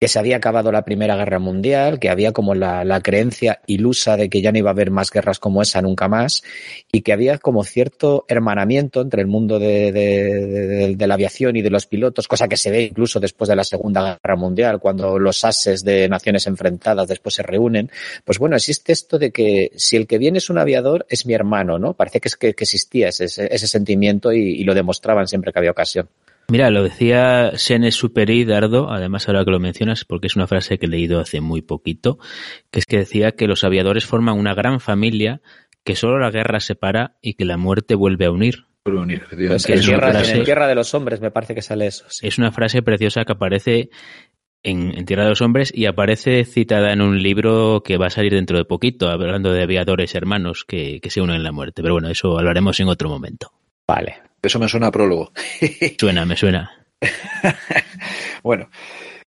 que 0.05 0.09
se 0.09 0.19
había 0.19 0.37
acabado 0.37 0.71
la 0.71 0.85
Primera 0.85 1.17
Guerra 1.17 1.39
Mundial, 1.39 1.99
que 1.99 2.11
había 2.11 2.33
como 2.33 2.55
la, 2.55 3.01
creencia 3.01 3.63
ilusa 3.67 4.19
de 4.19 4.29
que 4.29 4.43
ya 4.43 4.53
no 4.53 4.59
iba 4.59 4.69
a 4.69 4.75
haber 4.75 4.91
más 4.91 5.11
guerras 5.11 5.39
como 5.39 5.63
esa 5.63 5.81
nunca 5.81 6.09
más, 6.09 6.43
y 6.93 7.01
que 7.01 7.15
había 7.15 7.39
como 7.39 7.65
cierto 7.65 8.27
hermanamiento 8.29 9.01
entre 9.01 9.23
el 9.23 9.29
mundo 9.29 9.59
de, 9.59 10.95
la 10.99 11.15
aviación 11.15 11.57
y 11.57 11.63
de 11.63 11.71
los 11.71 11.87
pilotos, 11.87 12.29
cosa 12.29 12.49
que 12.49 12.59
se 12.59 12.71
ve 12.71 12.83
incluso 12.83 13.19
después 13.19 13.49
de 13.49 13.57
la 13.57 13.65
Segunda 13.65 14.19
Guerra 14.23 14.37
Mundial, 14.37 14.79
cuando 14.79 15.19
los 15.19 15.43
ases 15.43 15.83
de 15.85 16.07
naciones 16.07 16.47
enfrentadas 16.47 17.09
después 17.09 17.37
se 17.37 17.43
reúnen. 17.43 17.91
Pues 18.27 18.39
bueno, 18.39 18.57
existe 18.57 18.93
esto 18.93 19.19
de 19.19 19.31
que 19.31 19.73
si 19.77 19.97
el 19.97 20.07
que 20.07 20.19
viene 20.19 20.37
es 20.37 20.51
un 20.51 20.59
aviador, 20.59 21.07
es 21.09 21.25
mi 21.25 21.33
hermano, 21.33 21.79
¿no? 21.79 21.95
Parece 21.95 22.21
que, 22.21 22.29
es 22.29 22.37
que, 22.37 22.49
existía 22.49 23.09
ese, 23.09 23.25
ese 23.25 23.67
sentimiento 23.67 24.35
y 24.35 24.65
lo 24.65 24.75
demostraban 24.75 25.29
siempre 25.29 25.51
que 25.51 25.61
había 25.61 25.71
ocasión. 25.71 26.11
Mira, 26.49 26.71
lo 26.71 26.83
decía 26.83 27.53
Sene 27.57 27.91
Superi 27.91 28.45
Dardo, 28.45 28.91
además 28.91 29.29
ahora 29.29 29.45
que 29.45 29.51
lo 29.51 29.61
mencionas, 29.61 30.05
porque 30.05 30.27
es 30.27 30.37
una 30.37 30.47
frase 30.47 30.79
que 30.79 30.87
he 30.87 30.89
leído 30.89 31.21
hace 31.21 31.41
muy 31.41 31.63
poquito, 31.63 32.19
que 32.71 32.81
es 32.81 32.87
que 32.87 32.99
decía 32.99 33.33
que 33.33 33.47
los 33.47 33.65
aviadores 33.65 34.05
forman 34.05 34.39
una 34.39 34.55
gran 34.55 34.81
familia, 34.81 35.41
que 35.85 35.97
solo 35.97 36.19
la 36.19 36.31
guerra 36.31 36.61
separa 36.61 37.17
y 37.23 37.35
que 37.35 37.45
la 37.45 37.57
muerte 37.57 37.95
vuelve 37.95 38.27
a 38.27 38.31
unir. 38.31 38.67
Unir 38.85 39.23
pues 39.31 39.69
en, 39.71 39.81
guerra, 39.81 40.11
frase, 40.11 40.37
en 40.37 40.45
Tierra 40.45 40.69
de 40.69 40.75
los 40.75 40.93
Hombres 40.93 41.23
me 41.23 41.31
parece 41.31 41.55
que 41.55 41.63
sale 41.63 41.87
eso. 41.87 42.05
Sí. 42.09 42.27
Es 42.27 42.37
una 42.37 42.53
frase 42.53 42.83
preciosa 42.83 43.25
que 43.25 43.33
aparece 43.33 43.89
en, 44.63 44.95
en, 44.95 45.07
Tierra 45.07 45.23
de 45.23 45.31
los 45.31 45.41
Hombres 45.41 45.73
y 45.75 45.87
aparece 45.87 46.45
citada 46.45 46.93
en 46.93 47.01
un 47.01 47.23
libro 47.23 47.83
que 47.83 47.97
va 47.97 48.09
a 48.09 48.11
salir 48.11 48.35
dentro 48.35 48.59
de 48.59 48.67
poquito, 48.67 49.09
hablando 49.09 49.53
de 49.53 49.63
aviadores 49.63 50.15
hermanos 50.15 50.67
que, 50.69 51.01
que 51.01 51.09
se 51.09 51.23
unen 51.23 51.37
en 51.37 51.45
la 51.45 51.53
muerte. 51.53 51.81
Pero 51.81 51.95
bueno, 51.95 52.11
eso 52.11 52.39
hablaremos 52.39 52.79
en 52.81 52.89
otro 52.89 53.09
momento. 53.09 53.53
Vale. 53.89 54.17
Eso 54.45 54.59
me 54.59 54.69
suena 54.69 54.89
a 54.89 54.93
prólogo. 54.93 55.33
suena, 55.99 56.25
me 56.25 56.37
suena. 56.37 56.71
Bueno, 58.43 58.69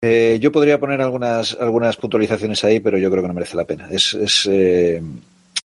eh, 0.02 0.38
yo 0.38 0.52
podría 0.52 0.78
poner 0.78 1.00
algunas, 1.00 1.56
algunas 1.58 1.96
puntualizaciones 1.96 2.62
ahí, 2.62 2.78
pero 2.78 2.98
yo 2.98 3.10
creo 3.10 3.22
que 3.22 3.28
no 3.28 3.34
merece 3.34 3.56
la 3.56 3.64
pena. 3.64 3.88
Es, 3.90 4.12
es 4.12 4.46
eh, 4.46 5.02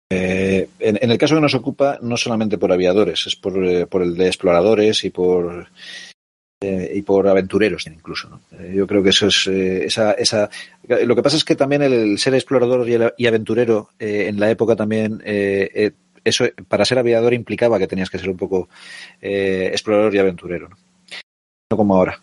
eh, 0.10 0.70
en, 0.80 1.00
en, 1.02 1.12
el 1.12 1.18
caso 1.18 1.36
que 1.36 1.42
nos 1.42 1.54
ocupa, 1.54 2.00
no 2.02 2.18
solamente 2.18 2.58
por 2.58 2.72
aviadores, 2.72 3.28
es 3.28 3.36
por, 3.36 3.64
eh, 3.66 3.86
por 3.86 4.02
el 4.02 4.16
de 4.16 4.28
exploradores 4.28 5.04
y 5.04 5.10
por 5.10 5.68
y 6.66 7.02
por 7.02 7.28
aventureros 7.28 7.88
incluso. 7.88 8.30
¿no? 8.30 8.40
Yo 8.74 8.88
creo 8.88 9.04
que 9.04 9.10
eso 9.10 9.28
es 9.28 9.48
esa, 9.48 10.14
esa. 10.14 10.50
Lo 10.88 11.14
que 11.14 11.22
pasa 11.22 11.36
es 11.36 11.44
que 11.44 11.58
también 11.58 11.82
el, 11.82 11.92
el 11.92 12.18
ser 12.18 12.36
explorador 12.36 12.88
y, 12.88 12.94
el, 12.94 13.14
y 13.18 13.28
aventurero 13.28 13.90
en 14.00 14.40
la 14.40 14.50
época 14.50 14.78
también 14.78 15.22
eso 16.24 16.46
para 16.68 16.86
ser 16.86 17.00
aviador 17.00 17.34
implicaba 17.34 17.80
que 17.80 17.88
tenías 17.88 18.10
que 18.10 18.20
ser 18.20 18.30
un 18.30 18.38
poco 18.38 18.70
explorador 19.22 20.14
y 20.16 20.20
aventurero, 20.20 20.70
¿no? 20.70 20.78
como 21.78 21.96
ahora. 21.96 22.22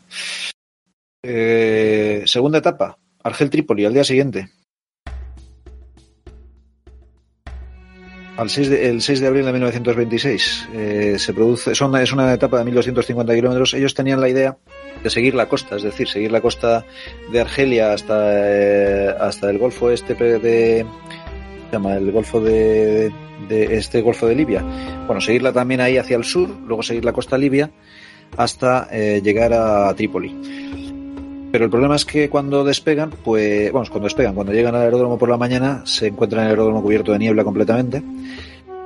Eh, 1.22 2.22
segunda 2.26 2.58
etapa, 2.58 2.98
Argel 3.22 3.50
Trípoli, 3.50 3.84
al 3.84 3.94
día 3.94 4.04
siguiente. 4.04 4.50
Al 8.36 8.48
6 8.48 8.70
de, 8.70 8.88
el 8.88 9.02
6 9.02 9.20
de 9.20 9.26
abril 9.26 9.44
de 9.44 9.52
1926 9.52 10.68
eh, 10.72 11.16
se 11.18 11.34
produce, 11.34 11.74
son, 11.74 11.94
es 11.96 12.10
una 12.10 12.32
etapa 12.32 12.58
de 12.58 12.64
1250 12.64 13.34
kilómetros. 13.34 13.74
Ellos 13.74 13.92
tenían 13.92 14.18
la 14.18 14.30
idea 14.30 14.56
de 15.02 15.10
seguir 15.10 15.34
la 15.34 15.46
costa, 15.46 15.76
es 15.76 15.82
decir, 15.82 16.08
seguir 16.08 16.32
la 16.32 16.40
costa 16.40 16.86
de 17.30 17.40
Argelia 17.40 17.92
hasta, 17.92 18.30
eh, 18.32 19.14
hasta 19.20 19.50
el 19.50 19.58
Golfo 19.58 19.90
este 19.90 20.14
de, 20.14 20.86
llama 21.70 21.96
el 21.96 22.10
Golfo 22.12 22.40
de, 22.40 23.12
de, 23.48 23.76
este 23.76 24.00
Golfo 24.02 24.26
de 24.26 24.34
Libia. 24.34 24.64
Bueno, 25.06 25.20
seguirla 25.20 25.52
también 25.52 25.80
ahí 25.80 25.96
hacia 25.96 26.16
el 26.16 26.24
sur, 26.24 26.48
luego 26.66 26.82
seguir 26.82 27.04
la 27.04 27.12
costa 27.12 27.38
libia 27.38 27.70
hasta 28.36 28.88
eh, 28.90 29.20
llegar 29.22 29.52
a 29.52 29.92
Trípoli. 29.94 30.70
Pero 31.52 31.64
el 31.64 31.70
problema 31.70 31.96
es 31.96 32.04
que 32.04 32.30
cuando 32.30 32.62
despegan, 32.62 33.10
pues, 33.10 33.72
vamos, 33.72 33.90
cuando 33.90 34.06
despegan, 34.06 34.34
cuando 34.34 34.52
llegan 34.52 34.74
al 34.74 34.82
aeródromo 34.82 35.18
por 35.18 35.28
la 35.28 35.36
mañana, 35.36 35.82
se 35.84 36.06
encuentran 36.06 36.44
el 36.44 36.50
aeródromo 36.50 36.82
cubierto 36.82 37.12
de 37.12 37.18
niebla 37.18 37.42
completamente, 37.42 38.02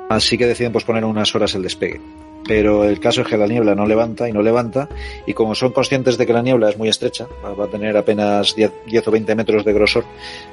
así 0.09 0.39
que 0.39 0.47
deciden 0.47 0.73
posponer 0.73 1.05
unas 1.05 1.35
horas 1.35 1.55
el 1.55 1.63
despegue. 1.63 2.01
Pero 2.47 2.85
el 2.85 3.01
caso 3.01 3.23
es 3.23 3.27
que 3.27 3.37
la 3.37 3.47
niebla 3.47 3.75
no 3.75 3.87
levanta 3.87 4.29
y 4.29 4.33
no 4.33 4.43
levanta, 4.43 4.89
y 5.27 5.35
como 5.35 5.55
son 5.55 5.73
conscientes 5.73 6.17
de 6.17 6.27
que 6.27 6.33
la 6.33 6.43
niebla 6.43 6.71
es 6.71 6.79
muy 6.79 6.89
estrecha, 6.89 7.27
va 7.43 7.65
a 7.65 7.69
tener 7.69 7.97
apenas 7.97 8.55
10, 8.55 8.73
10 8.87 9.09
o 9.09 9.11
20 9.11 9.35
metros 9.35 9.65
de 9.65 9.73
grosor, 9.73 10.05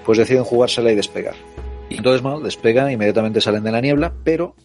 pues 0.06 0.18
deciden 0.18 0.44
jugársela 0.44 0.92
y 0.92 0.96
despegar. 0.96 1.36
Y 1.92 1.98
entonces, 1.98 2.22
bueno, 2.22 2.40
despegan, 2.40 2.90
inmediatamente 2.90 3.42
salen 3.42 3.66
de 3.66 3.72
la 3.72 3.82
niebla, 3.82 4.14
pero 4.24 4.56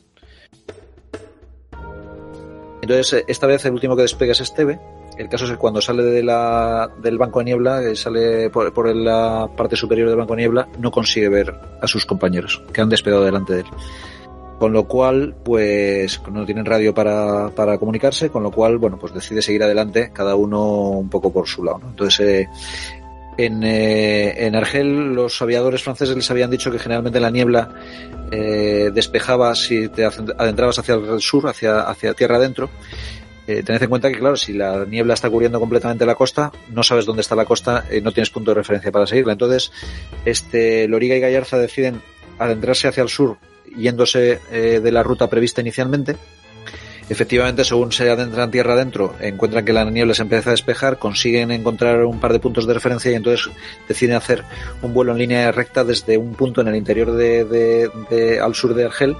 entonces, 2.80 3.24
esta 3.26 3.48
vez 3.48 3.64
el 3.64 3.72
último 3.72 3.96
que 3.96 4.02
despega 4.02 4.30
es 4.30 4.40
Esteve, 4.40 4.78
el 5.18 5.28
caso 5.28 5.44
es 5.44 5.50
que 5.50 5.56
cuando 5.56 5.80
sale 5.80 6.04
de 6.04 6.22
la, 6.22 6.88
del 7.02 7.18
banco 7.18 7.40
de 7.40 7.46
niebla, 7.46 7.82
sale 7.96 8.48
por, 8.50 8.72
por, 8.72 8.94
la 8.94 9.50
parte 9.56 9.74
superior 9.74 10.08
del 10.08 10.18
banco 10.18 10.34
de 10.34 10.42
niebla, 10.42 10.68
no 10.78 10.92
consigue 10.92 11.28
ver 11.28 11.52
a 11.82 11.88
sus 11.88 12.06
compañeros 12.06 12.62
que 12.72 12.80
han 12.80 12.88
despegado 12.88 13.24
delante 13.24 13.54
de 13.54 13.60
él. 13.62 13.66
Con 14.60 14.72
lo 14.72 14.86
cual, 14.86 15.34
pues 15.44 16.22
no 16.30 16.46
tienen 16.46 16.64
radio 16.64 16.94
para, 16.94 17.50
para 17.50 17.76
comunicarse, 17.76 18.30
con 18.30 18.44
lo 18.44 18.52
cual, 18.52 18.78
bueno, 18.78 18.98
pues 18.98 19.12
decide 19.12 19.42
seguir 19.42 19.64
adelante, 19.64 20.12
cada 20.12 20.36
uno 20.36 20.90
un 20.90 21.10
poco 21.10 21.32
por 21.32 21.48
su 21.48 21.64
lado. 21.64 21.80
¿no? 21.80 21.88
Entonces, 21.88 22.20
eh, 22.20 22.48
en, 23.38 23.62
eh, 23.62 24.46
en 24.46 24.56
Argel 24.56 25.14
los 25.14 25.40
aviadores 25.42 25.82
franceses 25.82 26.16
les 26.16 26.30
habían 26.30 26.50
dicho 26.50 26.70
que 26.70 26.78
generalmente 26.78 27.20
la 27.20 27.30
niebla 27.30 27.68
eh, 28.30 28.90
despejaba 28.92 29.54
si 29.54 29.88
te 29.88 30.04
adentrabas 30.04 30.78
hacia 30.78 30.94
el 30.94 31.20
sur, 31.20 31.46
hacia, 31.48 31.80
hacia 31.80 32.14
tierra 32.14 32.36
adentro, 32.36 32.70
eh, 33.46 33.62
tened 33.62 33.82
en 33.82 33.88
cuenta 33.88 34.10
que, 34.10 34.18
claro, 34.18 34.36
si 34.36 34.52
la 34.52 34.84
niebla 34.84 35.14
está 35.14 35.30
cubriendo 35.30 35.60
completamente 35.60 36.04
la 36.04 36.16
costa, 36.16 36.50
no 36.72 36.82
sabes 36.82 37.06
dónde 37.06 37.22
está 37.22 37.36
la 37.36 37.44
costa, 37.44 37.84
eh, 37.90 38.00
no 38.00 38.10
tienes 38.12 38.30
punto 38.30 38.50
de 38.50 38.56
referencia 38.56 38.90
para 38.90 39.06
seguirla. 39.06 39.32
Entonces, 39.32 39.70
este, 40.24 40.88
Loriga 40.88 41.14
y 41.14 41.20
Gallarza 41.20 41.56
deciden 41.56 42.02
adentrarse 42.38 42.88
hacia 42.88 43.04
el 43.04 43.08
sur, 43.08 43.38
yéndose 43.76 44.40
de 44.50 44.92
la 44.92 45.02
ruta 45.02 45.28
prevista 45.28 45.60
inicialmente. 45.60 46.16
Efectivamente, 47.08 47.64
según 47.64 47.92
se 47.92 48.10
adentran 48.10 48.50
tierra 48.50 48.72
adentro, 48.72 49.14
encuentran 49.20 49.64
que 49.64 49.72
la 49.72 49.84
niebla 49.84 50.12
se 50.12 50.22
empieza 50.22 50.50
a 50.50 50.52
despejar, 50.52 50.98
consiguen 50.98 51.52
encontrar 51.52 52.04
un 52.04 52.18
par 52.18 52.32
de 52.32 52.40
puntos 52.40 52.66
de 52.66 52.74
referencia 52.74 53.12
y 53.12 53.14
entonces 53.14 53.48
deciden 53.88 54.16
hacer 54.16 54.42
un 54.82 54.92
vuelo 54.92 55.12
en 55.12 55.18
línea 55.18 55.52
recta 55.52 55.84
desde 55.84 56.18
un 56.18 56.34
punto 56.34 56.62
en 56.62 56.68
el 56.68 56.74
interior 56.74 57.12
de, 57.12 57.44
de, 57.44 57.90
de 58.10 58.40
al 58.40 58.54
sur 58.56 58.74
de 58.74 58.86
Argel, 58.86 59.16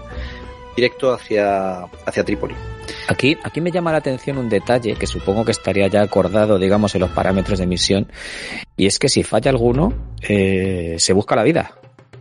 directo 0.76 1.12
hacia, 1.12 1.84
hacia 2.05 2.24
Trípoli. 2.24 2.55
Aquí, 3.09 3.37
aquí 3.45 3.61
me 3.61 3.70
llama 3.70 3.93
la 3.93 3.99
atención 3.99 4.37
un 4.39 4.49
detalle 4.49 4.97
que 4.97 5.07
supongo 5.07 5.45
que 5.45 5.53
estaría 5.53 5.87
ya 5.87 6.03
acordado, 6.03 6.59
digamos, 6.59 6.95
en 6.97 7.03
los 7.03 7.11
parámetros 7.11 7.61
de 7.61 7.66
misión, 7.66 8.09
y 8.76 8.87
es 8.87 8.99
que 8.99 9.09
si 9.09 9.22
falla 9.22 9.51
alguno, 9.51 9.95
eh, 10.22 10.97
se 10.99 11.12
busca 11.12 11.37
la 11.37 11.45
vida. 11.45 11.70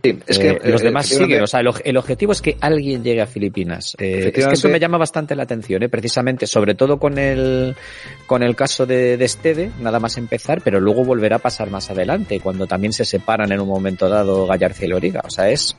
Sí, 0.06 0.18
es 0.26 0.38
que, 0.38 0.50
eh, 0.50 0.60
los 0.64 0.82
demás 0.82 1.06
siguen. 1.06 1.42
O 1.42 1.46
sea, 1.46 1.60
el, 1.60 1.70
el, 1.84 1.96
objetivo 1.96 2.32
es 2.32 2.40
que 2.40 2.56
alguien 2.60 3.02
llegue 3.02 3.20
a 3.20 3.26
Filipinas. 3.26 3.96
Eh, 3.98 4.32
es 4.34 4.46
que 4.46 4.54
eso 4.54 4.68
me 4.68 4.78
llama 4.78 4.98
bastante 4.98 5.34
la 5.34 5.44
atención, 5.44 5.82
¿eh? 5.82 5.88
precisamente, 5.88 6.46
sobre 6.46 6.74
todo 6.74 6.98
con 6.98 7.18
el, 7.18 7.74
con 8.26 8.42
el 8.42 8.54
caso 8.54 8.86
de, 8.86 9.16
de 9.16 9.24
Esteve, 9.24 9.70
nada 9.80 10.00
más 10.00 10.16
empezar, 10.16 10.60
pero 10.62 10.80
luego 10.80 11.04
volverá 11.04 11.36
a 11.36 11.40
pasar 11.40 11.70
más 11.70 11.90
adelante, 11.90 12.40
cuando 12.40 12.66
también 12.66 12.92
se 12.92 13.04
separan 13.04 13.52
en 13.52 13.60
un 13.60 13.68
momento 13.68 14.08
dado 14.08 14.46
Gallarza 14.46 14.84
y 14.84 14.88
Loriga. 14.88 15.22
O 15.24 15.30
sea, 15.30 15.50
es 15.50 15.76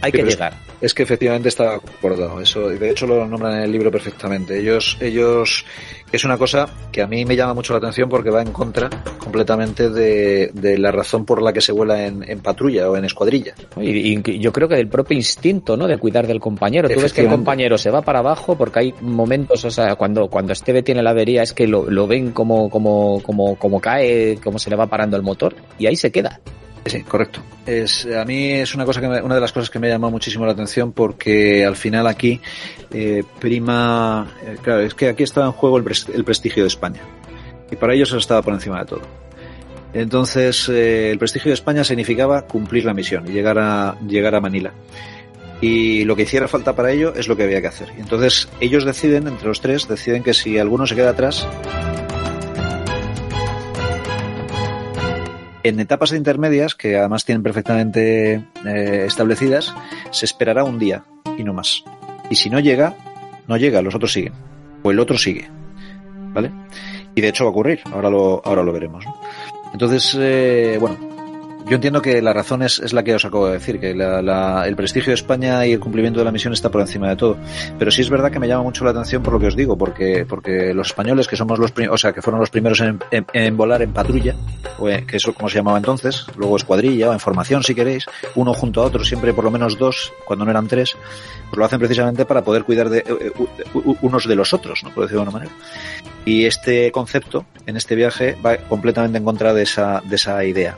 hay 0.00 0.12
que 0.12 0.22
llegar. 0.22 0.52
Es, 0.52 0.84
es, 0.84 0.94
que 0.94 1.02
efectivamente 1.02 1.48
está 1.48 1.74
acordado 1.74 2.40
eso. 2.40 2.68
De 2.68 2.90
hecho 2.90 3.06
lo 3.06 3.26
nombran 3.26 3.56
en 3.58 3.62
el 3.64 3.72
libro 3.72 3.90
perfectamente. 3.90 4.58
Ellos, 4.58 4.96
ellos, 5.00 5.64
es 6.12 6.24
una 6.24 6.38
cosa 6.38 6.66
que 6.90 7.02
a 7.02 7.06
mí 7.06 7.24
me 7.24 7.36
llama 7.36 7.54
mucho 7.54 7.72
la 7.72 7.78
atención 7.78 8.08
porque 8.08 8.30
va 8.30 8.42
en 8.42 8.52
contra 8.52 8.88
completamente 9.18 9.90
de, 9.90 10.50
de 10.54 10.78
la 10.78 10.90
razón 10.90 11.24
por 11.24 11.42
la 11.42 11.52
que 11.52 11.60
se 11.60 11.72
vuela 11.72 12.06
en, 12.06 12.28
en 12.28 12.40
patrulla 12.40 12.88
o 12.88 12.96
en 12.96 13.04
escuadrilla. 13.04 13.54
Y, 13.76 14.18
y, 14.18 14.38
yo 14.38 14.52
creo 14.52 14.68
que 14.68 14.76
del 14.76 14.88
propio 14.88 15.16
instinto, 15.16 15.76
¿no? 15.76 15.86
De 15.86 15.98
cuidar 15.98 16.26
del 16.26 16.40
compañero. 16.40 16.88
Tú 16.88 17.00
ves 17.00 17.12
que 17.12 17.22
el 17.22 17.28
compañero 17.28 17.76
se 17.76 17.90
va 17.90 18.02
para 18.02 18.20
abajo 18.20 18.56
porque 18.56 18.78
hay 18.80 18.94
momentos, 19.00 19.64
o 19.64 19.70
sea, 19.70 19.96
cuando, 19.96 20.28
cuando 20.28 20.52
Esteve 20.52 20.82
tiene 20.82 21.02
la 21.02 21.10
avería 21.10 21.42
es 21.42 21.52
que 21.52 21.66
lo, 21.66 21.90
lo 21.90 22.06
ven 22.06 22.32
como, 22.32 22.70
como, 22.70 23.22
como, 23.22 23.56
como 23.56 23.80
cae, 23.80 24.38
como 24.42 24.58
se 24.58 24.70
le 24.70 24.76
va 24.76 24.86
parando 24.86 25.16
el 25.16 25.22
motor 25.22 25.54
y 25.78 25.86
ahí 25.86 25.96
se 25.96 26.10
queda. 26.10 26.40
Sí, 26.86 27.02
correcto. 27.02 27.40
Es, 27.66 28.06
a 28.06 28.24
mí 28.24 28.52
es 28.52 28.74
una 28.74 28.84
cosa 28.84 29.00
que 29.00 29.08
me, 29.08 29.20
una 29.20 29.34
de 29.34 29.40
las 29.40 29.52
cosas 29.52 29.70
que 29.70 29.78
me 29.78 29.88
llama 29.88 30.10
muchísimo 30.10 30.46
la 30.46 30.52
atención 30.52 30.92
porque 30.92 31.64
al 31.64 31.76
final 31.76 32.06
aquí 32.06 32.40
eh, 32.92 33.24
prima, 33.38 34.30
eh, 34.44 34.56
claro, 34.62 34.80
es 34.80 34.94
que 34.94 35.08
aquí 35.08 35.22
estaba 35.22 35.46
en 35.46 35.52
juego 35.52 35.76
el, 35.76 35.84
pres, 35.84 36.06
el, 36.12 36.24
prestigio 36.24 36.62
de 36.62 36.68
España 36.68 37.00
y 37.70 37.76
para 37.76 37.94
ellos 37.94 38.12
estaba 38.12 38.42
por 38.42 38.54
encima 38.54 38.80
de 38.80 38.86
todo. 38.86 39.02
Entonces 39.92 40.68
eh, 40.68 41.10
el 41.10 41.18
prestigio 41.18 41.50
de 41.50 41.54
España 41.54 41.84
significaba 41.84 42.42
cumplir 42.42 42.84
la 42.84 42.94
misión 42.94 43.26
y 43.28 43.32
llegar 43.32 43.58
a 43.58 43.98
llegar 44.06 44.34
a 44.34 44.40
Manila. 44.40 44.72
Y 45.60 46.04
lo 46.04 46.14
que 46.14 46.22
hiciera 46.22 46.46
falta 46.46 46.76
para 46.76 46.92
ello 46.92 47.12
es 47.16 47.26
lo 47.26 47.36
que 47.36 47.42
había 47.42 47.60
que 47.60 47.66
hacer. 47.66 47.88
Entonces 47.98 48.48
ellos 48.60 48.84
deciden, 48.84 49.26
entre 49.26 49.48
los 49.48 49.60
tres, 49.60 49.88
deciden 49.88 50.22
que 50.22 50.32
si 50.32 50.56
alguno 50.56 50.86
se 50.86 50.94
queda 50.94 51.10
atrás, 51.10 51.48
En 55.62 55.80
etapas 55.80 56.12
intermedias, 56.12 56.74
que 56.74 56.96
además 56.96 57.24
tienen 57.24 57.42
perfectamente 57.42 58.44
eh, 58.64 59.04
establecidas, 59.06 59.74
se 60.10 60.24
esperará 60.24 60.64
un 60.64 60.78
día 60.78 61.04
y 61.36 61.44
no 61.44 61.52
más. 61.52 61.84
Y 62.30 62.36
si 62.36 62.50
no 62.50 62.60
llega, 62.60 62.94
no 63.46 63.56
llega, 63.56 63.82
los 63.82 63.94
otros 63.94 64.12
siguen. 64.12 64.34
O 64.82 64.90
el 64.90 65.00
otro 65.00 65.18
sigue. 65.18 65.48
¿Vale? 66.32 66.52
Y 67.14 67.20
de 67.20 67.28
hecho 67.28 67.44
va 67.44 67.48
a 67.48 67.52
ocurrir, 67.52 67.80
ahora 67.92 68.10
lo, 68.10 68.40
ahora 68.44 68.62
lo 68.62 68.72
veremos. 68.72 69.04
¿no? 69.04 69.20
Entonces, 69.72 70.16
eh, 70.18 70.76
bueno, 70.80 70.96
yo 71.68 71.74
entiendo 71.74 72.00
que 72.00 72.22
la 72.22 72.32
razón 72.32 72.62
es, 72.62 72.92
la 72.92 73.02
que 73.02 73.14
os 73.14 73.24
acabo 73.24 73.46
de 73.46 73.54
decir, 73.54 73.78
que 73.78 73.94
la, 73.94 74.66
el 74.66 74.74
prestigio 74.74 75.10
de 75.10 75.14
España 75.14 75.66
y 75.66 75.72
el 75.72 75.80
cumplimiento 75.80 76.18
de 76.18 76.24
la 76.24 76.32
misión 76.32 76.52
está 76.52 76.70
por 76.70 76.80
encima 76.80 77.08
de 77.08 77.16
todo. 77.16 77.36
Pero 77.78 77.90
sí 77.90 78.00
es 78.00 78.08
verdad 78.10 78.30
que 78.30 78.38
me 78.38 78.48
llama 78.48 78.62
mucho 78.62 78.84
la 78.84 78.90
atención 78.90 79.22
por 79.22 79.34
lo 79.34 79.40
que 79.40 79.48
os 79.48 79.56
digo, 79.56 79.76
porque, 79.76 80.24
los 80.74 80.88
españoles, 80.88 81.28
que 81.28 81.36
somos 81.36 81.58
los, 81.58 81.72
o 81.90 81.98
sea, 81.98 82.12
que 82.12 82.22
fueron 82.22 82.40
los 82.40 82.50
primeros 82.50 82.80
en, 82.80 83.56
volar 83.56 83.82
en 83.82 83.92
patrulla, 83.92 84.34
o 84.78 84.88
en, 84.88 85.06
que 85.06 85.18
eso 85.18 85.34
como 85.34 85.48
se 85.48 85.56
llamaba 85.56 85.78
entonces, 85.78 86.26
luego 86.36 86.56
escuadrilla 86.56 87.10
o 87.10 87.12
en 87.12 87.20
formación 87.20 87.62
si 87.62 87.74
queréis, 87.74 88.06
uno 88.34 88.54
junto 88.54 88.82
a 88.82 88.86
otro, 88.86 89.04
siempre 89.04 89.34
por 89.34 89.44
lo 89.44 89.50
menos 89.50 89.78
dos, 89.78 90.12
cuando 90.24 90.44
no 90.44 90.50
eran 90.50 90.68
tres, 90.68 90.96
pues 91.50 91.58
lo 91.58 91.64
hacen 91.64 91.78
precisamente 91.78 92.24
para 92.24 92.42
poder 92.42 92.64
cuidar 92.64 92.88
de 92.88 93.04
uh, 93.74 93.96
unos 94.02 94.26
de 94.26 94.34
los 94.36 94.54
otros, 94.54 94.82
¿no? 94.84 94.90
Por 94.90 95.04
decirlo 95.04 95.22
de 95.22 95.28
una 95.28 95.38
manera. 95.38 95.52
Y 96.24 96.46
este 96.46 96.90
concepto, 96.92 97.44
en 97.66 97.76
este 97.76 97.94
viaje, 97.94 98.36
va 98.44 98.56
completamente 98.56 99.18
en 99.18 99.24
contra 99.24 99.52
de 99.52 99.62
esa, 99.62 100.02
de 100.04 100.16
esa 100.16 100.44
idea 100.44 100.76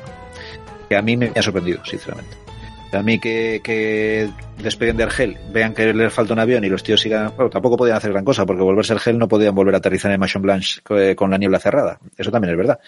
que 0.91 0.97
a 0.97 1.03
mí 1.03 1.17
me 1.17 1.31
ha 1.37 1.41
sorprendido, 1.41 1.85
sinceramente. 1.85 2.37
A 2.93 3.01
mí 3.01 3.21
que, 3.21 3.61
que 3.63 4.29
despeguen 4.61 4.97
de 4.97 5.05
Argel, 5.05 5.39
vean 5.53 5.73
que 5.73 5.95
les 5.95 6.13
falta 6.13 6.33
un 6.33 6.41
avión 6.41 6.65
y 6.65 6.69
los 6.69 6.83
tíos 6.83 7.01
sigan, 7.01 7.33
bueno, 7.37 7.49
tampoco 7.49 7.77
podían 7.77 7.97
hacer 7.97 8.11
gran 8.11 8.25
cosa, 8.25 8.45
porque 8.45 8.63
volverse 8.63 8.93
a 8.93 8.97
Argel 8.97 9.17
no 9.17 9.29
podían 9.29 9.55
volver 9.55 9.77
a 9.77 9.79
aterrizar 9.79 10.11
en 10.11 10.19
Machon 10.19 10.43
Blanche 10.43 10.81
con 11.15 11.31
la 11.31 11.39
niebla 11.39 11.61
cerrada. 11.61 12.01
Eso 12.19 12.33
también 12.33 12.51
es 12.51 12.59
verdad. 12.59 12.81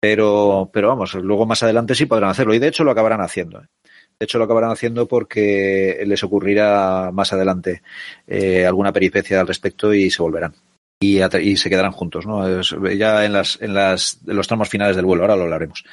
Pero, 0.00 0.68
pero 0.72 0.88
vamos, 0.88 1.14
luego 1.14 1.46
más 1.46 1.62
adelante 1.62 1.94
sí 1.94 2.06
podrán 2.06 2.30
hacerlo. 2.30 2.54
Y 2.54 2.58
de 2.58 2.66
hecho 2.66 2.82
lo 2.82 2.90
acabarán 2.90 3.20
haciendo. 3.20 3.60
De 3.60 4.24
hecho 4.24 4.38
lo 4.38 4.44
acabarán 4.44 4.72
haciendo 4.72 5.06
porque 5.06 6.02
les 6.04 6.24
ocurrirá 6.24 7.10
más 7.12 7.32
adelante 7.32 7.82
eh, 8.26 8.66
alguna 8.66 8.92
peripecia 8.92 9.40
al 9.40 9.46
respecto 9.46 9.94
y 9.94 10.10
se 10.10 10.22
volverán. 10.22 10.54
Y, 11.00 11.22
y, 11.22 11.56
se 11.56 11.70
quedarán 11.70 11.92
juntos, 11.92 12.26
¿no? 12.26 12.60
Ya 12.90 13.24
en 13.24 13.32
las, 13.32 13.58
en 13.60 13.74
las, 13.74 14.18
en 14.26 14.36
los 14.36 14.48
tramos 14.48 14.68
finales 14.68 14.96
del 14.96 15.04
vuelo, 15.04 15.22
ahora 15.22 15.36
lo 15.36 15.44
hablaremos. 15.44 15.84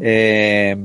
Eh, 0.00 0.76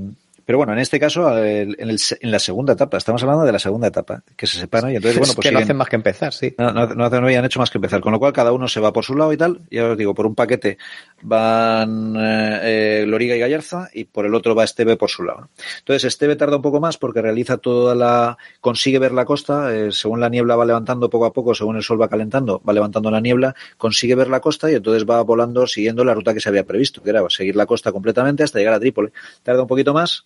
pero 0.45 0.57
bueno, 0.57 0.73
en 0.73 0.79
este 0.79 0.99
caso, 0.99 1.37
en, 1.37 1.75
el, 1.77 1.97
en, 2.19 2.31
la 2.31 2.39
segunda 2.39 2.73
etapa, 2.73 2.97
estamos 2.97 3.23
hablando 3.23 3.45
de 3.45 3.51
la 3.51 3.59
segunda 3.59 3.87
etapa, 3.87 4.23
que 4.35 4.45
se 4.45 4.59
separan 4.59 4.91
y 4.91 4.95
entonces, 4.97 5.19
bueno, 5.19 5.33
pues. 5.33 5.43
que 5.43 5.49
siguen, 5.49 5.59
no 5.59 5.63
hacen 5.63 5.77
más 5.77 5.89
que 5.89 5.95
empezar, 5.95 6.33
sí. 6.33 6.53
No, 6.57 6.71
no, 6.71 6.87
no, 6.87 7.09
no, 7.09 7.17
habían 7.17 7.45
hecho 7.45 7.59
más 7.59 7.69
que 7.69 7.77
empezar, 7.77 8.01
con 8.01 8.11
lo 8.11 8.19
cual 8.19 8.33
cada 8.33 8.51
uno 8.51 8.67
se 8.67 8.79
va 8.79 8.91
por 8.91 9.05
su 9.05 9.15
lado 9.15 9.31
y 9.31 9.37
tal. 9.37 9.61
Ya 9.71 9.85
os 9.85 9.97
digo, 9.97 10.13
por 10.13 10.25
un 10.25 10.35
paquete 10.35 10.77
van 11.21 12.15
eh, 12.17 13.05
Loriga 13.07 13.35
y 13.35 13.39
Gallarza 13.39 13.89
y 13.93 14.05
por 14.05 14.25
el 14.25 14.35
otro 14.35 14.53
va 14.55 14.63
Esteve 14.63 14.97
por 14.97 15.09
su 15.09 15.23
lado. 15.23 15.49
Entonces, 15.79 16.03
Esteve 16.05 16.35
tarda 16.35 16.57
un 16.57 16.61
poco 16.61 16.79
más 16.79 16.97
porque 16.97 17.21
realiza 17.21 17.57
toda 17.57 17.95
la. 17.95 18.37
consigue 18.59 18.99
ver 18.99 19.13
la 19.13 19.25
costa, 19.25 19.73
eh, 19.73 19.91
según 19.91 20.19
la 20.19 20.29
niebla 20.29 20.55
va 20.55 20.65
levantando 20.65 21.09
poco 21.09 21.25
a 21.25 21.33
poco, 21.33 21.55
según 21.55 21.77
el 21.77 21.83
sol 21.83 22.01
va 22.01 22.09
calentando, 22.09 22.61
va 22.67 22.73
levantando 22.73 23.09
la 23.11 23.21
niebla, 23.21 23.55
consigue 23.77 24.15
ver 24.15 24.27
la 24.27 24.41
costa 24.41 24.69
y 24.69 24.75
entonces 24.75 25.05
va 25.09 25.21
volando 25.21 25.67
siguiendo 25.67 26.03
la 26.03 26.13
ruta 26.13 26.33
que 26.33 26.39
se 26.39 26.49
había 26.49 26.65
previsto, 26.65 27.01
que 27.01 27.11
era 27.11 27.23
seguir 27.29 27.55
la 27.55 27.65
costa 27.65 27.91
completamente 27.91 28.43
hasta 28.43 28.59
llegar 28.59 28.73
a 28.73 28.79
Trípoli. 28.79 29.09
Tarda 29.43 29.61
un 29.61 29.67
poquito 29.67 29.93
más. 29.93 30.25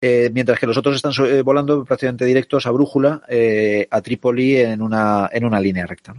Eh, 0.00 0.30
mientras 0.32 0.60
que 0.60 0.66
los 0.66 0.76
otros 0.76 0.94
están 0.94 1.12
eh, 1.26 1.42
volando 1.42 1.84
prácticamente 1.84 2.24
directos 2.24 2.66
a 2.66 2.70
brújula 2.70 3.22
eh, 3.28 3.88
a 3.90 4.00
Trípoli 4.00 4.56
en 4.56 4.80
una, 4.80 5.28
en 5.32 5.44
una 5.44 5.60
línea 5.60 5.86
recta. 5.86 6.14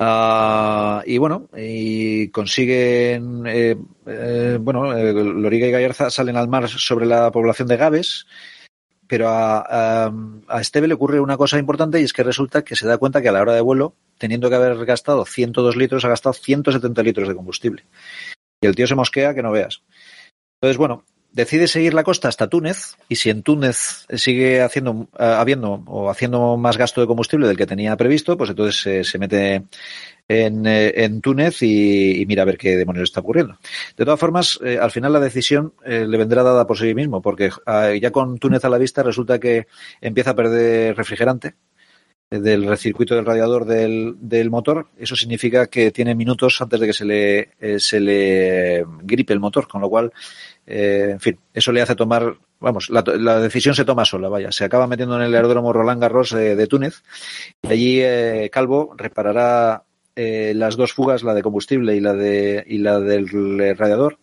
Uh, 0.00 1.02
y 1.04 1.18
bueno, 1.18 1.48
y 1.56 2.28
consiguen, 2.28 3.42
bueno, 4.60 4.92
Loriga 4.92 5.66
y 5.66 5.70
Gallarza 5.72 6.08
salen 6.08 6.36
al 6.36 6.46
mar 6.46 6.68
sobre 6.68 7.04
la 7.04 7.32
población 7.32 7.66
de 7.66 7.76
Gaves, 7.76 8.26
pero 9.08 9.28
a, 9.28 9.58
a, 9.58 10.12
a, 10.46 10.60
Esteve 10.60 10.86
le 10.86 10.94
ocurre 10.94 11.18
una 11.18 11.36
cosa 11.36 11.58
importante 11.58 12.00
y 12.00 12.04
es 12.04 12.12
que 12.12 12.22
resulta 12.22 12.62
que 12.62 12.76
se 12.76 12.86
da 12.86 12.98
cuenta 12.98 13.20
que 13.20 13.28
a 13.28 13.32
la 13.32 13.40
hora 13.40 13.54
de 13.54 13.60
vuelo, 13.60 13.96
teniendo 14.18 14.48
que 14.48 14.54
haber 14.54 14.84
gastado 14.84 15.24
102 15.24 15.74
litros, 15.74 16.04
ha 16.04 16.08
gastado 16.08 16.34
170 16.34 17.02
litros 17.02 17.26
de 17.26 17.34
combustible. 17.34 17.84
Y 18.60 18.68
el 18.68 18.76
tío 18.76 18.86
se 18.86 18.94
mosquea 18.94 19.34
que 19.34 19.42
no 19.42 19.50
veas. 19.50 19.82
Entonces, 20.60 20.76
bueno, 20.76 21.04
decide 21.38 21.68
seguir 21.68 21.94
la 21.94 22.02
costa 22.02 22.26
hasta 22.26 22.48
Túnez 22.48 22.96
y 23.08 23.14
si 23.14 23.30
en 23.30 23.44
Túnez 23.44 24.06
sigue 24.16 24.60
haciendo, 24.60 24.92
uh, 24.92 25.06
habiendo 25.18 25.84
o 25.86 26.10
haciendo 26.10 26.56
más 26.56 26.76
gasto 26.76 27.00
de 27.00 27.06
combustible 27.06 27.46
del 27.46 27.56
que 27.56 27.66
tenía 27.66 27.96
previsto, 27.96 28.36
pues 28.36 28.50
entonces 28.50 28.86
eh, 28.86 29.04
se 29.04 29.18
mete 29.18 29.62
en, 30.26 30.66
eh, 30.66 31.20
Túnez 31.22 31.62
y, 31.62 32.24
mira 32.26 32.42
a 32.42 32.46
ver 32.46 32.58
qué 32.58 32.76
demonios 32.76 33.04
está 33.04 33.20
ocurriendo. 33.20 33.56
De 33.96 34.04
todas 34.04 34.18
formas, 34.18 34.58
eh, 34.64 34.78
al 34.80 34.90
final 34.90 35.12
la 35.12 35.20
decisión 35.20 35.74
eh, 35.84 36.06
le 36.08 36.18
vendrá 36.18 36.42
dada 36.42 36.66
por 36.66 36.76
sí 36.76 36.92
mismo, 36.92 37.22
porque 37.22 37.50
ya 38.00 38.10
con 38.10 38.38
Túnez 38.38 38.64
a 38.64 38.68
la 38.68 38.78
vista 38.78 39.04
resulta 39.04 39.38
que 39.38 39.68
empieza 40.00 40.30
a 40.30 40.36
perder 40.36 40.96
refrigerante 40.96 41.54
del 42.30 42.76
circuito 42.76 43.14
del 43.14 43.24
radiador 43.24 43.64
del, 43.64 44.50
motor, 44.50 44.88
eso 44.98 45.16
significa 45.16 45.66
que 45.66 45.90
tiene 45.90 46.14
minutos 46.14 46.60
antes 46.60 46.78
de 46.78 46.86
que 46.86 46.92
se 46.92 47.04
le, 47.04 47.50
eh, 47.58 47.80
se 47.80 48.00
le 48.00 48.84
gripe 49.02 49.32
el 49.32 49.40
motor, 49.40 49.66
con 49.66 49.80
lo 49.80 49.88
cual, 49.88 50.12
eh, 50.70 51.08
en 51.12 51.20
fin, 51.20 51.38
eso 51.54 51.72
le 51.72 51.80
hace 51.80 51.94
tomar, 51.94 52.36
vamos, 52.60 52.90
la, 52.90 53.02
la, 53.16 53.40
decisión 53.40 53.74
se 53.74 53.86
toma 53.86 54.04
sola, 54.04 54.28
vaya, 54.28 54.52
se 54.52 54.64
acaba 54.64 54.86
metiendo 54.86 55.16
en 55.16 55.22
el 55.22 55.34
aeródromo 55.34 55.72
Roland 55.72 56.02
Garros 56.02 56.32
de 56.32 56.66
Túnez, 56.66 57.02
y 57.62 57.72
allí 57.72 58.00
eh, 58.02 58.50
Calvo 58.52 58.94
reparará 58.94 59.84
eh, 60.14 60.52
las 60.54 60.76
dos 60.76 60.92
fugas, 60.92 61.22
la 61.22 61.32
de 61.32 61.42
combustible 61.42 61.96
y 61.96 62.00
la, 62.00 62.12
de, 62.12 62.62
y 62.66 62.78
la 62.78 63.00
del 63.00 63.28
radiador, 63.78 64.18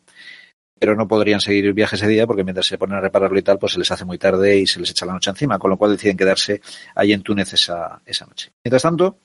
pero 0.78 0.96
no 0.96 1.08
podrían 1.08 1.42
seguir 1.42 1.66
el 1.66 1.74
viaje 1.74 1.96
ese 1.96 2.08
día 2.08 2.28
porque 2.28 2.44
mientras 2.44 2.68
se 2.68 2.78
ponen 2.78 2.98
a 2.98 3.02
repararlo 3.02 3.40
y 3.40 3.42
tal, 3.42 3.58
pues 3.58 3.72
se 3.72 3.80
les 3.80 3.90
hace 3.90 4.06
muy 4.06 4.20
tarde 4.20 4.60
y 4.60 4.68
se 4.68 4.80
les 4.80 4.92
echa 4.92 5.08
la 5.08 5.14
noche 5.14 5.32
encima, 5.32 5.58
con 5.58 5.72
lo 5.72 5.78
cual 5.78 5.94
deciden 5.94 6.16
quedarse 6.16 6.62
ahí 6.94 7.12
en 7.12 7.24
Túnez 7.24 7.54
esa, 7.54 8.02
esa 8.06 8.28
noche. 8.28 8.52
Mientras 8.64 8.84
tanto, 8.84 9.18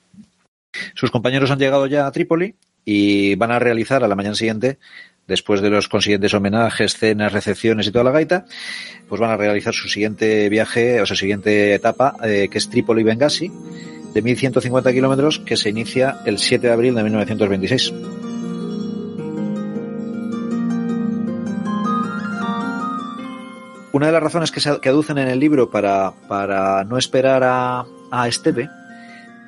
sus 0.95 1.11
compañeros 1.11 1.51
han 1.51 1.59
llegado 1.59 1.85
ya 1.85 2.07
a 2.07 2.11
Trípoli 2.11 2.55
y 2.83 3.35
van 3.35 3.51
a 3.51 3.59
realizar 3.59 4.03
a 4.03 4.07
la 4.07 4.15
mañana 4.15 4.33
siguiente, 4.33 4.79
después 5.31 5.61
de 5.61 5.69
los 5.69 5.87
consiguientes 5.87 6.33
homenajes, 6.33 6.97
cenas, 6.97 7.31
recepciones 7.31 7.87
y 7.87 7.91
toda 7.91 8.03
la 8.03 8.11
gaita, 8.11 8.45
pues 9.07 9.21
van 9.21 9.31
a 9.31 9.37
realizar 9.37 9.73
su 9.73 9.87
siguiente 9.87 10.49
viaje, 10.49 10.99
o 10.99 11.05
sea, 11.05 11.15
siguiente 11.15 11.73
etapa, 11.73 12.17
eh, 12.21 12.49
que 12.51 12.57
es 12.57 12.69
Trípoli-Benghazi, 12.69 13.49
de 14.13 14.23
1.150 14.23 14.93
kilómetros, 14.93 15.39
que 15.39 15.55
se 15.55 15.69
inicia 15.69 16.17
el 16.25 16.37
7 16.37 16.67
de 16.67 16.73
abril 16.73 16.95
de 16.95 17.03
1926. 17.03 17.93
Una 23.93 24.07
de 24.07 24.11
las 24.11 24.23
razones 24.23 24.51
que, 24.51 24.59
se, 24.59 24.69
aducen 24.69 25.17
en 25.17 25.29
el 25.29 25.39
libro 25.39 25.69
para, 25.69 26.11
para 26.27 26.83
no 26.83 26.97
esperar 26.97 27.43
a, 27.43 27.85
a 28.11 28.27
Esteve 28.27 28.69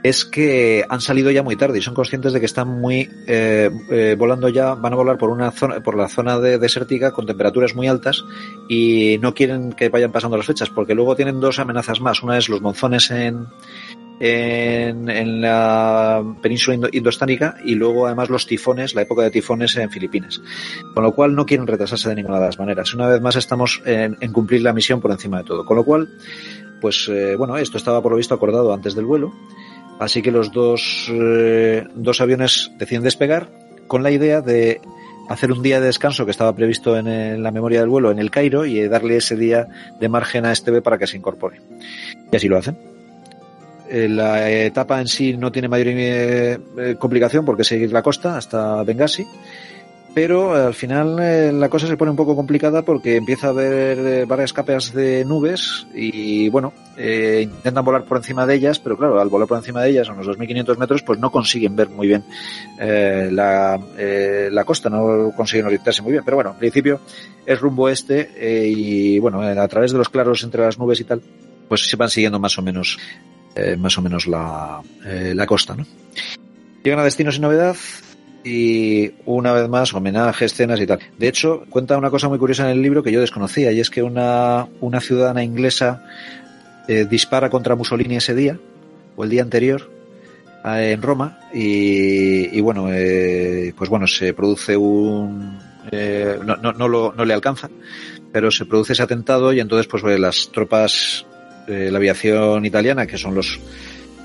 es 0.04 0.26
que 0.26 0.86
han 0.90 1.00
salido 1.00 1.32
ya 1.32 1.44
muy 1.44 1.56
tarde 1.56 1.80
y 1.80 1.82
son 1.82 1.94
conscientes 1.94 2.34
de 2.34 2.42
que 2.42 2.46
están 2.46 2.68
muy 2.68 3.10
eh, 3.26 3.72
eh, 3.90 4.16
volando 4.20 4.50
ya, 4.50 4.76
van 4.76 4.92
a 4.92 4.98
volar 4.98 5.18
por 5.18 5.30
una 5.30 5.50
zona, 5.52 5.82
por 5.82 5.96
la 5.96 6.10
zona 6.10 6.40
de 6.40 6.58
desértica 6.58 7.12
con 7.12 7.26
temperaturas 7.26 7.74
muy 7.74 7.88
altas 7.88 8.26
y 8.68 9.18
no 9.22 9.34
quieren 9.34 9.72
que 9.72 9.88
vayan 9.88 10.12
pasando 10.12 10.36
las 10.36 10.46
fechas 10.46 10.70
porque 10.70 10.94
luego 10.94 11.16
tienen 11.16 11.40
dos 11.40 11.58
amenazas 11.58 12.02
más. 12.02 12.22
Una 12.22 12.38
es 12.38 12.50
los 12.50 12.62
monzones 12.62 13.12
en, 13.12 13.48
en, 14.20 15.10
en, 15.10 15.42
la 15.42 16.22
península 16.42 16.90
indostánica 16.92 17.56
y 17.64 17.76
luego 17.76 18.06
además 18.06 18.30
los 18.30 18.46
tifones, 18.46 18.96
la 18.96 19.04
época 19.04 19.24
de 19.24 19.32
tifones 19.32 19.78
en 19.78 19.90
Filipinas. 19.90 20.42
Con 20.94 21.04
lo 21.04 21.14
cual 21.14 21.34
no 21.34 21.46
quieren 21.46 21.66
retrasarse 21.66 22.10
de 22.10 22.16
ninguna 22.16 22.40
de 22.40 22.48
las 22.48 22.60
maneras. 22.60 22.94
Una 22.94 23.08
vez 23.08 23.22
más 23.22 23.38
estamos 23.38 23.82
en, 23.86 24.18
en 24.20 24.34
cumplir 24.34 24.64
la 24.64 24.74
misión 24.74 25.00
por 25.00 25.12
encima 25.12 25.38
de 25.38 25.44
todo. 25.46 25.66
Con 25.66 25.78
lo 25.78 25.86
cual, 25.86 26.10
pues 26.82 27.08
eh, 27.08 27.38
bueno, 27.38 27.58
esto 27.58 27.78
estaba 27.78 28.02
por 28.02 28.12
lo 28.12 28.18
visto 28.18 28.36
acordado 28.36 28.74
antes 28.74 28.96
del 28.96 29.06
vuelo. 29.06 29.34
Así 30.00 30.22
que 30.22 30.32
los 30.32 30.52
dos, 30.52 31.12
eh, 31.12 31.86
dos 31.96 32.22
aviones 32.22 32.72
deciden 32.78 33.04
despegar 33.04 33.50
con 33.88 34.04
la 34.04 34.12
idea 34.12 34.42
de 34.42 34.82
hacer 35.30 35.52
un 35.52 35.62
día 35.62 35.80
de 35.80 35.88
descanso 35.88 36.26
que 36.26 36.32
estaba 36.32 36.56
previsto 36.56 36.98
en, 36.98 37.42
la 37.42 37.52
memoria 37.52 37.80
del 37.80 37.90
vuelo 37.90 38.12
en 38.12 38.20
el 38.20 38.32
Cairo 38.32 38.66
y 38.66 38.88
darle 38.88 39.18
ese 39.18 39.36
día 39.36 39.68
de 40.00 40.10
margen 40.10 40.46
a 40.46 40.52
Esteve 40.52 40.82
para 40.82 40.98
que 40.98 41.08
se 41.08 41.18
incorpore. 41.18 41.62
Y 42.32 42.36
así 42.36 42.48
lo 42.48 42.58
hacen 42.58 42.78
la 43.94 44.50
etapa 44.50 45.00
en 45.00 45.08
sí 45.08 45.38
no 45.38 45.52
tiene 45.52 45.68
mayor 45.68 45.88
eh, 45.90 46.58
complicación 46.98 47.46
porque 47.46 47.64
seguir 47.64 47.92
la 47.92 48.02
costa 48.02 48.38
hasta 48.38 48.84
Benghazi, 48.84 49.26
pero 50.14 50.54
al 50.54 50.74
final 50.74 51.18
eh, 51.20 51.52
la 51.52 51.70
cosa 51.70 51.88
se 51.88 51.98
pone 51.98 52.12
un 52.12 52.18
poco 52.18 52.36
complicada 52.36 52.84
porque 52.84 53.16
empieza 53.16 53.48
a 53.48 53.50
haber 53.50 53.98
eh, 54.00 54.26
varias 54.26 54.54
capas 54.54 54.94
de 54.94 55.26
nubes 55.26 55.88
y 55.94 56.50
bueno, 56.50 56.72
eh, 56.98 57.42
intentan 57.44 57.84
volar 57.84 58.06
por 58.06 58.18
encima 58.18 58.46
de 58.46 58.56
ellas, 58.56 58.80
pero 58.80 58.96
claro, 58.96 59.20
al 59.20 59.30
volar 59.30 59.48
por 59.48 59.58
encima 59.58 59.82
de 59.82 59.90
ellas 59.90 60.10
a 60.10 60.14
unos 60.14 60.28
2.500 60.28 60.78
metros, 60.78 61.02
pues 61.02 61.20
no 61.20 61.32
consiguen 61.32 61.76
ver 61.76 61.90
muy 61.90 62.08
bien 62.08 62.24
eh, 62.80 63.30
la, 63.32 63.80
la 64.52 64.64
costa, 64.64 64.90
no 64.90 65.32
consiguen 65.36 65.66
orientarse 65.66 66.04
muy 66.04 66.12
bien, 66.12 66.24
pero 66.24 66.38
bueno, 66.38 66.52
en 66.52 66.58
principio 66.58 67.00
es 67.46 67.60
rumbo 67.60 67.90
este 67.90 68.30
y 68.68 69.18
bueno, 69.20 69.42
a 69.42 69.68
través 69.68 69.92
de 69.92 69.98
los 69.98 70.10
claros 70.10 70.44
entre 70.44 70.62
las 70.62 70.78
nubes 70.78 71.00
y 71.00 71.06
tal, 71.06 71.22
pues 71.68 71.90
se 71.90 71.96
van 71.96 72.10
siguiendo 72.10 72.40
más 72.40 72.58
o 72.58 72.62
menos 72.62 73.00
más 73.78 73.96
o 74.00 74.02
menos 74.02 74.26
la, 74.26 74.82
la 75.06 75.46
costa. 75.46 75.76
¿no? 75.76 75.86
Llegan 76.84 77.00
a 77.00 77.04
destino 77.04 77.32
sin 77.32 77.44
novedad 77.44 77.76
y 78.44 79.12
una 79.26 79.54
vez 79.54 79.70
más 79.70 79.94
homenaje, 79.94 80.46
escenas 80.46 80.80
y 80.80 80.88
tal. 80.88 81.00
De 81.18 81.28
hecho, 81.28 81.64
cuenta 81.70 81.98
una 81.98 82.10
cosa 82.10 82.30
muy 82.30 82.38
curiosa 82.38 82.64
en 82.66 82.72
el 82.72 82.82
libro 82.82 83.04
que 83.04 83.12
yo 83.12 83.22
desconocía 83.22 83.72
y 83.72 83.80
es 83.80 83.90
que 83.90 84.04
una, 84.04 84.68
una 84.82 85.00
ciudadana 85.00 85.44
inglesa 85.44 86.06
eh, 86.88 87.06
dispara 87.10 87.50
contra 87.50 87.76
Mussolini 87.76 88.18
ese 88.18 88.36
día 88.36 88.60
o 89.16 89.24
el 89.24 89.30
día 89.30 89.42
anterior 89.42 89.90
en 90.66 91.02
Roma 91.02 91.40
y, 91.54 92.58
y 92.58 92.62
bueno, 92.62 92.88
eh, 92.92 93.74
pues 93.78 93.90
bueno, 93.90 94.08
se 94.08 94.34
produce 94.34 94.78
un... 94.78 95.60
Eh, 95.92 96.40
no, 96.44 96.56
no, 96.56 96.72
no, 96.72 96.88
lo, 96.88 97.14
no 97.14 97.26
le 97.26 97.34
alcanza, 97.34 97.70
pero 98.32 98.50
se 98.50 98.66
produce 98.66 98.94
ese 98.94 99.04
atentado 99.04 99.52
y 99.52 99.60
entonces 99.60 99.88
pues 99.88 100.02
las 100.18 100.50
tropas 100.54 101.26
eh, 101.68 101.90
la 101.92 101.98
aviación 101.98 102.66
italiana, 102.66 103.08
que 103.08 103.18
son 103.18 103.36
los 103.36 103.60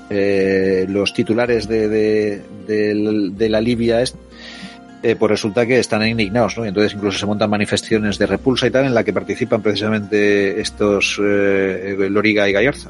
eh, 0.09 0.85
los 0.89 1.13
titulares 1.13 1.67
de, 1.67 1.87
de, 1.87 2.41
de, 2.67 3.31
de 3.35 3.49
la 3.49 3.61
Libia, 3.61 4.01
eh, 4.01 5.15
pues 5.15 5.29
resulta 5.29 5.65
que 5.65 5.79
están 5.79 6.05
indignados, 6.05 6.57
¿no? 6.57 6.65
Y 6.65 6.69
entonces 6.69 6.93
incluso 6.93 7.19
se 7.19 7.25
montan 7.25 7.49
manifestaciones 7.49 8.17
de 8.17 8.25
repulsa 8.25 8.67
y 8.67 8.71
tal, 8.71 8.85
en 8.85 8.93
la 8.93 9.03
que 9.03 9.13
participan 9.13 9.61
precisamente 9.61 10.59
estos 10.59 11.19
eh, 11.23 11.95
Loriga 12.09 12.49
y 12.49 12.51
Gallarza. 12.51 12.89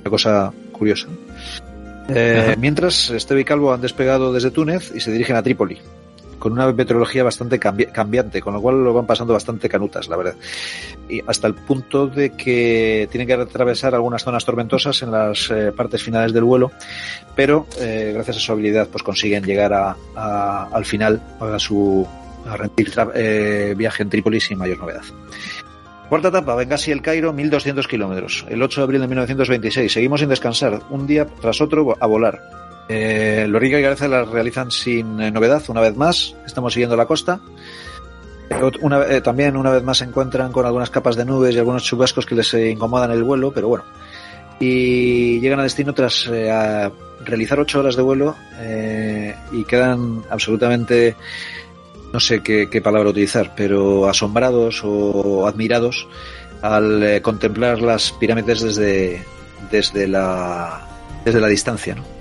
Una 0.00 0.10
cosa 0.10 0.52
curiosa. 0.72 1.08
Eh, 2.08 2.54
mientras, 2.58 3.10
Esteve 3.10 3.42
y 3.42 3.44
Calvo 3.44 3.72
han 3.72 3.80
despegado 3.80 4.32
desde 4.32 4.50
Túnez 4.50 4.92
y 4.94 5.00
se 5.00 5.12
dirigen 5.12 5.36
a 5.36 5.42
Trípoli 5.42 5.78
con 6.38 6.52
una 6.52 6.72
meteorología 6.72 7.24
bastante 7.24 7.58
cambi 7.58 7.86
cambiante, 7.86 8.40
con 8.40 8.54
lo 8.54 8.60
cual 8.60 8.82
lo 8.82 8.92
van 8.92 9.06
pasando 9.06 9.32
bastante 9.32 9.68
canutas, 9.68 10.08
la 10.08 10.16
verdad. 10.16 10.34
Y 11.08 11.22
hasta 11.26 11.46
el 11.46 11.54
punto 11.54 12.06
de 12.06 12.30
que 12.30 13.08
tienen 13.10 13.26
que 13.26 13.34
atravesar 13.34 13.94
algunas 13.94 14.22
zonas 14.22 14.44
tormentosas 14.44 15.02
en 15.02 15.10
las 15.10 15.50
eh, 15.50 15.72
partes 15.72 16.02
finales 16.02 16.32
del 16.32 16.44
vuelo, 16.44 16.70
pero 17.34 17.66
eh, 17.80 18.12
gracias 18.14 18.36
a 18.36 18.40
su 18.40 18.52
habilidad 18.52 18.88
pues 18.88 19.02
consiguen 19.02 19.44
llegar 19.44 19.72
a, 19.72 19.96
a, 20.14 20.68
al 20.72 20.84
final 20.84 21.20
a 21.40 21.58
su 21.58 22.06
a 22.46 22.56
rendir 22.56 22.92
eh, 23.14 23.74
viaje 23.76 24.02
en 24.02 24.10
Trípoli 24.10 24.40
sin 24.40 24.58
mayor 24.58 24.78
novedad. 24.78 25.02
Cuarta 26.08 26.28
etapa, 26.28 26.54
Benghazi 26.54 26.90
el 26.90 27.02
Cairo, 27.02 27.34
1200 27.34 27.86
kilómetros. 27.86 28.46
El 28.48 28.62
8 28.62 28.80
de 28.80 28.84
abril 28.84 29.00
de 29.02 29.08
1926. 29.08 29.92
Seguimos 29.92 30.20
sin 30.20 30.30
descansar, 30.30 30.80
un 30.88 31.06
día 31.06 31.26
tras 31.26 31.60
otro 31.60 31.96
a 32.00 32.06
volar. 32.06 32.40
Eh, 32.88 33.46
Loriga 33.48 33.78
y 33.78 33.82
Garza 33.82 34.08
las 34.08 34.28
realizan 34.28 34.70
sin 34.70 35.20
eh, 35.20 35.30
novedad, 35.30 35.62
una 35.68 35.80
vez 35.80 35.96
más. 35.96 36.34
Estamos 36.46 36.72
siguiendo 36.72 36.96
la 36.96 37.06
costa. 37.06 37.40
Una, 38.80 39.04
eh, 39.06 39.20
también 39.20 39.56
una 39.56 39.70
vez 39.70 39.82
más 39.82 39.98
se 39.98 40.04
encuentran 40.04 40.50
con 40.52 40.64
algunas 40.64 40.88
capas 40.88 41.16
de 41.16 41.24
nubes 41.24 41.54
y 41.54 41.58
algunos 41.58 41.84
chubascos 41.84 42.24
que 42.24 42.34
les 42.34 42.52
eh, 42.54 42.70
incomodan 42.70 43.10
el 43.10 43.22
vuelo, 43.22 43.52
pero 43.52 43.68
bueno. 43.68 43.84
Y 44.58 45.38
llegan 45.40 45.60
a 45.60 45.64
destino 45.64 45.92
tras 45.92 46.28
eh, 46.32 46.90
realizar 47.24 47.60
ocho 47.60 47.80
horas 47.80 47.94
de 47.96 48.02
vuelo 48.02 48.34
eh, 48.58 49.34
y 49.52 49.64
quedan 49.64 50.22
absolutamente, 50.30 51.14
no 52.12 52.18
sé 52.18 52.42
qué, 52.42 52.68
qué 52.70 52.80
palabra 52.80 53.10
utilizar, 53.10 53.52
pero 53.54 54.08
asombrados 54.08 54.80
o 54.82 55.46
admirados 55.46 56.08
al 56.62 57.02
eh, 57.02 57.22
contemplar 57.22 57.80
las 57.80 58.12
pirámides 58.12 58.62
desde, 58.62 59.22
desde, 59.70 60.08
la, 60.08 60.86
desde 61.24 61.40
la 61.40 61.48
distancia, 61.48 61.94
¿no? 61.94 62.17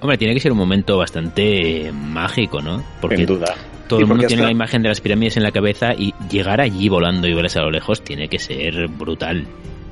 Hombre, 0.00 0.16
tiene 0.18 0.34
que 0.34 0.40
ser 0.40 0.52
un 0.52 0.58
momento 0.58 0.96
bastante 0.98 1.90
mágico, 1.92 2.60
¿no? 2.62 2.82
Porque 3.00 3.16
Sin 3.18 3.26
duda. 3.26 3.54
todo 3.86 4.00
el 4.00 4.06
mundo 4.06 4.26
tiene 4.26 4.42
la 4.44 4.50
imagen 4.50 4.82
de 4.82 4.88
las 4.88 5.00
pirámides 5.00 5.36
en 5.36 5.42
la 5.42 5.52
cabeza 5.52 5.92
y 5.96 6.14
llegar 6.30 6.60
allí 6.60 6.88
volando 6.88 7.28
y 7.28 7.34
verlas 7.34 7.56
a 7.56 7.60
lo 7.62 7.70
lejos 7.70 8.02
tiene 8.02 8.28
que 8.28 8.38
ser 8.38 8.88
brutal. 8.88 9.46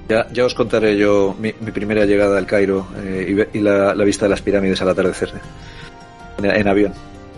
Ya, 0.09 0.27
ya 0.33 0.47
os 0.47 0.55
contaré 0.55 0.97
yo 0.97 1.37
mi, 1.39 1.53
mi 1.61 1.71
primera 1.71 2.07
llegada 2.07 2.39
al 2.39 2.47
Cairo 2.47 2.87
eh, 3.05 3.47
y, 3.53 3.59
la, 3.61 3.95
la 3.95 4.05
vista 4.05 4.25
de 4.25 4.31
las 4.31 4.41
pirámides 4.41 4.81
al 4.81 4.89
atardecer 4.89 5.31
en, 6.43 6.51
en 6.51 6.67
avión. 6.69 6.95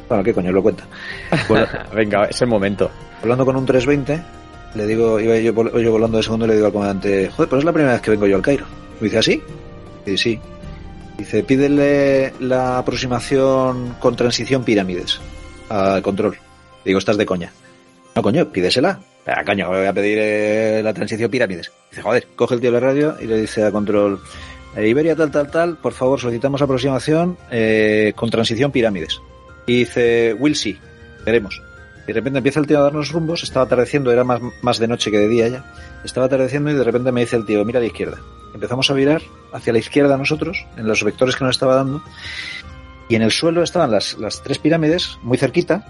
Bueno, 0.09 0.23
¿qué 0.23 0.33
coño 0.33 0.53
lo 0.53 0.63
cuenta? 0.63 0.85
Venga, 1.95 2.27
es 2.27 2.41
el 2.43 2.49
momento. 2.49 2.89
Volando 3.23 3.45
con 3.45 3.57
un 3.57 3.67
320, 3.67 4.23
le 4.77 4.87
digo, 4.87 5.19
iba 5.19 5.37
yo, 5.39 5.53
vol- 5.53 5.83
yo 5.83 5.91
volando 5.91 6.19
de 6.19 6.23
segundo 6.23 6.45
y 6.47 6.49
le 6.49 6.55
digo 6.55 6.67
al 6.67 6.73
comandante, 6.73 7.29
joder, 7.31 7.49
pues 7.49 7.59
es 7.61 7.65
la 7.65 7.73
primera 7.73 7.95
vez 7.95 8.03
que 8.03 8.11
vengo 8.13 8.27
yo 8.29 8.37
al 8.37 8.43
Cairo. 8.43 8.65
Me 9.01 9.07
dice, 9.07 9.19
¿así? 9.19 9.43
Y 10.07 10.17
sí. 10.17 10.39
Dice, 11.21 11.45
pídele 11.45 12.33
la 12.41 12.79
aproximación 12.79 13.95
con 14.01 14.17
transición 14.17 14.65
pirámides 14.65 15.21
al 15.69 16.01
control. 16.01 16.39
Digo, 16.83 16.99
estás 16.99 17.19
de 17.19 17.27
coña. 17.27 17.53
No, 18.17 18.23
coño, 18.23 18.51
pídesela. 18.51 19.01
Ah, 19.27 19.45
coño, 19.45 19.69
voy 19.69 19.85
a 19.85 19.93
pedir 19.93 20.17
eh, 20.19 20.81
la 20.83 20.95
transición 20.95 21.31
pirámides. 21.31 21.73
Dice, 21.91 22.01
joder, 22.01 22.27
coge 22.35 22.55
el 22.55 22.63
tío 22.63 22.71
la 22.71 22.81
radio 22.81 23.17
y 23.21 23.27
le 23.27 23.39
dice 23.39 23.63
a 23.63 23.71
control, 23.71 24.19
eh, 24.75 24.89
Iberia 24.89 25.15
tal, 25.15 25.31
tal, 25.31 25.51
tal, 25.51 25.77
por 25.77 25.93
favor, 25.93 26.19
solicitamos 26.19 26.63
aproximación 26.63 27.37
eh, 27.51 28.15
con 28.17 28.31
transición 28.31 28.73
pirámides. 28.73 29.21
Y 29.67 29.81
dice, 29.81 30.35
will 30.39 30.57
see, 30.57 30.79
veremos. 31.27 31.61
De 32.07 32.15
repente 32.15 32.39
empieza 32.39 32.61
el 32.61 32.67
tío 32.67 32.79
a 32.79 32.83
darnos 32.85 33.13
rumbos, 33.13 33.43
estaba 33.43 33.67
atardeciendo, 33.67 34.11
era 34.11 34.25
más, 34.25 34.41
más 34.63 34.79
de 34.79 34.89
noche 34.89 35.11
que 35.11 35.19
de 35.19 35.29
día 35.29 35.49
ya. 35.49 35.75
Estaba 36.03 36.25
atardeciendo 36.25 36.71
y 36.71 36.75
de 36.77 36.83
repente 36.83 37.13
me 37.13 37.21
dice 37.21 37.37
el 37.37 37.45
tío, 37.45 37.63
mira 37.67 37.79
a 37.79 37.83
la 37.83 37.89
izquierda. 37.89 38.17
Empezamos 38.55 38.91
a 38.91 38.95
virar 38.95 39.23
hacia 39.53 39.73
la 39.73 39.79
izquierda 39.79 40.17
nosotros, 40.17 40.67
en 40.77 40.87
los 40.87 41.03
vectores 41.05 41.37
que 41.37 41.45
nos 41.45 41.57
estaba 41.57 41.75
dando, 41.75 42.03
y 43.09 43.17
en 43.17 43.23
el 43.23 43.31
suelo 43.31 43.63
estaban 43.63 43.91
las, 43.91 44.19
las 44.19 44.43
tres 44.43 44.59
pirámides, 44.59 45.19
muy 45.23 45.39
cerquita, 45.39 45.85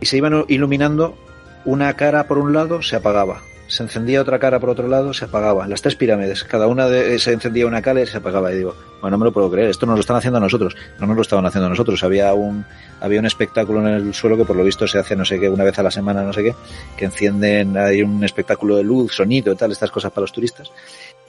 y 0.00 0.06
se 0.06 0.16
iban 0.16 0.44
iluminando 0.48 1.16
una 1.64 1.94
cara 1.94 2.26
por 2.26 2.38
un 2.38 2.52
lado, 2.52 2.82
se 2.82 2.96
apagaba. 2.96 3.42
Se 3.66 3.84
encendía 3.84 4.20
otra 4.20 4.40
cara 4.40 4.58
por 4.58 4.70
otro 4.70 4.88
lado, 4.88 5.14
se 5.14 5.26
apagaba. 5.26 5.68
Las 5.68 5.80
tres 5.80 5.94
pirámides, 5.94 6.42
cada 6.42 6.66
una 6.66 6.88
de, 6.88 7.18
se 7.20 7.32
encendía 7.32 7.68
una 7.68 7.80
cara 7.80 8.02
y 8.02 8.06
se 8.06 8.16
apagaba. 8.16 8.52
Y 8.52 8.56
digo, 8.56 8.74
bueno, 9.00 9.16
no 9.16 9.18
me 9.18 9.24
lo 9.26 9.32
puedo 9.32 9.48
creer, 9.48 9.70
esto 9.70 9.86
nos 9.86 9.94
lo 9.94 10.00
están 10.00 10.16
haciendo 10.16 10.38
a 10.38 10.40
nosotros. 10.40 10.74
No 10.98 11.06
nos 11.06 11.14
lo 11.14 11.22
estaban 11.22 11.46
haciendo 11.46 11.66
a 11.66 11.70
nosotros. 11.70 12.02
Había 12.02 12.34
un, 12.34 12.64
había 13.00 13.20
un 13.20 13.26
espectáculo 13.26 13.80
en 13.86 13.94
el 13.94 14.12
suelo 14.12 14.36
que 14.36 14.44
por 14.44 14.56
lo 14.56 14.64
visto 14.64 14.88
se 14.88 14.98
hace 14.98 15.14
no 15.14 15.24
sé 15.24 15.38
qué, 15.38 15.48
una 15.48 15.62
vez 15.62 15.78
a 15.78 15.84
la 15.84 15.90
semana, 15.92 16.24
no 16.24 16.32
sé 16.32 16.42
qué, 16.42 16.54
que 16.96 17.04
encienden, 17.04 17.76
hay 17.76 18.02
un 18.02 18.24
espectáculo 18.24 18.76
de 18.76 18.82
luz, 18.82 19.14
sonido 19.14 19.52
y 19.52 19.56
tal, 19.56 19.70
estas 19.70 19.92
cosas 19.92 20.10
para 20.10 20.22
los 20.22 20.32
turistas, 20.32 20.72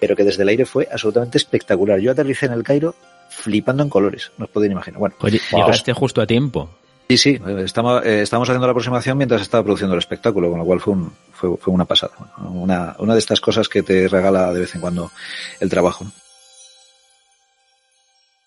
pero 0.02 0.16
que 0.16 0.24
desde 0.26 0.42
el 0.42 0.50
aire 0.50 0.66
fue 0.66 0.90
absolutamente 0.92 1.38
espectacular. 1.38 2.00
Yo 2.00 2.12
aterricé 2.12 2.48
en 2.48 2.54
el 2.54 2.64
Cairo 2.64 2.96
flipando 3.30 3.84
en 3.84 3.90
colores, 3.90 4.32
no 4.38 4.46
os 4.46 4.52
podéis 4.52 4.72
imaginar. 4.72 5.00
Bueno, 5.00 5.16
Oye, 5.22 5.40
Wow. 5.52 5.62
llegaste 5.62 5.94
justo 5.94 6.22
a 6.22 6.26
tiempo. 6.28 6.70
Sí, 7.10 7.18
sí, 7.18 7.40
eh, 7.46 7.62
estamos, 7.64 8.04
eh, 8.06 8.22
estábamos 8.24 8.50
haciendo 8.50 8.66
la 8.66 8.72
aproximación 8.72 9.18
mientras 9.18 9.42
estaba 9.42 9.64
produciendo 9.64 9.94
el 9.94 10.00
espectáculo, 10.00 10.50
con 10.50 10.60
lo 10.60 10.66
cual 10.66 10.80
fue, 10.80 10.94
un, 10.94 11.14
fue, 11.32 11.56
fue 11.58 11.74
una 11.74 11.86
pasada. 11.86 12.14
Una, 12.40 12.96
una 13.00 13.14
de 13.14 13.20
estas 13.20 13.40
cosas 13.40 13.70
que 13.70 13.84
te 13.84 14.08
regala 14.08 14.52
de 14.54 14.62
vez 14.62 14.74
en 14.76 14.82
cuando 14.82 15.12
el 15.60 15.70
trabajo. 15.70 16.06
¿no? 16.06 16.12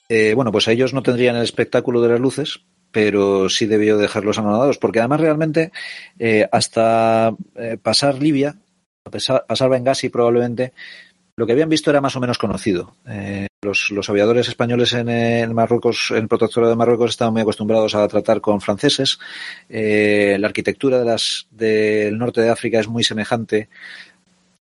Eh, 0.09 0.35
bueno, 0.35 0.51
pues 0.53 0.67
ellos 0.69 0.93
no 0.93 1.03
tendrían 1.03 1.37
el 1.37 1.43
espectáculo 1.43 2.03
de 2.03 2.09
las 2.09 2.21
luces, 2.21 2.61
pero 2.91 3.49
sí 3.49 3.67
debió 3.67 3.97
dejarlos 3.97 4.39
anonadados, 4.39 4.79
porque 4.79 4.99
además 4.99 5.21
realmente 5.21 5.73
eh, 6.19 6.49
hasta 6.53 7.35
eh, 7.57 7.79
pasar 7.83 8.21
Libia, 8.23 8.57
pasar, 9.03 9.45
pasar 9.47 9.71
Benghazi 9.71 10.09
probablemente, 10.11 10.73
lo 11.37 11.47
que 11.47 11.53
habían 11.53 11.69
visto 11.69 11.91
era 11.91 12.01
más 12.01 12.17
o 12.17 12.21
menos 12.21 12.39
conocido. 12.39 12.97
Eh, 13.09 13.49
los, 13.63 14.09
aviadores 14.09 14.49
españoles 14.49 14.93
en, 14.93 15.09
en, 15.09 15.55
Marruecos, 15.55 16.11
en 16.11 16.19
el 16.19 16.29
protectorado 16.29 16.71
de 16.71 16.77
Marruecos, 16.77 17.11
estaban 17.11 17.33
muy 17.33 17.43
acostumbrados 17.43 17.95
a 17.95 18.07
tratar 18.07 18.41
con 18.41 18.61
franceses. 18.61 19.19
Eh, 19.69 20.37
la 20.39 20.47
arquitectura 20.47 21.03
del 21.51 22.19
norte 22.19 22.41
de 22.41 22.51
África 22.51 22.79
es 22.79 22.89
muy 22.89 23.03
semejante 23.03 23.69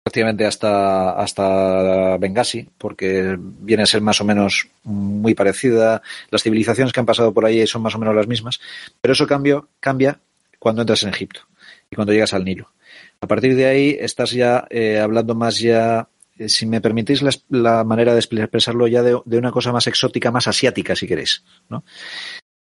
prácticamente 0.04 0.46
hasta, 0.46 1.12
hasta 1.12 2.18
Benghazi, 2.18 2.68
porque 2.78 3.38
viene 3.40 3.84
a 3.84 3.86
ser 3.86 4.02
más 4.02 4.20
o 4.22 4.26
menos 4.26 4.68
muy 4.84 5.36
parecida. 5.36 6.02
Las 6.32 6.44
civilizaciones 6.44 6.92
que 6.92 7.00
han 7.00 7.06
pasado 7.06 7.34
por 7.34 7.46
ahí 7.46 7.66
son 7.68 7.84
más 7.84 7.96
o 7.96 8.00
menos 8.00 8.16
las 8.16 8.28
mismas, 8.28 8.60
pero 9.02 9.14
eso 9.14 9.28
cambia 9.28 10.20
cuando 10.58 10.82
entras 10.82 11.04
en 11.04 11.10
Egipto 11.10 11.42
y 11.92 11.96
cuando 11.96 12.12
llegas 12.12 12.34
al 12.34 12.44
Nilo. 12.44 12.72
A 13.22 13.28
partir 13.28 13.56
de 13.56 13.66
ahí 13.66 13.98
estás 14.00 14.32
ya 14.32 14.66
eh, 14.70 15.00
hablando 15.00 15.36
más 15.36 15.60
ya 15.60 16.08
si 16.48 16.66
me 16.66 16.82
permitís 16.82 17.22
la, 17.22 17.32
la 17.50 17.84
manera 17.84 18.14
de 18.14 18.20
expresarlo 18.20 18.88
ya 18.88 19.04
de, 19.04 19.20
de, 19.26 19.38
una 19.38 19.52
cosa 19.52 19.72
más 19.72 19.88
exótica, 19.88 20.32
más 20.32 20.48
asiática, 20.48 20.96
si 20.96 21.08
queréis, 21.08 21.44
¿no? 21.70 21.84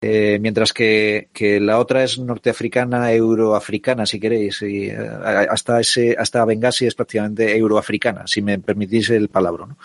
Eh, 0.01 0.39
mientras 0.39 0.73
que, 0.73 1.31
que, 1.33 1.59
la 1.61 1.79
otra 1.79 2.05
es 2.05 2.19
norteafricana, 2.19 3.11
euroafricana, 3.13 4.05
si 4.05 4.21
queréis, 4.21 4.61
y 4.61 4.89
eh, 4.89 4.97
hasta 4.97 5.81
ese, 5.81 6.15
hasta 6.19 6.45
Benghazi 6.45 6.87
es 6.87 6.95
prácticamente 6.95 7.57
euroafricana, 7.57 8.27
si 8.27 8.43
me 8.43 8.59
permitís 8.59 9.09
el 9.11 9.29
palabra, 9.29 9.67
¿no? 9.67 9.79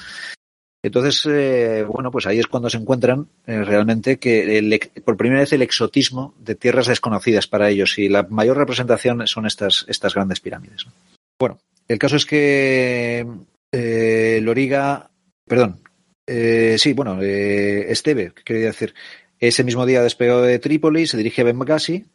Entonces, 0.81 1.25
eh, 1.25 1.85
bueno, 1.87 2.09
pues 2.09 2.25
ahí 2.25 2.39
es 2.39 2.47
cuando 2.47 2.69
se 2.69 2.77
encuentran 2.77 3.27
eh, 3.45 3.63
realmente 3.63 4.17
que 4.17 4.91
por 5.03 5.17
primera 5.17 5.41
vez 5.41 5.51
el 5.51 5.61
exotismo 5.61 6.33
de 6.39 6.55
tierras 6.55 6.87
desconocidas 6.87 7.47
para 7.47 7.69
ellos 7.69 7.97
y 7.97 8.07
la 8.07 8.23
mayor 8.23 8.57
representación 8.57 9.27
son 9.27 9.45
estas, 9.45 9.85
estas 9.89 10.15
grandes 10.15 10.39
pirámides. 10.39 10.85
¿no? 10.85 10.93
Bueno, 11.37 11.59
el 11.87 11.99
caso 11.99 12.15
es 12.15 12.25
que 12.25 13.27
eh, 13.71 14.39
Loriga, 14.41 15.11
perdón, 15.45 15.81
eh, 16.27 16.75
sí, 16.77 16.93
bueno, 16.93 17.19
eh, 17.21 17.91
Esteve, 17.91 18.33
quería 18.45 18.67
decir, 18.67 18.93
ese 19.39 19.63
mismo 19.63 19.85
día 19.85 20.03
despegó 20.03 20.41
de 20.41 20.59
Trípoli, 20.59 21.07
se 21.07 21.17
dirige 21.17 21.41
a 21.41 21.45
Benghazi, 21.45 22.05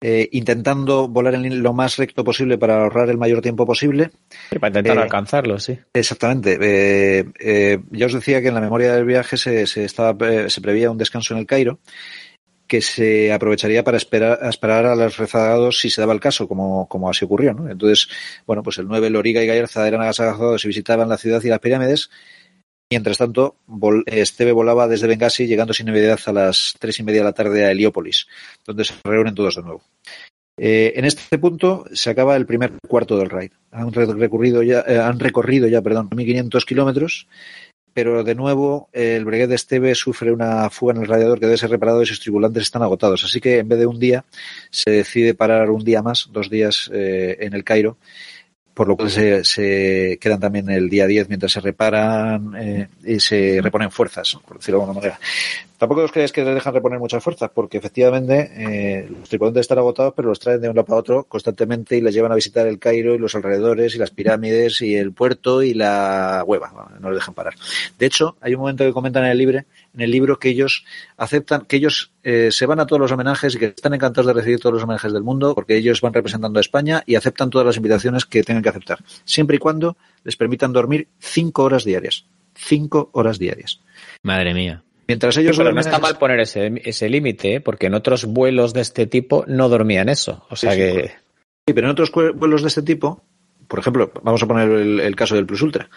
eh, 0.00 0.28
intentando 0.32 1.08
volar 1.08 1.34
en 1.34 1.62
lo 1.62 1.72
más 1.72 1.96
recto 1.96 2.22
posible 2.22 2.56
para 2.56 2.82
ahorrar 2.82 3.10
el 3.10 3.18
mayor 3.18 3.40
tiempo 3.40 3.66
posible. 3.66 4.10
Sí, 4.50 4.58
para 4.58 4.68
intentar 4.68 4.98
alcanzarlo, 4.98 5.58
sí. 5.58 5.78
Exactamente. 5.92 6.58
Eh, 6.60 7.78
ya 7.90 8.06
os 8.06 8.12
decía 8.12 8.40
que 8.40 8.48
en 8.48 8.54
la 8.54 8.60
memoria 8.60 8.94
del 8.94 9.04
viaje 9.04 9.36
se, 9.36 9.66
se, 9.66 9.84
estaba, 9.84 10.16
eh, 10.28 10.50
se 10.50 10.60
preveía 10.60 10.90
un 10.90 10.98
descanso 10.98 11.34
en 11.34 11.40
el 11.40 11.46
Cairo 11.46 11.80
que 12.68 12.82
se 12.82 13.32
aprovecharía 13.32 13.82
para 13.82 13.96
esperar, 13.96 14.86
a 14.86 14.94
los 14.94 15.16
rezagados 15.16 15.80
si 15.80 15.90
se 15.90 16.02
daba 16.02 16.12
el 16.12 16.20
caso, 16.20 16.46
como, 16.46 16.86
como 16.86 17.08
así 17.08 17.24
ocurrió. 17.24 17.54
¿no? 17.54 17.68
Entonces, 17.68 18.08
bueno, 18.46 18.62
pues 18.62 18.78
el 18.78 18.86
9, 18.86 19.10
Loriga 19.10 19.42
y 19.42 19.46
Gallarza 19.46 19.88
eran 19.88 20.02
agasajados 20.02 20.64
y 20.64 20.68
visitaban 20.68 21.08
la 21.08 21.16
ciudad 21.16 21.42
y 21.42 21.48
las 21.48 21.60
pirámides. 21.60 22.10
Mientras 22.90 23.18
tanto, 23.18 23.56
Esteve 24.06 24.52
volaba 24.52 24.86
desde 24.86 25.06
Benghazi, 25.06 25.46
llegando 25.46 25.74
sin 25.74 25.86
novedad 25.86 26.20
a 26.24 26.32
las 26.32 26.74
tres 26.78 26.98
y 27.00 27.02
media 27.02 27.20
de 27.20 27.24
la 27.24 27.32
tarde 27.32 27.64
a 27.64 27.70
Heliópolis, 27.70 28.26
donde 28.64 28.84
se 28.84 28.94
reúnen 29.04 29.34
todos 29.34 29.56
de 29.56 29.62
nuevo. 29.62 29.82
Eh, 30.58 30.94
en 30.96 31.04
este 31.04 31.38
punto 31.38 31.84
se 31.92 32.10
acaba 32.10 32.34
el 32.36 32.44
primer 32.44 32.72
cuarto 32.86 33.16
del 33.16 33.30
raid. 33.30 33.52
Han 33.70 33.92
recorrido 33.92 34.62
ya, 34.62 34.84
eh, 34.86 34.98
han 34.98 35.20
recorrido 35.20 35.68
ya, 35.68 35.82
perdón, 35.82 36.10
1.500 36.10 36.64
kilómetros, 36.64 37.28
pero 37.98 38.22
de 38.22 38.36
nuevo 38.36 38.88
el 38.92 39.24
Breguet 39.24 39.48
de 39.48 39.56
Esteve 39.56 39.92
sufre 39.96 40.30
una 40.30 40.70
fuga 40.70 40.94
en 40.94 41.00
el 41.00 41.08
radiador 41.08 41.40
que 41.40 41.46
debe 41.46 41.58
ser 41.58 41.70
reparado 41.70 42.00
y 42.00 42.06
sus 42.06 42.20
tripulantes 42.20 42.62
están 42.62 42.84
agotados. 42.84 43.24
Así 43.24 43.40
que 43.40 43.58
en 43.58 43.68
vez 43.68 43.80
de 43.80 43.86
un 43.86 43.98
día, 43.98 44.24
se 44.70 44.92
decide 44.92 45.34
parar 45.34 45.68
un 45.68 45.82
día 45.82 46.00
más, 46.00 46.28
dos 46.30 46.48
días 46.48 46.88
eh, 46.94 47.36
en 47.40 47.54
el 47.54 47.64
Cairo 47.64 47.96
por 48.72 48.86
lo 48.86 48.96
cual 48.96 49.10
se, 49.10 49.44
se, 49.44 50.16
quedan 50.20 50.38
también 50.38 50.70
el 50.70 50.88
día 50.88 51.08
10 51.08 51.28
mientras 51.28 51.50
se 51.50 51.60
reparan 51.60 52.54
eh, 52.56 52.86
y 53.04 53.18
se 53.18 53.58
reponen 53.60 53.90
fuerzas, 53.90 54.38
por 54.46 54.58
decirlo 54.58 54.78
de 54.78 54.82
alguna 54.84 55.00
manera. 55.00 55.18
Tampoco 55.78 56.02
os 56.02 56.10
creáis 56.10 56.32
que 56.32 56.44
les 56.44 56.54
dejan 56.54 56.74
reponer 56.74 56.98
muchas 56.98 57.22
fuerzas, 57.22 57.50
porque 57.54 57.78
efectivamente 57.78 58.50
eh, 58.56 59.08
los 59.08 59.28
tripulantes 59.28 59.60
están 59.60 59.78
agotados, 59.78 60.12
pero 60.16 60.28
los 60.28 60.40
traen 60.40 60.60
de 60.60 60.68
un 60.68 60.74
lado 60.74 60.86
para 60.86 60.98
otro 60.98 61.24
constantemente 61.24 61.96
y 61.96 62.00
les 62.00 62.12
llevan 62.12 62.32
a 62.32 62.34
visitar 62.34 62.66
el 62.66 62.80
Cairo 62.80 63.14
y 63.14 63.18
los 63.18 63.36
alrededores 63.36 63.94
y 63.94 63.98
las 63.98 64.10
pirámides 64.10 64.82
y 64.82 64.96
el 64.96 65.12
puerto 65.12 65.62
y 65.62 65.74
la 65.74 66.42
hueva. 66.44 66.90
No 66.98 67.10
les 67.10 67.20
dejan 67.20 67.34
parar. 67.34 67.54
De 67.96 68.06
hecho, 68.06 68.36
hay 68.40 68.54
un 68.54 68.60
momento 68.60 68.84
que 68.84 68.92
comentan 68.92 69.24
en 69.24 69.30
el 69.30 69.38
libro, 69.38 69.58
en 69.58 70.00
el 70.00 70.10
libro 70.10 70.40
que 70.40 70.48
ellos 70.48 70.84
aceptan, 71.16 71.64
que 71.66 71.76
ellos 71.76 72.12
eh, 72.24 72.48
se 72.50 72.66
van 72.66 72.80
a 72.80 72.86
todos 72.86 72.98
los 72.98 73.12
homenajes 73.12 73.54
y 73.54 73.58
que 73.58 73.66
están 73.66 73.94
encantados 73.94 74.26
de 74.26 74.32
recibir 74.32 74.58
todos 74.58 74.74
los 74.74 74.82
homenajes 74.82 75.12
del 75.12 75.22
mundo, 75.22 75.54
porque 75.54 75.76
ellos 75.76 76.00
van 76.00 76.12
representando 76.12 76.58
a 76.58 76.60
España 76.60 77.04
y 77.06 77.14
aceptan 77.14 77.50
todas 77.50 77.66
las 77.66 77.76
invitaciones 77.76 78.24
que 78.24 78.42
tengan 78.42 78.64
que 78.64 78.70
aceptar, 78.70 78.98
siempre 79.24 79.56
y 79.56 79.58
cuando 79.60 79.96
les 80.24 80.36
permitan 80.36 80.72
dormir 80.72 81.06
cinco 81.20 81.62
horas 81.62 81.84
diarias. 81.84 82.26
Cinco 82.60 83.10
horas 83.12 83.38
diarias. 83.38 83.80
Madre 84.24 84.52
mía. 84.52 84.82
Mientras 85.08 85.38
ellos 85.38 85.56
pero 85.56 85.72
no 85.72 85.80
está 85.80 85.98
mal 85.98 86.18
poner 86.18 86.38
ese, 86.40 86.70
ese 86.84 87.08
límite, 87.08 87.54
¿eh? 87.54 87.60
porque 87.62 87.86
en 87.86 87.94
otros 87.94 88.26
vuelos 88.26 88.74
de 88.74 88.82
este 88.82 89.06
tipo 89.06 89.42
no 89.46 89.70
dormían 89.70 90.10
eso. 90.10 90.46
O 90.50 90.56
sea 90.56 90.76
que. 90.76 91.12
Sí, 91.66 91.74
pero 91.74 91.86
en 91.86 91.92
otros 91.92 92.12
vuelos 92.12 92.60
de 92.60 92.68
este 92.68 92.82
tipo, 92.82 93.24
por 93.66 93.78
ejemplo, 93.78 94.12
vamos 94.22 94.42
a 94.42 94.46
poner 94.46 94.70
el, 94.70 95.16
caso 95.16 95.34
del 95.34 95.46
Plus 95.46 95.62
Ultra. 95.62 95.88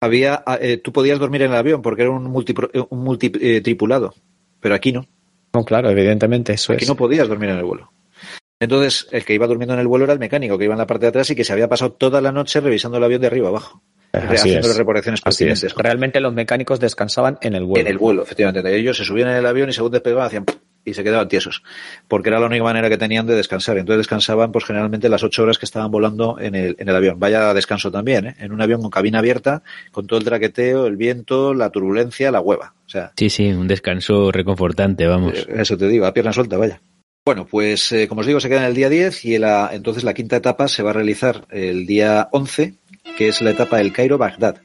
Había, 0.00 0.44
eh, 0.60 0.76
tú 0.78 0.92
podías 0.92 1.18
dormir 1.18 1.42
en 1.42 1.50
el 1.50 1.56
avión 1.56 1.82
porque 1.82 2.02
era 2.02 2.12
un 2.12 2.24
multi, 2.24 2.54
un 2.90 3.04
multitripulado, 3.04 4.14
pero 4.60 4.76
aquí 4.76 4.92
no. 4.92 5.06
No, 5.52 5.64
claro, 5.64 5.90
evidentemente 5.90 6.52
eso 6.52 6.72
aquí 6.72 6.86
no 6.86 6.96
podías 6.96 7.28
dormir 7.28 7.50
en 7.50 7.58
el 7.58 7.64
vuelo. 7.64 7.92
Entonces, 8.60 9.08
el 9.10 9.24
que 9.24 9.34
iba 9.34 9.48
durmiendo 9.48 9.74
en 9.74 9.80
el 9.80 9.88
vuelo 9.88 10.04
era 10.04 10.12
el 10.12 10.20
mecánico, 10.20 10.56
que 10.56 10.64
iba 10.64 10.74
en 10.74 10.78
la 10.78 10.86
parte 10.86 11.06
de 11.06 11.08
atrás 11.08 11.28
y 11.30 11.34
que 11.34 11.42
se 11.42 11.52
había 11.52 11.68
pasado 11.68 11.92
toda 11.92 12.20
la 12.20 12.30
noche 12.30 12.60
revisando 12.60 12.98
el 12.98 13.04
avión 13.04 13.20
de 13.20 13.26
arriba 13.26 13.48
abajo. 13.48 13.82
Haciendo 14.12 14.68
las 14.68 14.76
reparaciones 14.76 15.20
pertinentes. 15.20 15.74
Realmente 15.74 16.20
los 16.20 16.32
mecánicos 16.32 16.80
descansaban 16.80 17.38
en 17.40 17.54
el 17.54 17.64
vuelo. 17.64 17.80
En 17.80 17.92
el 17.92 17.98
vuelo, 17.98 18.22
efectivamente. 18.22 18.76
Ellos 18.76 18.96
se 18.96 19.04
subían 19.04 19.30
en 19.30 19.36
el 19.36 19.46
avión 19.46 19.68
y 19.68 19.72
según 19.72 19.92
despegaban 19.92 20.26
hacían 20.26 20.44
y 20.84 20.94
se 20.94 21.04
quedaban 21.04 21.28
tiesos, 21.28 21.62
porque 22.08 22.28
era 22.28 22.40
la 22.40 22.46
única 22.46 22.64
manera 22.64 22.88
que 22.88 22.98
tenían 22.98 23.26
de 23.26 23.34
descansar. 23.34 23.78
Entonces 23.78 23.98
descansaban, 23.98 24.52
pues 24.52 24.64
generalmente 24.64 25.08
las 25.08 25.22
ocho 25.22 25.44
horas 25.44 25.58
que 25.58 25.64
estaban 25.64 25.90
volando 25.90 26.38
en 26.40 26.54
el, 26.54 26.76
en 26.78 26.88
el 26.88 26.96
avión. 26.96 27.18
Vaya 27.18 27.54
descanso 27.54 27.90
también, 27.90 28.26
¿eh? 28.26 28.36
en 28.38 28.52
un 28.52 28.60
avión 28.60 28.80
con 28.80 28.90
cabina 28.90 29.20
abierta, 29.20 29.62
con 29.90 30.06
todo 30.06 30.18
el 30.18 30.24
traqueteo, 30.24 30.86
el 30.86 30.96
viento, 30.96 31.54
la 31.54 31.70
turbulencia, 31.70 32.30
la 32.30 32.40
hueva. 32.40 32.74
O 32.86 32.88
sea, 32.88 33.12
sí, 33.16 33.30
sí, 33.30 33.52
un 33.52 33.68
descanso 33.68 34.32
reconfortante, 34.32 35.06
vamos. 35.06 35.34
Eh, 35.34 35.46
eso 35.58 35.76
te 35.76 35.86
digo, 35.86 36.06
a 36.06 36.12
pierna 36.12 36.32
suelta, 36.32 36.56
vaya. 36.56 36.80
Bueno, 37.24 37.46
pues 37.48 37.92
eh, 37.92 38.08
como 38.08 38.22
os 38.22 38.26
digo, 38.26 38.40
se 38.40 38.48
queda 38.48 38.62
en 38.62 38.66
el 38.66 38.74
día 38.74 38.88
10 38.88 39.24
y 39.26 39.38
la, 39.38 39.70
entonces 39.72 40.02
la 40.02 40.12
quinta 40.12 40.36
etapa 40.36 40.66
se 40.66 40.82
va 40.82 40.90
a 40.90 40.94
realizar 40.94 41.46
el 41.50 41.86
día 41.86 42.28
11, 42.32 42.74
que 43.16 43.28
es 43.28 43.40
la 43.42 43.50
etapa 43.50 43.78
del 43.78 43.92
Cairo-Bagdad. 43.92 44.56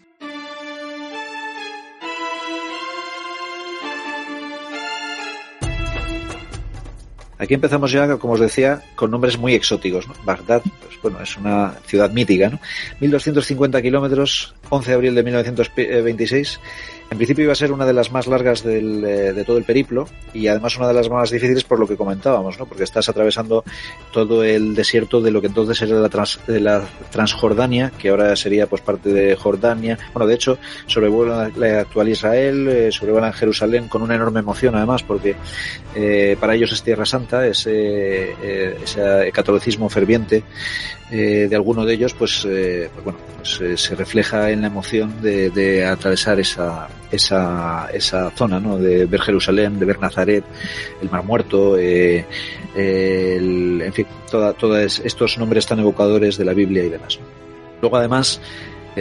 Aquí 7.40 7.54
empezamos 7.54 7.92
ya, 7.92 8.18
como 8.18 8.34
os 8.34 8.40
decía, 8.40 8.82
con 8.96 9.12
nombres 9.12 9.38
muy 9.38 9.54
exóticos. 9.54 10.08
Bagdad, 10.26 10.62
pues 10.64 11.02
bueno, 11.02 11.22
es 11.22 11.38
una 11.38 11.74
ciudad 11.86 12.12
mítica, 12.12 12.50
¿no? 12.50 12.60
1250 13.00 13.82
kilómetros, 13.82 14.56
11 14.70 14.90
de 14.90 14.96
abril 14.96 15.16
de 15.16 15.24
1926 15.24 16.60
en 17.10 17.18
principio 17.18 17.46
iba 17.46 17.54
a 17.54 17.56
ser 17.56 17.72
una 17.72 17.86
de 17.86 17.94
las 17.94 18.12
más 18.12 18.28
largas 18.28 18.64
del, 18.64 19.04
eh, 19.04 19.32
de 19.32 19.44
todo 19.46 19.58
el 19.58 19.64
periplo 19.64 20.08
y 20.34 20.48
además 20.48 20.78
una 20.78 20.90
de 20.90 20.94
las 20.94 21.10
más 21.10 21.32
difíciles 21.32 21.64
por 21.64 21.80
lo 21.80 21.88
que 21.88 21.96
comentábamos, 21.96 22.60
¿no? 22.60 22.66
porque 22.66 22.84
estás 22.84 23.08
atravesando 23.08 23.64
todo 24.12 24.44
el 24.44 24.76
desierto 24.76 25.22
de 25.22 25.32
lo 25.32 25.40
que 25.40 25.48
entonces 25.48 25.82
era 25.82 26.00
la, 26.00 26.10
de 26.48 26.60
la 26.60 26.84
Transjordania, 27.10 27.94
que 27.98 28.10
ahora 28.10 28.36
sería 28.36 28.68
pues 28.68 28.82
parte 28.82 29.14
de 29.14 29.36
Jordania. 29.38 29.98
Bueno, 30.14 30.28
de 30.28 30.36
hecho, 30.36 30.58
sobrevuelan 30.88 31.54
la 31.56 31.82
actual 31.82 32.10
Israel, 32.10 32.68
eh, 32.68 32.92
sobrevuelan 32.92 33.32
Jerusalén 33.32 33.88
con 33.88 34.02
una 34.02 34.16
enorme 34.16 34.42
emoción 34.42 34.76
además, 34.76 35.04
porque 35.04 35.36
eh, 35.96 36.36
para 36.40 36.56
ellos 36.56 36.74
es 36.74 36.84
Tierra 36.84 37.06
Santa, 37.06 37.27
ese, 37.48 38.32
eh, 38.42 38.78
ese 38.84 39.32
catolicismo 39.32 39.90
ferviente 39.90 40.44
eh, 41.10 41.48
de 41.50 41.56
alguno 41.56 41.86
de 41.86 41.94
ellos, 41.94 42.14
pues, 42.14 42.46
eh, 42.46 42.90
pues 42.94 43.06
bueno, 43.06 43.20
pues, 43.38 43.62
eh, 43.62 43.78
se 43.78 43.96
refleja 43.96 44.52
en 44.52 44.60
la 44.60 44.68
emoción 44.68 45.22
de, 45.22 45.50
de, 45.52 45.86
atravesar 45.86 46.38
esa, 46.38 46.90
esa, 47.10 47.88
esa 47.94 48.30
zona, 48.32 48.60
¿no? 48.60 48.78
De 48.78 49.06
ver 49.06 49.22
Jerusalén, 49.22 49.80
de 49.80 49.86
ver 49.86 50.02
Nazaret, 50.02 50.44
el 51.02 51.10
Mar 51.10 51.24
Muerto, 51.24 51.78
el, 51.78 52.26
en 52.76 53.94
fin, 53.94 54.06
todos 54.30 55.00
estos 55.00 55.38
nombres 55.38 55.66
tan 55.66 55.80
evocadores 55.80 56.38
de 56.38 56.44
la 56.44 56.54
Biblia 56.54 56.84
y 56.84 56.90
demás. 56.90 57.20
Luego, 57.82 57.96
además, 57.96 58.42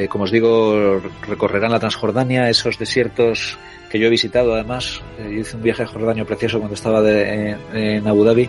como 0.09 0.25
os 0.25 0.31
digo, 0.31 1.03
recorrerán 1.27 1.73
la 1.73 1.81
Transjordania, 1.81 2.49
esos 2.49 2.79
desiertos 2.79 3.59
que 3.97 4.03
yo 4.03 4.09
he 4.09 4.11
visitado 4.11 4.55
además, 4.55 5.01
hice 5.31 5.57
un 5.57 5.63
viaje 5.63 5.83
a 5.83 5.87
Jordania 5.87 6.25
precioso 6.25 6.59
cuando 6.59 6.75
estaba 6.75 7.01
de, 7.01 7.57
en 7.73 8.07
Abu 8.07 8.25
Dhabi 8.25 8.49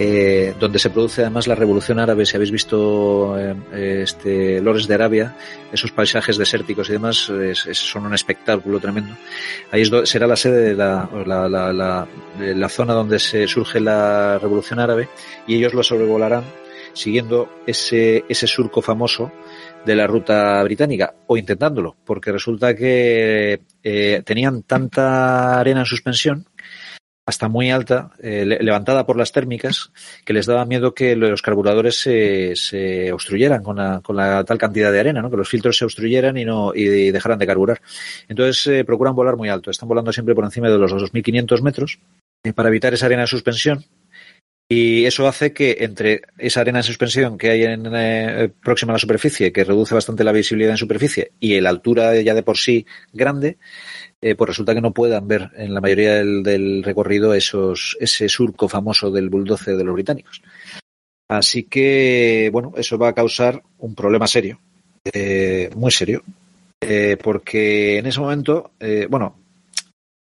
eh, 0.00 0.54
donde 0.60 0.78
se 0.78 0.90
produce 0.90 1.22
además 1.22 1.48
la 1.48 1.56
revolución 1.56 1.98
árabe. 1.98 2.24
Si 2.24 2.36
habéis 2.36 2.52
visto 2.52 3.36
eh, 3.36 3.56
este, 4.02 4.60
Lores 4.60 4.86
de 4.86 4.94
Arabia, 4.94 5.36
esos 5.72 5.90
paisajes 5.90 6.38
desérticos 6.38 6.88
y 6.88 6.92
demás, 6.92 7.28
son 7.72 8.06
un 8.06 8.14
espectáculo 8.14 8.78
tremendo. 8.78 9.14
Ahí 9.72 9.84
será 10.04 10.28
la 10.28 10.36
sede 10.36 10.68
de 10.68 10.74
la, 10.76 11.10
la, 11.26 11.48
la, 11.48 12.06
de 12.38 12.54
la 12.54 12.68
zona 12.68 12.94
donde 12.94 13.18
se 13.18 13.48
surge 13.48 13.80
la 13.80 14.38
revolución 14.38 14.78
árabe 14.78 15.08
y 15.48 15.56
ellos 15.56 15.74
lo 15.74 15.82
sobrevolarán 15.82 16.44
siguiendo 16.92 17.48
ese, 17.66 18.24
ese 18.28 18.46
surco 18.46 18.82
famoso 18.82 19.32
de 19.84 19.96
la 19.96 20.06
ruta 20.06 20.62
británica 20.62 21.14
o 21.26 21.36
intentándolo, 21.36 21.96
porque 22.04 22.32
resulta 22.32 22.74
que 22.74 23.60
eh, 23.82 24.22
tenían 24.24 24.62
tanta 24.62 25.58
arena 25.60 25.80
en 25.80 25.86
suspensión 25.86 26.46
hasta 27.28 27.48
muy 27.48 27.70
alta, 27.70 28.12
eh, 28.22 28.46
levantada 28.46 29.04
por 29.04 29.18
las 29.18 29.32
térmicas, 29.32 29.92
que 30.24 30.32
les 30.32 30.46
daba 30.46 30.64
miedo 30.64 30.94
que 30.94 31.14
los 31.14 31.42
carburadores 31.42 32.00
se, 32.00 32.56
se 32.56 33.12
obstruyeran 33.12 33.62
con 33.62 33.76
la, 33.76 34.00
con 34.00 34.16
la, 34.16 34.44
tal 34.44 34.56
cantidad 34.56 34.90
de 34.90 35.00
arena, 35.00 35.20
¿no? 35.20 35.30
que 35.30 35.36
los 35.36 35.46
filtros 35.46 35.76
se 35.76 35.84
obstruyeran 35.84 36.38
y 36.38 36.46
no 36.46 36.72
y 36.74 37.10
dejaran 37.10 37.38
de 37.38 37.46
carburar. 37.46 37.82
Entonces 38.28 38.66
eh, 38.68 38.82
procuran 38.82 39.14
volar 39.14 39.36
muy 39.36 39.50
alto, 39.50 39.70
están 39.70 39.90
volando 39.90 40.10
siempre 40.10 40.34
por 40.34 40.44
encima 40.44 40.70
de 40.70 40.78
los 40.78 40.90
2.500 40.90 41.60
metros 41.60 41.98
eh, 42.44 42.54
para 42.54 42.70
evitar 42.70 42.94
esa 42.94 43.04
arena 43.04 43.22
de 43.22 43.28
suspensión. 43.28 43.84
Y 44.70 45.06
eso 45.06 45.26
hace 45.26 45.54
que 45.54 45.78
entre 45.80 46.22
esa 46.36 46.60
arena 46.60 46.80
de 46.80 46.82
suspensión 46.82 47.38
que 47.38 47.50
hay 47.50 47.62
en, 47.62 47.86
eh, 47.94 48.50
próxima 48.62 48.92
a 48.92 48.96
la 48.96 48.98
superficie, 48.98 49.50
que 49.50 49.64
reduce 49.64 49.94
bastante 49.94 50.24
la 50.24 50.32
visibilidad 50.32 50.72
en 50.72 50.76
superficie, 50.76 51.32
y 51.40 51.58
la 51.60 51.70
altura 51.70 52.20
ya 52.20 52.34
de 52.34 52.42
por 52.42 52.58
sí 52.58 52.84
grande, 53.14 53.56
eh, 54.20 54.34
pues 54.34 54.48
resulta 54.48 54.74
que 54.74 54.82
no 54.82 54.92
puedan 54.92 55.26
ver 55.26 55.50
en 55.56 55.72
la 55.72 55.80
mayoría 55.80 56.16
del, 56.16 56.82
recorrido 56.82 57.32
esos, 57.32 57.96
ese 57.98 58.28
surco 58.28 58.68
famoso 58.68 59.10
del 59.10 59.30
bulldozer 59.30 59.74
de 59.74 59.84
los 59.84 59.94
británicos. 59.94 60.42
Así 61.28 61.64
que, 61.64 62.50
bueno, 62.52 62.74
eso 62.76 62.98
va 62.98 63.08
a 63.08 63.14
causar 63.14 63.62
un 63.78 63.94
problema 63.94 64.26
serio, 64.26 64.60
eh, 65.14 65.70
muy 65.76 65.90
serio, 65.90 66.22
eh, 66.82 67.16
porque 67.22 67.98
en 67.98 68.06
ese 68.06 68.20
momento, 68.20 68.72
bueno, 69.08 69.37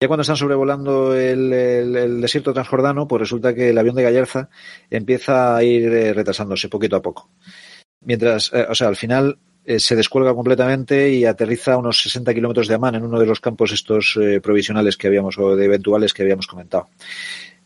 ya 0.01 0.09
cuando 0.09 0.23
están 0.23 0.37
sobrevolando 0.37 1.15
el, 1.15 1.53
el, 1.53 2.21
desierto 2.21 2.53
transjordano, 2.53 3.09
pues 3.09 3.21
resulta 3.21 3.55
que 3.55 3.71
el 3.71 3.79
avión 3.79 3.95
de 3.95 4.03
Gallarza 4.03 4.51
empieza 4.91 5.57
a 5.57 5.63
ir 5.63 5.91
retrasándose 6.15 6.69
poquito 6.69 6.97
a 6.97 7.03
poco. 7.03 7.31
Mientras, 8.01 8.53
o 8.53 8.75
sea, 8.75 8.89
al 8.89 8.97
final 8.97 9.39
eh, 9.69 9.81
se 9.81 9.97
descuelga 9.97 10.33
completamente 10.33 11.11
y 11.11 11.25
aterriza 11.25 11.73
a 11.73 11.79
unos 11.79 12.01
60 12.01 12.33
kilómetros 12.33 12.69
de 12.69 12.77
Amán 12.77 12.95
en 12.95 13.03
uno 13.03 13.19
de 13.19 13.27
los 13.27 13.41
campos 13.41 13.73
estos 13.73 14.17
eh, 14.17 14.41
provisionales 14.41 14.97
que 14.97 15.09
habíamos 15.09 15.37
o 15.39 15.57
de 15.57 15.65
eventuales 15.65 16.15
que 16.15 16.23
habíamos 16.23 16.47
comentado. 16.47 16.89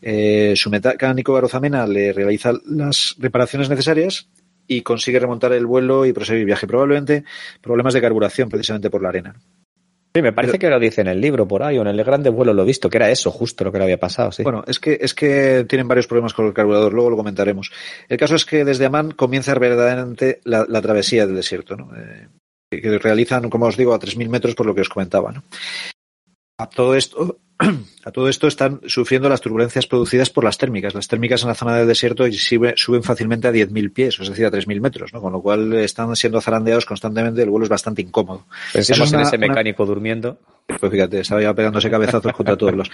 Eh, 0.01 0.53
su 0.55 0.71
mecánico 0.71 1.33
Barozamena 1.33 1.85
le 1.85 2.11
realiza 2.11 2.53
las 2.65 3.15
reparaciones 3.19 3.69
necesarias 3.69 4.29
y 4.65 4.81
consigue 4.81 5.19
remontar 5.19 5.53
el 5.53 5.67
vuelo 5.67 6.07
y 6.07 6.13
proseguir 6.13 6.45
viaje. 6.45 6.65
Probablemente 6.65 7.23
problemas 7.61 7.93
de 7.93 8.01
carburación 8.01 8.49
precisamente 8.49 8.89
por 8.89 9.03
la 9.03 9.09
arena. 9.09 9.35
Sí, 10.13 10.21
me 10.21 10.33
parece 10.33 10.59
que 10.59 10.69
lo 10.69 10.79
dice 10.79 11.01
en 11.01 11.07
el 11.07 11.21
libro 11.21 11.47
por 11.47 11.63
ahí, 11.63 11.77
o 11.77 11.81
en 11.81 11.87
el 11.87 12.03
grande 12.03 12.29
vuelo 12.29 12.53
lo 12.53 12.63
he 12.63 12.65
visto, 12.65 12.89
que 12.89 12.97
era 12.97 13.09
eso, 13.09 13.31
justo 13.31 13.63
lo 13.63 13.71
que 13.71 13.77
le 13.77 13.85
había 13.85 13.99
pasado, 13.99 14.31
sí. 14.31 14.43
Bueno, 14.43 14.63
es 14.67 14.77
que, 14.79 14.97
es 14.99 15.13
que 15.13 15.65
tienen 15.69 15.87
varios 15.87 16.07
problemas 16.07 16.33
con 16.33 16.47
el 16.47 16.53
carburador, 16.53 16.93
luego 16.93 17.11
lo 17.11 17.17
comentaremos. 17.17 17.71
El 18.09 18.17
caso 18.17 18.35
es 18.35 18.45
que 18.45 18.65
desde 18.65 18.85
Amán 18.85 19.11
comienza 19.11 19.53
verdaderamente 19.55 20.41
la, 20.43 20.65
la 20.67 20.81
travesía 20.81 21.25
del 21.25 21.35
desierto, 21.35 21.77
¿no? 21.77 21.91
Eh, 21.95 22.27
que 22.69 22.97
realizan, 22.99 23.49
como 23.49 23.67
os 23.67 23.77
digo, 23.77 23.93
a 23.93 23.99
3.000 23.99 24.29
metros 24.29 24.55
por 24.55 24.65
lo 24.65 24.75
que 24.75 24.81
os 24.81 24.89
comentaba, 24.89 25.31
¿no? 25.31 25.43
A 26.57 26.67
todo 26.67 26.95
esto, 26.95 27.39
a 28.03 28.11
todo 28.11 28.29
esto 28.29 28.47
están 28.47 28.81
sufriendo 28.87 29.29
las 29.29 29.41
turbulencias 29.41 29.87
producidas 29.87 30.29
por 30.29 30.43
las 30.43 30.57
térmicas. 30.57 30.93
Las 30.93 31.07
térmicas 31.07 31.41
en 31.43 31.49
la 31.49 31.55
zona 31.55 31.75
del 31.75 31.87
desierto 31.87 32.25
suben 32.31 33.03
fácilmente 33.03 33.47
a 33.47 33.51
10.000 33.51 33.93
pies, 33.93 34.19
es 34.19 34.29
decir, 34.29 34.45
a 34.45 34.51
3.000 34.51 34.81
metros, 34.81 35.13
¿no? 35.13 35.21
con 35.21 35.33
lo 35.33 35.41
cual 35.41 35.73
están 35.73 36.15
siendo 36.15 36.41
zarandeados 36.41 36.85
constantemente. 36.85 37.41
El 37.41 37.49
vuelo 37.49 37.65
es 37.65 37.69
bastante 37.69 38.01
incómodo. 38.01 38.45
Pensamos 38.73 39.13
en 39.13 39.19
ese 39.21 39.37
mecánico 39.37 39.85
durmiendo. 39.85 40.39
Pues 40.79 40.91
fíjate, 40.91 41.19
estaba 41.19 41.41
ya 41.41 41.53
pegándose 41.53 41.89
cabezazos 41.89 42.33
contra 42.33 42.55
todos 42.55 42.73
los. 42.73 42.91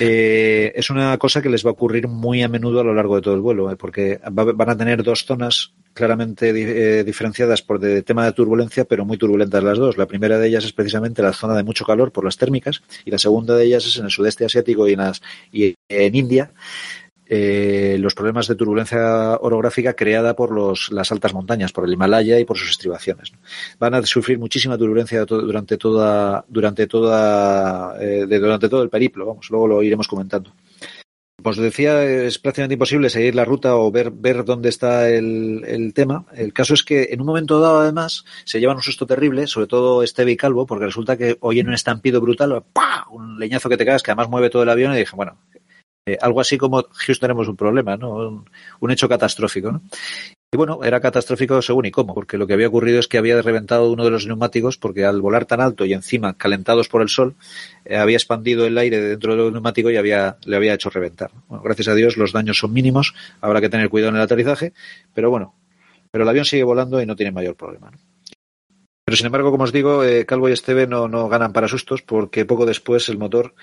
Eh, 0.00 0.72
es 0.74 0.88
una 0.88 1.18
cosa 1.18 1.42
que 1.42 1.50
les 1.50 1.64
va 1.64 1.70
a 1.70 1.72
ocurrir 1.72 2.08
muy 2.08 2.42
a 2.42 2.48
menudo 2.48 2.80
a 2.80 2.84
lo 2.84 2.94
largo 2.94 3.16
de 3.16 3.22
todo 3.22 3.34
el 3.34 3.40
vuelo, 3.40 3.70
¿eh? 3.70 3.76
porque 3.76 4.20
van 4.30 4.70
a 4.70 4.76
tener 4.76 5.02
dos 5.02 5.24
zonas 5.24 5.72
claramente 5.94 6.50
eh, 6.50 7.04
diferenciadas 7.04 7.62
por 7.62 7.78
de 7.78 8.02
tema 8.02 8.24
de 8.24 8.32
turbulencia, 8.32 8.84
pero 8.84 9.04
muy 9.04 9.18
turbulentas 9.18 9.62
las 9.62 9.78
dos. 9.78 9.98
La 9.98 10.06
primera 10.06 10.38
de 10.38 10.48
ellas 10.48 10.64
es 10.64 10.72
precisamente 10.72 11.22
la 11.22 11.32
zona 11.32 11.54
de 11.54 11.64
mucho 11.64 11.84
calor 11.84 12.12
por 12.12 12.24
las 12.24 12.36
térmicas 12.36 12.82
y 13.04 13.10
la 13.10 13.18
segunda 13.18 13.56
de 13.56 13.64
ellas 13.64 13.86
es 13.86 13.96
en 13.98 14.04
el 14.04 14.10
sudeste 14.10 14.44
asiático 14.44 14.88
y 14.88 14.92
en, 14.92 14.98
las, 14.98 15.22
y 15.52 15.74
en 15.88 16.14
India, 16.14 16.52
eh, 17.34 17.96
los 17.98 18.14
problemas 18.14 18.46
de 18.46 18.56
turbulencia 18.56 19.38
orográfica 19.40 19.94
creada 19.94 20.36
por 20.36 20.50
los, 20.50 20.92
las 20.92 21.10
altas 21.12 21.32
montañas, 21.32 21.72
por 21.72 21.86
el 21.86 21.92
Himalaya 21.94 22.38
y 22.38 22.44
por 22.44 22.58
sus 22.58 22.70
estribaciones. 22.70 23.32
Van 23.78 23.94
a 23.94 24.02
sufrir 24.02 24.38
muchísima 24.38 24.76
turbulencia 24.76 25.24
durante 25.24 25.78
toda, 25.78 26.44
durante 26.46 26.86
toda, 26.86 27.96
eh, 27.98 28.26
todo 28.68 28.82
el 28.82 28.90
periplo. 28.90 29.24
Vamos, 29.24 29.48
luego 29.48 29.66
lo 29.66 29.82
iremos 29.82 30.08
comentando. 30.08 30.52
Pues 31.42 31.56
decía, 31.56 32.04
es 32.04 32.38
prácticamente 32.38 32.74
imposible 32.74 33.10
seguir 33.10 33.34
la 33.34 33.44
ruta 33.44 33.76
o 33.76 33.90
ver, 33.90 34.10
ver 34.10 34.44
dónde 34.44 34.68
está 34.68 35.08
el, 35.08 35.64
el, 35.66 35.92
tema. 35.92 36.24
El 36.32 36.52
caso 36.52 36.74
es 36.74 36.84
que 36.84 37.08
en 37.10 37.20
un 37.20 37.26
momento 37.26 37.58
dado, 37.60 37.80
además, 37.80 38.24
se 38.44 38.60
llevan 38.60 38.76
un 38.76 38.82
susto 38.82 39.06
terrible, 39.06 39.46
sobre 39.46 39.66
todo 39.66 40.02
Esteve 40.02 40.32
y 40.32 40.36
Calvo, 40.36 40.66
porque 40.66 40.86
resulta 40.86 41.16
que 41.16 41.36
oyen 41.40 41.68
un 41.68 41.74
estampido 41.74 42.20
brutal, 42.20 42.64
un 43.10 43.38
leñazo 43.38 43.68
que 43.68 43.76
te 43.76 43.84
cagas 43.84 44.02
que 44.02 44.10
además 44.10 44.28
mueve 44.28 44.50
todo 44.50 44.62
el 44.62 44.68
avión 44.68 44.94
y 44.94 44.98
dije, 44.98 45.16
bueno, 45.16 45.38
eh, 46.06 46.18
algo 46.20 46.40
así 46.40 46.58
como 46.58 46.82
Houston 46.82 47.28
tenemos 47.28 47.48
un 47.48 47.56
problema, 47.56 47.96
¿no? 47.96 48.10
Un, 48.10 48.50
un, 48.80 48.90
hecho 48.90 49.08
catastrófico, 49.08 49.72
¿no? 49.72 49.82
Y 50.54 50.58
bueno, 50.58 50.80
era 50.84 51.00
catastrófico 51.00 51.62
según 51.62 51.86
y 51.86 51.90
cómo, 51.90 52.12
porque 52.12 52.36
lo 52.36 52.46
que 52.46 52.52
había 52.52 52.68
ocurrido 52.68 53.00
es 53.00 53.08
que 53.08 53.16
había 53.16 53.40
reventado 53.40 53.90
uno 53.90 54.04
de 54.04 54.10
los 54.10 54.26
neumáticos 54.26 54.76
porque 54.76 55.06
al 55.06 55.22
volar 55.22 55.46
tan 55.46 55.62
alto 55.62 55.86
y 55.86 55.94
encima 55.94 56.36
calentados 56.36 56.90
por 56.90 57.00
el 57.00 57.08
sol, 57.08 57.36
eh, 57.86 57.96
había 57.96 58.18
expandido 58.18 58.66
el 58.66 58.76
aire 58.76 59.00
dentro 59.00 59.34
del 59.34 59.50
neumático 59.50 59.90
y 59.90 59.96
había, 59.96 60.36
le 60.44 60.56
había 60.56 60.74
hecho 60.74 60.90
reventar. 60.90 61.30
Bueno, 61.48 61.64
gracias 61.64 61.88
a 61.88 61.94
Dios 61.94 62.18
los 62.18 62.32
daños 62.32 62.58
son 62.58 62.74
mínimos, 62.74 63.14
habrá 63.40 63.62
que 63.62 63.70
tener 63.70 63.88
cuidado 63.88 64.10
en 64.10 64.16
el 64.16 64.22
aterrizaje, 64.22 64.74
pero 65.14 65.30
bueno, 65.30 65.54
pero 66.10 66.24
el 66.24 66.28
avión 66.28 66.44
sigue 66.44 66.64
volando 66.64 67.00
y 67.00 67.06
no 67.06 67.16
tiene 67.16 67.32
mayor 67.32 67.56
problema. 67.56 67.90
¿no? 67.90 67.98
Pero 69.06 69.16
sin 69.16 69.26
embargo, 69.26 69.50
como 69.50 69.64
os 69.64 69.72
digo, 69.72 70.04
eh, 70.04 70.26
Calvo 70.26 70.50
y 70.50 70.52
Esteve 70.52 70.86
no, 70.86 71.08
no 71.08 71.28
ganan 71.28 71.54
para 71.54 71.66
sustos 71.66 72.02
porque 72.02 72.44
poco 72.44 72.66
después 72.66 73.08
el 73.08 73.16
motor 73.16 73.54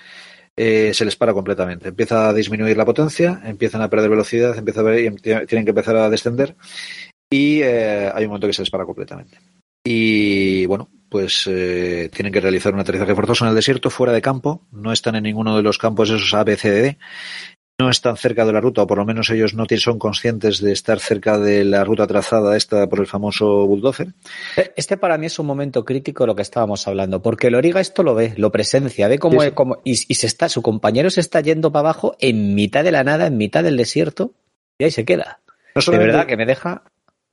eh, 0.56 0.92
se 0.94 1.04
les 1.04 1.16
para 1.16 1.32
completamente. 1.32 1.88
Empieza 1.88 2.28
a 2.28 2.34
disminuir 2.34 2.76
la 2.76 2.84
potencia, 2.84 3.40
empiezan 3.44 3.82
a 3.82 3.90
perder 3.90 4.10
velocidad, 4.10 4.56
empieza 4.56 4.80
a 4.80 4.84
ver, 4.84 5.20
tienen 5.20 5.64
que 5.64 5.70
empezar 5.70 5.96
a 5.96 6.10
descender 6.10 6.56
y 7.30 7.60
eh, 7.62 8.10
hay 8.12 8.24
un 8.24 8.30
momento 8.30 8.46
que 8.46 8.52
se 8.52 8.62
les 8.62 8.70
para 8.70 8.84
completamente. 8.84 9.38
Y 9.84 10.66
bueno, 10.66 10.90
pues 11.08 11.46
eh, 11.46 12.10
tienen 12.12 12.32
que 12.32 12.40
realizar 12.40 12.74
un 12.74 12.80
aterrizaje 12.80 13.14
forzoso 13.14 13.44
en 13.44 13.50
el 13.50 13.54
desierto, 13.54 13.88
fuera 13.88 14.12
de 14.12 14.20
campo, 14.20 14.66
no 14.70 14.92
están 14.92 15.16
en 15.16 15.22
ninguno 15.22 15.56
de 15.56 15.62
los 15.62 15.78
campos 15.78 16.10
esos 16.10 16.34
A, 16.34 16.44
B, 16.44 16.56
C, 16.56 16.70
D, 16.70 16.98
no 17.80 17.88
están 17.88 18.16
cerca 18.18 18.44
de 18.44 18.52
la 18.52 18.60
ruta, 18.60 18.82
o 18.82 18.86
por 18.86 18.98
lo 18.98 19.06
menos 19.06 19.30
ellos 19.30 19.54
no 19.54 19.64
son 19.78 19.98
conscientes 19.98 20.60
de 20.60 20.72
estar 20.72 21.00
cerca 21.00 21.38
de 21.38 21.64
la 21.64 21.82
ruta 21.82 22.06
trazada 22.06 22.54
esta 22.56 22.86
por 22.88 23.00
el 23.00 23.06
famoso 23.06 23.66
bulldozer. 23.66 24.08
Este 24.76 24.98
para 24.98 25.16
mí 25.16 25.26
es 25.26 25.38
un 25.38 25.46
momento 25.46 25.82
crítico 25.84 26.26
lo 26.26 26.36
que 26.36 26.42
estábamos 26.42 26.86
hablando, 26.86 27.22
porque 27.22 27.50
Loriga 27.50 27.80
esto 27.80 28.02
lo 28.02 28.14
ve, 28.14 28.34
lo 28.36 28.52
presencia, 28.52 29.08
ve 29.08 29.18
cómo, 29.18 29.40
sí, 29.40 29.48
sí. 29.48 29.54
cómo 29.54 29.80
y, 29.82 29.92
y, 29.92 30.14
se 30.14 30.26
está, 30.26 30.50
su 30.50 30.60
compañero 30.60 31.08
se 31.08 31.20
está 31.20 31.40
yendo 31.40 31.72
para 31.72 31.88
abajo 31.88 32.16
en 32.20 32.54
mitad 32.54 32.84
de 32.84 32.92
la 32.92 33.02
nada, 33.02 33.26
en 33.26 33.38
mitad 33.38 33.64
del 33.64 33.78
desierto, 33.78 34.34
y 34.78 34.84
ahí 34.84 34.90
se 34.90 35.06
queda. 35.06 35.40
No 35.74 35.92
de 35.92 35.98
verdad 35.98 36.26
que 36.26 36.36
me 36.36 36.44
deja. 36.46 36.82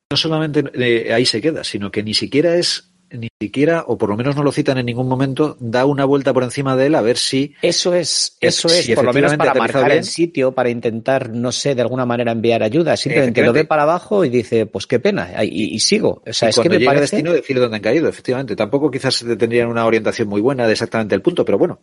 No 0.09 0.15
solamente 0.15 0.63
eh, 0.75 1.13
ahí 1.13 1.25
se 1.25 1.41
queda, 1.41 1.65
sino 1.65 1.91
que 1.91 2.03
ni 2.03 2.13
siquiera 2.13 2.55
es 2.55 2.86
ni 3.11 3.29
siquiera, 3.39 3.83
o 3.87 3.97
por 3.97 4.09
lo 4.09 4.17
menos 4.17 4.35
no 4.35 4.43
lo 4.43 4.51
citan 4.51 4.77
en 4.77 4.85
ningún 4.85 5.07
momento, 5.07 5.55
da 5.59 5.85
una 5.85 6.05
vuelta 6.05 6.33
por 6.33 6.43
encima 6.43 6.75
de 6.75 6.87
él 6.87 6.95
a 6.95 7.01
ver 7.01 7.17
si. 7.17 7.53
Eso 7.61 7.93
es, 7.93 8.37
eso 8.41 8.67
es, 8.67 8.85
si 8.85 8.95
por 8.95 9.05
lo 9.05 9.13
menos 9.13 9.35
para 9.35 9.53
marcar 9.53 9.85
bien. 9.85 9.99
el 9.99 10.03
sitio, 10.03 10.53
para 10.53 10.69
intentar, 10.69 11.29
no 11.29 11.51
sé, 11.51 11.75
de 11.75 11.81
alguna 11.81 12.05
manera 12.05 12.31
enviar 12.31 12.63
ayuda. 12.63 12.97
Simplemente 12.97 13.43
lo 13.43 13.53
ve 13.53 13.65
para 13.65 13.83
abajo 13.83 14.25
y 14.25 14.29
dice, 14.29 14.65
pues 14.65 14.87
qué 14.87 14.99
pena, 14.99 15.43
y, 15.43 15.75
y 15.75 15.79
sigo. 15.79 16.21
O 16.25 16.33
sea, 16.33 16.47
y 16.47 16.51
es 16.51 16.59
que 16.59 16.69
me 16.69 16.79
llega 16.79 16.91
parece. 16.91 17.15
destino 17.15 17.33
decirle 17.33 17.61
dónde 17.61 17.77
han 17.77 17.83
caído, 17.83 18.07
efectivamente. 18.09 18.55
Tampoco 18.55 18.91
quizás 18.91 19.23
tendrían 19.37 19.67
una 19.67 19.85
orientación 19.85 20.27
muy 20.27 20.41
buena 20.41 20.65
de 20.65 20.73
exactamente 20.73 21.15
el 21.15 21.21
punto, 21.21 21.45
pero 21.45 21.57
bueno. 21.57 21.79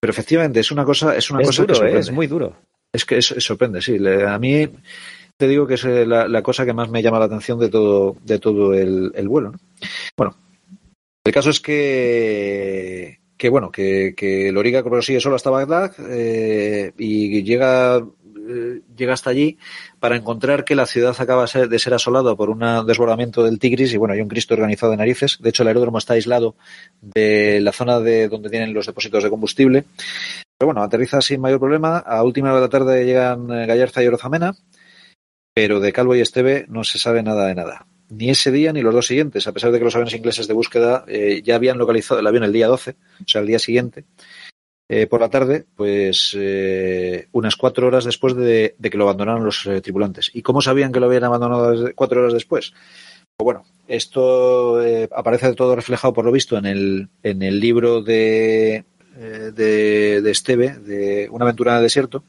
Pero 0.00 0.10
efectivamente, 0.10 0.60
es 0.60 0.70
una 0.70 0.84
cosa, 0.84 1.16
es 1.16 1.30
una 1.30 1.40
es 1.42 1.48
cosa 1.48 1.62
duro, 1.62 1.80
que. 1.80 1.86
¿eh? 1.86 1.98
es 1.98 2.10
muy 2.10 2.26
duro. 2.26 2.56
Es 2.92 3.04
que 3.04 3.18
es, 3.18 3.26
sorprende, 3.26 3.82
sí. 3.82 3.98
A 4.26 4.38
mí 4.38 4.68
te 5.36 5.46
digo 5.46 5.66
que 5.66 5.74
es 5.74 5.84
la, 5.84 6.26
la, 6.26 6.42
cosa 6.42 6.64
que 6.64 6.72
más 6.72 6.90
me 6.90 7.02
llama 7.02 7.18
la 7.18 7.26
atención 7.26 7.58
de 7.58 7.68
todo, 7.68 8.16
de 8.24 8.38
todo 8.38 8.74
el, 8.74 9.12
el 9.14 9.28
vuelo. 9.28 9.52
¿no? 9.52 9.58
Bueno, 10.16 10.36
el 11.28 11.34
caso 11.34 11.50
es 11.50 11.60
que, 11.60 13.20
que 13.36 13.50
bueno, 13.50 13.70
que, 13.70 14.14
que 14.16 14.50
Loriga 14.50 14.82
prosigue 14.82 15.20
solo 15.20 15.36
hasta 15.36 15.50
Bagdad 15.50 15.92
eh, 16.08 16.92
y 16.96 17.42
llega, 17.42 17.98
eh, 17.98 18.80
llega 18.96 19.12
hasta 19.12 19.28
allí 19.28 19.58
para 20.00 20.16
encontrar 20.16 20.64
que 20.64 20.74
la 20.74 20.86
ciudad 20.86 21.14
acaba 21.18 21.44
de 21.44 21.78
ser 21.78 21.92
asolada 21.92 22.34
por 22.34 22.48
un 22.48 22.60
desbordamiento 22.86 23.42
del 23.42 23.58
Tigris 23.58 23.92
y 23.92 23.98
bueno, 23.98 24.14
hay 24.14 24.22
un 24.22 24.28
Cristo 24.28 24.54
organizado 24.54 24.92
de 24.92 24.96
narices. 24.96 25.36
De 25.38 25.50
hecho, 25.50 25.64
el 25.64 25.68
aeródromo 25.68 25.98
está 25.98 26.14
aislado 26.14 26.56
de 27.02 27.60
la 27.60 27.72
zona 27.72 28.00
de 28.00 28.28
donde 28.28 28.48
tienen 28.48 28.72
los 28.72 28.86
depósitos 28.86 29.22
de 29.22 29.28
combustible. 29.28 29.84
Pero 30.56 30.68
bueno, 30.68 30.82
aterriza 30.82 31.20
sin 31.20 31.42
mayor 31.42 31.60
problema. 31.60 31.98
A 31.98 32.22
última 32.22 32.48
hora 32.48 32.56
de 32.56 32.66
la 32.66 32.70
tarde 32.70 33.04
llegan 33.04 33.50
eh, 33.50 33.66
Gallarza 33.66 34.02
y 34.02 34.06
Orozamena, 34.06 34.54
pero 35.52 35.78
de 35.78 35.92
Calvo 35.92 36.16
y 36.16 36.20
Esteve 36.20 36.64
no 36.70 36.84
se 36.84 36.98
sabe 36.98 37.22
nada 37.22 37.48
de 37.48 37.54
nada 37.54 37.86
ni 38.08 38.30
ese 38.30 38.50
día 38.50 38.72
ni 38.72 38.82
los 38.82 38.94
dos 38.94 39.06
siguientes, 39.06 39.46
a 39.46 39.52
pesar 39.52 39.72
de 39.72 39.78
que 39.78 39.84
los 39.84 39.94
aviones 39.94 40.14
ingleses 40.14 40.48
de 40.48 40.54
búsqueda 40.54 41.04
eh, 41.08 41.42
ya 41.44 41.56
habían 41.56 41.78
localizado 41.78 42.20
el 42.20 42.26
avión 42.26 42.44
el 42.44 42.52
día 42.52 42.68
12, 42.68 42.90
o 42.90 43.24
sea, 43.26 43.40
el 43.40 43.46
día 43.46 43.58
siguiente, 43.58 44.04
eh, 44.90 45.06
por 45.06 45.20
la 45.20 45.28
tarde, 45.28 45.66
pues 45.76 46.34
eh, 46.38 47.28
unas 47.32 47.56
cuatro 47.56 47.86
horas 47.86 48.06
después 48.06 48.34
de, 48.34 48.74
que 48.80 48.96
lo 48.96 49.04
abandonaron 49.04 49.44
los 49.44 49.66
eh, 49.66 49.82
tripulantes. 49.82 50.30
¿Y 50.32 50.40
cómo 50.40 50.62
sabían 50.62 50.92
que 50.92 51.00
lo 51.00 51.06
habían 51.06 51.24
abandonado 51.24 51.92
cuatro 51.94 52.20
horas 52.20 52.32
después? 52.32 52.72
Pues 53.36 53.44
bueno, 53.44 53.64
esto 53.86 54.80
aparece 55.14 55.52
todo 55.54 55.76
reflejado, 55.76 56.14
por 56.14 56.24
lo 56.24 56.32
visto, 56.32 56.56
en 56.56 56.64
el, 56.64 57.08
en 57.22 57.42
el 57.42 57.60
libro 57.60 58.00
de, 58.00 58.84
de, 59.14 60.22
de 60.22 60.30
Esteve, 60.30 60.70
de 60.70 61.28
Una 61.30 61.44
aventura 61.44 61.72
en 61.72 61.76
el 61.78 61.82
desierto, 61.82 62.24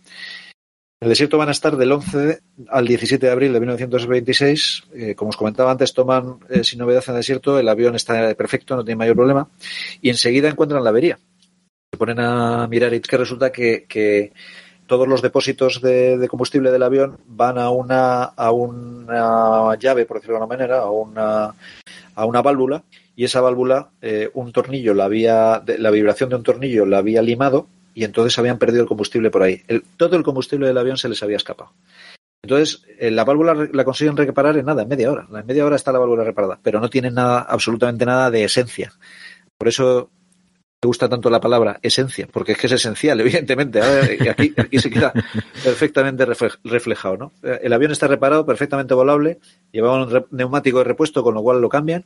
en 1.01 1.05
el 1.05 1.09
desierto 1.11 1.37
van 1.37 1.47
a 1.47 1.53
estar 1.53 1.77
del 1.77 1.93
11 1.93 2.41
al 2.67 2.85
17 2.85 3.25
de 3.25 3.31
abril 3.31 3.53
de 3.53 3.59
1926. 3.61 4.83
Eh, 4.93 5.15
como 5.15 5.29
os 5.29 5.37
comentaba 5.37 5.71
antes, 5.71 5.93
toman 5.93 6.39
eh, 6.49 6.65
sin 6.65 6.79
novedad 6.79 7.03
en 7.07 7.13
el 7.13 7.19
desierto, 7.19 7.57
el 7.57 7.69
avión 7.69 7.95
está 7.95 8.35
perfecto, 8.35 8.75
no 8.75 8.83
tiene 8.83 8.97
mayor 8.97 9.15
problema, 9.15 9.47
y 10.01 10.09
enseguida 10.09 10.49
encuentran 10.49 10.83
la 10.83 10.89
avería. 10.89 11.17
Se 11.89 11.97
ponen 11.97 12.19
a 12.19 12.67
mirar 12.67 12.93
y 12.93 12.99
que 12.99 13.17
resulta 13.17 13.49
que, 13.49 14.33
todos 14.87 15.07
los 15.07 15.21
depósitos 15.21 15.81
de, 15.81 16.27
combustible 16.27 16.71
del 16.71 16.83
avión 16.83 17.17
van 17.27 17.59
a 17.59 17.69
una, 17.69 18.23
a 18.23 18.51
una 18.51 19.75
llave, 19.75 20.05
por 20.05 20.17
decirlo 20.17 20.35
de 20.35 20.41
alguna 20.41 20.57
manera, 20.57 20.79
a 20.79 20.89
una, 20.89 21.53
a 22.15 22.25
una 22.25 22.41
válvula, 22.41 22.83
y 23.15 23.23
esa 23.23 23.39
válvula, 23.39 23.91
eh, 24.01 24.29
un 24.33 24.51
tornillo, 24.51 24.93
la, 24.93 25.05
había, 25.05 25.63
la 25.77 25.91
vibración 25.91 26.29
de 26.29 26.35
un 26.35 26.43
tornillo 26.43 26.85
la 26.85 26.97
había 26.97 27.21
limado 27.21 27.67
y 27.93 28.03
entonces 28.03 28.37
habían 28.39 28.57
perdido 28.57 28.83
el 28.83 28.87
combustible 28.87 29.29
por 29.29 29.43
ahí. 29.43 29.61
El, 29.67 29.83
todo 29.97 30.15
el 30.15 30.23
combustible 30.23 30.67
del 30.67 30.77
avión 30.77 30.97
se 30.97 31.09
les 31.09 31.21
había 31.23 31.37
escapado. 31.37 31.73
Entonces, 32.41 32.83
eh, 32.97 33.11
la 33.11 33.25
válvula 33.25 33.69
la 33.71 33.83
consiguen 33.83 34.15
reparar 34.15 34.57
en 34.57 34.65
nada, 34.65 34.83
en 34.83 34.87
media 34.87 35.11
hora. 35.11 35.27
En 35.33 35.45
media 35.45 35.65
hora 35.65 35.75
está 35.75 35.91
la 35.91 35.99
válvula 35.99 36.23
reparada, 36.23 36.59
pero 36.63 36.79
no 36.79 36.89
tiene 36.89 37.11
nada, 37.11 37.41
absolutamente 37.41 38.05
nada 38.05 38.31
de 38.31 38.43
esencia. 38.43 38.93
Por 39.57 39.67
eso 39.67 40.09
me 40.81 40.87
gusta 40.87 41.09
tanto 41.09 41.29
la 41.29 41.41
palabra 41.41 41.79
esencia, 41.81 42.27
porque 42.31 42.53
es 42.53 42.57
que 42.57 42.67
es 42.67 42.73
esencial, 42.73 43.19
evidentemente. 43.21 43.81
Y 44.19 44.27
aquí, 44.29 44.53
aquí 44.55 44.79
se 44.79 44.89
queda 44.89 45.11
perfectamente 45.63 46.25
reflejado. 46.63 47.17
¿no? 47.17 47.31
El 47.43 47.73
avión 47.73 47.91
está 47.91 48.07
reparado, 48.07 48.45
perfectamente 48.45 48.93
volable, 48.93 49.39
llevaba 49.71 50.05
un 50.05 50.25
neumático 50.31 50.77
de 50.77 50.85
repuesto, 50.85 51.23
con 51.23 51.33
lo 51.33 51.41
cual 51.41 51.59
lo 51.59 51.67
cambian 51.67 52.05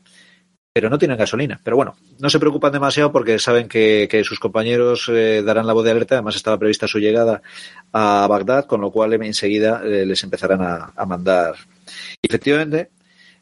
pero 0.74 0.90
no 0.90 0.98
tienen 0.98 1.18
gasolina. 1.18 1.62
Pero 1.64 1.78
bueno, 1.78 1.96
no 2.20 2.30
se 2.32 2.40
preocupan 2.40 2.72
demasiado 2.72 3.12
porque 3.12 3.38
saben 3.38 3.68
que, 3.68 4.24
sus 4.26 4.40
compañeros 4.40 5.08
eh, 5.10 5.44
darán 5.46 5.68
la 5.68 5.74
voz 5.74 5.86
de 5.86 5.92
alerta. 5.92 6.16
Además, 6.16 6.36
estaba 6.36 6.58
prevista 6.58 6.88
su 6.88 6.98
llegada 6.98 7.44
a 7.92 8.26
Bagdad, 8.28 8.66
con 8.66 8.82
lo 8.82 8.92
cual 8.92 9.14
enseguida 9.14 9.82
eh, 9.86 10.06
les 10.06 10.24
empezarán 10.24 10.64
a, 10.64 10.92
a, 10.96 11.06
mandar. 11.06 11.56
Y 12.22 12.28
efectivamente, 12.28 12.90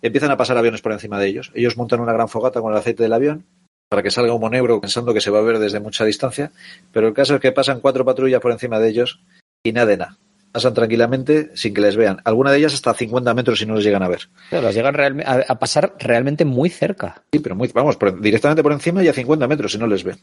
empiezan 0.02 0.32
a 0.32 0.38
pasar 0.38 0.58
aviones 0.58 0.82
por 0.82 0.92
encima 0.92 1.18
de 1.20 1.28
ellos. 1.28 1.52
Ellos 1.56 1.78
montan 1.78 2.02
una 2.02 2.12
gran 2.12 2.28
fogata 2.28 2.60
con 2.60 2.74
el 2.74 2.78
aceite 2.78 3.04
del 3.04 3.14
avión 3.14 3.46
para 3.88 4.04
que 4.04 4.12
salga 4.12 4.34
humo 4.34 4.50
negro 4.50 4.82
pensando 4.82 5.14
que 5.14 5.22
se 5.22 5.32
va 5.32 5.40
a 5.40 5.44
ver 5.44 5.60
desde 5.60 5.80
mucha 5.80 6.04
distancia. 6.04 6.52
Pero 6.92 7.08
el 7.08 7.14
caso 7.14 7.36
es 7.36 7.42
que 7.42 7.54
pasan 7.54 7.80
cuatro 7.80 8.04
patrullas 8.04 8.42
por 8.42 8.52
encima 8.52 8.80
de 8.80 8.90
ellos 8.90 9.22
y 9.64 9.72
nada 9.72 9.88
de 9.88 9.98
nada 9.98 10.18
pasan 10.52 10.74
tranquilamente 10.74 11.52
sin 11.56 11.74
que 11.74 11.82
les 11.82 11.96
vean. 11.96 12.18
Alguna 12.24 12.52
de 12.52 12.60
ellas 12.60 12.74
hasta 12.74 12.94
50 12.94 13.34
metros 13.34 13.60
si 13.60 13.66
no 13.66 13.76
les 13.76 13.84
llegan 13.84 14.04
a 14.04 14.08
ver. 14.08 14.30
Las 14.52 14.76
llegan 14.76 14.94
real, 14.94 15.24
a, 15.26 15.44
a, 15.48 15.60
pasar 15.60 15.96
realmente 16.00 16.46
muy 16.46 16.70
cerca. 16.70 17.24
Sí, 17.32 17.40
pero 17.40 17.56
muy, 17.56 17.70
vamos, 17.74 17.98
por, 17.98 18.20
directamente 18.22 18.64
por 18.64 18.72
encima 18.72 19.04
y 19.04 19.08
a 19.08 19.14
50 19.14 19.48
metros 19.48 19.72
si 19.72 19.78
no 19.78 19.88
les 19.88 20.04
ven. 20.04 20.18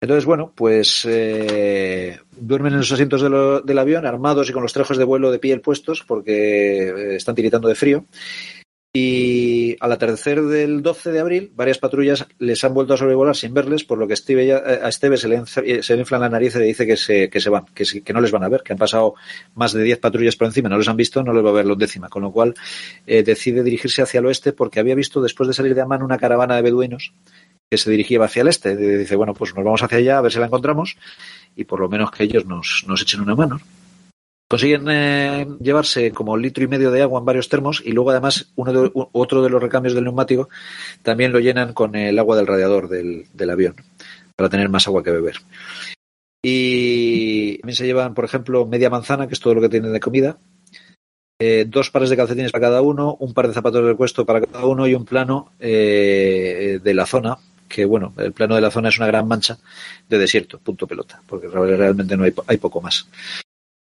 Entonces, 0.00 0.26
bueno, 0.26 0.52
pues 0.54 1.06
eh, 1.08 2.18
duermen 2.36 2.74
en 2.74 2.80
los 2.80 2.92
asientos 2.92 3.22
de 3.22 3.30
lo, 3.30 3.62
del 3.62 3.78
avión, 3.78 4.04
armados 4.04 4.50
y 4.50 4.52
con 4.52 4.62
los 4.62 4.72
trejos 4.74 4.98
de 4.98 5.04
vuelo 5.04 5.30
de 5.30 5.38
piel 5.38 5.62
puestos 5.62 6.04
porque 6.06 6.88
eh, 6.88 7.16
están 7.16 7.34
tiritando 7.34 7.68
de 7.68 7.74
frío. 7.74 8.04
Y 8.96 9.76
al 9.80 9.90
atardecer 9.90 10.40
del 10.40 10.80
12 10.80 11.10
de 11.10 11.18
abril, 11.18 11.50
varias 11.56 11.78
patrullas 11.78 12.28
les 12.38 12.62
han 12.62 12.74
vuelto 12.74 12.94
a 12.94 12.96
sobrevolar 12.96 13.34
sin 13.34 13.52
verles, 13.52 13.82
por 13.82 13.98
lo 13.98 14.06
que 14.06 14.14
Steve 14.14 14.46
ya, 14.46 14.58
a 14.58 14.88
Esteve 14.88 15.16
se 15.16 15.26
le, 15.26 15.44
se 15.46 15.94
le 15.94 16.00
infla 16.00 16.16
la 16.20 16.28
nariz 16.28 16.54
y 16.54 16.60
le 16.60 16.66
dice 16.66 16.86
que 16.86 16.96
se, 16.96 17.28
que 17.28 17.40
se 17.40 17.50
van, 17.50 17.64
que, 17.74 17.84
que, 18.04 18.12
no 18.12 18.20
les 18.20 18.30
van 18.30 18.44
a 18.44 18.48
ver, 18.48 18.62
que 18.62 18.72
han 18.72 18.78
pasado 18.78 19.16
más 19.56 19.72
de 19.72 19.82
10 19.82 19.98
patrullas 19.98 20.36
por 20.36 20.46
encima, 20.46 20.68
no 20.68 20.78
les 20.78 20.86
han 20.86 20.96
visto, 20.96 21.24
no 21.24 21.32
les 21.32 21.44
va 21.44 21.50
a 21.50 21.54
ver 21.54 21.66
los 21.66 21.76
décima. 21.76 22.08
Con 22.08 22.22
lo 22.22 22.30
cual 22.30 22.54
eh, 23.04 23.24
decide 23.24 23.64
dirigirse 23.64 24.00
hacia 24.00 24.20
el 24.20 24.26
oeste 24.26 24.52
porque 24.52 24.78
había 24.78 24.94
visto 24.94 25.20
después 25.20 25.48
de 25.48 25.54
salir 25.54 25.74
de 25.74 25.80
Amán 25.80 26.04
una 26.04 26.16
caravana 26.16 26.54
de 26.54 26.62
beduinos 26.62 27.14
que 27.68 27.78
se 27.78 27.90
dirigía 27.90 28.22
hacia 28.22 28.42
el 28.42 28.48
este. 28.48 28.74
Y 28.74 28.76
dice, 28.76 29.16
bueno, 29.16 29.34
pues 29.34 29.56
nos 29.56 29.64
vamos 29.64 29.82
hacia 29.82 29.98
allá 29.98 30.18
a 30.18 30.20
ver 30.20 30.30
si 30.30 30.38
la 30.38 30.46
encontramos 30.46 30.96
y 31.56 31.64
por 31.64 31.80
lo 31.80 31.88
menos 31.88 32.12
que 32.12 32.22
ellos 32.22 32.46
nos, 32.46 32.84
nos 32.86 33.02
echen 33.02 33.22
una 33.22 33.34
mano. 33.34 33.60
Consiguen 34.48 34.86
eh, 34.88 35.46
llevarse 35.60 36.12
como 36.12 36.36
litro 36.36 36.64
y 36.64 36.68
medio 36.68 36.90
de 36.90 37.02
agua 37.02 37.18
en 37.18 37.24
varios 37.24 37.48
termos 37.48 37.82
y 37.84 37.92
luego 37.92 38.10
además 38.10 38.52
uno 38.56 38.72
de, 38.72 38.90
otro 38.92 39.42
de 39.42 39.48
los 39.48 39.62
recambios 39.62 39.94
del 39.94 40.04
neumático 40.04 40.48
también 41.02 41.32
lo 41.32 41.40
llenan 41.40 41.72
con 41.72 41.94
el 41.94 42.18
agua 42.18 42.36
del 42.36 42.46
radiador 42.46 42.88
del, 42.88 43.50
avión 43.50 43.74
para 44.36 44.50
tener 44.50 44.68
más 44.68 44.86
agua 44.86 45.02
que 45.02 45.10
beber. 45.10 45.36
Y 46.42 47.56
también 47.58 47.76
se 47.76 47.86
llevan, 47.86 48.12
por 48.12 48.26
ejemplo, 48.26 48.66
media 48.66 48.90
manzana, 48.90 49.26
que 49.26 49.34
es 49.34 49.40
todo 49.40 49.54
lo 49.54 49.62
que 49.62 49.70
tienen 49.70 49.92
de 49.92 50.00
comida, 50.00 50.36
eh, 51.40 51.64
dos 51.66 51.90
pares 51.90 52.10
de 52.10 52.16
calcetines 52.16 52.52
para 52.52 52.66
cada 52.66 52.82
uno, 52.82 53.16
un 53.20 53.32
par 53.32 53.48
de 53.48 53.54
zapatos 53.54 53.82
de 53.82 53.88
repuesto 53.88 54.26
para 54.26 54.42
cada 54.42 54.66
uno 54.66 54.86
y 54.86 54.94
un 54.94 55.06
plano 55.06 55.52
eh, 55.58 56.80
de 56.82 56.94
la 56.94 57.06
zona 57.06 57.38
que, 57.66 57.86
bueno, 57.86 58.12
el 58.18 58.32
plano 58.32 58.54
de 58.54 58.60
la 58.60 58.70
zona 58.70 58.90
es 58.90 58.98
una 58.98 59.06
gran 59.06 59.26
mancha 59.26 59.58
de 60.08 60.18
desierto, 60.18 60.58
punto 60.58 60.86
pelota, 60.86 61.22
porque 61.26 61.48
realmente 61.48 62.16
no 62.16 62.24
hay, 62.24 62.34
hay 62.46 62.58
poco 62.58 62.80
más. 62.80 63.08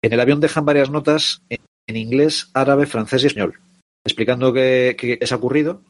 En 0.02 0.12
el 0.12 0.20
avión 0.20 0.40
dejan 0.40 0.64
varias 0.64 0.90
notas 0.90 1.42
en, 1.48 1.96
inglés, 1.96 2.50
árabe, 2.54 2.86
francés 2.86 3.24
y 3.24 3.26
español, 3.28 3.54
explicando 4.04 4.52
qué, 4.52 5.18
ha 5.30 5.34
ocurrido, 5.34 5.82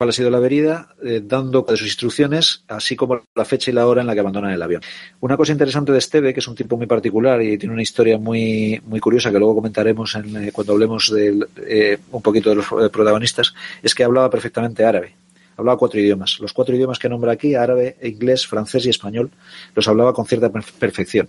cuál 0.00 0.08
ha 0.08 0.12
sido 0.12 0.30
la 0.30 0.38
avenida, 0.38 0.94
eh, 1.04 1.20
dando 1.22 1.60
de 1.60 1.76
sus 1.76 1.86
instrucciones, 1.86 2.64
así 2.68 2.96
como 2.96 3.20
la 3.34 3.44
fecha 3.44 3.70
y 3.70 3.74
la 3.74 3.86
hora 3.86 4.00
en 4.00 4.06
la 4.06 4.14
que 4.14 4.20
abandonan 4.20 4.50
el 4.50 4.62
avión. 4.62 4.80
Una 5.20 5.36
cosa 5.36 5.52
interesante 5.52 5.92
de 5.92 5.98
Esteve, 5.98 6.32
que 6.32 6.40
es 6.40 6.48
un 6.48 6.54
tipo 6.54 6.78
muy 6.78 6.86
particular 6.86 7.42
y 7.42 7.58
tiene 7.58 7.74
una 7.74 7.82
historia 7.82 8.16
muy, 8.16 8.80
muy 8.86 8.98
curiosa 8.98 9.30
que 9.30 9.38
luego 9.38 9.56
comentaremos 9.56 10.14
en, 10.14 10.44
eh, 10.44 10.52
cuando 10.52 10.72
hablemos 10.72 11.12
eh, 11.14 11.98
un 12.12 12.22
poquito 12.22 12.48
de 12.48 12.56
los 12.56 12.66
protagonistas, 12.90 13.52
es 13.82 13.94
que 13.94 14.02
hablaba 14.02 14.30
perfectamente 14.30 14.86
árabe. 14.86 15.12
Hablaba 15.58 15.76
cuatro 15.76 16.00
idiomas. 16.00 16.38
Los 16.40 16.54
cuatro 16.54 16.74
idiomas 16.74 16.98
que 16.98 17.10
nombra 17.10 17.32
aquí, 17.32 17.54
árabe, 17.54 17.98
inglés, 18.02 18.46
francés 18.46 18.86
y 18.86 18.88
español, 18.88 19.30
los 19.74 19.86
hablaba 19.86 20.14
con 20.14 20.24
cierta 20.24 20.48
perfección. 20.48 21.28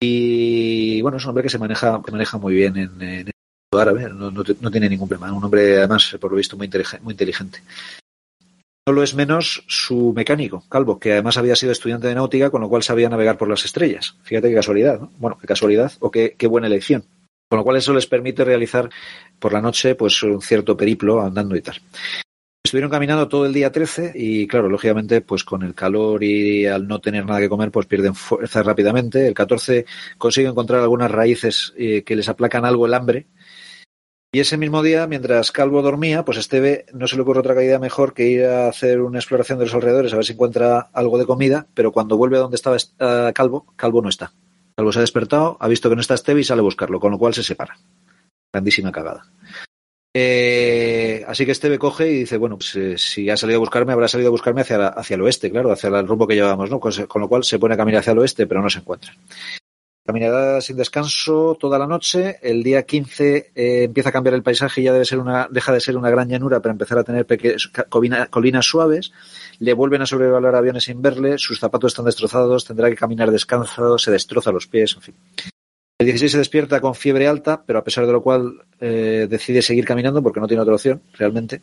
Y 0.00 1.00
bueno, 1.02 1.16
es 1.16 1.24
un 1.24 1.30
hombre 1.30 1.44
que 1.44 1.50
se 1.50 1.58
maneja, 1.58 2.00
que 2.04 2.12
maneja 2.12 2.38
muy 2.38 2.54
bien 2.54 2.76
en, 2.76 3.02
en 3.02 3.30
árabe, 3.72 4.08
no, 4.12 4.30
no, 4.30 4.70
tiene 4.70 4.88
ningún 4.88 5.08
problema. 5.08 5.32
Un 5.32 5.44
hombre, 5.44 5.78
además, 5.78 6.16
por 6.20 6.30
lo 6.30 6.36
visto, 6.36 6.56
muy, 6.56 6.70
muy 7.02 7.12
inteligente. 7.12 7.62
No 8.86 8.92
lo 8.92 9.02
es 9.02 9.14
menos 9.14 9.64
su 9.66 10.12
mecánico, 10.14 10.62
Calvo, 10.68 10.98
que 11.00 11.12
además 11.12 11.36
había 11.36 11.56
sido 11.56 11.72
estudiante 11.72 12.06
de 12.06 12.14
náutica, 12.14 12.50
con 12.50 12.60
lo 12.60 12.68
cual 12.68 12.84
sabía 12.84 13.08
navegar 13.08 13.36
por 13.36 13.48
las 13.48 13.64
estrellas. 13.64 14.16
Fíjate 14.22 14.48
qué 14.48 14.54
casualidad, 14.54 15.00
¿no? 15.00 15.10
Bueno, 15.18 15.38
qué 15.40 15.46
casualidad 15.46 15.92
o 15.98 16.10
qué, 16.10 16.36
qué 16.38 16.46
buena 16.46 16.68
elección. 16.68 17.04
Con 17.48 17.58
lo 17.58 17.64
cual 17.64 17.76
eso 17.76 17.92
les 17.92 18.06
permite 18.06 18.44
realizar 18.44 18.88
por 19.40 19.52
la 19.52 19.60
noche 19.60 19.94
pues 19.94 20.22
un 20.22 20.40
cierto 20.40 20.76
periplo 20.76 21.20
andando 21.20 21.56
y 21.56 21.62
tal. 21.62 21.80
Estuvieron 22.66 22.90
caminando 22.90 23.28
todo 23.28 23.46
el 23.46 23.52
día 23.52 23.72
13 23.72 24.12
y, 24.14 24.46
claro, 24.46 24.68
lógicamente, 24.68 25.20
pues 25.20 25.44
con 25.44 25.62
el 25.62 25.74
calor 25.74 26.22
y 26.22 26.66
al 26.66 26.86
no 26.86 27.00
tener 27.00 27.24
nada 27.24 27.40
que 27.40 27.48
comer, 27.48 27.70
pues 27.70 27.86
pierden 27.86 28.14
fuerza 28.14 28.62
rápidamente. 28.62 29.26
El 29.26 29.34
14 29.34 29.86
consiguen 30.18 30.50
encontrar 30.50 30.82
algunas 30.82 31.10
raíces 31.10 31.72
eh, 31.76 32.02
que 32.04 32.16
les 32.16 32.28
aplacan 32.28 32.64
algo 32.64 32.86
el 32.86 32.94
hambre 32.94 33.26
y 34.36 34.40
ese 34.40 34.58
mismo 34.58 34.82
día, 34.82 35.06
mientras 35.06 35.50
Calvo 35.50 35.80
dormía, 35.80 36.22
pues 36.22 36.36
Esteve 36.36 36.84
no 36.92 37.08
se 37.08 37.16
le 37.16 37.22
ocurre 37.22 37.40
otra 37.40 37.54
caída 37.54 37.78
mejor 37.78 38.12
que 38.12 38.28
ir 38.28 38.44
a 38.44 38.68
hacer 38.68 39.00
una 39.00 39.18
exploración 39.18 39.58
de 39.58 39.64
los 39.64 39.72
alrededores 39.72 40.12
a 40.12 40.16
ver 40.16 40.26
si 40.26 40.34
encuentra 40.34 40.90
algo 40.92 41.16
de 41.16 41.24
comida, 41.24 41.66
pero 41.72 41.90
cuando 41.90 42.18
vuelve 42.18 42.36
a 42.36 42.40
donde 42.40 42.56
estaba 42.56 42.76
uh, 42.76 43.32
Calvo, 43.32 43.72
Calvo 43.76 44.02
no 44.02 44.10
está. 44.10 44.34
Calvo 44.76 44.92
se 44.92 44.98
ha 44.98 45.00
despertado, 45.00 45.56
ha 45.58 45.68
visto 45.68 45.88
que 45.88 45.94
no 45.94 46.02
está 46.02 46.12
Esteve 46.12 46.42
y 46.42 46.44
sale 46.44 46.60
a 46.60 46.64
buscarlo, 46.64 47.00
con 47.00 47.12
lo 47.12 47.18
cual 47.18 47.32
se 47.32 47.42
separa. 47.42 47.78
Grandísima 48.52 48.92
cagada. 48.92 49.24
Eh, 50.18 51.22
así 51.28 51.44
que 51.44 51.52
Esteve 51.52 51.78
coge 51.78 52.10
y 52.10 52.20
dice, 52.20 52.38
bueno, 52.38 52.56
pues 52.56 52.74
eh, 52.74 52.96
si 52.96 53.28
ha 53.28 53.36
salido 53.36 53.58
a 53.58 53.60
buscarme, 53.60 53.92
habrá 53.92 54.08
salido 54.08 54.28
a 54.28 54.30
buscarme 54.30 54.62
hacia, 54.62 54.88
hacia 54.88 55.14
el 55.14 55.20
oeste, 55.20 55.50
claro, 55.50 55.70
hacia 55.70 55.90
el 55.90 56.08
rumbo 56.08 56.26
que 56.26 56.34
llevábamos, 56.34 56.70
¿no? 56.70 56.80
Con, 56.80 57.20
lo 57.20 57.28
cual 57.28 57.44
se 57.44 57.58
pone 57.58 57.74
a 57.74 57.76
caminar 57.76 58.00
hacia 58.00 58.14
el 58.14 58.20
oeste, 58.20 58.46
pero 58.46 58.62
no 58.62 58.70
se 58.70 58.78
encuentra. 58.78 59.12
Caminará 60.06 60.62
sin 60.62 60.78
descanso 60.78 61.58
toda 61.60 61.78
la 61.78 61.86
noche. 61.86 62.38
El 62.40 62.62
día 62.62 62.84
15 62.84 63.52
eh, 63.54 63.82
empieza 63.84 64.08
a 64.08 64.12
cambiar 64.12 64.32
el 64.32 64.42
paisaje 64.42 64.80
y 64.80 64.84
ya 64.84 64.94
debe 64.94 65.04
ser 65.04 65.18
una, 65.18 65.48
deja 65.50 65.70
de 65.70 65.80
ser 65.80 65.98
una 65.98 66.08
gran 66.08 66.30
llanura 66.30 66.60
para 66.60 66.72
empezar 66.72 66.96
a 66.96 67.04
tener 67.04 67.26
colina, 67.90 68.28
colinas 68.28 68.64
suaves. 68.64 69.12
Le 69.58 69.74
vuelven 69.74 70.00
a 70.00 70.06
sobrevolar 70.06 70.54
aviones 70.54 70.84
sin 70.84 71.02
verle. 71.02 71.36
Sus 71.36 71.60
zapatos 71.60 71.92
están 71.92 72.06
destrozados. 72.06 72.64
Tendrá 72.64 72.88
que 72.88 72.96
caminar 72.96 73.30
descansado. 73.30 73.98
Se 73.98 74.10
destroza 74.12 74.50
los 74.50 74.66
pies. 74.66 74.94
En 74.94 75.02
fin. 75.02 75.14
El 75.98 76.06
16 76.06 76.32
se 76.32 76.38
despierta 76.38 76.80
con 76.80 76.94
fiebre 76.94 77.26
alta, 77.26 77.62
pero 77.64 77.78
a 77.78 77.84
pesar 77.84 78.06
de 78.06 78.12
lo 78.12 78.22
cual 78.22 78.60
eh, 78.80 79.26
decide 79.30 79.62
seguir 79.62 79.86
caminando 79.86 80.22
porque 80.22 80.40
no 80.40 80.46
tiene 80.46 80.62
otra 80.62 80.74
opción 80.74 81.00
realmente. 81.14 81.62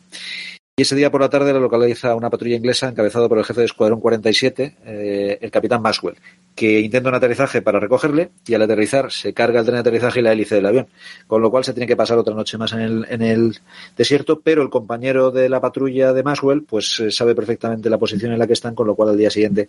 Y 0.76 0.82
ese 0.82 0.96
día 0.96 1.08
por 1.08 1.20
la 1.20 1.30
tarde 1.30 1.52
la 1.52 1.60
localiza 1.60 2.16
una 2.16 2.30
patrulla 2.30 2.56
inglesa 2.56 2.88
encabezada 2.88 3.28
por 3.28 3.38
el 3.38 3.44
jefe 3.44 3.60
de 3.60 3.66
Escuadrón 3.66 4.00
47, 4.00 4.76
eh, 4.84 5.38
el 5.40 5.50
capitán 5.52 5.80
Maxwell, 5.82 6.16
que 6.56 6.80
intenta 6.80 7.10
un 7.10 7.14
aterrizaje 7.14 7.62
para 7.62 7.78
recogerle 7.78 8.30
y 8.44 8.54
al 8.54 8.62
aterrizar 8.62 9.12
se 9.12 9.32
carga 9.32 9.60
el 9.60 9.66
tren 9.66 9.76
de 9.76 9.80
aterrizaje 9.82 10.18
y 10.18 10.22
la 10.24 10.32
hélice 10.32 10.56
del 10.56 10.66
avión, 10.66 10.88
con 11.28 11.40
lo 11.40 11.52
cual 11.52 11.62
se 11.62 11.72
tiene 11.72 11.86
que 11.86 11.94
pasar 11.94 12.18
otra 12.18 12.34
noche 12.34 12.58
más 12.58 12.72
en 12.72 12.80
el, 12.80 13.06
en 13.08 13.22
el 13.22 13.56
desierto, 13.96 14.40
pero 14.40 14.62
el 14.62 14.68
compañero 14.68 15.30
de 15.30 15.48
la 15.48 15.60
patrulla 15.60 16.12
de 16.12 16.24
Maxwell 16.24 16.64
pues 16.64 16.98
eh, 16.98 17.12
sabe 17.12 17.36
perfectamente 17.36 17.88
la 17.88 17.98
posición 17.98 18.32
en 18.32 18.40
la 18.40 18.48
que 18.48 18.54
están, 18.54 18.74
con 18.74 18.88
lo 18.88 18.96
cual 18.96 19.10
al 19.10 19.16
día 19.16 19.30
siguiente 19.30 19.68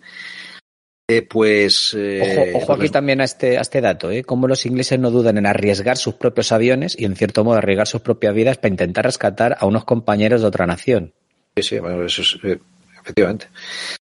eh, 1.08 1.22
pues 1.22 1.94
eh, 1.96 2.52
ojo, 2.54 2.72
aquí 2.72 2.88
también 2.88 3.20
a 3.20 3.24
este, 3.24 3.58
a 3.58 3.60
este 3.60 3.80
dato, 3.80 4.10
¿eh? 4.10 4.24
Cómo 4.24 4.48
los 4.48 4.66
ingleses 4.66 4.98
no 4.98 5.10
dudan 5.10 5.38
en 5.38 5.46
arriesgar 5.46 5.96
sus 5.96 6.14
propios 6.14 6.50
aviones 6.50 6.98
y 6.98 7.04
en 7.04 7.14
cierto 7.14 7.44
modo 7.44 7.58
arriesgar 7.58 7.86
sus 7.86 8.00
propias 8.00 8.34
vidas 8.34 8.56
para 8.56 8.70
intentar 8.70 9.04
rescatar 9.04 9.56
a 9.60 9.66
unos 9.66 9.84
compañeros 9.84 10.40
de 10.40 10.48
otra 10.48 10.66
nación. 10.66 11.14
Sí, 11.56 11.62
sí, 11.62 11.78
bueno, 11.78 12.04
eso 12.04 12.22
es 12.22 12.38
eh, 12.42 12.58
efectivamente. 13.00 13.46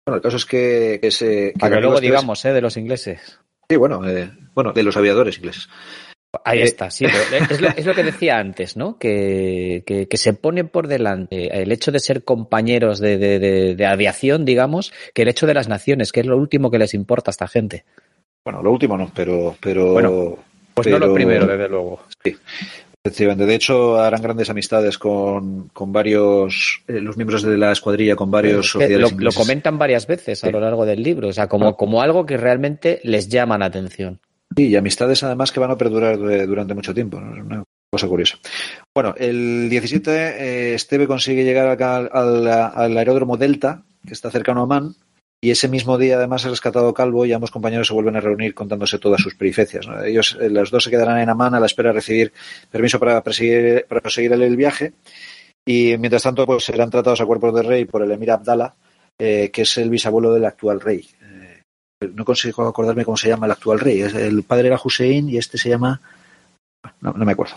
Bueno, 0.05 0.17
el 0.17 0.21
caso 0.21 0.37
es 0.37 0.45
que, 0.45 0.99
que 1.01 1.11
se. 1.11 1.53
para 1.59 1.77
que 1.77 1.81
luego 1.81 1.99
digamos, 1.99 2.43
¿eh? 2.45 2.53
De 2.53 2.61
los 2.61 2.77
ingleses. 2.77 3.39
Sí, 3.67 3.75
bueno, 3.75 4.07
eh, 4.07 4.31
bueno, 4.53 4.73
de 4.73 4.83
los 4.83 4.95
aviadores 4.95 5.37
ingleses. 5.37 5.69
Ahí 6.45 6.59
eh, 6.59 6.63
está, 6.63 6.89
sí, 6.89 7.05
es, 7.49 7.61
lo, 7.61 7.69
es, 7.69 7.85
lo, 7.85 7.93
que 7.93 8.03
decía 8.03 8.37
antes, 8.37 8.75
¿no? 8.75 8.97
Que, 8.97 9.83
que, 9.85 10.07
que, 10.07 10.17
se 10.17 10.33
pone 10.33 10.63
por 10.63 10.87
delante 10.87 11.61
el 11.61 11.71
hecho 11.71 11.91
de 11.91 11.99
ser 11.99 12.23
compañeros 12.23 12.99
de, 12.99 13.17
de, 13.17 13.75
de, 13.75 13.85
aviación, 13.85 14.43
digamos, 14.43 14.93
que 15.13 15.21
el 15.21 15.27
hecho 15.27 15.45
de 15.45 15.53
las 15.53 15.67
naciones, 15.67 16.11
que 16.11 16.21
es 16.21 16.25
lo 16.25 16.37
último 16.37 16.71
que 16.71 16.79
les 16.79 16.93
importa 16.95 17.29
a 17.29 17.33
esta 17.33 17.47
gente. 17.47 17.85
Bueno, 18.43 18.63
lo 18.63 18.71
último 18.71 18.97
no, 18.97 19.11
pero... 19.13 19.55
pero 19.61 19.93
bueno, 19.93 20.37
pues 20.73 20.85
pero, 20.85 20.99
no 20.99 21.07
lo 21.07 21.13
primero, 21.13 21.45
desde 21.45 21.69
luego. 21.69 22.01
Sí. 22.23 22.35
Efectivamente. 23.05 23.45
De 23.45 23.55
hecho, 23.55 23.99
harán 23.99 24.21
grandes 24.21 24.49
amistades 24.49 24.97
con, 24.97 25.67
con 25.69 25.91
varios, 25.91 26.81
eh, 26.87 26.99
los 27.01 27.17
miembros 27.17 27.43
de 27.43 27.57
la 27.57 27.73
escuadrilla, 27.73 28.15
con 28.15 28.31
varios 28.31 28.75
oficiales 28.75 29.11
lo, 29.11 29.19
lo, 29.19 29.31
comentan 29.33 29.77
varias 29.77 30.07
veces 30.07 30.43
a 30.43 30.49
lo 30.49 30.61
largo 30.61 30.85
del 30.85 31.03
libro, 31.03 31.27
o 31.27 31.33
sea, 31.33 31.47
como, 31.47 31.75
como 31.75 32.01
algo 32.01 32.25
que 32.25 32.37
realmente 32.37 33.01
les 33.03 33.27
llama 33.27 33.57
la 33.57 33.65
atención. 33.65 34.19
Y 34.55 34.75
amistades 34.75 35.23
además 35.23 35.51
que 35.51 35.59
van 35.59 35.71
a 35.71 35.77
perdurar 35.77 36.17
durante 36.47 36.73
mucho 36.73 36.93
tiempo. 36.93 37.17
Es 37.17 37.43
una 37.43 37.63
cosa 37.91 38.07
curiosa. 38.07 38.37
Bueno, 38.95 39.13
el 39.17 39.69
17 39.69 40.11
eh, 40.11 40.73
Esteve 40.75 41.07
consigue 41.07 41.43
llegar 41.43 41.67
acá 41.67 41.97
al, 41.97 42.09
al, 42.11 42.47
al, 42.47 42.97
aeródromo 42.97 43.37
Delta, 43.37 43.83
que 44.05 44.13
está 44.13 44.29
cercano 44.31 44.61
a 44.61 44.63
Amman, 44.63 44.95
y 45.41 45.51
ese 45.51 45.67
mismo 45.67 45.97
día 45.97 46.15
además 46.15 46.45
ha 46.45 46.49
rescatado 46.49 46.93
Calvo 46.93 47.25
y 47.25 47.33
ambos 47.33 47.51
compañeros 47.51 47.87
se 47.87 47.93
vuelven 47.93 48.15
a 48.15 48.21
reunir 48.21 48.53
contándose 48.53 48.97
todas 48.97 49.21
sus 49.21 49.35
peripecias. 49.35 49.85
¿no? 49.87 50.01
Ellos, 50.03 50.37
eh, 50.39 50.49
los 50.49 50.71
dos 50.71 50.85
se 50.85 50.89
quedarán 50.89 51.19
en 51.19 51.29
Amman 51.29 51.53
a 51.53 51.59
la 51.59 51.65
espera 51.65 51.89
de 51.89 51.95
recibir 51.95 52.31
permiso 52.71 52.97
para, 52.99 53.21
para 53.21 54.01
proseguir 54.01 54.31
el, 54.31 54.55
viaje 54.55 54.93
y 55.65 55.97
mientras 55.97 56.23
tanto 56.23 56.45
pues 56.45 56.63
serán 56.63 56.89
tratados 56.89 57.19
a 57.19 57.25
cuerpos 57.25 57.53
de 57.55 57.63
rey 57.63 57.85
por 57.85 58.01
el 58.03 58.11
emir 58.11 58.31
Abdallah, 58.31 58.73
eh, 59.19 59.49
que 59.51 59.63
es 59.63 59.77
el 59.77 59.89
bisabuelo 59.89 60.33
del 60.33 60.45
actual 60.45 60.79
rey 60.79 61.05
no 62.13 62.25
consigo 62.25 62.67
acordarme 62.67 63.05
cómo 63.05 63.17
se 63.17 63.29
llama 63.29 63.45
el 63.45 63.51
actual 63.51 63.79
rey. 63.79 64.01
El 64.01 64.43
padre 64.43 64.67
era 64.67 64.79
Hussein 64.83 65.29
y 65.29 65.37
este 65.37 65.57
se 65.57 65.69
llama. 65.69 66.01
No, 67.01 67.13
me 67.13 67.31
acuerdo. 67.31 67.55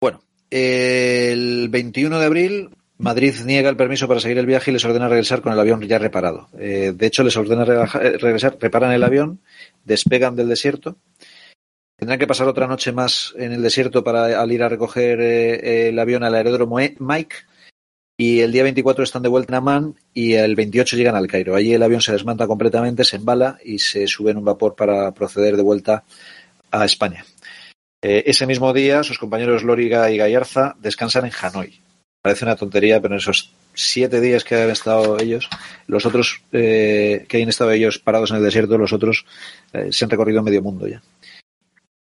Bueno, 0.00 0.20
el 0.50 1.68
21 1.70 2.18
de 2.18 2.26
abril, 2.26 2.70
Madrid 2.98 3.34
niega 3.44 3.70
el 3.70 3.76
permiso 3.76 4.08
para 4.08 4.20
seguir 4.20 4.38
el 4.38 4.46
viaje 4.46 4.70
y 4.70 4.74
les 4.74 4.84
ordena 4.84 5.08
regresar 5.08 5.40
con 5.40 5.52
el 5.52 5.60
avión 5.60 5.80
ya 5.82 5.98
reparado. 5.98 6.48
Eh, 6.58 6.92
de 6.94 7.06
hecho, 7.06 7.22
les 7.22 7.36
ordena 7.36 7.64
regresar, 7.64 8.56
reparan 8.60 8.92
el 8.92 9.04
avión, 9.04 9.40
despegan 9.84 10.36
del 10.36 10.48
desierto. 10.48 10.96
Tendrán 11.96 12.18
que 12.18 12.28
pasar 12.28 12.46
otra 12.46 12.68
noche 12.68 12.92
más 12.92 13.34
en 13.36 13.52
el 13.52 13.62
desierto 13.62 14.04
para 14.04 14.40
al 14.40 14.52
ir 14.52 14.62
a 14.62 14.68
recoger 14.68 15.20
eh, 15.20 15.88
el 15.88 15.98
avión 15.98 16.22
al 16.22 16.34
aeródromo 16.34 16.76
Mike 16.76 17.36
y 18.20 18.40
el 18.40 18.50
día 18.50 18.64
24 18.64 19.04
están 19.04 19.22
de 19.22 19.28
vuelta 19.28 19.52
en 19.52 19.58
Amán 19.58 19.94
y 20.12 20.34
el 20.34 20.56
28 20.56 20.96
llegan 20.96 21.14
al 21.14 21.28
Cairo. 21.28 21.54
Allí 21.54 21.72
el 21.72 21.82
avión 21.84 22.00
se 22.00 22.10
desmanta 22.10 22.48
completamente, 22.48 23.04
se 23.04 23.16
embala 23.16 23.58
y 23.64 23.78
se 23.78 24.08
sube 24.08 24.32
en 24.32 24.38
un 24.38 24.44
vapor 24.44 24.74
para 24.74 25.14
proceder 25.14 25.56
de 25.56 25.62
vuelta 25.62 26.02
a 26.72 26.84
España. 26.84 27.24
Eh, 28.02 28.24
ese 28.26 28.46
mismo 28.46 28.72
día, 28.72 29.04
sus 29.04 29.20
compañeros 29.20 29.62
Lóriga 29.62 30.10
y 30.10 30.16
Gallarza 30.16 30.74
descansan 30.80 31.26
en 31.26 31.32
Hanoi. 31.40 31.80
Parece 32.20 32.44
una 32.44 32.56
tontería, 32.56 33.00
pero 33.00 33.14
en 33.14 33.20
esos 33.20 33.52
siete 33.72 34.20
días 34.20 34.42
que 34.42 34.56
han 34.56 34.70
estado 34.70 35.20
ellos, 35.20 35.48
los 35.86 36.04
otros 36.04 36.42
eh, 36.50 37.24
que 37.28 37.36
hayan 37.36 37.48
estado 37.48 37.70
ellos 37.70 38.00
parados 38.00 38.32
en 38.32 38.38
el 38.38 38.42
desierto, 38.42 38.76
los 38.78 38.92
otros 38.92 39.26
eh, 39.72 39.92
se 39.92 40.04
han 40.04 40.10
recorrido 40.10 40.42
medio 40.42 40.60
mundo 40.60 40.88
ya. 40.88 41.00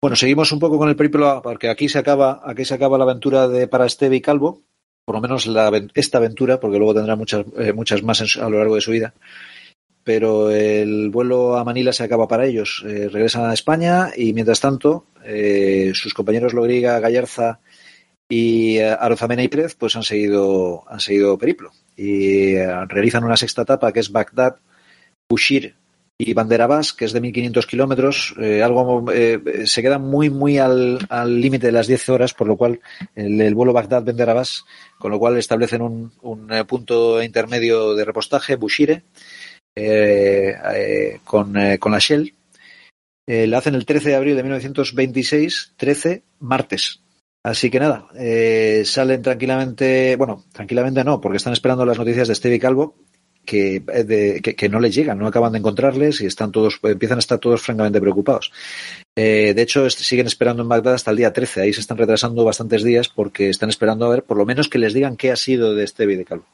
Bueno, 0.02 0.16
seguimos 0.16 0.52
un 0.52 0.60
poco 0.60 0.80
con 0.80 0.90
el 0.90 0.96
periplo, 0.96 1.42
porque 1.44 1.70
aquí 1.70 1.88
se 1.90 2.00
acaba, 2.00 2.42
aquí 2.44 2.66
se 2.66 2.74
acaba 2.74 2.98
la 2.98 3.04
aventura 3.04 3.48
de 3.48 3.68
para 3.68 3.86
Esteve 3.86 4.16
y 4.16 4.22
Calvo 4.22 4.64
por 5.08 5.16
lo 5.16 5.22
menos 5.22 5.48
la, 5.48 5.72
esta 5.94 6.18
aventura, 6.18 6.60
porque 6.60 6.78
luego 6.78 6.94
tendrá 6.94 7.16
muchas, 7.16 7.46
eh, 7.58 7.72
muchas 7.72 8.04
más 8.04 8.20
en, 8.20 8.44
a 8.44 8.50
lo 8.50 8.58
largo 8.58 8.76
de 8.76 8.82
su 8.82 8.92
vida. 8.92 9.14
Pero 10.04 10.52
el 10.52 11.10
vuelo 11.12 11.56
a 11.56 11.64
Manila 11.64 11.94
se 11.94 12.04
acaba 12.04 12.28
para 12.28 12.46
ellos. 12.46 12.84
Eh, 12.86 13.08
regresan 13.08 13.46
a 13.46 13.54
España 13.54 14.10
y 14.18 14.34
mientras 14.34 14.60
tanto, 14.60 15.06
eh, 15.24 15.92
sus 15.94 16.14
compañeros 16.14 16.54
Logriga, 16.54 17.00
Gallarza 17.00 17.62
y 18.28 18.80
eh, 18.80 18.90
Arozamena 18.90 19.44
y 19.44 19.48
Prez 19.48 19.76
pues 19.76 19.96
han 19.96 20.04
seguido, 20.04 20.84
han 20.90 21.00
seguido 21.00 21.38
periplo 21.38 21.72
y 21.96 22.58
realizan 22.58 23.24
una 23.24 23.38
sexta 23.38 23.62
etapa 23.62 23.94
que 23.94 24.02
es 24.02 24.12
Bagdad, 24.12 24.58
Bushir, 25.30 25.76
y 26.20 26.34
Banderabas, 26.34 26.94
que 26.94 27.06
es 27.06 27.14
de 27.14 27.22
1.500 27.22 27.66
kilómetros, 27.68 28.34
eh, 28.40 28.64
algo 28.64 29.06
eh, 29.12 29.40
se 29.66 29.84
queda 29.84 30.00
muy, 30.00 30.32
muy 30.32 30.58
al 30.58 30.98
límite 31.40 31.68
de 31.68 31.72
las 31.72 31.86
10 31.86 32.10
horas, 32.10 32.34
por 32.34 32.48
lo 32.48 32.58
cual 32.58 32.80
el, 33.16 33.54
vuelo 33.54 33.74
Bagdad-Banderabas, 33.74 34.66
con 34.98 35.12
lo 35.12 35.20
cual 35.20 35.38
establecen 35.38 35.84
un, 35.84 36.12
un, 36.24 36.52
eh, 36.52 36.66
punto 36.66 37.22
intermedio 37.22 37.94
de 37.94 38.04
repostaje, 38.04 38.56
Bushire, 38.56 39.04
con, 41.24 41.54
con 41.80 41.92
la 41.92 42.00
Shell. 42.00 42.34
la 43.28 43.58
hacen 43.60 43.76
el 43.76 43.86
13 43.86 44.10
de 44.10 44.16
abril 44.16 44.36
de 44.36 44.42
1926, 44.42 45.74
13, 45.78 46.24
martes. 46.40 47.02
Así 47.44 47.70
que 47.70 47.80
nada, 47.80 48.08
salen 48.86 49.22
tranquilamente, 49.22 50.16
bueno, 50.16 50.44
tranquilamente 50.52 51.04
no, 51.04 51.22
porque 51.22 51.38
están 51.38 51.54
esperando 51.54 51.86
las 51.86 52.00
noticias 52.00 52.28
de 52.28 52.34
Stevie 52.34 52.60
Calvo, 52.60 52.96
eh, 53.52 54.42
que, 54.42 54.70
no 54.70 54.80
les 54.80 54.94
llegan, 54.94 55.18
no 55.18 55.28
acaban 55.28 55.52
de 55.52 55.60
encontrarles 55.60 56.22
y 56.22 56.26
están 56.26 56.52
todos, 56.52 56.80
empiezan 56.84 57.18
a 57.18 57.20
estar 57.20 57.40
todos 57.40 57.62
francamente 57.62 58.02
preocupados. 58.02 58.52
Eh, 59.16 59.54
de 59.56 59.62
hecho, 59.62 59.90
siguen 59.90 60.28
esperando 60.28 60.64
en 60.64 60.70
Bagdad 60.70 60.96
hasta 60.96 61.12
el 61.12 61.18
día 61.18 61.34
13. 61.34 61.62
Ahí 61.62 61.74
se 61.74 61.82
están 61.82 61.98
retrasando 61.98 62.44
bastantes 62.44 62.84
días 62.84 63.10
porque 63.10 63.50
están 63.50 63.70
esperando 63.70 64.06
a 64.06 64.10
ver, 64.10 64.24
por 64.24 64.38
lo 64.38 64.46
menos, 64.46 64.70
que 64.70 64.80
les 64.80 64.94
digan 64.94 65.18
qué 65.18 65.32
ha 65.32 65.36
sido 65.36 65.76
de 65.76 65.84
este 65.84 66.06
de 66.06 66.26
Calvo. 66.26 66.46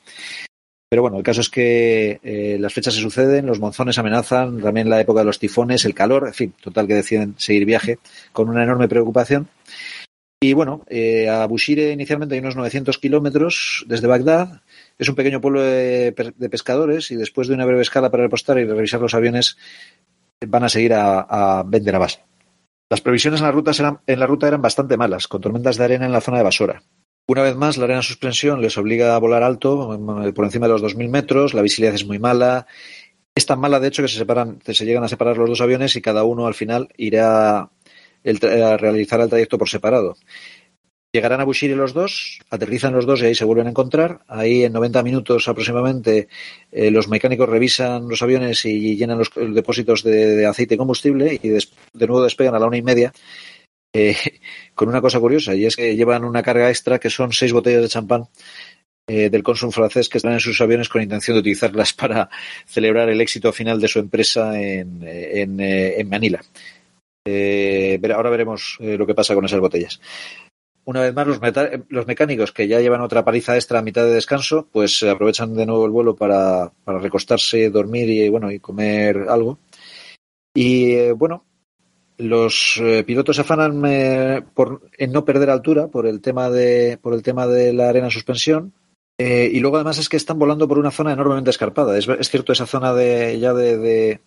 Pero 0.90 1.02
bueno, 1.02 1.18
el 1.18 1.24
caso 1.24 1.42
es 1.42 1.50
que 1.50 2.20
eh, 2.24 2.58
las 2.60 2.74
fechas 2.74 2.94
se 2.94 3.02
suceden, 3.02 3.48
los 3.48 3.60
monzones 3.60 3.98
amenazan, 3.98 4.62
también 4.62 4.90
la 4.90 5.02
época 5.02 5.22
de 5.22 5.26
los 5.26 5.40
tifones, 5.40 5.86
el 5.86 5.96
calor, 5.96 6.28
en 6.28 6.34
fin, 6.34 6.54
total 6.62 6.88
que 6.88 6.94
deciden 6.94 7.34
seguir 7.38 7.66
viaje 7.66 7.98
con 8.32 8.48
una 8.48 8.64
enorme 8.64 8.88
preocupación. 8.88 9.48
Y 10.40 10.54
bueno, 10.54 10.86
a 11.32 11.46
Bushire 11.48 11.92
inicialmente 11.92 12.36
hay 12.36 12.42
unos 12.42 12.58
900 12.58 12.98
kilómetros 12.98 13.86
desde 13.88 14.08
Bagdad, 14.08 14.62
es 14.98 15.10
un 15.10 15.16
pequeño 15.16 15.42
pueblo 15.42 15.62
de, 15.62 16.14
pescadores 16.50 17.12
y 17.12 17.16
después 17.16 17.48
de 17.48 17.54
una 17.54 17.66
breve 17.66 17.82
escala 17.82 18.12
para 18.12 18.24
repostar 18.24 18.58
y 18.60 18.66
revisar 18.66 19.02
los 19.02 19.14
aviones 19.14 19.58
van 20.46 20.64
a 20.64 20.70
seguir 20.70 20.94
a, 20.94 21.20
a 21.22 21.64
base. 21.64 22.20
Las 22.90 23.02
previsiones 23.02 23.40
en 23.40 23.48
la, 23.48 23.52
ruta 23.52 23.72
eran, 23.72 24.00
en 24.06 24.20
la 24.20 24.28
ruta 24.28 24.48
eran 24.48 24.62
bastante 24.62 24.98
malas, 24.98 25.28
con 25.28 25.42
tormentas 25.42 25.78
de 25.78 25.84
arena 25.84 26.06
en 26.06 26.12
la 26.12 26.22
zona 26.22 26.38
de 26.38 26.44
Basora. 26.44 26.84
Una 27.28 27.42
vez 27.42 27.56
más, 27.56 27.78
la 27.78 27.86
arena 27.86 28.02
suspensión 28.02 28.62
les 28.62 28.78
obliga 28.78 29.16
a 29.16 29.20
volar 29.20 29.44
alto, 29.44 29.98
por 30.36 30.46
encima 30.46 30.68
de 30.68 30.74
los 30.74 30.84
2.000 30.84 31.10
metros, 31.10 31.54
la 31.54 31.62
visibilidad 31.62 31.96
es 31.96 32.06
muy 32.06 32.20
mala. 32.20 32.68
Es 33.34 33.46
tan 33.46 33.60
mala, 33.60 33.80
de 33.80 33.88
hecho, 33.88 34.04
que 34.04 34.10
se, 34.10 34.18
separan, 34.18 34.60
se 34.64 34.86
llegan 34.86 35.04
a 35.04 35.08
separar 35.08 35.38
los 35.38 35.50
dos 35.50 35.62
aviones 35.62 35.96
y 35.96 36.02
cada 36.02 36.24
uno 36.24 36.46
al 36.46 36.54
final 36.54 36.90
irá 36.98 37.62
a 37.62 38.78
realizar 38.78 39.22
el 39.22 39.30
trayecto 39.30 39.58
por 39.58 39.70
separado. 39.70 40.16
Llegarán 41.16 41.42
a 41.42 41.44
Bushiri 41.44 41.76
los 41.76 41.94
dos, 41.94 42.40
aterrizan 42.50 42.92
los 42.92 43.06
dos 43.06 43.22
y 43.22 43.26
ahí 43.26 43.36
se 43.36 43.46
vuelven 43.46 43.68
a 43.68 43.70
encontrar. 43.70 44.22
Ahí 44.28 44.64
en 44.64 44.74
90 44.74 45.04
minutos 45.04 45.48
aproximadamente 45.48 46.28
eh, 46.72 46.90
los 46.90 47.08
mecánicos 47.08 47.48
revisan 47.48 48.10
los 48.10 48.24
aviones 48.24 48.66
y 48.66 48.96
llenan 48.96 49.20
los, 49.20 49.30
depósitos 49.36 50.02
de, 50.02 50.48
aceite 50.48 50.74
y 50.74 50.78
combustible 50.80 51.40
y 51.40 51.50
de 51.50 52.08
nuevo 52.08 52.24
despegan 52.24 52.56
a 52.56 52.60
la 52.60 52.66
una 52.66 52.78
y 52.78 52.82
media 52.82 53.14
eh, 53.94 54.16
con 54.74 54.90
una 54.90 55.02
cosa 55.02 55.20
curiosa 55.20 55.54
y 55.54 55.68
es 55.68 55.76
que 55.76 55.96
llevan 55.96 56.24
una 56.26 56.42
carga 56.42 56.70
extra 56.70 56.98
que 56.98 57.12
son 57.12 57.32
seis 57.32 57.54
botellas 57.54 57.84
de 57.84 57.90
champán 57.90 58.28
eh, 59.06 59.30
del 59.30 59.44
cónsul 59.44 59.72
francés 59.72 60.10
que 60.10 60.18
están 60.18 60.34
en 60.34 60.40
sus 60.40 60.60
aviones 60.62 60.90
con 60.90 61.04
intención 61.04 61.36
de 61.36 61.42
utilizarlas 61.42 61.94
para 62.02 62.28
celebrar 62.66 63.10
el 63.10 63.22
éxito 63.22 63.54
final 63.54 63.80
de 63.80 63.88
su 63.88 64.00
empresa 64.00 64.60
en, 64.60 65.04
en 65.06 66.10
Manila. 66.10 66.42
ahora 68.16 68.30
veremos 68.32 68.78
lo 68.80 69.06
que 69.06 69.14
pasa 69.14 69.36
con 69.36 69.46
esas 69.46 69.60
botellas 69.60 70.00
una 70.86 71.02
vez 71.02 71.14
más, 71.14 71.28
los, 71.28 71.40
los, 71.90 72.08
mecánicos 72.08 72.52
que 72.52 72.68
ya 72.68 72.80
llevan 72.80 73.02
otra 73.02 73.24
paliza 73.24 73.56
extra 73.56 73.80
a 73.80 73.84
mitad 73.84 74.04
de 74.04 74.14
descanso, 74.14 74.68
pues 74.72 75.02
aprovechan 75.04 75.54
de 75.56 75.66
nuevo 75.66 75.86
el 75.86 75.92
vuelo 75.92 76.16
para, 76.16 76.72
para 76.84 77.00
recostarse, 77.00 77.70
dormir 77.70 78.10
y 78.10 78.30
bueno 78.30 78.52
y 78.52 78.60
comer 78.60 79.26
algo. 79.30 79.60
Y 80.54 80.92
eh, 80.92 81.12
bueno, 81.14 81.46
los 82.18 82.80
eh, 82.82 83.04
pilotos 83.04 83.38
se 83.38 83.42
afanan 83.42 83.82
eh, 83.86 84.44
por, 84.54 84.82
en 84.98 85.12
no 85.12 85.26
perder 85.26 85.50
altura 85.50 85.88
por 85.88 86.06
el 86.06 86.22
tema 86.22 86.50
de 86.50 87.00
por 87.02 87.14
el 87.14 87.24
tema 87.24 87.48
de 87.48 87.74
la 87.74 87.90
arena 87.90 88.08
en 88.08 88.12
suspensión. 88.12 88.74
y 89.18 89.60
luego 89.60 89.78
además 89.78 90.00
es 90.00 90.10
que 90.10 90.18
están 90.18 90.38
volando 90.38 90.68
por 90.68 90.80
una 90.80 90.92
zona 90.92 91.14
enormemente 91.14 91.50
escarpada. 91.50 91.98
Es, 91.98 92.08
es 92.08 92.30
cierto 92.30 92.52
esa 92.52 92.66
zona 92.66 92.94
de 92.94 93.40
ya 93.40 93.54
de, 93.54 93.78
de 93.78 94.22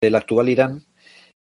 del 0.00 0.14
actual 0.16 0.48
Irán 0.48 0.84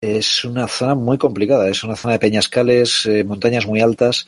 es 0.00 0.44
una 0.44 0.68
zona 0.68 0.94
muy 0.94 1.18
complicada, 1.18 1.68
es 1.68 1.82
una 1.84 1.96
zona 1.96 2.14
de 2.14 2.20
peñascales, 2.20 3.06
eh, 3.06 3.24
montañas 3.24 3.66
muy 3.66 3.80
altas. 3.80 4.26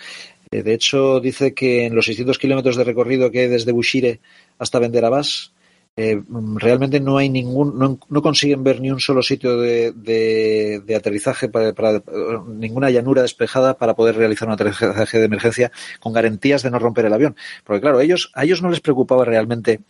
Eh, 0.50 0.62
de 0.62 0.74
hecho, 0.74 1.20
dice 1.20 1.54
que 1.54 1.86
en 1.86 1.94
los 1.94 2.06
600 2.06 2.38
kilómetros 2.38 2.76
de 2.76 2.84
recorrido 2.84 3.30
que 3.30 3.40
hay 3.40 3.48
desde 3.48 3.72
Bushire 3.72 4.20
hasta 4.58 4.78
Venderabás, 4.78 5.52
eh, 6.00 6.22
realmente 6.54 7.00
no 7.00 7.18
hay 7.18 7.28
ningún, 7.28 7.98
no, 8.08 8.22
consiguen 8.22 8.62
ver 8.62 8.80
ni 8.80 8.92
un 8.92 9.00
solo 9.00 9.20
sitio 9.20 9.58
de, 9.60 10.80
aterrizaje 10.96 11.48
para, 11.48 12.02
ninguna 12.46 12.88
llanura 12.90 13.22
despejada 13.22 13.76
para 13.76 13.96
poder 13.96 14.14
realizar 14.14 14.46
un 14.46 14.54
aterrizaje 14.54 15.18
de 15.18 15.24
emergencia 15.24 15.72
con 15.98 16.12
garantías 16.12 16.62
de 16.62 16.70
no 16.70 16.78
romper 16.78 17.06
el 17.06 17.14
avión. 17.14 17.36
Porque 17.64 17.80
claro, 17.80 18.00
ellos, 18.00 18.30
a 18.34 18.44
ellos 18.44 18.62
no 18.62 18.70
les 18.70 18.80
preocupaba 18.80 19.24
realmente 19.24 19.80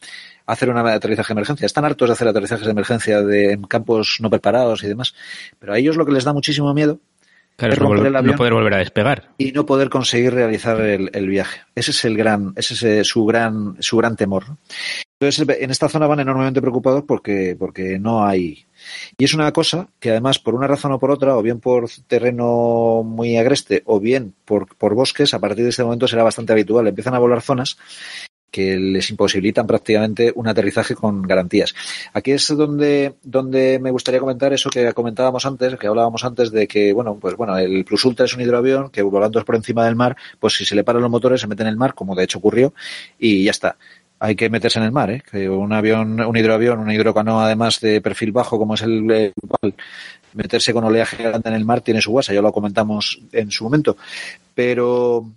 hacer 0.48 0.70
un 0.70 0.78
aterrizaje 0.78 1.28
de 1.28 1.38
emergencia. 1.38 1.66
Están 1.66 1.84
hartos 1.84 2.08
de 2.08 2.14
hacer 2.14 2.26
aterrizajes 2.26 2.64
de 2.64 2.72
emergencia 2.72 3.22
de, 3.22 3.52
en 3.52 3.62
campos 3.62 4.18
no 4.20 4.30
preparados 4.30 4.82
y 4.82 4.88
demás. 4.88 5.14
Pero 5.58 5.74
a 5.74 5.78
ellos 5.78 5.96
lo 5.96 6.06
que 6.06 6.12
les 6.12 6.24
da 6.24 6.32
muchísimo 6.32 6.72
miedo 6.74 6.98
es 7.58 7.76
romper 7.76 8.06
el 8.06 8.16
avión 8.16 8.32
no 8.32 8.38
poder 8.38 8.52
volver 8.54 8.74
a 8.74 8.78
despegar 8.78 9.30
y 9.36 9.50
no 9.50 9.66
poder 9.66 9.90
conseguir 9.90 10.32
realizar 10.32 10.80
el, 10.80 11.10
el 11.12 11.28
viaje. 11.28 11.62
Ese 11.74 11.90
es 11.90 12.04
el 12.04 12.16
gran, 12.16 12.52
ese 12.56 12.74
es 12.74 12.82
eh, 12.84 13.04
su 13.04 13.24
gran, 13.26 13.76
su 13.80 13.96
gran 13.96 14.16
temor. 14.16 14.44
Entonces, 15.20 15.44
en 15.60 15.70
esta 15.72 15.88
zona 15.88 16.06
van 16.06 16.20
enormemente 16.20 16.60
preocupados 16.60 17.02
porque, 17.02 17.56
porque 17.58 17.98
no 17.98 18.24
hay. 18.24 18.64
Y 19.18 19.24
es 19.24 19.34
una 19.34 19.50
cosa 19.50 19.88
que 19.98 20.10
además, 20.10 20.38
por 20.38 20.54
una 20.54 20.68
razón 20.68 20.92
o 20.92 21.00
por 21.00 21.10
otra, 21.10 21.36
o 21.36 21.42
bien 21.42 21.58
por 21.58 21.90
terreno 22.06 23.02
muy 23.04 23.36
agreste, 23.36 23.82
o 23.86 23.98
bien 23.98 24.34
por, 24.44 24.76
por 24.76 24.94
bosques, 24.94 25.34
a 25.34 25.40
partir 25.40 25.64
de 25.64 25.70
este 25.70 25.82
momento 25.82 26.06
será 26.06 26.22
bastante 26.22 26.52
habitual. 26.52 26.86
Empiezan 26.86 27.14
a 27.14 27.18
volar 27.18 27.42
zonas 27.42 27.78
que 28.50 28.76
les 28.76 29.10
imposibilitan 29.10 29.66
prácticamente 29.66 30.32
un 30.34 30.48
aterrizaje 30.48 30.94
con 30.94 31.22
garantías. 31.22 31.74
Aquí 32.12 32.32
es 32.32 32.48
donde, 32.48 33.14
donde 33.22 33.78
me 33.78 33.90
gustaría 33.90 34.20
comentar 34.20 34.52
eso 34.52 34.70
que 34.70 34.92
comentábamos 34.92 35.44
antes, 35.46 35.76
que 35.76 35.86
hablábamos 35.86 36.24
antes 36.24 36.50
de 36.50 36.66
que, 36.66 36.92
bueno, 36.92 37.16
pues 37.20 37.36
bueno, 37.36 37.56
el 37.58 37.84
Plus 37.84 38.04
Ultra 38.04 38.24
es 38.26 38.34
un 38.34 38.40
hidroavión 38.40 38.90
que 38.90 39.02
volando 39.02 39.44
por 39.44 39.56
encima 39.56 39.84
del 39.84 39.96
mar, 39.96 40.16
pues 40.40 40.54
si 40.54 40.64
se 40.64 40.74
le 40.74 40.84
paran 40.84 41.02
los 41.02 41.10
motores 41.10 41.40
se 41.40 41.46
mete 41.46 41.62
en 41.62 41.68
el 41.68 41.76
mar, 41.76 41.94
como 41.94 42.14
de 42.14 42.24
hecho 42.24 42.38
ocurrió, 42.38 42.72
y 43.18 43.44
ya 43.44 43.50
está. 43.50 43.76
Hay 44.20 44.34
que 44.34 44.50
meterse 44.50 44.80
en 44.80 44.84
el 44.84 44.92
mar, 44.92 45.10
¿eh? 45.10 45.48
Un 45.48 45.72
avión, 45.72 46.20
un 46.20 46.36
hidroavión, 46.36 46.80
una 46.80 46.92
hidrocanoa 46.92 47.46
además 47.46 47.80
de 47.80 48.00
perfil 48.00 48.32
bajo 48.32 48.58
como 48.58 48.74
es 48.74 48.82
el, 48.82 49.32
meterse 50.34 50.72
con 50.72 50.84
oleaje 50.84 51.22
grande 51.22 51.48
en 51.48 51.54
el 51.54 51.64
mar 51.64 51.82
tiene 51.82 52.00
su 52.00 52.10
guasa, 52.10 52.34
ya 52.34 52.42
lo 52.42 52.52
comentamos 52.52 53.20
en 53.32 53.50
su 53.50 53.64
momento. 53.64 53.96
Pero, 54.54 55.30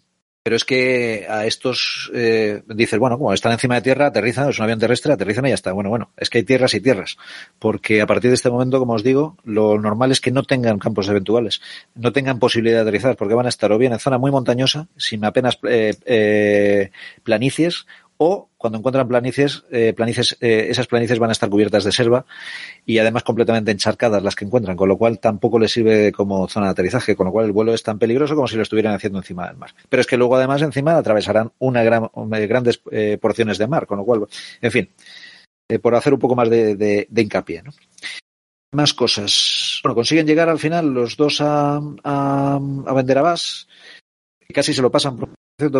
pero 0.44 0.56
es 0.56 0.66
que 0.66 1.28
a 1.30 1.46
estos 1.46 2.12
eh, 2.16 2.64
dices, 2.68 2.98
bueno, 2.98 3.18
como 3.18 3.32
están 3.32 3.52
encima 3.52 3.76
de 3.76 3.82
tierra, 3.82 4.08
aterrizan, 4.08 4.50
es 4.50 4.58
un 4.58 4.64
avión 4.64 4.80
terrestre, 4.80 5.14
aterrizan 5.14 5.46
y 5.46 5.50
ya 5.50 5.56
está. 5.56 5.72
Bueno, 5.72 5.90
bueno, 5.90 6.12
es 6.18 6.30
que 6.30 6.40
hay 6.40 6.44
tierras 6.44 6.74
y 6.74 6.82
tierras. 6.82 7.18
Porque 7.60 8.02
a 8.02 8.08
partir 8.08 8.32
de 8.32 8.36
este 8.36 8.50
momento, 8.50 8.80
como 8.80 8.94
os 8.94 9.04
digo, 9.04 9.38
lo 9.44 9.80
normal 9.80 10.12
es 10.12 10.20
que 10.20 10.32
no 10.32 10.44
tengan 10.44 10.80
campos 10.80 11.08
eventuales, 11.10 11.62
no 11.94 12.12
tengan 12.12 12.40
posibilidad 12.40 12.78
de 12.78 12.82
aterrizar, 12.82 13.16
porque 13.18 13.36
van 13.36 13.46
a 13.46 13.50
estar 13.50 13.72
o 13.72 13.78
bien 13.78 13.94
en 13.94 14.00
zona 14.00 14.18
muy 14.18 14.32
montañosa, 14.32 14.88
sin 14.98 15.24
apenas 15.26 15.60
eh, 15.70 15.96
eh, 16.06 16.92
planicies, 17.24 17.86
o 18.18 18.50
cuando 18.62 18.78
encuentran 18.78 19.08
planicies, 19.08 19.64
eh, 19.72 19.92
planicies 19.94 20.38
eh, 20.40 20.68
esas 20.70 20.86
planicies 20.86 21.18
van 21.18 21.32
a 21.32 21.34
estar 21.34 21.50
cubiertas 21.50 21.84
de 21.84 21.92
selva 21.92 22.26
y 22.86 23.00
además 23.00 23.24
completamente 23.24 23.72
encharcadas 23.72 24.22
las 24.22 24.36
que 24.36 24.46
encuentran, 24.46 24.78
con 24.78 24.88
lo 24.88 25.00
cual 25.00 25.18
tampoco 25.18 25.58
les 25.58 25.72
sirve 25.72 26.12
como 26.12 26.48
zona 26.48 26.68
de 26.68 26.74
aterrizaje, 26.74 27.16
con 27.16 27.26
lo 27.26 27.32
cual 27.32 27.48
el 27.48 27.54
vuelo 27.54 27.74
es 27.74 27.82
tan 27.82 27.98
peligroso 27.98 28.36
como 28.36 28.48
si 28.48 28.58
lo 28.58 28.62
estuvieran 28.62 28.94
haciendo 28.94 29.18
encima 29.18 29.48
del 29.48 29.58
mar. 29.58 29.74
Pero 29.90 30.02
es 30.02 30.06
que 30.06 30.16
luego 30.16 30.36
además 30.36 30.62
encima 30.62 30.96
atravesarán 30.96 31.52
una 31.58 31.82
gran, 31.82 32.12
grandes 32.14 32.84
eh, 32.92 33.18
porciones 33.20 33.58
de 33.58 33.66
mar, 33.66 33.88
con 33.88 33.98
lo 33.98 34.06
cual, 34.06 34.28
en 34.62 34.72
fin, 34.72 34.90
por 35.82 35.96
hacer 35.96 36.14
un 36.14 36.20
poco 36.20 36.36
más 36.36 36.48
de, 36.48 36.76
de, 36.76 37.08
hincapié. 37.22 37.64
¿no? 37.64 37.72
Más 38.74 38.94
cosas. 38.94 39.80
Bueno, 39.82 39.96
consiguen 39.96 40.28
llegar 40.28 40.50
al 40.50 40.60
final 40.60 40.94
los 40.94 41.18
dos 41.18 41.42
a, 41.42 41.82
a, 42.04 42.60
a 42.86 42.94
Venderabás, 42.94 43.68
casi 44.54 44.72
se 44.72 44.84
lo 44.84 44.92
pasan 44.92 45.18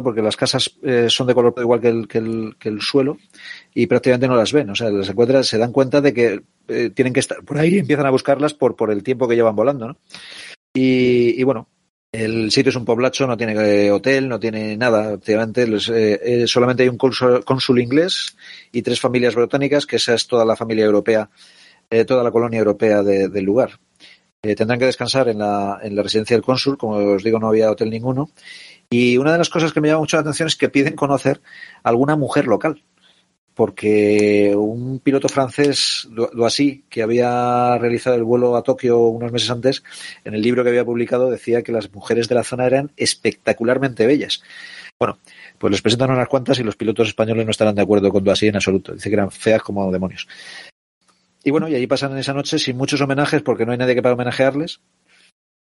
porque 0.04 0.22
las 0.22 0.38
casas 0.38 0.78
eh, 0.84 1.08
son 1.10 1.28
de 1.28 1.34
color 1.34 1.54
igual 1.58 1.82
que 1.82 1.88
el, 1.88 2.08
que, 2.08 2.18
el, 2.20 2.56
que 2.60 2.70
el, 2.70 2.82
suelo 2.82 3.18
y 3.74 3.88
prácticamente 3.88 4.28
no 4.28 4.36
las 4.36 4.54
ven. 4.54 4.70
O 4.70 4.76
sea, 4.76 4.90
las 4.90 5.10
encuentran, 5.10 5.44
se 5.44 5.58
dan 5.58 5.72
cuenta 5.72 6.02
de 6.02 6.14
que 6.14 6.42
eh, 6.68 6.90
tienen 6.92 7.14
que 7.14 7.20
estar 7.20 7.44
por 7.44 7.58
ahí 7.58 7.76
y 7.76 7.80
empiezan 7.80 8.06
a 8.06 8.12
buscarlas 8.12 8.54
por, 8.54 8.76
por 8.76 8.92
el 8.92 9.04
tiempo 9.04 9.28
que 9.28 9.36
llevan 9.36 9.56
volando. 9.56 9.88
¿no? 9.88 9.98
Y, 10.74 11.40
y, 11.40 11.44
bueno, 11.44 11.68
el 12.12 12.52
sitio 12.52 12.70
es 12.70 12.76
un 12.76 12.86
poblacho, 12.86 13.26
no 13.26 13.38
tiene 13.38 13.54
eh, 13.54 13.92
hotel, 13.92 14.30
no 14.30 14.40
tiene 14.40 14.78
nada. 14.78 15.10
Prácticamente 15.10 15.66
eh, 15.68 16.48
solamente 16.48 16.84
hay 16.84 16.90
un 16.90 16.98
cónsul, 16.98 17.80
inglés 17.80 18.36
y 18.72 18.82
tres 18.82 19.00
familias 19.00 19.36
británicas, 19.36 19.86
que 19.86 19.96
esa 19.96 20.14
es 20.14 20.28
toda 20.28 20.46
la 20.46 20.56
familia 20.56 20.86
europea, 20.86 21.30
toda 22.08 22.24
la 22.24 22.32
colonia 22.32 22.60
europea 22.60 23.04
de, 23.04 23.28
del 23.28 23.44
lugar. 23.44 23.80
tendrán 24.42 24.80
que 24.80 24.86
descansar 24.86 25.28
en 25.28 25.40
la, 25.40 25.80
en 25.82 25.96
la 25.96 26.04
residencia 26.04 26.36
del 26.38 26.44
cónsul, 26.44 26.78
como 26.78 26.96
os 26.96 27.24
digo, 27.24 27.38
no 27.40 27.50
había 27.50 27.70
hotel 27.70 27.90
ninguno 27.90 28.30
y 28.94 29.18
una 29.18 29.32
de 29.32 29.38
las 29.38 29.50
cosas 29.50 29.72
que 29.72 29.80
me 29.80 29.88
llama 29.88 30.02
mucho 30.02 30.18
la 30.18 30.22
atención 30.22 30.48
es 30.48 30.58
que 30.58 30.68
piden 30.70 30.96
conocer 30.96 31.42
a 31.82 31.90
alguna 31.90 32.16
mujer 32.18 32.46
local. 32.46 32.84
porque 33.54 34.54
un 34.56 35.00
piloto 35.00 35.28
francés, 35.28 36.08
Doisy, 36.10 36.86
que 36.90 37.04
había 37.04 37.78
realizado 37.78 38.16
el 38.16 38.24
vuelo 38.24 38.56
a 38.56 38.64
Tokio 38.64 39.00
unos 39.00 39.32
meses 39.32 39.50
antes, 39.50 39.84
en 40.24 40.34
el 40.34 40.42
libro 40.42 40.64
que 40.64 40.70
había 40.70 40.86
publicado 40.86 41.30
decía 41.30 41.62
que 41.62 41.72
las 41.72 41.92
mujeres 41.94 42.28
de 42.30 42.36
la 42.36 42.44
zona 42.44 42.66
eran 42.66 42.92
espectacularmente 42.98 44.06
bellas. 44.08 44.42
Bueno, 44.98 45.20
pues 45.58 45.72
les 45.72 45.82
presentan 45.82 46.12
unas 46.12 46.30
cuantas 46.30 46.60
y 46.60 46.64
los 46.64 46.76
pilotos 46.78 47.10
españoles 47.10 47.46
no 47.46 47.52
estarán 47.52 47.76
de 47.76 47.82
acuerdo 47.82 48.10
con 48.10 48.24
Doisy 48.24 48.48
en 48.48 48.56
absoluto. 48.56 48.94
Dice 48.94 49.10
que 49.10 49.16
eran 49.16 49.32
feas 49.32 49.62
como 49.62 49.92
demonios. 49.92 50.28
Y 51.44 51.52
bueno, 51.52 51.68
y 51.68 51.76
allí 51.76 51.88
pasan 51.88 52.18
esa 52.18 52.34
noche 52.34 52.58
sin 52.58 52.78
muchos 52.78 53.02
homenajes 53.02 53.42
porque 53.42 53.66
no 53.66 53.74
hay 53.74 53.78
nadie 53.78 53.96
que 53.96 54.02
para 54.02 54.16
homenajearles 54.16 54.80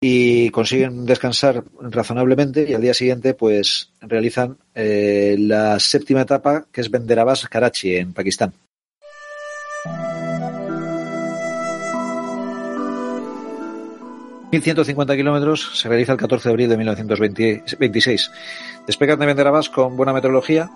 y 0.00 0.50
consiguen 0.50 1.06
descansar 1.06 1.64
razonablemente 1.80 2.66
y 2.68 2.74
al 2.74 2.82
día 2.82 2.94
siguiente 2.94 3.34
pues 3.34 3.92
realizan 4.00 4.58
eh, 4.74 5.36
la 5.38 5.80
séptima 5.80 6.22
etapa 6.22 6.66
que 6.70 6.80
es 6.80 6.90
Venderabas 6.90 7.48
Karachi 7.48 7.96
en 7.96 8.12
Pakistán. 8.12 8.52
...1.150 14.50 15.14
kilómetros 15.14 15.78
se 15.78 15.90
realiza 15.90 16.12
el 16.12 16.18
14 16.18 16.48
de 16.48 16.52
abril 16.52 16.68
de 16.70 16.78
1926. 16.78 18.30
Despegan 18.86 19.18
de 19.18 19.26
Venderabas 19.26 19.68
con 19.68 19.94
buena 19.94 20.14
meteorología, 20.14 20.70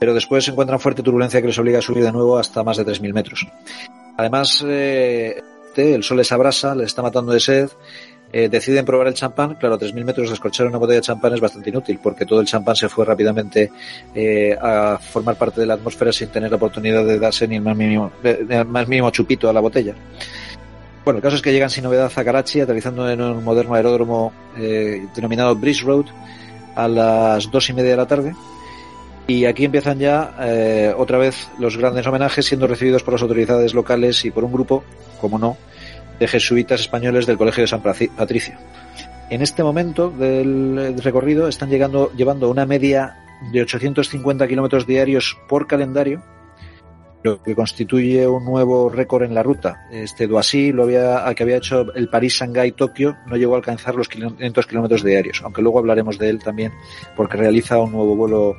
pero 0.00 0.12
después 0.12 0.48
encuentran 0.48 0.80
fuerte 0.80 1.00
turbulencia 1.00 1.40
que 1.40 1.46
les 1.46 1.58
obliga 1.60 1.78
a 1.78 1.82
subir 1.82 2.02
de 2.02 2.10
nuevo 2.10 2.36
hasta 2.36 2.64
más 2.64 2.78
de 2.78 2.84
3.000 2.84 3.12
metros. 3.12 3.46
Además, 4.16 4.64
eh, 4.66 5.40
el 5.76 6.02
sol 6.02 6.18
les 6.18 6.32
abrasa, 6.32 6.74
les 6.74 6.86
está 6.86 7.02
matando 7.02 7.32
de 7.32 7.40
sed 7.40 7.70
eh, 8.32 8.48
deciden 8.48 8.84
probar 8.84 9.08
el 9.08 9.14
champán. 9.14 9.54
Claro, 9.56 9.74
a 9.74 9.78
3.000 9.78 10.04
metros 10.04 10.30
descorchar 10.30 10.66
una 10.66 10.78
botella 10.78 10.96
de 10.96 11.02
champán 11.02 11.34
es 11.34 11.40
bastante 11.40 11.70
inútil 11.70 11.98
porque 12.02 12.26
todo 12.26 12.40
el 12.40 12.46
champán 12.46 12.76
se 12.76 12.88
fue 12.88 13.04
rápidamente 13.04 13.70
eh, 14.14 14.56
a 14.60 14.98
formar 14.98 15.36
parte 15.36 15.60
de 15.60 15.66
la 15.66 15.74
atmósfera 15.74 16.12
sin 16.12 16.28
tener 16.28 16.50
la 16.50 16.56
oportunidad 16.56 17.04
de 17.04 17.18
darse 17.18 17.48
ni 17.48 17.56
el 17.56 17.62
más 17.62 17.76
mínimo, 17.76 18.12
el 18.22 18.66
más 18.66 18.86
mínimo 18.88 19.10
chupito 19.10 19.48
a 19.48 19.52
la 19.52 19.60
botella. 19.60 19.94
Bueno, 21.04 21.18
el 21.18 21.22
caso 21.22 21.36
es 21.36 21.42
que 21.42 21.52
llegan 21.52 21.70
sin 21.70 21.84
novedad 21.84 22.12
a 22.14 22.24
Karachi, 22.24 22.60
aterrizando 22.60 23.08
en 23.10 23.22
un 23.22 23.42
moderno 23.42 23.74
aeródromo 23.74 24.32
eh, 24.56 25.06
denominado 25.14 25.56
Breeze 25.56 25.84
Road 25.84 26.06
a 26.76 26.86
las 26.88 27.50
dos 27.50 27.68
y 27.70 27.72
media 27.72 27.90
de 27.90 27.96
la 27.96 28.06
tarde. 28.06 28.34
Y 29.26 29.44
aquí 29.44 29.64
empiezan 29.64 29.98
ya 29.98 30.34
eh, 30.40 30.92
otra 30.96 31.16
vez 31.16 31.48
los 31.58 31.76
grandes 31.76 32.06
homenajes 32.06 32.44
siendo 32.44 32.66
recibidos 32.66 33.02
por 33.02 33.14
las 33.14 33.22
autoridades 33.22 33.74
locales 33.74 34.24
y 34.24 34.30
por 34.30 34.44
un 34.44 34.52
grupo, 34.52 34.84
como 35.20 35.38
no, 35.38 35.56
de 36.20 36.28
jesuitas 36.28 36.80
españoles 36.80 37.26
del 37.26 37.38
Colegio 37.38 37.62
de 37.62 37.66
San 37.66 37.82
Patricio. 37.82 38.54
En 39.30 39.42
este 39.42 39.64
momento 39.64 40.10
del 40.10 41.00
recorrido 41.02 41.48
están 41.48 41.70
llegando, 41.70 42.12
llevando 42.16 42.50
una 42.50 42.66
media 42.66 43.16
de 43.52 43.62
850 43.62 44.46
kilómetros 44.46 44.86
diarios 44.86 45.38
por 45.48 45.66
calendario, 45.66 46.22
lo 47.22 47.42
que 47.42 47.54
constituye 47.54 48.26
un 48.26 48.44
nuevo 48.44 48.88
récord 48.88 49.24
en 49.24 49.34
la 49.34 49.42
ruta. 49.42 49.86
Este 49.90 50.26
Doasí, 50.26 50.72
lo 50.72 50.84
había, 50.84 51.24
que 51.34 51.42
había 51.42 51.56
hecho 51.56 51.92
el 51.94 52.08
París-Shanghái-Tokio, 52.08 53.16
no 53.26 53.36
llegó 53.36 53.54
a 53.54 53.58
alcanzar 53.58 53.94
los 53.94 54.08
500 54.08 54.66
kilómetros 54.66 55.04
diarios, 55.04 55.42
aunque 55.42 55.62
luego 55.62 55.78
hablaremos 55.78 56.18
de 56.18 56.28
él 56.30 56.38
también, 56.38 56.72
porque 57.16 57.36
realiza 57.36 57.78
un 57.78 57.92
nuevo 57.92 58.16
vuelo 58.16 58.56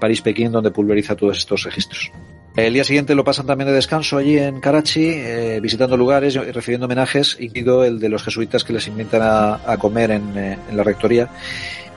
París-Pekín 0.00 0.52
donde 0.52 0.70
pulveriza 0.70 1.16
todos 1.16 1.38
estos 1.38 1.64
registros. 1.64 2.12
El 2.56 2.72
día 2.72 2.84
siguiente 2.84 3.16
lo 3.16 3.24
pasan 3.24 3.46
también 3.46 3.66
de 3.66 3.74
descanso 3.74 4.16
allí 4.16 4.38
en 4.38 4.60
Karachi, 4.60 5.08
eh, 5.08 5.58
visitando 5.60 5.96
lugares 5.96 6.36
y 6.36 6.38
recibiendo 6.38 6.86
homenajes, 6.86 7.36
incluido 7.40 7.84
el 7.84 7.98
de 7.98 8.08
los 8.08 8.22
jesuitas 8.22 8.62
que 8.62 8.72
les 8.72 8.86
invitan 8.86 9.22
a, 9.24 9.76
comer 9.76 10.12
en, 10.12 10.38
eh, 10.38 10.58
en, 10.70 10.76
la 10.76 10.84
rectoría 10.84 11.28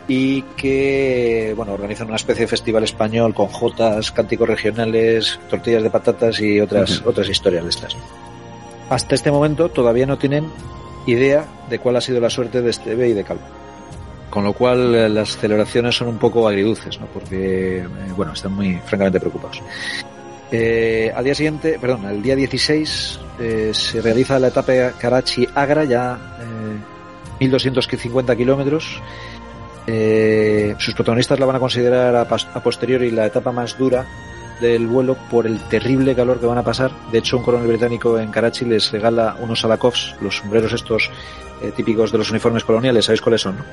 y 0.08 0.42
que 0.56 1.54
bueno 1.56 1.74
organizan 1.74 2.08
una 2.08 2.16
especie 2.16 2.46
de 2.46 2.48
festival 2.48 2.84
español 2.84 3.36
con 3.36 3.48
jotas, 3.48 4.12
cánticos 4.12 4.48
regionales, 4.48 5.40
tortillas 5.48 5.84
de 5.84 5.92
patatas 5.92 6.40
y 6.40 6.60
otras 6.60 7.04
otras 7.06 7.30
historias 7.30 7.64
de 7.64 7.70
estas. 7.70 7.96
Hasta 8.90 9.14
este 9.14 9.30
momento 9.30 9.70
todavía 9.70 10.08
no 10.08 10.18
tienen 10.18 10.50
idea 11.06 11.46
de 11.70 11.78
cuál 11.78 11.98
ha 11.98 12.02
sido 12.02 12.20
la 12.20 12.32
suerte 12.32 12.64
de 12.64 12.72
Esteve 12.72 13.10
y 13.10 13.14
de 13.14 13.24
Calvo. 13.24 13.44
Con 14.32 14.44
lo 14.44 14.54
cual 14.54 14.96
eh, 14.96 15.08
las 15.08 15.38
celebraciones 15.38 15.96
son 15.96 16.08
un 16.08 16.18
poco 16.18 16.48
agridulces, 16.48 17.00
¿no? 17.00 17.06
porque 17.08 17.86
bueno, 18.16 18.34
están 18.34 18.54
muy 18.54 18.78
francamente 18.86 19.20
preocupados. 19.20 19.62
Eh, 20.52 21.12
al 21.16 21.24
día 21.24 21.36
siguiente, 21.36 21.78
perdón, 21.80 22.06
el 22.06 22.22
día 22.22 22.36
16 22.36 23.20
eh, 23.40 23.72
se 23.74 24.02
realiza 24.02 24.40
la 24.40 24.48
etapa 24.48 24.74
Karachi-Agra, 24.98 25.84
ya 25.84 26.18
eh, 26.40 26.78
1250 27.40 28.36
kilómetros. 28.36 29.02
Eh, 29.86 30.76
sus 30.80 30.94
protagonistas 30.94 31.40
la 31.40 31.46
van 31.46 31.56
a 31.56 31.60
considerar 31.60 32.16
a, 32.16 32.22
a, 32.22 32.64
posteriori 32.64 33.10
la 33.12 33.26
etapa 33.26 33.52
más 33.54 33.78
dura 33.78 34.06
del 34.60 34.88
vuelo 34.88 35.16
por 35.30 35.48
el 35.48 35.60
terrible 35.70 36.16
calor 36.16 36.40
que 36.40 36.46
van 36.46 36.58
a 36.58 36.64
pasar. 36.64 36.92
De 37.12 37.20
hecho, 37.20 37.38
un 37.38 37.44
coronel 37.44 37.68
británico 37.68 38.20
en 38.20 38.32
Karachi 38.32 38.66
les 38.66 38.92
regala 38.92 39.36
unos 39.40 39.64
alakovs, 39.64 40.16
los 40.20 40.38
sombreros 40.38 40.74
estos 40.74 41.10
eh, 41.62 41.72
típicos 41.76 42.12
de 42.12 42.18
los 42.18 42.32
uniformes 42.32 42.64
coloniales. 42.64 43.06
¿Sabéis 43.06 43.22
cuáles 43.22 43.42
son? 43.42 43.58
No? 43.58 43.64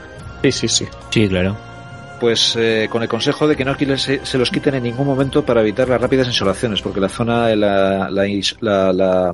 Sí, 0.42 0.52
sí, 0.52 0.68
sí. 0.68 0.88
Sí, 1.10 1.28
claro 1.28 1.73
pues 2.20 2.56
eh, 2.56 2.88
con 2.90 3.02
el 3.02 3.08
consejo 3.08 3.46
de 3.48 3.56
que 3.56 3.64
no 3.64 3.76
se, 3.98 4.38
los 4.38 4.50
quiten 4.50 4.74
en 4.74 4.84
ningún 4.84 5.06
momento 5.06 5.44
para 5.44 5.60
evitar 5.60 5.88
las 5.88 6.00
rápidas 6.00 6.26
insolaciones, 6.26 6.82
porque 6.82 7.00
la 7.00 7.08
zona, 7.08 7.54
la, 7.54 8.08
la, 8.10 8.26
la, 8.60 8.92
la, 8.92 9.32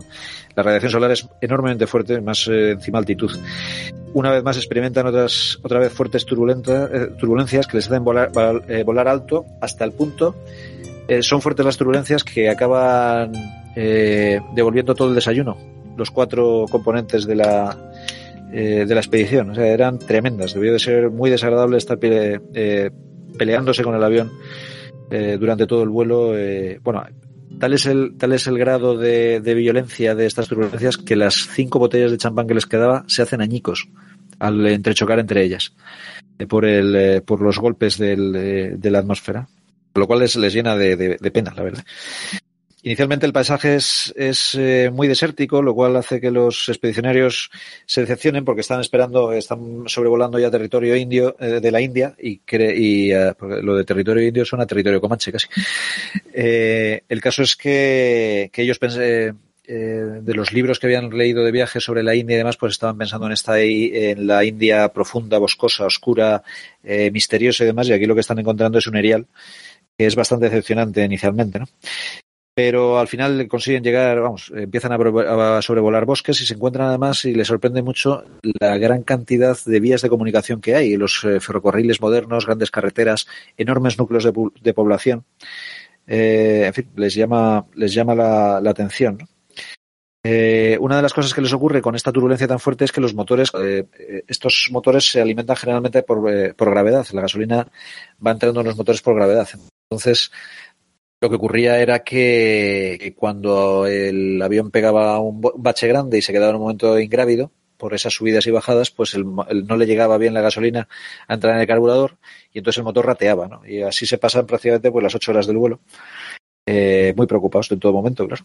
radiación 0.63 0.91
solar 0.91 1.11
es 1.11 1.29
enormemente 1.41 1.87
fuerte, 1.87 2.21
más 2.21 2.49
eh, 2.49 2.73
encima 2.73 2.99
altitud. 2.99 3.31
Una 4.13 4.33
vez 4.33 4.43
más 4.43 4.57
experimentan 4.57 5.07
otras, 5.07 5.59
otra 5.63 5.79
vez 5.79 5.93
fuertes 5.93 6.25
eh, 6.25 7.07
turbulencias 7.19 7.67
que 7.67 7.77
les 7.77 7.87
hacen 7.87 8.03
volar, 8.03 8.31
eh, 8.69 8.83
volar 8.83 9.09
alto 9.09 9.47
hasta 9.61 9.85
el 9.85 9.93
punto. 9.93 10.35
Eh, 11.11 11.23
son 11.23 11.43
fuertes 11.43 11.67
las 11.67 11.77
turbulencias 11.77 12.23
que 12.23 12.49
acaban 12.49 13.33
eh, 13.75 14.41
devolviendo 14.55 14.95
todo 14.95 15.09
el 15.09 15.15
desayuno. 15.17 15.57
Los 15.97 16.13
cuatro 16.13 16.67
componentes 16.71 17.27
de 17.27 17.35
la, 17.35 17.77
eh, 18.53 18.85
de 18.87 18.95
la 18.95 19.01
expedición. 19.01 19.51
O 19.51 19.55
sea, 19.55 19.67
eran 19.67 19.99
tremendas. 19.99 20.55
Debió 20.55 20.73
de 20.73 20.79
ser 20.79 21.11
muy 21.11 21.31
desagradable 21.31 21.79
estar 21.79 21.99
eh, 22.03 22.91
peleándose 23.37 23.83
con 23.83 23.95
el 23.95 24.03
avión 24.05 24.31
eh, 25.11 25.37
durante 25.41 25.67
todo 25.67 25.83
el 25.83 25.89
vuelo. 25.89 26.39
Eh, 26.39 26.79
bueno, 26.83 27.05
tal 27.59 27.73
es 27.73 27.87
el, 27.87 28.17
tal 28.17 28.33
es 28.33 28.47
el 28.47 28.59
grado 28.59 28.97
de, 28.97 29.41
de, 29.41 29.55
violencia 29.55 30.15
de 30.15 30.27
estas 30.27 30.49
turbulencias 30.49 30.97
que 30.99 31.17
las 31.17 31.49
cinco 31.53 31.81
botellas 31.81 32.13
de 32.13 32.19
champán 32.19 32.47
que 32.47 32.55
les 32.55 32.67
quedaba 32.67 33.05
se 33.09 33.23
hacen 33.23 33.41
añicos 33.41 33.89
al 34.39 34.67
entrechocar 34.67 35.19
entre 35.19 35.45
ellas 35.45 35.75
eh, 36.39 36.47
por, 36.47 36.65
el, 36.65 37.23
por 37.23 37.43
los 37.43 37.59
golpes 37.59 37.99
del, 37.99 38.81
de 38.81 38.91
la 38.91 39.01
atmósfera. 39.01 39.49
Lo 39.95 40.07
cual 40.07 40.21
les, 40.21 40.37
les 40.37 40.55
llena 40.55 40.77
de, 40.77 40.95
de, 40.97 41.17
de 41.21 41.31
pena, 41.33 41.53
la 41.57 41.65
verdad. 41.65 41.85
Inicialmente 42.83 43.27
el 43.27 43.33
paisaje 43.33 43.77
es, 43.77 44.13
es 44.17 44.55
eh, 44.55 44.91
muy 44.93 45.07
desértico, 45.07 45.61
lo 45.61 45.75
cual 45.75 45.97
hace 45.97 46.21
que 46.21 46.31
los 46.31 46.69
expedicionarios 46.69 47.51
se 47.85 48.01
decepcionen 48.01 48.45
porque 48.45 48.63
están 48.63 48.81
esperando, 48.81 49.33
están 49.33 49.85
sobrevolando 49.87 50.39
ya 50.39 50.51
territorio 50.51 50.97
indio 50.97 51.37
eh, 51.39 51.61
de 51.61 51.71
la 51.71 51.81
India 51.81 52.15
y, 52.19 52.39
cre 52.39 52.75
y 52.77 53.15
uh, 53.15 53.35
lo 53.63 53.77
de 53.77 53.85
territorio 53.85 54.27
indio 54.27 54.45
suena 54.45 54.65
a 54.65 54.67
territorio 54.67 55.01
comanche 55.01 55.31
casi. 55.31 55.47
Eh, 56.33 57.03
el 57.09 57.21
caso 57.21 57.43
es 57.43 57.57
que, 57.57 58.51
que 58.53 58.63
ellos 58.63 58.79
pensé, 58.79 59.35
de 59.71 60.35
los 60.35 60.53
libros 60.53 60.81
que 60.81 60.87
habían 60.87 61.11
leído 61.11 61.45
de 61.45 61.53
viajes 61.53 61.85
sobre 61.85 62.03
la 62.03 62.15
India 62.15 62.35
y 62.35 62.39
demás, 62.39 62.57
pues 62.57 62.73
estaban 62.73 62.99
pensando 62.99 63.27
en 63.27 63.33
esta 63.33 63.61
en 63.61 64.27
la 64.27 64.45
India 64.45 64.89
profunda, 64.89 65.39
boscosa, 65.39 65.87
oscura, 65.87 66.43
eh, 66.83 67.11
misteriosa 67.13 67.63
y 67.63 67.69
demás, 67.69 67.89
y 67.89 67.93
aquí 67.93 68.07
lo 68.07 68.15
que 68.15 68.23
están 68.23 68.39
encontrando 68.39 68.79
es 68.79 68.87
un 68.87 68.97
erial 68.97 69.27
que 69.97 70.07
es 70.07 70.17
bastante 70.17 70.47
decepcionante 70.47 71.05
inicialmente, 71.05 71.59
¿no? 71.59 71.67
Pero 72.63 72.99
al 72.99 73.09
final 73.09 73.49
consiguen 73.49 73.83
llegar, 73.83 74.21
vamos, 74.21 74.53
empiezan 74.55 74.93
a, 74.93 75.63
sobrevolar 75.63 76.05
bosques 76.05 76.43
y 76.43 76.47
se 76.47 76.53
encuentran 76.53 76.89
además 76.89 77.25
y 77.25 77.33
les 77.35 77.47
sorprende 77.47 77.81
mucho 77.81 78.23
la 78.61 78.77
gran 78.77 79.03
cantidad 79.03 79.57
de 79.65 79.81
vías 79.81 80.03
de 80.03 80.11
comunicación 80.11 80.61
que 80.61 80.75
hay, 80.75 80.95
los 80.99 81.25
eh, 81.25 81.41
ferrocarriles 81.41 82.03
modernos, 82.03 82.45
grandes 82.45 82.71
carreteras, 82.71 83.27
enormes 83.57 83.99
núcleos 83.99 84.25
de, 84.25 84.33
de 84.61 84.75
población. 84.75 85.25
Eh, 86.07 86.65
en 86.67 86.75
fin, 86.75 86.91
les 86.97 87.15
llama, 87.15 87.65
les 87.73 87.95
llama 87.95 88.15
la, 88.15 88.59
atención. 88.59 89.27
Eh, 90.23 90.77
una 90.83 90.97
de 90.97 91.03
las 91.03 91.15
cosas 91.15 91.33
que 91.33 91.41
les 91.41 91.55
ocurre 91.55 91.81
con 91.81 91.95
esta 91.95 92.13
turbulencia 92.13 92.47
tan 92.47 92.61
fuerte 92.61 92.85
es 92.85 92.93
que 92.93 93.01
los 93.01 93.15
motores, 93.15 93.53
eh, 93.59 93.87
estos 94.29 94.69
motores 94.71 95.11
se 95.11 95.23
alimentan 95.23 95.57
generalmente 95.57 96.03
por, 96.03 96.31
eh, 96.31 96.53
por 96.53 96.69
gravedad. 96.69 97.07
La 97.13 97.23
gasolina 97.23 97.67
va 98.25 98.33
entrando 98.33 98.61
en 98.61 98.67
los 98.67 98.77
motores 98.77 99.01
por 99.01 99.15
gravedad. 99.15 99.49
Entonces, 99.91 100.31
lo 101.21 101.29
que 101.29 101.37
ocurría 101.37 101.79
era 101.81 102.03
que 102.03 103.15
cuando 103.17 103.87
el 103.87 104.41
avión 104.41 104.71
pegaba 104.71 105.19
un 105.21 105.41
bache 105.41 105.87
grande 105.89 106.19
y 106.19 106.23
se 106.23 106.33
quedaba 106.33 106.51
en 106.51 106.57
un 106.57 106.63
momento 106.63 106.99
ingrávido, 106.99 107.53
por 107.81 107.95
esas 107.95 108.13
subidas 108.13 108.47
y 108.47 108.51
bajadas, 108.53 108.91
pues 108.93 109.15
el, 109.15 109.25
el, 109.49 109.67
no 109.67 109.77
le 109.77 109.87
llegaba 109.87 110.19
bien 110.19 110.35
la 110.35 110.43
gasolina 110.43 110.87
a 111.27 111.35
entrar 111.35 111.55
en 111.55 111.63
el 111.63 111.67
carburador 111.67 112.19
y 112.53 112.59
entonces 112.59 112.79
el 112.79 112.85
motor 112.85 113.07
rateaba, 113.07 113.49
¿no? 113.49 113.67
Y 113.67 113.83
así 113.83 114.07
se 114.07 114.19
pasan 114.19 114.47
prácticamente 114.47 114.93
pues 114.93 115.03
las 115.03 115.15
ocho 115.15 115.33
horas 115.33 115.47
del 115.47 115.57
vuelo. 115.57 115.81
Eh, 116.67 117.15
muy 117.17 117.27
preocupados 117.27 117.73
en 117.73 117.81
todo 117.81 117.93
momento, 117.93 118.29
claro. 118.29 118.45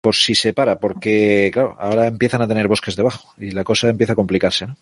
Por 0.00 0.14
si 0.14 0.34
se 0.34 0.54
para, 0.54 0.80
porque, 0.80 1.50
claro, 1.52 1.76
ahora 1.78 2.06
empiezan 2.06 2.40
a 2.42 2.48
tener 2.48 2.66
bosques 2.66 2.96
debajo 2.96 3.34
y 3.36 3.50
la 3.50 3.62
cosa 3.62 3.90
empieza 3.90 4.14
a 4.14 4.16
complicarse, 4.16 4.66
¿no? 4.66 4.76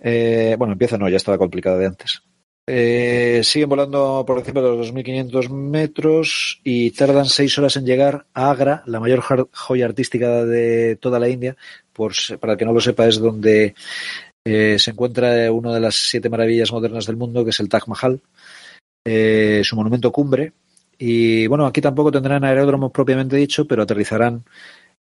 Eh, 0.00 0.54
bueno, 0.56 0.74
empieza 0.74 0.96
no, 0.96 1.08
ya 1.08 1.16
estaba 1.16 1.38
complicada 1.38 1.78
de 1.78 1.86
antes. 1.86 2.22
Eh, 2.68 3.42
siguen 3.44 3.68
volando 3.68 4.24
por 4.26 4.38
encima 4.38 4.60
de 4.60 4.76
los 4.76 4.92
2.500 4.92 5.48
metros 5.50 6.60
y 6.64 6.90
tardan 6.90 7.26
seis 7.26 7.56
horas 7.58 7.76
en 7.76 7.86
llegar 7.86 8.26
a 8.34 8.50
Agra, 8.50 8.82
la 8.86 8.98
mayor 8.98 9.20
joya 9.52 9.86
artística 9.86 10.44
de 10.44 10.96
toda 10.96 11.20
la 11.20 11.28
India. 11.28 11.56
Por, 11.92 12.12
para 12.40 12.54
el 12.54 12.58
que 12.58 12.64
no 12.64 12.72
lo 12.72 12.80
sepa, 12.80 13.06
es 13.06 13.20
donde 13.20 13.74
eh, 14.44 14.78
se 14.78 14.90
encuentra 14.90 15.50
una 15.52 15.72
de 15.74 15.80
las 15.80 15.94
siete 15.94 16.28
maravillas 16.28 16.72
modernas 16.72 17.06
del 17.06 17.16
mundo, 17.16 17.44
que 17.44 17.50
es 17.50 17.60
el 17.60 17.68
Taj 17.68 17.86
Mahal, 17.86 18.20
eh, 19.04 19.62
su 19.62 19.76
monumento 19.76 20.10
cumbre. 20.10 20.52
Y 20.98 21.46
bueno, 21.46 21.66
aquí 21.66 21.80
tampoco 21.80 22.10
tendrán 22.10 22.42
aeródromos 22.42 22.90
propiamente 22.90 23.36
dicho, 23.36 23.66
pero 23.66 23.82
aterrizarán 23.82 24.44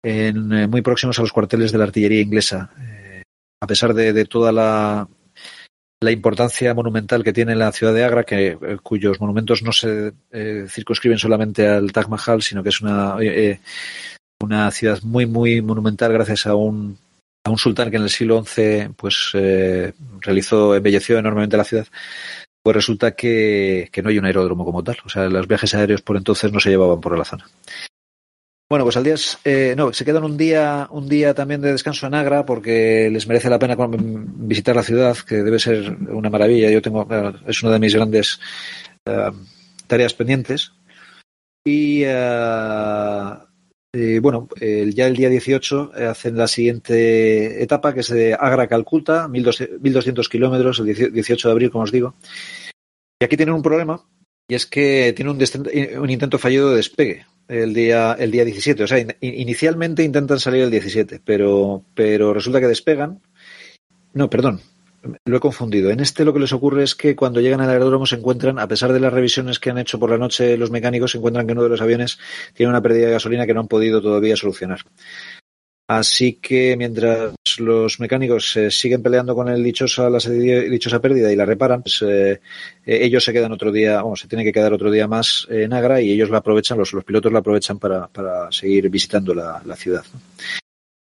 en, 0.02 0.52
eh, 0.52 0.66
muy 0.66 0.82
próximos 0.82 1.18
a 1.18 1.22
los 1.22 1.32
cuarteles 1.32 1.70
de 1.70 1.78
la 1.78 1.84
artillería 1.84 2.22
inglesa. 2.22 2.70
A 3.60 3.66
pesar 3.68 3.94
de 3.94 4.24
toda 4.24 4.51
la 4.51 5.06
la 6.03 6.11
importancia 6.11 6.74
monumental 6.74 7.24
que 7.24 7.33
tiene 7.33 7.55
la 7.55 7.73
ciudad 7.73 7.95
de 7.95 8.05
Agra, 8.05 8.24
que, 8.24 8.49
eh, 8.49 8.79
cuyos 8.83 9.20
monumentos 9.20 9.62
no 9.62 9.73
se 9.73 10.12
eh, 10.31 10.66
circunscriben 10.69 11.19
solamente 11.19 11.69
al 11.69 11.93
Taj 11.93 12.09
Mahal, 12.09 12.43
sino 12.43 12.62
que 12.62 12.69
es 12.70 12.81
una, 12.81 13.16
eh, 13.20 13.61
una 14.41 14.70
ciudad 14.70 15.01
muy, 15.03 15.27
muy 15.27 15.62
monumental 15.62 16.12
gracias 16.12 16.47
a 16.47 16.55
un, 16.55 16.99
a 17.45 17.51
un 17.51 17.59
sultán 17.59 17.91
que 17.91 17.97
en 17.97 18.05
el 18.05 18.11
siglo 18.11 18.45
XI 18.45 18.89
pues, 18.97 19.31
eh, 19.35 19.93
realizó, 20.20 20.74
embelleció 20.74 21.19
enormemente 21.19 21.57
la 21.57 21.65
ciudad. 21.65 21.87
Pues 22.62 22.77
resulta 22.77 23.12
que, 23.12 23.89
que 23.91 24.03
no 24.03 24.11
hay 24.11 24.19
un 24.19 24.24
aeródromo 24.24 24.65
como 24.65 24.85
tal. 24.85 24.97
O 25.05 25.09
sea, 25.09 25.29
los 25.29 25.49
viajes 25.49 25.74
aéreos 25.74 26.03
por 26.03 26.16
entonces 26.16 26.53
no 26.53 26.61
se 26.61 26.70
llevaban 26.70 27.01
por 27.01 27.19
la 27.19 27.24
zona. 27.24 27.45
Bueno, 28.73 28.86
pues 28.86 28.97
al 28.97 29.05
día 29.05 29.16
eh, 29.44 29.74
no, 29.77 29.93
se 29.93 30.03
quedan 30.03 30.24
un 30.24 30.39
día, 30.39 30.89
un 30.90 31.07
día 31.07 31.35
también 31.35 31.61
de 31.61 31.73
descanso 31.73 32.07
en 32.07 32.15
Agra 32.15 32.47
porque 32.47 33.11
les 33.12 33.27
merece 33.27 33.51
la 33.51 33.59
pena 33.59 33.77
visitar 33.77 34.74
la 34.74 34.82
ciudad, 34.82 35.15
que 35.28 35.43
debe 35.43 35.59
ser 35.59 35.94
una 36.09 36.31
maravilla. 36.31 36.70
Yo 36.70 36.81
tengo, 36.81 37.07
es 37.47 37.62
una 37.62 37.73
de 37.73 37.78
mis 37.78 37.94
grandes 37.94 38.40
uh, 39.07 39.31
tareas 39.86 40.15
pendientes. 40.15 40.73
Y, 41.66 42.07
uh, 42.07 43.36
y 43.93 44.19
bueno, 44.20 44.49
ya 44.59 45.07
el 45.07 45.16
día 45.16 45.28
18 45.28 45.93
hacen 46.09 46.39
la 46.39 46.49
siguiente 46.49 47.62
etapa, 47.62 47.93
que 47.93 48.01
es 48.01 48.09
de 48.09 48.32
Agra 48.32 48.62
a 48.62 48.69
Calcuta, 48.69 49.28
1200 49.28 50.31
kilómetros, 50.31 50.78
el 50.78 51.12
18 51.12 51.47
de 51.47 51.53
abril, 51.53 51.70
como 51.70 51.85
os 51.85 51.93
digo. 51.93 52.15
Y 53.20 53.27
aquí 53.27 53.36
tienen 53.36 53.55
un 53.55 53.62
problema, 53.62 54.03
y 54.49 54.55
es 54.55 54.65
que 54.65 55.12
tiene 55.15 55.31
un, 55.31 56.01
un 56.01 56.09
intento 56.09 56.39
fallido 56.39 56.70
de 56.70 56.77
despegue 56.77 57.27
el 57.48 57.74
día, 57.74 58.16
el 58.19 58.31
día 58.31 58.44
17. 58.44 58.85
O 58.85 58.86
sea, 58.86 58.98
in, 58.98 59.14
inicialmente 59.20 60.02
intentan 60.02 60.40
salir 60.40 60.62
el 60.62 60.70
17, 60.70 61.20
pero, 61.24 61.85
pero 61.94 62.32
resulta 62.35 62.60
que 62.60 62.69
despegan. 62.69 63.20
No, 64.14 64.28
perdón, 64.28 64.60
lo 65.24 65.36
he 65.36 65.40
confundido. 65.40 65.90
En 65.90 66.01
este 66.01 66.24
lo 66.24 66.32
que 66.32 66.39
les 66.39 66.52
ocurre 66.52 66.85
es 66.85 66.94
que 66.94 67.16
cuando 67.16 67.40
llegan 67.40 67.60
al 67.60 67.70
aeródromo 67.70 68.06
se 68.06 68.16
encuentran, 68.16 68.59
a 68.59 68.69
pesar 68.69 68.93
de 68.93 69.01
las 69.01 69.12
revisiones 69.12 69.59
que 69.59 69.70
han 69.70 69.78
hecho 69.78 69.98
por 69.98 70.10
la 70.10 70.19
noche 70.19 70.56
los 70.56 70.70
mecánicos, 70.70 71.12
se 71.12 71.19
encuentran 71.19 71.47
que 71.47 71.52
uno 71.52 71.64
de 71.64 71.69
los 71.69 71.81
aviones 71.81 72.19
tiene 72.55 72.70
una 72.70 72.81
pérdida 72.81 73.06
de 73.06 73.12
gasolina 73.12 73.47
que 73.47 73.55
no 73.55 73.60
han 73.60 73.69
podido 73.69 74.01
todavía 74.01 74.36
solucionar. 74.36 74.81
Así 75.98 76.35
que 76.40 76.74
mientras 76.74 77.35
los 77.59 78.01
mecánicos 78.01 78.56
eh, 78.56 78.70
siguen 78.70 79.02
peleando 79.02 79.35
con 79.35 79.51
el 79.51 79.62
dichosa, 79.62 80.09
la 80.09 80.19
dichosa 80.19 81.01
pérdida 81.01 81.31
y 81.31 81.36
la 81.36 81.44
reparan, 81.44 81.82
pues, 81.82 82.02
eh, 82.09 82.40
ellos 82.86 83.23
se 83.23 83.31
quedan 83.31 83.52
otro 83.52 83.70
día, 83.70 83.97
vamos, 83.97 84.20
se 84.20 84.27
tienen 84.27 84.47
que 84.47 84.55
quedar 84.55 84.73
otro 84.73 84.90
día 84.90 85.06
más 85.06 85.47
en 85.51 85.70
Agra 85.74 86.01
y 86.01 86.10
ellos 86.10 86.31
la 86.31 86.39
aprovechan, 86.39 86.78
los, 86.78 86.94
pilotos 87.05 87.31
la 87.31 87.40
aprovechan 87.40 87.78
para, 87.78 88.09
para 88.09 88.51
seguir 88.51 88.89
visitando 88.89 89.35
la, 89.35 89.60
ciudad. 89.77 90.02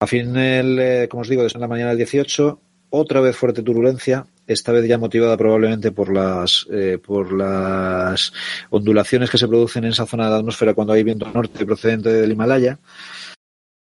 A 0.00 0.06
fin, 0.06 0.34
eh, 0.36 1.08
como 1.10 1.22
os 1.22 1.30
digo, 1.30 1.44
desde 1.44 1.58
la 1.58 1.68
mañana 1.68 1.88
del 1.88 1.98
18, 1.98 2.60
otra 2.90 3.20
vez 3.20 3.34
fuerte 3.36 3.62
turbulencia, 3.62 4.26
esta 4.46 4.70
vez 4.72 4.86
ya 4.86 4.98
motivada 4.98 5.36
probablemente 5.38 5.92
por 5.92 6.12
las 6.12 6.66
eh, 6.70 6.98
por 7.04 7.32
las 7.32 8.32
ondulaciones 8.70 9.30
que 9.30 9.38
se 9.38 9.48
producen 9.48 9.84
en 9.84 9.92
esa 9.92 10.06
zona 10.06 10.26
de 10.26 10.30
la 10.30 10.36
atmósfera 10.36 10.74
cuando 10.74 10.92
hay 10.92 11.02
viento 11.02 11.26
norte 11.32 11.64
procedente 11.64 12.12
del 12.12 12.32
Himalaya. 12.32 12.78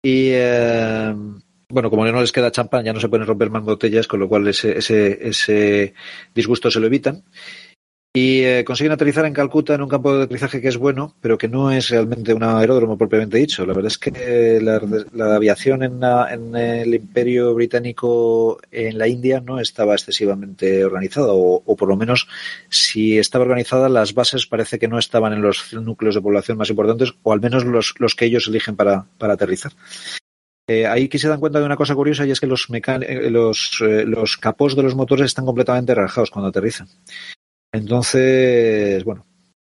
Y 0.04 0.32
eh, 0.34 1.14
bueno, 1.70 1.88
como 1.88 2.04
no 2.04 2.20
les 2.20 2.30
queda 2.30 2.50
champán, 2.50 2.84
ya 2.84 2.92
no 2.92 3.00
se 3.00 3.08
pueden 3.08 3.26
romper 3.26 3.48
más 3.48 3.62
botellas, 3.62 4.06
con 4.06 4.20
lo 4.20 4.28
cual 4.28 4.46
ese, 4.46 4.76
ese, 4.76 5.18
ese 5.26 5.94
disgusto 6.34 6.70
se 6.70 6.78
lo 6.78 6.88
evitan. 6.88 7.24
Y 8.16 8.44
eh, 8.44 8.62
consiguen 8.64 8.92
aterrizar 8.92 9.26
en 9.26 9.32
Calcuta 9.32 9.74
en 9.74 9.82
un 9.82 9.88
campo 9.88 10.16
de 10.16 10.22
aterrizaje 10.22 10.60
que 10.60 10.68
es 10.68 10.76
bueno, 10.76 11.16
pero 11.20 11.36
que 11.36 11.48
no 11.48 11.72
es 11.72 11.88
realmente 11.88 12.32
un 12.32 12.44
aeródromo 12.44 12.96
propiamente 12.96 13.38
dicho. 13.38 13.66
La 13.66 13.74
verdad 13.74 13.90
es 13.90 13.98
que 13.98 14.60
la, 14.62 15.34
aviación 15.34 15.82
en, 15.82 16.54
el 16.54 16.94
Imperio 16.94 17.52
Británico 17.54 18.60
en 18.70 18.98
la 18.98 19.08
India 19.08 19.40
no 19.40 19.58
estaba 19.58 19.94
excesivamente 19.94 20.84
organizada, 20.84 21.32
o, 21.32 21.60
o, 21.66 21.76
por 21.76 21.88
lo 21.88 21.96
menos 21.96 22.28
si 22.68 23.18
estaba 23.18 23.42
organizada, 23.42 23.88
las 23.88 24.14
bases 24.14 24.46
parece 24.46 24.78
que 24.78 24.86
no 24.86 25.00
estaban 25.00 25.32
en 25.32 25.42
los 25.42 25.72
núcleos 25.72 26.14
de 26.14 26.20
población 26.20 26.56
más 26.56 26.70
importantes, 26.70 27.14
o 27.24 27.32
al 27.32 27.40
menos 27.40 27.64
los, 27.64 27.94
los 27.98 28.14
que 28.14 28.26
ellos 28.26 28.46
eligen 28.46 28.76
para, 28.76 29.06
aterrizar. 29.18 29.72
Eh, 30.68 30.86
ahí 30.86 31.08
que 31.08 31.18
se 31.18 31.26
dan 31.26 31.40
cuenta 31.40 31.58
de 31.58 31.66
una 31.66 31.76
cosa 31.76 31.96
curiosa 31.96 32.24
y 32.24 32.30
es 32.30 32.38
que 32.38 32.46
los, 32.46 32.68
los, 32.70 33.82
eh, 33.82 34.04
los 34.06 34.36
capós 34.36 34.76
de 34.76 34.84
los 34.84 34.94
motores 34.94 35.26
están 35.26 35.46
completamente 35.46 35.96
rajados 35.96 36.30
cuando 36.30 36.50
aterrizan. 36.50 36.86
Entonces, 37.74 39.02
bueno, 39.02 39.26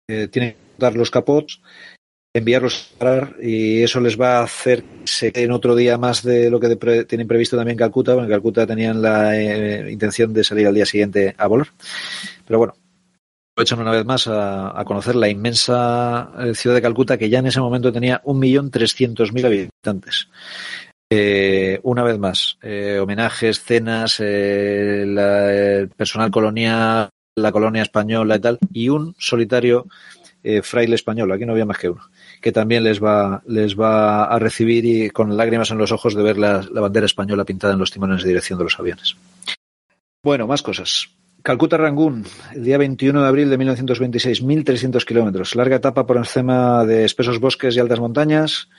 eh, 0.09 0.27
tienen 0.27 0.51
que 0.51 0.57
dar 0.77 0.93
los 0.93 1.09
capots, 1.09 1.61
enviarlos 2.35 2.91
a 2.95 2.99
parar 2.99 3.35
y 3.41 3.81
eso 3.81 4.01
les 4.01 4.19
va 4.19 4.39
a 4.39 4.43
hacer 4.43 4.83
que 4.83 5.07
se 5.07 5.31
queden 5.31 5.53
otro 5.53 5.73
día 5.73 5.97
más 5.97 6.21
de 6.21 6.49
lo 6.49 6.59
que 6.59 6.75
pre 6.75 7.05
tienen 7.05 7.29
previsto 7.29 7.55
también 7.55 7.77
Calcuta. 7.77 8.13
Bueno, 8.13 8.27
en 8.27 8.33
Calcuta 8.33 8.67
tenían 8.67 9.01
la 9.01 9.39
eh, 9.39 9.89
intención 9.89 10.33
de 10.33 10.43
salir 10.43 10.67
al 10.67 10.75
día 10.75 10.85
siguiente 10.85 11.33
a 11.37 11.47
volar. 11.47 11.67
Pero 12.45 12.59
bueno, 12.59 12.73
aprovechan 13.53 13.79
una 13.79 13.91
vez 13.91 14.03
más 14.03 14.27
a, 14.27 14.77
a 14.77 14.83
conocer 14.83 15.15
la 15.15 15.29
inmensa 15.29 16.33
eh, 16.39 16.55
ciudad 16.55 16.75
de 16.75 16.81
Calcuta 16.81 17.17
que 17.17 17.29
ya 17.29 17.39
en 17.39 17.47
ese 17.47 17.61
momento 17.61 17.93
tenía 17.93 18.21
1.300.000 18.23 19.45
habitantes. 19.45 20.27
Eh, 21.09 21.79
una 21.83 22.03
vez 22.03 22.17
más, 22.19 22.57
eh, 22.63 22.99
homenajes, 22.99 23.63
cenas, 23.63 24.19
eh, 24.19 25.05
la, 25.07 25.53
el 25.53 25.89
personal 25.89 26.31
colonial 26.31 27.09
la 27.35 27.51
colonia 27.51 27.81
española 27.81 28.35
y 28.35 28.39
tal, 28.39 28.59
y 28.71 28.89
un 28.89 29.15
solitario 29.17 29.87
eh, 30.43 30.61
fraile 30.61 30.95
español, 30.95 31.31
aquí 31.31 31.45
no 31.45 31.53
había 31.53 31.65
más 31.65 31.77
que 31.77 31.89
uno, 31.89 32.01
que 32.41 32.51
también 32.51 32.83
les 32.83 33.01
va, 33.01 33.41
les 33.47 33.79
va 33.79 34.25
a 34.25 34.39
recibir 34.39 34.85
y 34.85 35.09
con 35.09 35.35
lágrimas 35.35 35.71
en 35.71 35.77
los 35.77 35.91
ojos 35.91 36.15
de 36.15 36.23
ver 36.23 36.37
la, 36.37 36.67
bandera 36.73 37.05
española 37.05 37.45
pintada 37.45 37.73
en 37.73 37.79
los 37.79 37.91
timones 37.91 38.23
de 38.23 38.29
dirección 38.29 38.59
de 38.59 38.65
los 38.65 38.79
aviones. 38.79 39.15
Bueno, 40.23 40.47
más 40.47 40.61
cosas. 40.61 41.09
Calcuta 41.41 41.75
Rangún, 41.75 42.25
el 42.53 42.63
día 42.63 42.77
21 42.77 43.21
de 43.21 43.27
abril 43.27 43.49
de 43.49 43.57
1926, 43.57 44.43
1.300 44.43 45.03
kilómetros. 45.03 45.55
Larga 45.55 45.75
etapa 45.75 46.05
por 46.05 46.15
encima 46.15 46.85
de 46.85 47.03
espesos 47.03 47.39
bosques 47.39 47.75
y 47.75 47.79
altas 47.79 47.99
montañas 47.99 48.69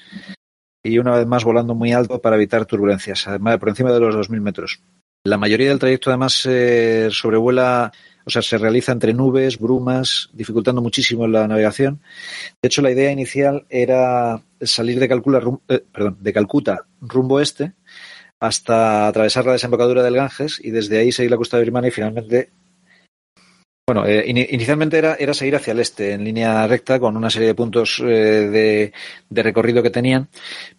y 0.82 0.98
una 0.98 1.16
vez 1.16 1.26
más 1.26 1.44
volando 1.44 1.74
muy 1.74 1.92
alto 1.92 2.20
para 2.20 2.36
evitar 2.36 2.64
turbulencias, 2.66 3.26
además 3.26 3.58
por 3.58 3.70
encima 3.70 3.92
de 3.92 4.00
los 4.00 4.14
2.000 4.14 4.40
metros. 4.40 4.80
La 5.24 5.38
mayoría 5.38 5.70
del 5.70 5.78
trayecto 5.78 6.10
además 6.10 6.44
eh, 6.44 7.08
sobrevuela 7.10 7.90
o 8.24 8.30
sea, 8.30 8.42
se 8.42 8.58
realiza 8.58 8.92
entre 8.92 9.12
nubes, 9.12 9.58
brumas, 9.58 10.30
dificultando 10.32 10.80
muchísimo 10.80 11.26
la 11.26 11.46
navegación. 11.46 12.00
De 12.62 12.68
hecho, 12.68 12.82
la 12.82 12.90
idea 12.90 13.10
inicial 13.10 13.66
era 13.68 14.42
salir 14.60 14.98
de, 14.98 15.08
Calcula, 15.08 15.42
eh, 15.68 15.84
perdón, 15.92 16.16
de 16.20 16.32
Calcuta 16.32 16.86
rumbo 17.00 17.40
este 17.40 17.72
hasta 18.40 19.06
atravesar 19.06 19.46
la 19.46 19.52
desembocadura 19.52 20.02
del 20.02 20.16
Ganges 20.16 20.60
y 20.62 20.70
desde 20.70 20.98
ahí 20.98 21.12
seguir 21.12 21.30
la 21.30 21.36
costa 21.36 21.56
de 21.56 21.64
birmania 21.64 21.88
y 21.88 21.92
finalmente 21.92 22.50
bueno, 23.86 24.06
eh, 24.06 24.24
in 24.26 24.38
inicialmente 24.38 24.96
era, 24.96 25.14
era 25.16 25.34
seguir 25.34 25.56
hacia 25.56 25.72
el 25.72 25.80
este, 25.80 26.12
en 26.12 26.24
línea 26.24 26.66
recta, 26.66 26.98
con 26.98 27.18
una 27.18 27.28
serie 27.28 27.48
de 27.48 27.54
puntos 27.54 28.00
eh, 28.00 28.04
de, 28.04 28.92
de, 29.28 29.42
recorrido 29.42 29.82
que 29.82 29.90
tenían, 29.90 30.30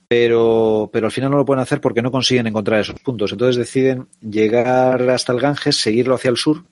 pero, 0.08 0.90
pero 0.92 1.06
al 1.06 1.12
final 1.12 1.30
no 1.30 1.38
lo 1.38 1.46
pueden 1.46 1.62
hacer 1.62 1.80
porque 1.82 2.02
no 2.02 2.10
consiguen 2.10 2.48
encontrar 2.48 2.80
esos 2.80 3.00
puntos. 3.02 3.32
Entonces 3.32 3.58
deciden 3.58 4.08
llegar 4.22 5.08
hasta 5.12 5.34
el 5.34 5.40
Ganges, 5.40 5.76
seguirlo 5.76 6.16
hacia 6.16 6.32
el 6.32 6.38
sur, 6.38 6.64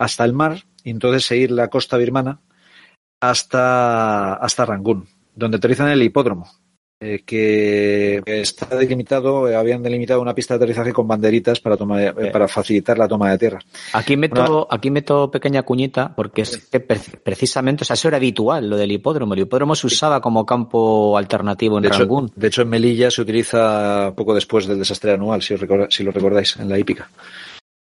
hasta 0.00 0.24
el 0.24 0.32
mar 0.32 0.64
y 0.82 0.90
entonces 0.90 1.24
seguir 1.24 1.50
la 1.50 1.68
costa 1.68 1.98
birmana 1.98 2.40
hasta, 3.20 4.34
hasta 4.34 4.64
Rangún, 4.64 5.06
donde 5.34 5.58
aterrizan 5.58 5.88
en 5.88 5.92
el 5.92 6.02
hipódromo, 6.02 6.48
eh, 7.02 7.22
que 7.24 8.22
está 8.24 8.74
delimitado, 8.76 9.46
eh, 9.46 9.56
habían 9.56 9.82
delimitado 9.82 10.22
una 10.22 10.34
pista 10.34 10.54
de 10.54 10.64
aterrizaje 10.64 10.94
con 10.94 11.06
banderitas 11.06 11.60
para, 11.60 11.76
toma 11.76 12.02
eh, 12.02 12.12
para 12.32 12.48
facilitar 12.48 12.96
la 12.96 13.08
toma 13.08 13.30
de 13.30 13.36
tierra. 13.36 13.58
Aquí 13.92 14.16
meto, 14.16 14.66
aquí 14.70 14.90
meto 14.90 15.30
pequeña 15.30 15.62
cuñita, 15.64 16.14
porque 16.16 16.42
es 16.42 16.56
que 16.56 16.80
precisamente, 16.80 17.82
o 17.82 17.84
sea, 17.84 17.94
eso 17.94 18.08
era 18.08 18.16
habitual, 18.16 18.70
lo 18.70 18.78
del 18.78 18.92
hipódromo. 18.92 19.34
El 19.34 19.40
hipódromo 19.40 19.74
se 19.74 19.86
usaba 19.86 20.22
como 20.22 20.46
campo 20.46 21.18
alternativo 21.18 21.76
en 21.76 21.82
de 21.82 21.88
Rangún. 21.90 22.24
Hecho, 22.24 22.34
de 22.36 22.46
hecho, 22.46 22.62
en 22.62 22.68
Melilla 22.70 23.10
se 23.10 23.20
utiliza 23.20 24.14
poco 24.16 24.34
después 24.34 24.66
del 24.66 24.78
desastre 24.78 25.12
anual, 25.12 25.42
si, 25.42 25.52
os 25.52 25.60
recorda, 25.60 25.88
si 25.90 26.02
lo 26.04 26.10
recordáis, 26.10 26.56
en 26.56 26.70
la 26.70 26.78
hípica. 26.78 27.10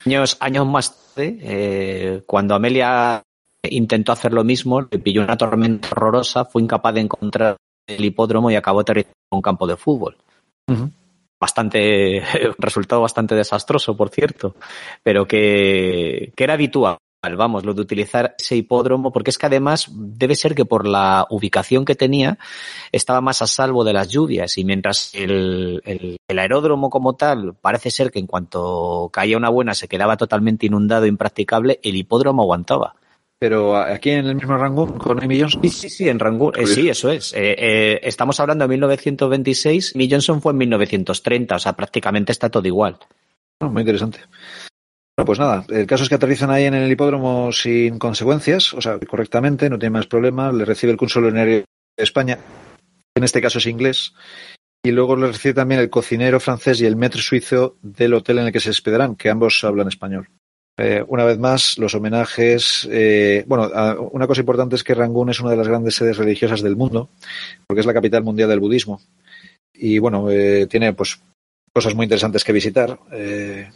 Años, 0.06 0.38
años 0.40 0.68
más 0.68 1.14
tarde, 1.16 1.38
eh, 1.42 2.24
cuando 2.26 2.56
Amelia 2.56 3.24
intentó 3.64 4.12
hacer 4.12 4.34
lo 4.34 4.44
mismo, 4.44 4.82
le 4.82 5.00
pilló 5.00 5.22
una 5.22 5.38
tormenta 5.38 5.90
horrorosa, 5.92 6.46
fue 6.46 6.62
incapaz 6.62 6.94
de 6.96 7.02
encontrar 7.02 7.58
el 7.88 8.04
hipódromo 8.04 8.52
y 8.52 8.56
acabó 8.56 8.82
aterrizando 8.82 9.16
en 9.32 9.38
un 9.38 9.42
campo 9.42 9.68
de 9.68 9.78
fútbol. 9.78 10.18
Uh 10.68 10.74
-huh. 10.74 10.92
Bastante, 11.40 12.22
resultado 12.58 13.02
bastante 13.02 13.36
desastroso, 13.36 13.96
por 13.96 14.10
cierto, 14.10 14.56
pero 15.04 15.26
que, 15.26 16.32
que 16.36 16.44
era 16.44 16.54
habitual 16.54 16.98
vamos, 17.36 17.66
lo 17.66 17.74
de 17.74 17.82
utilizar 17.82 18.36
ese 18.38 18.56
hipódromo, 18.56 19.12
porque 19.12 19.30
es 19.30 19.38
que 19.38 19.46
además 19.46 19.90
debe 19.94 20.36
ser 20.36 20.54
que 20.54 20.66
por 20.66 20.88
la 20.88 21.26
ubicación 21.30 21.86
que 21.86 21.96
tenía 21.96 22.38
estaba 22.92 23.22
más 23.22 23.42
a 23.42 23.48
salvo 23.48 23.84
de 23.84 23.94
las 23.94 24.10
lluvias 24.10 24.58
y 24.58 24.66
mientras 24.66 25.14
el, 25.16 25.82
el, 25.86 26.18
el 26.28 26.40
aeródromo 26.40 26.90
como 26.90 27.16
tal 27.16 27.56
parece 27.56 27.92
ser 27.92 28.12
que 28.12 28.20
en 28.20 28.28
cuanto 28.28 29.10
caía 29.12 29.38
una 29.38 29.50
buena 29.50 29.74
se 29.74 29.88
quedaba 29.88 30.18
totalmente 30.18 30.66
inundado, 30.66 31.06
impracticable, 31.06 31.80
el 31.82 31.96
hipódromo 31.96 32.44
aguantaba. 32.44 32.96
Pero 33.44 33.76
aquí 33.76 34.12
en 34.12 34.26
el 34.26 34.36
mismo 34.36 34.56
Rangún, 34.56 34.98
con 34.98 35.22
Amy 35.22 35.42
Johnson. 35.42 35.62
Sí, 35.64 35.70
sí, 35.70 35.90
sí, 35.90 36.08
en 36.08 36.18
Rangún. 36.18 36.54
Eh, 36.56 36.66
sí, 36.66 36.88
eso 36.88 37.12
es. 37.12 37.34
Eh, 37.34 37.56
eh, 37.58 38.00
estamos 38.04 38.40
hablando 38.40 38.64
de 38.64 38.70
1926. 38.70 39.96
Amy 39.96 40.10
Johnson 40.10 40.42
fue 40.42 40.54
en 40.54 40.60
1930. 40.60 41.54
O 41.54 41.60
sea, 41.60 41.74
prácticamente 41.74 42.32
está 42.32 42.50
todo 42.50 42.66
igual. 42.66 42.98
Oh, 43.60 43.68
muy 43.68 43.82
interesante. 43.82 44.20
Bueno, 45.16 45.26
pues 45.28 45.40
nada, 45.40 45.64
el 45.70 45.86
caso 45.86 46.04
es 46.04 46.10
que 46.10 46.16
aterrizan 46.16 46.50
ahí 46.50 46.66
en 46.66 46.74
el 46.74 46.92
hipódromo 46.92 47.52
sin 47.52 48.00
consecuencias, 48.00 48.74
o 48.74 48.82
sea, 48.82 48.98
correctamente, 49.00 49.70
no 49.70 49.78
tiene 49.78 49.94
más 49.94 50.08
problemas, 50.08 50.54
le 50.56 50.66
recibe 50.66 50.92
el 50.92 50.98
consuelo 50.98 51.32
de 51.32 51.66
España, 51.98 52.40
en 53.16 53.24
este 53.24 53.40
caso 53.40 53.60
es 53.60 53.68
inglés, 53.68 54.14
y 54.84 54.92
luego 54.92 55.16
le 55.16 55.28
recibe 55.28 55.54
también 55.54 55.82
el 55.82 55.90
cocinero 55.92 56.40
francés 56.40 56.82
y 56.82 56.86
el 56.86 56.98
maître 56.98 57.22
suizo 57.22 57.78
del 57.82 58.16
hotel 58.16 58.40
en 58.40 58.48
el 58.48 58.52
que 58.52 58.60
se 58.60 58.72
hospedarán, 58.72 59.16
que 59.16 59.30
ambos 59.30 59.64
hablan 59.64 59.88
español. 59.88 60.28
Eh, 60.78 61.06
una 61.08 61.24
vez 61.24 61.38
más, 61.38 61.78
los 61.78 61.94
homenajes. 61.94 62.90
Eh, 62.92 63.46
bueno, 63.48 63.70
una 64.12 64.26
cosa 64.28 64.42
importante 64.42 64.76
es 64.76 64.84
que 64.84 64.96
Rangún 64.96 65.30
es 65.30 65.40
una 65.40 65.52
de 65.52 65.58
las 65.58 65.68
grandes 65.68 65.96
sedes 65.96 66.18
religiosas 66.18 66.62
del 66.62 66.76
mundo, 66.76 67.10
porque 67.68 67.82
es 67.82 67.86
la 67.86 67.94
capital 67.94 68.24
mundial 68.24 68.50
del 68.50 68.60
budismo. 68.60 69.00
Y 69.74 70.00
bueno, 70.00 70.30
eh, 70.30 70.68
tiene 70.68 70.94
pues 70.94 71.22
cosas 71.72 71.96
muy 71.96 72.06
interesantes 72.06 72.44
que 72.44 72.52
visitar, 72.52 73.00
eh, 73.12 73.70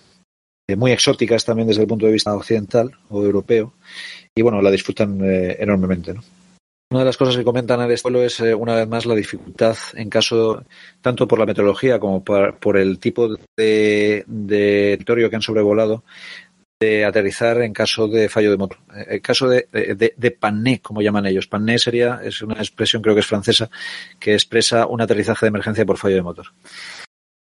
muy 0.75 0.91
exóticas 0.91 1.45
también 1.45 1.67
desde 1.67 1.83
el 1.83 1.87
punto 1.87 2.05
de 2.05 2.11
vista 2.11 2.33
occidental 2.33 2.91
o 3.09 3.23
europeo. 3.23 3.73
Y 4.35 4.41
bueno, 4.41 4.61
la 4.61 4.71
disfrutan 4.71 5.19
enormemente. 5.23 6.13
¿no? 6.13 6.21
Una 6.89 7.01
de 7.01 7.05
las 7.07 7.17
cosas 7.17 7.35
que 7.35 7.43
comentan 7.43 7.81
en 7.81 7.91
el 7.91 8.15
es, 8.23 8.39
una 8.39 8.75
vez 8.75 8.87
más, 8.87 9.05
la 9.05 9.13
dificultad 9.13 9.75
en 9.95 10.09
caso, 10.09 10.63
tanto 11.01 11.27
por 11.27 11.37
la 11.37 11.45
meteorología 11.45 11.99
como 11.99 12.23
por, 12.23 12.57
por 12.59 12.77
el 12.77 12.97
tipo 12.97 13.27
de, 13.57 14.23
de 14.25 14.95
territorio 14.97 15.29
que 15.29 15.35
han 15.35 15.41
sobrevolado, 15.41 16.05
de 16.79 17.03
aterrizar 17.03 17.61
en 17.61 17.73
caso 17.73 18.07
de 18.07 18.29
fallo 18.29 18.51
de 18.51 18.57
motor. 18.57 18.77
En 18.95 19.19
caso 19.19 19.49
de, 19.49 19.67
de, 19.71 20.13
de 20.15 20.31
pané, 20.31 20.79
como 20.79 21.01
llaman 21.01 21.25
ellos. 21.25 21.47
Pané 21.47 21.77
sería, 21.77 22.21
es 22.23 22.41
una 22.41 22.55
expresión 22.55 23.01
creo 23.01 23.15
que 23.15 23.21
es 23.21 23.27
francesa, 23.27 23.69
que 24.17 24.33
expresa 24.33 24.85
un 24.87 25.01
aterrizaje 25.01 25.45
de 25.45 25.49
emergencia 25.49 25.85
por 25.85 25.97
fallo 25.97 26.15
de 26.15 26.21
motor. 26.21 26.53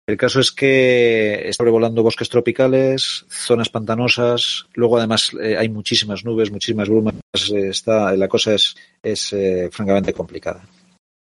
El 0.07 0.15
caso 0.15 0.39
es 0.39 0.53
que 0.53 1.49
está 1.49 1.63
sobrevolando 1.63 2.01
bosques 2.01 2.29
tropicales, 2.29 3.25
zonas 3.27 3.67
pantanosas, 3.67 4.65
luego 4.73 4.97
además 4.97 5.31
eh, 5.41 5.57
hay 5.57 5.67
muchísimas 5.67 6.23
nubes, 6.23 6.49
muchísimas 6.49 6.87
brumas, 6.87 7.15
eh, 7.53 7.67
está, 7.67 8.15
la 8.15 8.29
cosa 8.29 8.53
es, 8.53 8.77
es 9.03 9.33
eh, 9.33 9.67
francamente 9.69 10.13
complicada. 10.13 10.65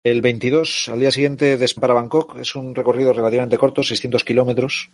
El 0.03 0.21
22, 0.21 0.89
al 0.89 0.99
día 0.99 1.09
siguiente, 1.09 1.57
para 1.79 1.95
Bangkok, 1.95 2.37
es 2.37 2.55
un 2.55 2.75
recorrido 2.75 3.11
relativamente 3.11 3.57
corto, 3.57 3.81
600 3.81 4.23
kilómetros, 4.23 4.91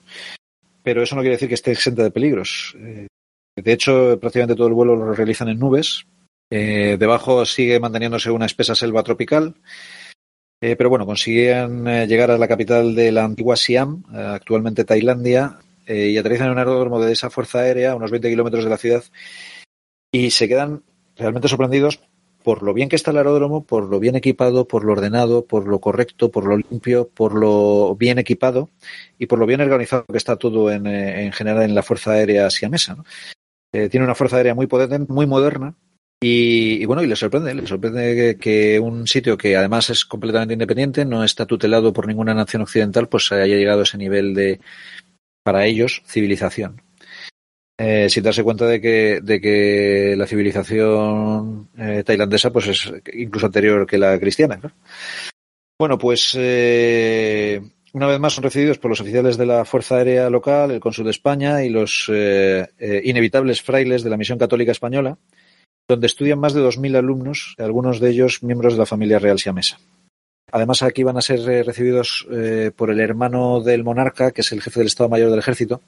pero 0.82 1.04
eso 1.04 1.16
no 1.16 1.22
quiere 1.22 1.36
decir 1.36 1.50
que 1.50 1.56
esté 1.56 1.72
exenta 1.72 2.02
de 2.02 2.12
peligros. 2.12 2.76
De 2.78 3.74
hecho, 3.74 4.18
prácticamente 4.22 4.56
todo 4.56 4.68
el 4.68 4.74
vuelo 4.74 4.96
lo 4.96 5.14
realizan 5.14 5.50
en 5.50 5.60
nubes. 5.60 6.06
Debajo 6.50 7.46
sigue 7.46 7.80
manteniéndose 7.80 8.32
una 8.32 8.46
espesa 8.46 8.74
selva 8.74 9.04
tropical. 9.04 9.56
Eh, 10.68 10.76
pero 10.76 10.90
bueno, 10.90 11.06
consiguen 11.06 11.88
eh, 11.88 12.08
llegar 12.08 12.32
a 12.32 12.40
la 12.40 12.48
capital 12.48 12.96
de 12.96 13.12
la 13.12 13.24
antigua 13.24 13.56
Siam, 13.56 14.04
eh, 14.12 14.18
actualmente 14.18 14.84
Tailandia, 14.84 15.60
y 15.88 16.18
aterrizan 16.18 16.48
en 16.48 16.54
un 16.54 16.58
aeródromo 16.58 17.00
de 17.00 17.14
esa 17.14 17.30
fuerza 17.30 17.60
aérea, 17.60 17.92
a 17.92 17.96
unos 17.96 18.10
20 18.10 18.28
kilómetros 18.32 18.64
de 18.64 18.72
la 18.72 18.78
ciudad, 18.78 19.04
y 20.12 20.32
se 20.32 20.48
quedan 20.48 20.82
realmente 21.16 21.48
sorprendidos 21.48 22.00
por 22.44 22.64
lo 22.64 22.74
bien 22.74 22.90
que 22.90 22.96
está 22.96 23.12
el 23.12 23.18
aeródromo, 23.18 23.64
por 23.64 23.88
lo 23.88 24.00
bien 24.00 24.16
equipado, 24.16 24.68
por 24.68 24.84
lo 24.84 24.94
ordenado, 24.94 25.46
por 25.46 25.68
lo 25.68 25.80
correcto, 25.80 26.32
por 26.32 26.48
lo 26.48 26.58
limpio, 26.58 27.10
por 27.10 27.36
lo 27.36 27.96
bien 27.96 28.18
equipado 28.18 28.72
y 29.20 29.28
por 29.28 29.38
lo 29.38 29.46
bien 29.46 29.62
organizado 29.62 30.06
que 30.12 30.18
está 30.18 30.38
todo 30.38 30.72
en, 30.72 30.88
en 30.88 31.32
general 31.32 31.62
en 31.62 31.76
la 31.76 31.84
Fuerza 31.84 32.14
Aérea 32.14 32.50
siamesa. 32.50 32.98
tiene 33.72 34.04
una 34.04 34.16
Fuerza 34.16 34.38
Aérea 34.38 34.56
muy 34.56 34.66
potente, 34.66 35.14
muy 35.14 35.28
moderna. 35.28 35.76
Y, 36.22 36.86
bueno, 36.86 37.04
y 37.04 37.08
le 37.08 37.16
sorprende, 37.16 37.54
le 37.54 37.68
sorprende 37.68 38.38
que, 38.40 38.80
un 38.80 39.06
sitio 39.06 39.38
que 39.38 39.56
además 39.56 39.90
es 39.90 40.06
completamente 40.06 40.54
independiente, 40.54 41.06
no 41.06 41.24
está 41.24 41.46
tutelado 41.46 41.94
por 41.94 42.08
ninguna 42.08 42.34
nación 42.34 42.64
occidental, 42.64 43.08
pues 43.10 43.32
haya 43.32 43.46
llegado 43.46 43.82
a 43.82 43.84
ese 43.84 43.98
nivel 43.98 44.34
de, 44.34 44.60
para 45.44 45.66
ellos, 45.66 46.02
civilización 46.08 46.82
eh, 47.78 48.10
sin 48.10 48.24
darse 48.24 48.44
cuenta 48.44 48.66
de 48.66 48.80
que, 48.80 49.20
de 49.22 49.42
que 49.42 50.16
la 50.18 50.28
civilización 50.28 51.70
eh, 51.78 52.04
tailandesa 52.06 52.52
pues 52.52 52.68
es 52.68 52.94
incluso 53.14 53.48
anterior 53.48 53.86
que 53.86 53.98
la 53.98 54.18
cristiana. 54.20 54.60
¿no? 54.62 54.72
Bueno, 55.78 55.98
pues 55.98 56.36
eh, 56.38 57.62
una 57.94 58.08
vez 58.08 58.20
más 58.20 58.34
son 58.34 58.44
recibidos 58.44 58.78
por 58.78 58.90
los 58.90 59.02
oficiales 59.02 59.38
de 59.38 59.46
la 59.46 59.66
Fuerza 59.66 59.98
Aérea 59.98 60.30
Local, 60.30 60.72
el 60.72 60.80
Cónsul 60.80 61.06
de 61.06 61.12
España 61.12 61.64
y 61.64 61.70
los 61.70 62.10
eh, 62.14 62.66
eh, 62.80 63.02
inevitables 63.04 63.62
frailes 63.62 64.04
de 64.04 64.10
la 64.10 64.18
Misión 64.18 64.40
Católica 64.40 64.72
Española, 64.72 65.18
donde 65.88 66.08
estudian 66.08 66.40
más 66.40 66.54
de 66.54 66.62
2.000 66.62 66.98
alumnos, 66.98 67.56
algunos 67.58 68.00
de 68.00 68.10
ellos 68.10 68.44
miembros 68.44 68.74
de 68.74 68.80
la 68.80 68.86
familia 68.86 69.20
real 69.20 69.40
siamesa. 69.40 69.78
Además, 70.52 70.84
aquí 70.84 71.04
van 71.04 71.18
a 71.18 71.22
ser 71.22 71.40
recibidos 71.66 72.26
eh, 72.32 72.72
por 72.76 72.90
el 72.90 73.00
hermano 73.00 73.62
del 73.62 73.84
monarca, 73.84 74.32
que 74.32 74.42
es 74.42 74.52
el 74.52 74.62
jefe 74.62 74.80
del 74.80 74.88
Estado 74.88 75.10
Mayor 75.10 75.30
del 75.30 75.40
Ejército, 75.40 75.82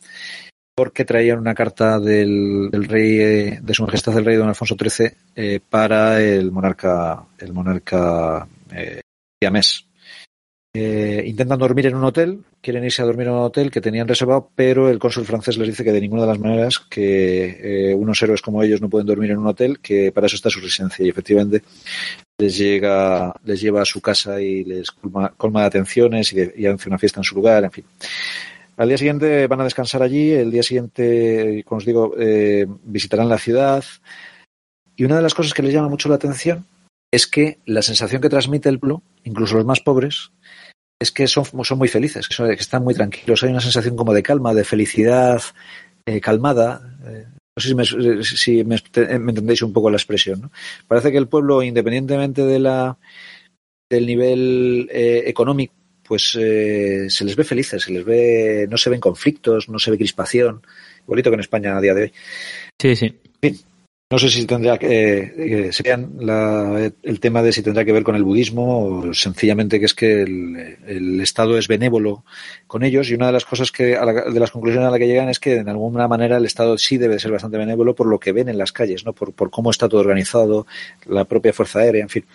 porque 0.78 1.06
traían 1.06 1.40
una 1.40 1.56
carta 1.56 2.00
del, 2.00 2.70
del 2.70 2.86
rey, 2.86 3.20
eh, 3.20 3.60
de 3.64 3.74
su 3.74 3.84
majestad 3.84 4.16
el 4.16 4.26
rey 4.26 4.36
don 4.36 4.48
Alfonso 4.48 4.76
XIII, 4.80 5.12
eh, 5.36 5.60
para 5.68 6.22
el 6.22 6.52
monarca, 6.52 7.26
el 7.40 7.52
monarca 7.52 8.48
eh, 8.72 9.02
siamés. 9.42 9.87
Eh, 10.80 11.24
intentan 11.26 11.58
dormir 11.58 11.88
en 11.88 11.96
un 11.96 12.04
hotel, 12.04 12.44
quieren 12.62 12.84
irse 12.84 13.02
a 13.02 13.06
dormir 13.06 13.26
en 13.26 13.34
un 13.34 13.40
hotel 13.40 13.72
que 13.72 13.82
tenían 13.82 14.08
reservado, 14.08 14.52
pero 14.54 14.90
el 14.90 15.00
cónsul 15.00 15.26
francés 15.26 15.58
les 15.58 15.70
dice 15.70 15.84
que 15.84 15.92
de 15.92 16.00
ninguna 16.00 16.22
de 16.22 16.28
las 16.28 16.38
maneras 16.38 16.78
que 16.78 17.90
eh, 17.90 17.96
unos 17.96 18.22
héroes 18.22 18.44
como 18.44 18.62
ellos 18.62 18.80
no 18.80 18.88
pueden 18.88 19.08
dormir 19.08 19.32
en 19.32 19.40
un 19.40 19.48
hotel, 19.48 19.80
que 19.80 20.12
para 20.12 20.28
eso 20.28 20.36
está 20.36 20.52
su 20.52 20.60
residencia 20.60 21.04
y 21.04 21.10
efectivamente 21.10 21.64
les 22.38 22.56
llega, 22.56 23.34
les 23.44 23.60
lleva 23.60 23.82
a 23.82 23.86
su 23.86 24.02
casa 24.02 24.40
y 24.40 24.66
les 24.66 24.92
colma, 24.92 25.34
colma 25.36 25.62
de 25.62 25.66
atenciones 25.66 26.32
y, 26.32 26.36
de, 26.36 26.70
hace 26.70 26.90
una 26.90 27.00
fiesta 27.00 27.22
en 27.22 27.24
su 27.24 27.34
lugar, 27.34 27.64
en 27.64 27.72
fin. 27.72 27.86
Al 28.78 28.88
día 28.88 29.00
siguiente 29.00 29.48
van 29.48 29.62
a 29.62 29.64
descansar 29.64 30.04
allí, 30.04 30.32
el 30.32 30.52
día 30.52 30.62
siguiente, 30.62 31.64
como 31.66 31.80
os 31.80 31.86
digo, 31.86 32.14
eh, 32.20 32.68
visitarán 32.84 33.30
la 33.30 33.40
ciudad. 33.40 33.84
Y 34.96 35.06
una 35.06 35.16
de 35.16 35.24
las 35.24 35.34
cosas 35.34 35.56
que 35.56 35.64
les 35.64 35.74
llama 35.74 35.90
mucho 35.90 36.08
la 36.08 36.16
atención 36.16 36.68
es 37.12 37.26
que 37.26 37.58
la 37.66 37.82
sensación 37.82 38.22
que 38.22 38.30
transmite 38.30 38.70
el 38.70 38.80
pueblo, 38.80 39.02
incluso 39.24 39.56
los 39.56 39.66
más 39.66 39.80
pobres, 39.80 40.32
es 41.00 41.12
que 41.12 41.28
son, 41.28 41.46
son 41.64 41.78
muy 41.78 41.88
felices, 41.88 42.28
que, 42.28 42.34
son, 42.34 42.48
que, 42.48 42.56
están 42.56 42.84
muy 42.84 42.94
tranquilos. 42.94 43.44
Hay 43.44 43.52
una 43.52 43.62
sensación 43.62 43.96
como 43.96 44.14
de 44.14 44.24
calma, 44.24 44.54
de 44.54 44.64
felicidad 44.64 45.42
eh, 46.06 46.20
calmada. 46.20 46.98
Eh, 47.06 47.26
no 47.56 47.62
sé 47.62 47.70
si, 47.70 47.76
me, 47.76 48.24
si 48.24 48.64
me, 48.64 48.78
me, 49.20 49.32
entendéis 49.32 49.62
un 49.62 49.74
poco 49.74 49.90
la 49.90 49.98
expresión. 49.98 50.42
¿no? 50.42 50.52
Parece 50.88 51.12
que 51.12 51.18
el 51.18 51.28
pueblo, 51.28 51.64
independientemente 51.64 52.44
de 52.44 52.60
la, 52.60 52.98
del 53.90 54.06
nivel 54.06 54.90
eh, 54.92 55.24
económico, 55.26 55.74
pues 56.04 56.38
eh, 56.40 57.08
se 57.10 57.26
les 57.26 57.36
ve 57.36 57.44
felices, 57.44 57.84
se 57.84 57.92
les 57.92 58.06
ve, 58.06 58.68
no 58.70 58.78
se 58.78 58.90
ven 58.90 59.00
conflictos, 59.00 59.70
no 59.70 59.78
se 59.78 59.92
ve 59.92 59.98
crispación, 59.98 60.62
igualito 61.04 61.30
que 61.30 61.36
en 61.36 61.40
España 61.42 61.78
a 61.78 61.82
día 61.82 61.94
de 61.94 62.04
hoy. 62.04 62.14
Sí, 62.80 62.96
sí. 62.96 63.20
sí. 63.42 63.66
No 64.10 64.18
sé 64.18 64.30
si 64.30 64.46
tendrá 64.46 64.78
que, 64.78 65.68
eh, 65.68 65.74
serían 65.74 66.14
la, 66.20 66.92
el 67.04 67.20
tema 67.20 67.44
de 67.44 67.52
si 67.52 67.62
tendrá 67.62 67.84
que 67.84 67.92
ver 67.92 68.04
con 68.04 68.16
el 68.16 68.24
budismo 68.24 68.86
o 68.86 69.14
sencillamente 69.14 69.82
que 69.82 69.86
es 69.86 69.94
que 69.94 70.22
el, 70.22 71.20
Estado 71.20 71.58
es 71.58 71.68
benévolo 71.68 72.24
con 72.68 72.84
ellos 72.84 73.10
y 73.10 73.16
una 73.16 73.26
de 73.28 73.34
las 73.34 73.44
cosas 73.44 73.70
que, 73.72 73.98
a 73.98 74.06
la, 74.06 74.14
de 74.14 74.40
las 74.40 74.52
conclusiones 74.52 74.88
a 74.88 74.92
la 74.92 75.00
que 75.00 75.08
llegan 75.08 75.28
es 75.28 75.42
que 75.42 75.62
de 75.62 75.70
alguna 75.70 76.08
manera 76.08 76.38
el 76.38 76.46
Estado 76.46 76.78
sí 76.78 76.98
debe 76.98 77.20
ser 77.20 77.32
bastante 77.32 77.58
benévolo 77.58 77.96
por 77.96 78.08
lo 78.08 78.18
que 78.18 78.32
ven 78.32 78.48
en 78.48 78.58
las 78.58 78.72
calles, 78.72 79.06
¿no? 79.06 79.12
Por, 79.12 79.34
por 79.34 79.50
cómo 79.50 79.72
está 79.72 79.90
todo 79.90 80.00
organizado, 80.00 80.68
la 81.06 81.26
propia 81.26 81.52
fuerza 81.52 81.80
aérea, 81.80 82.04
en 82.04 82.10
fin. 82.10 82.26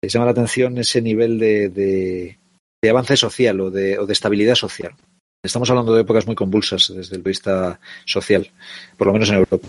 Les 0.00 0.12
llama 0.12 0.26
la 0.26 0.32
atención 0.32 0.78
ese 0.78 1.02
nivel 1.02 1.40
de, 1.40 1.70
de 1.70 2.38
de 2.84 2.90
avance 2.90 3.16
social 3.16 3.60
o 3.60 3.70
de, 3.70 3.98
o 3.98 4.04
de, 4.04 4.12
estabilidad 4.12 4.54
social. 4.54 4.92
Estamos 5.42 5.70
hablando 5.70 5.94
de 5.94 6.02
épocas 6.02 6.26
muy 6.26 6.36
convulsas 6.36 6.92
desde 6.94 7.16
el 7.16 7.22
punto 7.22 7.24
de 7.24 7.30
vista 7.30 7.80
social, 8.04 8.50
por 8.98 9.06
lo 9.06 9.14
menos 9.14 9.30
en 9.30 9.36
Europa. 9.36 9.68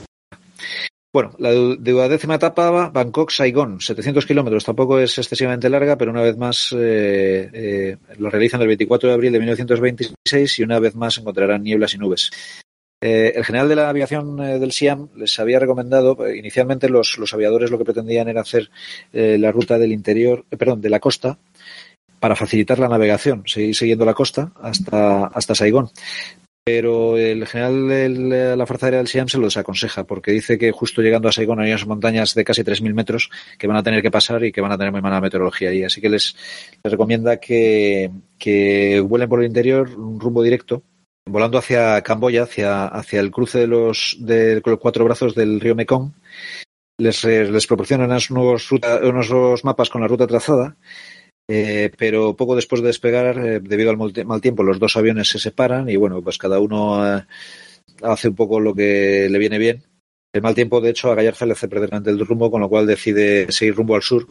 Bueno, 1.16 1.32
la 1.40 1.54
duodécima 1.54 2.36
etapa, 2.36 2.92
Bangkok-Saigón, 2.92 3.80
700 3.80 4.26
kilómetros, 4.26 4.66
tampoco 4.66 5.00
es 5.00 5.18
excesivamente 5.18 5.70
larga, 5.70 5.98
pero 5.98 6.12
una 6.12 6.22
vez 6.22 6.36
más 6.36 6.76
eh, 6.78 7.50
eh, 7.54 7.98
lo 8.18 8.30
realizan 8.30 8.60
el 8.60 8.68
24 8.68 9.08
de 9.08 9.16
abril 9.16 9.32
de 9.32 9.40
1926 9.40 10.60
y 10.60 10.64
una 10.64 10.78
vez 10.78 10.94
más 10.94 11.18
encontrarán 11.18 11.64
nieblas 11.64 11.94
y 11.94 12.00
nubes. 12.00 12.32
Eh, 13.02 13.32
el 13.34 13.46
general 13.46 13.70
de 13.70 13.78
la 13.78 13.88
aviación 13.88 14.44
eh, 14.44 14.60
del 14.60 14.74
SIAM 14.74 15.08
les 15.16 15.40
había 15.40 15.58
recomendado, 15.58 16.18
inicialmente 16.36 16.90
los, 16.90 17.18
los, 17.18 17.34
aviadores 17.34 17.72
lo 17.72 17.78
que 17.78 17.86
pretendían 17.86 18.28
era 18.28 18.42
hacer 18.42 18.70
la 19.14 19.54
ruta 19.54 19.78
del 19.78 19.94
interior, 19.94 20.44
perdón, 20.50 20.82
de 20.82 20.90
la 20.90 21.00
costa, 21.00 21.40
para 22.20 22.36
facilitar 22.36 22.78
la 22.78 22.90
navegación, 22.90 23.44
seguir 23.46 23.74
siguiendo 23.74 24.04
la 24.04 24.14
costa 24.14 24.52
hasta, 24.62 25.28
hasta 25.28 25.56
Saigón. 25.56 25.92
Pero 26.66 27.16
el 27.16 27.46
general 27.46 27.88
de 27.88 28.58
la 28.58 28.66
Fuerza 28.66 28.88
Aérea 28.88 28.98
del 28.98 29.08
Siam 29.08 29.30
se 29.30 29.38
lo 29.38 29.46
desaconseja 29.46 30.04
porque 30.06 30.32
dice 30.32 30.58
que 30.58 30.72
justo 30.72 31.04
llegando 31.04 31.30
a 31.30 31.32
Saigon 31.32 31.60
hay 31.60 31.70
unas 31.70 31.86
montañas 31.86 32.34
de 32.34 32.44
casi 32.44 32.64
3.000 32.64 32.92
metros 32.96 33.30
que 33.60 33.68
van 33.68 33.78
a 33.78 33.84
tener 33.84 34.02
que 34.02 34.10
pasar 34.10 34.44
y 34.44 34.52
que 34.52 34.62
van 34.62 34.72
a 34.72 34.78
tener 34.78 34.92
muy 34.92 35.04
mala 35.04 35.22
meteorología 35.22 35.70
ahí. 35.70 35.84
Así 35.84 36.02
que 36.02 36.10
les, 36.10 36.36
recomienda 36.84 37.38
que, 37.38 38.10
vuelen 39.08 39.30
por 39.30 39.42
el 39.42 39.46
interior 39.46 39.92
un 39.96 40.20
rumbo 40.20 40.42
directo 40.42 40.82
volando 41.28 41.60
hacia 41.60 42.02
Camboya, 42.02 42.44
hacia, 42.44 43.20
el 43.20 43.30
cruce 43.30 43.60
de 43.60 43.68
los, 43.68 44.18
cuatro 44.80 45.06
brazos 45.06 45.36
del 45.36 45.60
río 45.60 45.76
Mekong. 45.76 46.14
Les, 46.98 47.24
les 47.26 47.68
proporcionan 47.68 48.10
unos 48.10 48.72
unos 48.72 49.30
nuevos 49.30 49.64
mapas 49.66 49.92
con 49.92 50.02
la 50.02 50.08
ruta 50.08 50.26
trazada 50.26 50.78
eh, 51.48 51.92
pero 51.98 52.36
poco 52.36 52.56
después 52.56 52.82
de 52.82 52.88
despegar, 52.88 53.38
eh, 53.38 53.60
debido 53.60 53.92
al 53.92 53.98
mal 53.98 54.42
tiempo, 54.42 54.64
los 54.64 54.80
dos 54.80 54.98
aviones 54.98 55.30
se 55.30 55.40
separan 55.40 55.90
y 55.90 55.96
bueno, 55.96 56.22
pues 56.22 56.38
cada 56.38 56.60
uno 56.60 57.18
eh, 57.18 57.26
hace 58.02 58.30
un 58.30 58.36
poco 58.36 58.60
lo 58.60 58.74
que 58.74 59.28
le 59.30 59.40
viene 59.40 59.58
bien. 59.58 59.84
El 60.34 60.42
mal 60.42 60.56
tiempo, 60.56 60.82
de 60.82 60.90
hecho, 60.90 61.12
a 61.12 61.16
Gallarza 61.16 61.46
le 61.46 61.54
hace 61.54 61.68
perder 61.68 61.90
el 62.06 62.26
rumbo, 62.26 62.52
con 62.52 62.62
lo 62.62 62.70
cual 62.70 62.88
decide 62.88 63.52
seguir 63.52 63.76
rumbo 63.76 63.96
al 63.96 64.02
sur, 64.02 64.28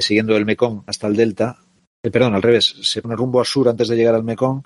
siguiendo 0.00 0.36
el 0.36 0.44
Mekong 0.44 0.82
hasta 0.86 1.06
el 1.06 1.16
delta. 1.16 1.58
perdón, 2.02 2.34
al 2.34 2.42
revés, 2.42 2.76
se 2.82 3.00
pone 3.00 3.16
rumbo 3.16 3.40
al 3.40 3.46
sur 3.46 3.66
antes 3.70 3.88
de 3.88 3.96
llegar 3.96 4.14
al 4.14 4.24
Mekong 4.24 4.62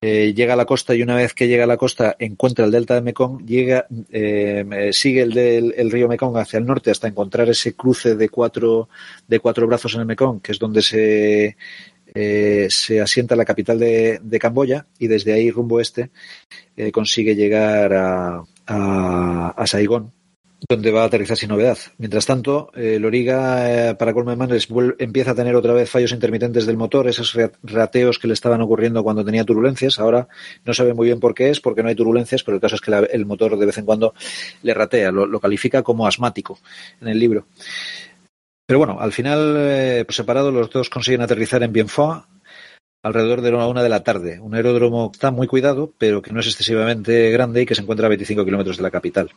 eh, 0.00 0.32
llega 0.34 0.54
a 0.54 0.56
la 0.56 0.64
costa 0.64 0.94
y 0.94 1.02
una 1.02 1.16
vez 1.16 1.34
que 1.34 1.48
llega 1.48 1.64
a 1.64 1.66
la 1.66 1.76
costa 1.76 2.14
encuentra 2.18 2.64
el 2.64 2.70
delta 2.70 2.94
de 2.94 3.00
Mekong, 3.00 3.44
llega, 3.44 3.86
eh, 4.10 4.90
sigue 4.92 5.22
el 5.22 5.32
del 5.32 5.74
el 5.76 5.90
río 5.90 6.08
Mekong 6.08 6.36
hacia 6.36 6.58
el 6.58 6.66
norte 6.66 6.90
hasta 6.90 7.08
encontrar 7.08 7.48
ese 7.48 7.74
cruce 7.74 8.14
de 8.14 8.28
cuatro, 8.28 8.88
de 9.26 9.40
cuatro 9.40 9.66
brazos 9.66 9.94
en 9.94 10.00
el 10.00 10.06
Mekong, 10.06 10.40
que 10.40 10.52
es 10.52 10.58
donde 10.58 10.82
se, 10.82 11.56
eh, 12.14 12.66
se 12.70 13.00
asienta 13.00 13.36
la 13.36 13.44
capital 13.44 13.78
de, 13.78 14.38
Camboya 14.40 14.86
y 14.98 15.08
desde 15.08 15.32
ahí 15.32 15.50
rumbo 15.50 15.80
este 15.80 16.10
eh, 16.76 16.92
consigue 16.92 17.34
llegar 17.34 17.92
a, 17.94 18.44
a 18.66 19.66
Saigón 19.66 20.12
donde 20.66 20.90
va 20.90 21.02
a 21.02 21.06
aterrizar 21.06 21.36
sin 21.36 21.50
novedad. 21.50 21.78
Mientras 21.98 22.26
tanto, 22.26 22.70
eh, 22.74 22.98
Loriga, 22.98 23.90
eh, 23.90 23.94
para 23.94 24.12
colmo 24.12 24.32
empieza 24.98 25.30
a 25.30 25.34
tener 25.34 25.54
otra 25.54 25.72
vez 25.72 25.88
fallos 25.88 26.12
intermitentes 26.12 26.66
del 26.66 26.76
motor, 26.76 27.06
esos 27.06 27.36
rateos 27.62 28.18
que 28.18 28.26
le 28.26 28.34
estaban 28.34 28.60
ocurriendo 28.60 29.04
cuando 29.04 29.24
tenía 29.24 29.44
turbulencias. 29.44 29.98
Ahora 29.98 30.28
no 30.64 30.74
sabe 30.74 30.94
muy 30.94 31.06
bien 31.06 31.20
por 31.20 31.34
qué 31.34 31.50
es, 31.50 31.60
porque 31.60 31.82
no 31.82 31.88
hay 31.88 31.94
turbulencias, 31.94 32.42
pero 32.42 32.56
el 32.56 32.60
caso 32.60 32.74
es 32.74 32.80
que 32.80 32.90
la, 32.90 32.98
el 33.00 33.26
motor 33.26 33.56
de 33.56 33.66
vez 33.66 33.78
en 33.78 33.84
cuando 33.84 34.14
le 34.62 34.74
ratea, 34.74 35.12
lo, 35.12 35.40
califica 35.40 35.82
como 35.82 36.06
asmático 36.06 36.58
en 37.00 37.08
el 37.08 37.18
libro. 37.18 37.46
Pero 38.66 38.78
bueno, 38.78 38.98
al 39.00 39.12
final, 39.12 39.54
eh, 39.58 40.04
por 40.04 40.14
separado, 40.14 40.50
los 40.50 40.70
dos 40.70 40.90
consiguen 40.90 41.22
aterrizar 41.22 41.62
en 41.62 41.72
Bienfort, 41.72 42.26
alrededor 43.02 43.40
de 43.40 43.52
la 43.52 43.66
una 43.66 43.82
de 43.82 43.88
la 43.88 44.02
tarde. 44.02 44.40
Un 44.40 44.54
aeródromo 44.54 45.10
que 45.10 45.16
está 45.16 45.30
muy 45.30 45.46
cuidado, 45.46 45.92
pero 45.98 46.20
que 46.20 46.32
no 46.32 46.40
es 46.40 46.46
excesivamente 46.46 47.30
grande 47.30 47.62
y 47.62 47.66
que 47.66 47.74
se 47.74 47.82
encuentra 47.82 48.06
a 48.06 48.10
25 48.10 48.44
kilómetros 48.44 48.76
de 48.76 48.82
la 48.82 48.90
capital. 48.90 49.30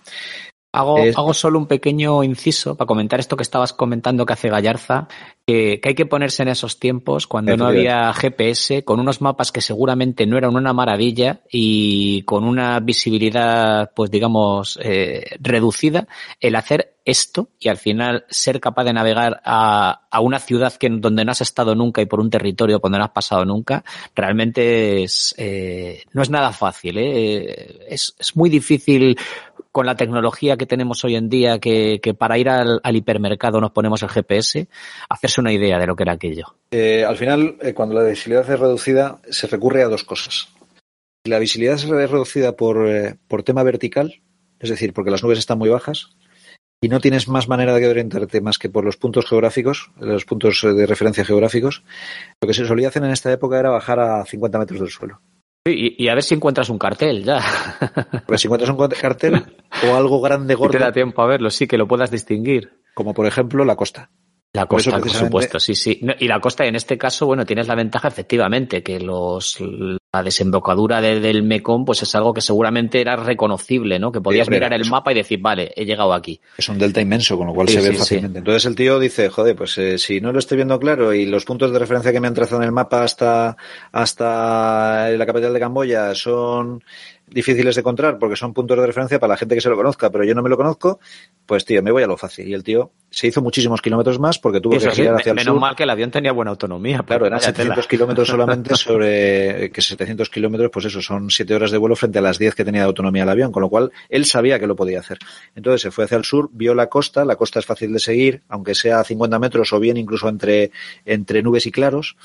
Hago, 0.74 1.00
es... 1.00 1.18
hago 1.18 1.34
solo 1.34 1.60
un 1.60 1.68
pequeño 1.68 2.24
inciso 2.24 2.76
para 2.76 2.88
comentar 2.88 3.20
esto 3.20 3.36
que 3.36 3.44
estabas 3.44 3.74
comentando 3.74 4.26
que 4.26 4.34
hace 4.34 4.50
Gallarza, 4.50 5.10
que, 5.46 5.82
que 5.82 5.90
hay 5.90 5.96
que 5.96 6.06
ponerse 6.06 6.44
en 6.44 6.50
esos 6.50 6.80
tiempos 6.80 7.28
cuando 7.28 7.58
no 7.58 7.66
había 7.66 8.14
GPS, 8.14 8.84
con 8.86 9.00
unos 9.00 9.20
mapas 9.20 9.52
que 9.52 9.60
seguramente 9.60 10.26
no 10.26 10.38
eran 10.38 10.56
una 10.56 10.72
maravilla 10.72 11.42
y 11.52 12.22
con 12.24 12.46
una 12.46 12.80
visibilidad, 12.80 13.92
pues 13.94 14.12
digamos, 14.12 14.80
eh, 14.82 15.36
reducida, 15.42 16.08
el 16.40 16.56
hacer 16.56 16.96
esto 17.06 17.50
y 17.60 17.70
al 17.70 17.78
final 17.78 18.26
ser 18.30 18.60
capaz 18.60 18.84
de 18.84 18.94
navegar 18.94 19.42
a, 19.44 20.02
a, 20.10 20.20
una 20.20 20.40
ciudad 20.40 20.74
que 20.74 20.90
donde 20.90 21.26
no 21.26 21.32
has 21.32 21.42
estado 21.42 21.74
nunca 21.76 22.02
y 22.02 22.06
por 22.06 22.20
un 22.20 22.30
territorio 22.30 22.80
donde 22.80 23.00
no 23.00 23.06
has 23.06 23.12
pasado 23.12 23.44
nunca, 23.44 23.84
realmente 24.16 25.04
es, 25.04 25.34
eh, 25.38 26.04
no 26.14 26.22
es 26.22 26.30
nada 26.30 26.52
fácil. 26.52 26.98
¿eh? 26.98 27.86
Es, 27.90 28.16
es 28.20 28.36
muy 28.36 28.50
difícil 28.50 29.18
con 29.72 29.86
la 29.86 29.96
tecnología 29.96 30.58
que 30.58 30.66
tenemos 30.66 31.04
hoy 31.06 31.16
en 31.16 31.30
día, 31.30 31.60
que, 31.60 32.00
para 32.18 32.38
ir 32.38 32.50
al, 32.50 32.82
hipermercado 32.96 33.62
nos 33.62 33.72
ponemos 33.72 34.04
el 34.04 34.10
GPS, 34.10 34.68
hacerse 35.10 35.42
una 35.42 35.54
idea 35.54 35.80
de 35.80 35.88
lo 35.88 35.96
que 35.96 36.04
era 36.04 36.14
aquello. 36.14 36.56
Eh, 36.72 37.06
al 37.06 37.18
final, 37.18 37.58
eh, 37.62 37.74
cuando 37.74 37.96
la 37.96 38.04
visibilidad 38.04 38.50
es 38.50 38.60
reducida, 38.60 39.20
se 39.30 39.48
recurre 39.48 39.84
a 39.84 39.88
dos 39.88 40.04
cosas. 40.04 40.50
La 41.24 41.40
visibilidad 41.40 41.76
es 41.76 41.88
reducida 41.88 42.56
por, 42.56 42.88
eh, 42.88 43.16
por 43.28 43.44
tema 43.44 43.64
vertical, 43.64 44.22
es 44.60 44.70
decir, 44.70 44.94
porque 44.94 45.12
las 45.12 45.24
nubes 45.24 45.40
están 45.40 45.58
muy 45.58 45.70
bajas, 45.70 46.10
y 46.84 46.90
no 46.90 47.00
tienes 47.00 47.28
más 47.28 47.48
manera 47.48 47.76
de 47.76 47.88
orientarte 47.88 48.42
más 48.42 48.58
que 48.58 48.70
por 48.70 48.84
los 48.84 48.98
puntos 48.98 49.28
geográficos, 49.28 49.92
los 50.00 50.26
puntos 50.26 50.62
de 50.64 50.88
referencia 50.88 51.24
geográficos, 51.24 51.84
lo 52.42 52.48
que 52.48 52.56
se 52.56 52.66
solía 52.66 52.88
hacer 52.88 53.04
en 53.04 53.12
esta 53.12 53.32
época 53.32 53.60
era 53.60 53.70
bajar 53.70 54.00
a 54.00 54.26
50 54.26 54.58
metros 54.58 54.80
del 54.80 54.90
suelo. 54.90 55.22
Y, 55.66 56.04
y, 56.04 56.10
a 56.10 56.16
ver 56.16 56.24
si 56.24 56.34
encuentras 56.34 56.70
un 56.70 56.80
cartel 56.80 57.24
ya. 57.24 57.40
Pues 58.26 58.42
si 58.42 58.48
encuentras 58.48 58.72
un 58.72 58.78
cartel 58.88 59.46
o 59.88 59.96
algo 59.96 60.20
grande, 60.20 60.56
gordo. 60.56 60.72
Y 60.76 60.80
te 60.80 60.84
da 60.84 60.92
tiempo 60.92 61.22
a 61.22 61.28
verlo, 61.28 61.52
sí, 61.52 61.68
que 61.68 61.78
lo 61.78 61.88
puedas 61.88 62.10
distinguir. 62.10 62.82
Como 62.96 63.14
por 63.14 63.28
ejemplo 63.28 63.64
la 63.64 63.76
costa. 63.76 64.10
La 64.54 64.66
costa, 64.66 64.92
por, 64.92 65.02
por 65.02 65.12
supuesto, 65.12 65.60
sí, 65.60 65.76
sí. 65.76 66.02
Y 66.20 66.28
la 66.28 66.40
costa, 66.40 66.66
en 66.66 66.76
este 66.76 66.98
caso, 66.98 67.26
bueno, 67.26 67.46
tienes 67.46 67.68
la 67.68 67.76
ventaja, 67.76 68.08
efectivamente, 68.08 68.84
que 68.84 69.00
los 69.00 69.58
la 70.14 70.24
desembocadura 70.24 71.00
de, 71.00 71.22
del 71.22 71.44
Mekong, 71.44 71.86
pues 71.86 72.04
es 72.04 72.14
algo 72.16 72.34
que 72.34 72.42
seguramente 72.42 73.00
era 73.00 73.16
reconocible, 73.16 73.98
¿no? 73.98 74.12
Que 74.12 74.20
podías 74.20 74.48
sí, 74.48 74.52
mirar 74.52 74.74
el 74.74 74.82
eso. 74.82 74.92
mapa 74.92 75.14
y 75.14 75.16
decir, 75.16 75.40
vale, 75.40 75.72
he 75.74 75.86
llegado 75.86 76.14
aquí. 76.14 76.42
Es 76.58 76.68
un 76.68 76.78
delta 76.78 77.00
inmenso, 77.00 77.38
con 77.38 77.48
lo 77.48 77.54
cual 77.54 77.70
sí, 77.70 77.76
se 77.76 77.90
ve 77.90 77.96
fácilmente. 77.96 78.40
Entonces 78.40 78.66
el 78.66 78.76
tío 78.76 79.00
dice, 79.00 79.30
joder, 79.30 79.56
pues 79.56 79.78
eh, 79.78 79.98
si 79.98 80.20
no 80.20 80.34
lo 80.34 80.40
estoy 80.40 80.58
viendo 80.58 80.78
claro 80.80 81.14
y 81.14 81.26
los 81.26 81.46
puntos 81.46 81.72
de 81.72 81.80
referencia 81.80 82.12
que 82.12 82.20
me 82.20 82.28
han 82.28 82.34
trazado 82.34 82.62
en 82.62 82.66
el 82.66 82.74
mapa 82.74 83.04
hasta, 83.04 83.56
hasta 83.94 85.10
la 85.12 85.26
capital 85.26 85.54
de 85.54 85.60
Camboya 85.62 86.14
son 86.14 86.84
difíciles 87.32 87.76
de 87.76 87.82
encontrar 87.82 88.20
porque 88.20 88.36
son 88.36 88.54
puntos 88.54 88.78
de 88.78 88.86
referencia 88.86 89.20
para 89.20 89.34
la 89.34 89.38
gente 89.38 89.56
que 89.56 89.62
se 89.62 89.70
lo 89.70 89.76
conozca, 89.76 90.10
pero 90.10 90.24
yo 90.24 90.36
no 90.36 90.44
me 90.44 90.50
lo 90.50 90.58
conozco, 90.58 91.00
pues 91.46 91.66
tío, 91.66 91.82
me 91.82 91.92
voy 91.92 92.04
a 92.04 92.08
lo 92.08 92.18
fácil. 92.18 92.48
Y 92.48 92.54
el 92.54 92.64
tío 92.64 92.92
se 93.10 93.28
hizo 93.28 93.42
muchísimos 93.42 93.82
kilómetros 93.82 94.20
más 94.20 94.40
porque 94.40 94.62
tuvo 94.62 94.76
Eso 94.76 94.90
que 94.90 94.96
sí, 94.96 95.02
girar 95.02 95.16
hacia 95.16 95.32
el 95.32 95.36
menos 95.36 95.54
sur. 95.54 95.62
mal 95.62 95.76
que 95.76 95.84
el 95.84 95.90
avión 95.90 96.12
tenía 96.12 96.32
buena 96.32 96.52
autonomía. 96.52 97.04
Claro, 97.06 97.26
eran 97.26 97.40
700 97.40 97.88
kilómetros 97.88 98.28
solamente 98.28 98.76
sobre 98.76 99.72
que 99.72 99.82
700 99.82 100.30
kilómetros, 100.30 100.70
pues 100.72 100.86
eso, 100.86 101.02
son 101.02 101.30
7 101.30 101.56
horas 101.56 101.72
de 101.72 101.78
vuelo 101.78 101.96
frente 101.96 102.20
a 102.20 102.22
las 102.22 102.38
10 102.38 102.56
que 102.56 102.66
tenía 102.66 102.82
de 102.82 102.88
autonomía 102.88 103.24
el 103.24 103.30
avión, 103.30 103.52
con 103.52 103.62
lo 103.62 103.70
cual 103.70 103.92
él 104.10 104.26
sabía 104.26 104.60
que 104.60 104.68
lo 104.68 104.76
podía 104.76 105.00
hacer. 105.00 105.20
Entonces 105.56 105.82
se 105.82 105.92
fue 105.92 106.06
hacia 106.06 106.18
el 106.18 106.26
sur, 106.26 106.50
vio 106.52 106.74
la 106.74 106.88
costa, 106.88 107.26
la 107.26 107.36
costa 107.36 107.60
es 107.60 107.66
fácil 107.66 107.94
de 107.94 108.00
seguir, 108.00 108.42
aunque 108.50 108.76
sea 108.76 109.00
a 109.00 109.04
50 109.04 109.40
metros 109.40 109.74
o 109.74 109.80
bien 109.80 109.98
incluso 109.98 110.30
entre, 110.30 110.72
entre 111.06 111.42
nubes 111.42 111.66
y 111.66 111.72
claros 111.72 112.16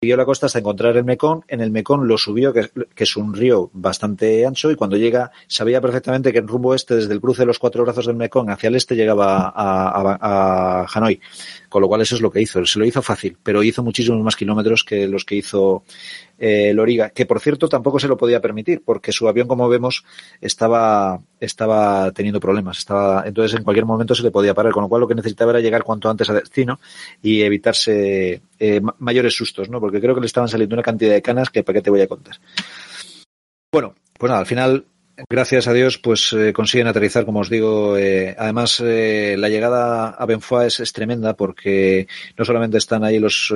siguió 0.00 0.16
la 0.16 0.24
costa 0.24 0.46
hasta 0.46 0.60
encontrar 0.60 0.96
el 0.96 1.04
Mekong. 1.04 1.42
En 1.48 1.60
el 1.60 1.72
Mekong 1.72 2.04
lo 2.04 2.16
subió, 2.18 2.52
que, 2.52 2.70
es 2.96 3.16
un 3.16 3.34
río 3.34 3.68
bastante 3.72 4.46
ancho, 4.46 4.70
y 4.70 4.76
cuando 4.76 4.96
llega, 4.96 5.32
sabía 5.48 5.80
perfectamente 5.80 6.32
que 6.32 6.38
en 6.38 6.46
rumbo 6.46 6.74
este, 6.74 6.94
desde 6.94 7.12
el 7.12 7.20
cruce 7.20 7.42
de 7.42 7.46
los 7.46 7.58
cuatro 7.58 7.82
brazos 7.82 8.06
del 8.06 8.14
Mekong 8.14 8.48
hacia 8.50 8.68
el 8.68 8.76
este, 8.76 8.94
llegaba 8.94 9.52
a, 9.54 10.18
a 10.20 10.86
Hanoi. 10.94 11.20
Con 11.68 11.82
lo 11.82 11.88
cual 11.88 12.02
eso 12.02 12.14
es 12.14 12.20
lo 12.20 12.30
que 12.30 12.40
hizo. 12.40 12.64
Se 12.64 12.78
lo 12.78 12.84
hizo 12.84 13.02
fácil, 13.02 13.36
pero 13.42 13.62
hizo 13.62 13.82
muchísimos 13.82 14.22
más 14.22 14.36
kilómetros 14.36 14.84
que 14.84 15.08
los 15.08 15.24
que 15.24 15.34
hizo 15.34 15.82
eh, 16.38 16.72
Loriga, 16.72 17.10
que 17.10 17.26
por 17.26 17.40
cierto 17.40 17.68
tampoco 17.68 17.98
se 17.98 18.06
lo 18.06 18.16
podía 18.16 18.40
permitir, 18.40 18.82
porque 18.84 19.12
su 19.12 19.28
avión, 19.28 19.48
como 19.48 19.68
vemos, 19.68 20.04
estaba, 20.40 21.20
estaba 21.40 22.12
teniendo 22.12 22.38
problemas. 22.38 22.78
Estaba, 22.78 23.24
entonces 23.26 23.58
en 23.58 23.64
cualquier 23.64 23.86
momento 23.86 24.14
se 24.14 24.22
le 24.22 24.30
podía 24.30 24.54
parar, 24.54 24.72
con 24.72 24.84
lo 24.84 24.88
cual 24.88 25.00
lo 25.00 25.08
que 25.08 25.16
necesitaba 25.16 25.50
era 25.50 25.60
llegar 25.60 25.82
cuanto 25.82 26.08
antes 26.08 26.30
a 26.30 26.34
destino 26.34 26.78
y 27.22 27.42
evitarse 27.42 28.40
eh, 28.58 28.80
mayores 28.98 29.34
sustos, 29.34 29.68
¿no? 29.68 29.80
Porque 29.80 30.00
creo 30.00 30.14
que 30.14 30.20
le 30.20 30.26
estaban 30.26 30.48
saliendo 30.48 30.76
una 30.76 30.82
cantidad 30.82 31.12
de 31.12 31.22
canas 31.22 31.50
que 31.50 31.64
para 31.64 31.78
qué 31.78 31.82
te 31.82 31.90
voy 31.90 32.02
a 32.02 32.08
contar. 32.08 32.36
Bueno, 33.72 33.94
pues 34.16 34.30
nada, 34.30 34.40
al 34.40 34.46
final 34.46 34.84
gracias 35.28 35.66
a 35.66 35.72
Dios, 35.72 35.98
pues 35.98 36.32
eh, 36.32 36.52
consiguen 36.52 36.86
aterrizar, 36.86 37.24
como 37.24 37.40
os 37.40 37.50
digo. 37.50 37.98
Eh, 37.98 38.36
además, 38.38 38.80
la 38.80 39.48
llegada 39.48 40.10
a 40.10 40.26
Benfoa 40.26 40.66
es, 40.66 40.78
es, 40.78 40.92
tremenda 40.92 41.34
porque 41.34 42.06
no 42.36 42.44
solamente 42.44 42.78
están 42.78 43.02
ahí 43.02 43.18
los, 43.18 43.52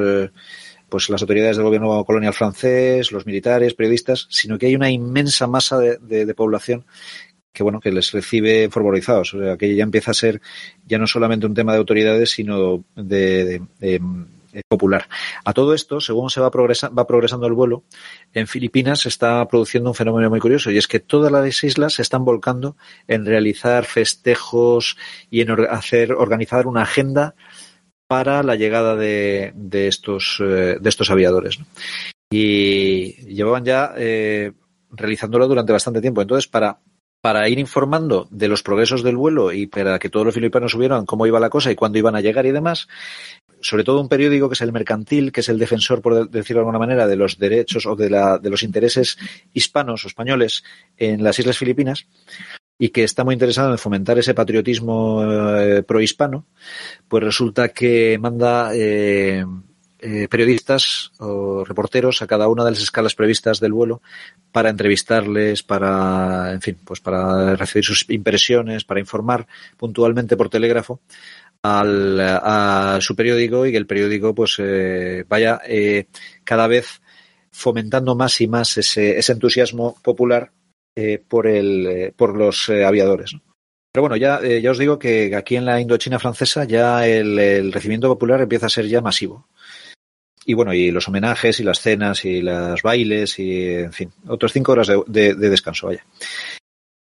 pues 0.93 1.09
las 1.09 1.23
autoridades 1.23 1.57
del 1.57 1.65
gobierno 1.65 2.05
colonial 2.05 2.35
francés, 2.35 3.13
los 3.13 3.25
militares, 3.25 3.73
periodistas, 3.73 4.27
sino 4.29 4.59
que 4.59 4.67
hay 4.67 4.75
una 4.75 4.91
inmensa 4.91 5.47
masa 5.47 5.79
de, 5.79 5.97
de, 5.97 6.27
de 6.27 6.35
población 6.35 6.85
que 7.51 7.63
bueno, 7.63 7.81
que 7.81 7.91
les 7.91 8.13
recibe 8.13 8.69
fervorizados. 8.71 9.33
O 9.33 9.39
sea, 9.41 9.57
que 9.57 9.75
ya 9.75 9.85
empieza 9.85 10.11
a 10.11 10.15
ser 10.15 10.43
ya 10.87 10.99
no 10.99 11.07
solamente 11.07 11.47
un 11.47 11.55
tema 11.55 11.73
de 11.73 11.79
autoridades, 11.79 12.31
sino 12.31 12.85
de 12.95 13.63
popular. 14.69 15.09
A 15.45 15.55
todo 15.55 15.73
esto, 15.73 16.01
según 16.01 16.29
se 16.29 16.41
va, 16.41 16.51
progresa, 16.51 16.91
va 16.91 17.07
progresando 17.07 17.47
el 17.47 17.55
vuelo, 17.55 17.85
en 18.35 18.47
Filipinas 18.47 19.01
se 19.01 19.09
está 19.09 19.47
produciendo 19.49 19.89
un 19.89 19.95
fenómeno 19.95 20.29
muy 20.29 20.41
curioso 20.41 20.71
y 20.71 20.77
es 20.77 20.87
que 20.87 21.01
todas 21.01 21.33
las 21.33 21.65
islas 21.65 21.95
se 21.95 22.03
están 22.03 22.27
volcando 22.27 22.77
en 23.09 23.25
realizar 23.25 23.87
festejos 23.87 24.99
y 25.31 25.41
en 25.41 25.53
hacer, 25.71 26.13
organizar 26.13 26.67
una 26.67 26.83
agenda 26.83 27.35
para 28.13 28.43
la 28.43 28.57
llegada 28.57 28.95
de, 28.95 29.55
estos, 29.73 30.37
eh, 30.39 30.77
de 30.79 30.89
estos 30.91 31.11
aviadores. 31.11 31.59
Y 32.31 33.15
llevaban 33.25 33.65
ya 33.65 33.95
eh, 33.97 34.53
realizándolo 34.91 35.49
durante 35.49 35.73
bastante 35.73 36.03
tiempo. 36.03 36.21
Entonces, 36.21 36.47
para 36.47 36.79
para 37.23 37.49
ir 37.49 37.59
informando 37.59 38.27
de 38.31 38.49
los 38.49 38.65
progresos 38.65 39.03
del 39.05 39.17
vuelo 39.17 39.53
y 39.53 39.69
para 39.69 39.99
que 40.01 40.11
todos 40.11 40.27
los 40.27 40.35
filipinos 40.35 40.73
supieran 40.73 41.07
cómo 41.07 41.25
iba 41.25 41.39
la 41.39 41.51
cosa 41.51 41.71
y 41.71 41.77
cuándo 41.77 41.97
iban 41.97 42.17
a 42.17 42.21
llegar 42.21 42.45
y 42.47 42.51
demás, 42.51 42.89
sobre 43.61 43.85
todo 43.85 44.01
un 44.01 44.09
periódico 44.09 44.49
que 44.49 44.55
es 44.55 44.61
el 44.61 44.73
mercantil, 44.73 45.31
que 45.31 45.41
es 45.41 45.49
el 45.49 45.59
defensor, 45.59 46.03
por 46.03 46.29
decirlo 46.29 46.59
de 46.59 46.65
alguna 46.65 46.81
manera, 46.81 47.07
de 47.07 47.15
los 47.15 47.39
derechos 47.39 47.87
o 47.87 47.95
de, 47.95 48.11
la, 48.11 48.39
de 48.39 48.51
los 48.51 48.65
intereses 48.65 49.17
hispanos 49.53 50.05
o 50.05 50.09
españoles 50.09 50.65
en 50.97 51.23
las 51.23 51.39
Islas 51.39 51.57
Filipinas 51.57 52.07
y 52.83 52.89
que 52.89 53.05
está 53.05 53.23
muy 53.23 53.35
interesado 53.35 53.71
en 53.71 53.79
fomentar 53.79 54.19
ese 54.19 54.35
patriotismo 54.35 55.23
eh, 55.25 55.85
prohispano, 55.85 56.47
pues 57.07 57.23
resulta 57.23 57.69
que 57.69 58.19
manda 58.21 58.75
eh, 58.75 59.45
eh, 60.01 60.27
periodistas 60.29 61.13
o 61.21 61.65
reporteros 61.65 62.23
a 62.23 62.27
cada 62.27 62.49
una 62.49 62.65
de 62.65 62.73
las 62.73 62.83
escalas 62.83 63.15
previstas 63.15 63.61
del 63.61 63.73
vuelo 63.73 64.03
para 64.51 64.69
entrevistarles, 64.69 65.63
para, 65.63 66.51
en 66.53 66.61
fin, 66.61 66.77
pues 66.85 66.99
para 66.99 67.55
recibir 67.55 67.85
sus 67.85 68.11
impresiones, 68.11 68.83
para 68.83 68.99
informar 68.99 69.47
puntualmente 69.77 70.37
por 70.37 70.49
telégrafo 70.49 70.99
al, 71.63 72.19
a 72.19 72.99
su 73.01 73.15
periódico 73.15 73.65
y 73.65 73.71
que 73.71 73.79
el 73.79 73.87
periódico 73.87 74.35
pues 74.35 74.57
eh, 74.59 75.25
vaya 75.29 75.61
eh, 75.69 76.07
cada 76.43 76.67
vez 76.67 77.01
fomentando 77.53 78.17
más 78.17 78.41
y 78.41 78.49
más 78.49 78.77
ese, 78.77 79.17
ese 79.21 79.31
entusiasmo 79.31 79.95
popular 80.03 80.51
por, 81.29 81.47
el, 81.47 81.87
eh, 81.87 82.13
por 82.17 82.37
los 82.37 82.69
eh, 82.69 82.85
aviadores. 82.85 83.37
Pero 83.93 84.03
bueno, 84.03 84.17
ya, 84.17 84.41
os 84.71 84.79
digo 84.79 84.99
que 84.99 85.35
aquí 85.37 85.57
en 85.57 85.67
la 85.67 85.81
Indochina 85.81 86.19
francesa 86.19 86.65
ya 86.65 87.07
el, 87.07 87.73
recibimiento 87.73 88.09
popular 88.09 88.41
empieza 88.41 88.67
a 88.67 88.71
ser 88.71 88.87
ya 88.87 89.03
masivo 89.03 89.49
y 90.47 90.55
bueno, 90.55 90.73
y 90.73 90.91
los 90.91 91.07
homenajes 91.09 91.61
y 91.61 91.63
las 91.63 91.81
cenas 91.81 92.25
y 92.25 92.41
los 92.41 92.83
bailes 92.83 93.39
y, 93.39 93.69
en 93.69 93.93
fin, 93.93 94.13
otras 94.27 94.53
cinco 94.53 94.73
horas 94.73 94.89
de, 94.89 95.03
de, 95.07 95.35
de, 95.35 95.51
descanso, 95.51 95.89
vaya. 95.89 96.05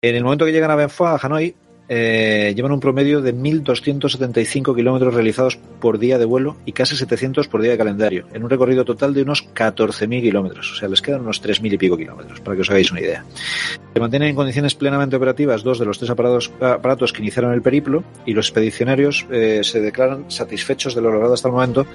En 0.03 0.17
el 0.17 0.25
momento 0.25 0.45
que 0.45 0.53
llegan 0.53 0.71
a 0.71 0.77
Benfoa, 0.77 1.13
a 1.13 1.19
Hanoi, 1.23 1.55
eh, 1.89 2.53
llevan 2.55 2.73
un 2.73 2.81
promedio 2.81 3.23
de 3.23 3.35
1.275 3.35 4.75
kilómetros 4.75 5.15
realizados 5.15 5.59
por 5.81 5.99
día 5.99 6.19
de 6.19 6.25
vuelo 6.25 6.57
y 6.67 6.73
casi 6.73 6.97
700 6.97 7.49
por 7.49 7.63
día 7.63 7.73
de 7.73 7.79
calendario, 7.79 8.27
en 8.33 8.45
un 8.45 8.51
recorrido 8.51 8.85
total 8.85 9.15
de 9.15 9.23
unos 9.23 9.49
14.000 9.55 10.21
kilómetros. 10.21 10.73
O 10.73 10.75
sea, 10.77 10.89
les 10.89 11.01
quedan 11.01 11.23
unos 11.23 11.43
3.000 11.43 11.73
y 11.73 11.79
pico 11.79 11.97
kilómetros, 11.97 12.41
para 12.41 12.57
que 12.57 12.63
os 12.63 12.71
hagáis 12.71 12.91
una 12.91 13.01
idea. 13.01 13.25
Se 13.95 14.01
mantienen 14.01 14.29
en 14.29 14.37
condiciones 14.37 14.75
plenamente 14.75 15.17
operativas 15.17 15.63
dos 15.63 15.79
de 15.79 15.87
los 15.87 15.99
tres 15.99 16.11
aparatos, 16.11 16.53
aparatos 16.61 17.13
que 17.13 17.23
iniciaron 17.23 17.53
el 17.53 17.63
periplo 17.63 18.05
y 18.27 18.35
los 18.35 18.47
expedicionarios 18.47 19.27
eh, 19.31 19.61
se 19.63 19.81
declaran 19.81 20.31
satisfechos 20.31 20.95
de 20.95 21.01
lo 21.01 21.11
logrado 21.11 21.35
hasta 21.35 21.49
el 21.49 21.53
momento 21.53 21.87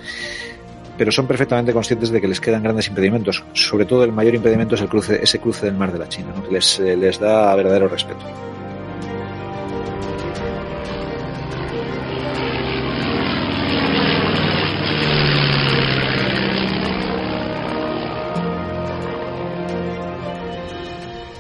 pero 0.98 1.12
son 1.12 1.26
perfectamente 1.26 1.74
conscientes 1.74 2.12
de 2.12 2.22
que 2.22 2.28
les 2.28 2.40
quedan 2.40 2.62
grandes 2.62 2.88
impedimentos. 2.88 3.44
Sobre 3.54 3.86
todo 3.86 4.04
el 4.04 4.12
mayor 4.12 4.36
impedimento 4.36 4.76
es 4.76 4.82
el 4.82 4.90
cruce, 4.90 5.20
ese 5.24 5.40
cruce 5.40 5.66
del 5.66 5.76
mar 5.76 5.92
de 5.92 5.98
la 5.98 6.08
China, 6.08 6.28
¿no? 6.36 6.44
que 6.48 6.54
les, 6.54 6.80
les 6.80 7.20
da 7.20 7.56
verdadero 7.56 7.88
respeto. 7.88 8.53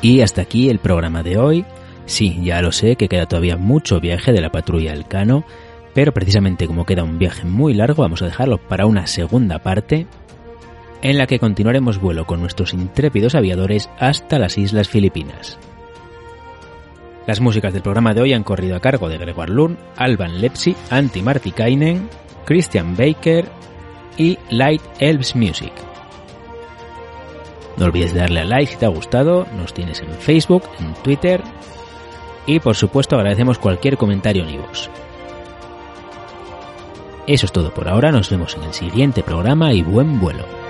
Y 0.04 0.20
hasta 0.20 0.42
aquí 0.42 0.70
el 0.70 0.80
programa 0.80 1.24
de 1.24 1.38
hoy. 1.38 1.66
Sí, 2.06 2.38
ya 2.44 2.62
lo 2.62 2.74
sé 2.74 2.98
que 2.98 3.08
queda 3.08 3.26
todavía 3.26 3.56
mucho 3.56 4.02
viaje 4.02 4.34
de 4.34 4.42
la 4.42 4.52
patrulla 4.52 4.92
Elcano, 4.92 5.46
pero 5.94 6.14
precisamente 6.14 6.68
como 6.68 6.86
queda 6.86 7.06
un 7.06 7.18
viaje 7.18 7.46
muy 7.46 7.74
largo, 7.74 8.04
vamos 8.04 8.22
a 8.22 8.26
dejarlo 8.26 8.58
para 8.58 8.86
una 8.86 9.08
segunda 9.08 9.60
parte 9.60 10.06
en 11.02 11.18
la 11.18 11.26
que 11.26 11.40
continuaremos 11.40 12.02
vuelo 12.02 12.26
con 12.26 12.42
nuestros 12.42 12.74
intrépidos 12.74 13.34
aviadores 13.34 13.90
hasta 13.98 14.40
las 14.40 14.58
Islas 14.58 14.90
Filipinas. 14.90 15.58
Las 17.26 17.40
músicas 17.40 17.72
del 17.72 17.82
programa 17.82 18.14
de 18.14 18.22
hoy 18.22 18.34
han 18.34 18.44
corrido 18.44 18.76
a 18.76 18.82
cargo 18.82 19.08
de 19.08 19.18
Gregoire 19.18 19.54
Lund, 19.54 19.78
Alban 19.96 20.42
Lepsi, 20.42 20.76
Antti 20.90 21.22
Martikainen, 21.22 22.10
Christian 22.44 22.98
Baker 22.98 23.48
y 24.18 24.38
Light 24.50 24.82
Elves 25.00 25.34
Music. 25.34 25.72
No 27.78 27.86
olvides 27.86 28.14
darle 28.14 28.42
a 28.42 28.46
like 28.46 28.72
si 28.72 28.78
te 28.78 28.86
ha 28.86 28.90
gustado, 28.90 29.48
nos 29.58 29.74
tienes 29.74 30.02
en 30.02 30.14
Facebook, 30.14 30.64
en 30.80 30.94
Twitter 30.96 31.42
y 32.46 32.60
por 32.60 32.76
supuesto 32.76 33.16
agradecemos 33.16 33.58
cualquier 33.58 33.98
comentario 33.98 34.44
en 34.44 34.56
iVoox. 34.56 34.90
Eso 37.26 37.46
es 37.46 37.52
todo 37.52 37.74
por 37.74 37.88
ahora, 37.88 38.12
nos 38.12 38.30
vemos 38.30 38.56
en 38.56 38.64
el 38.64 38.74
siguiente 38.74 39.24
programa 39.24 39.74
y 39.74 39.82
buen 39.82 40.20
vuelo. 40.20 40.63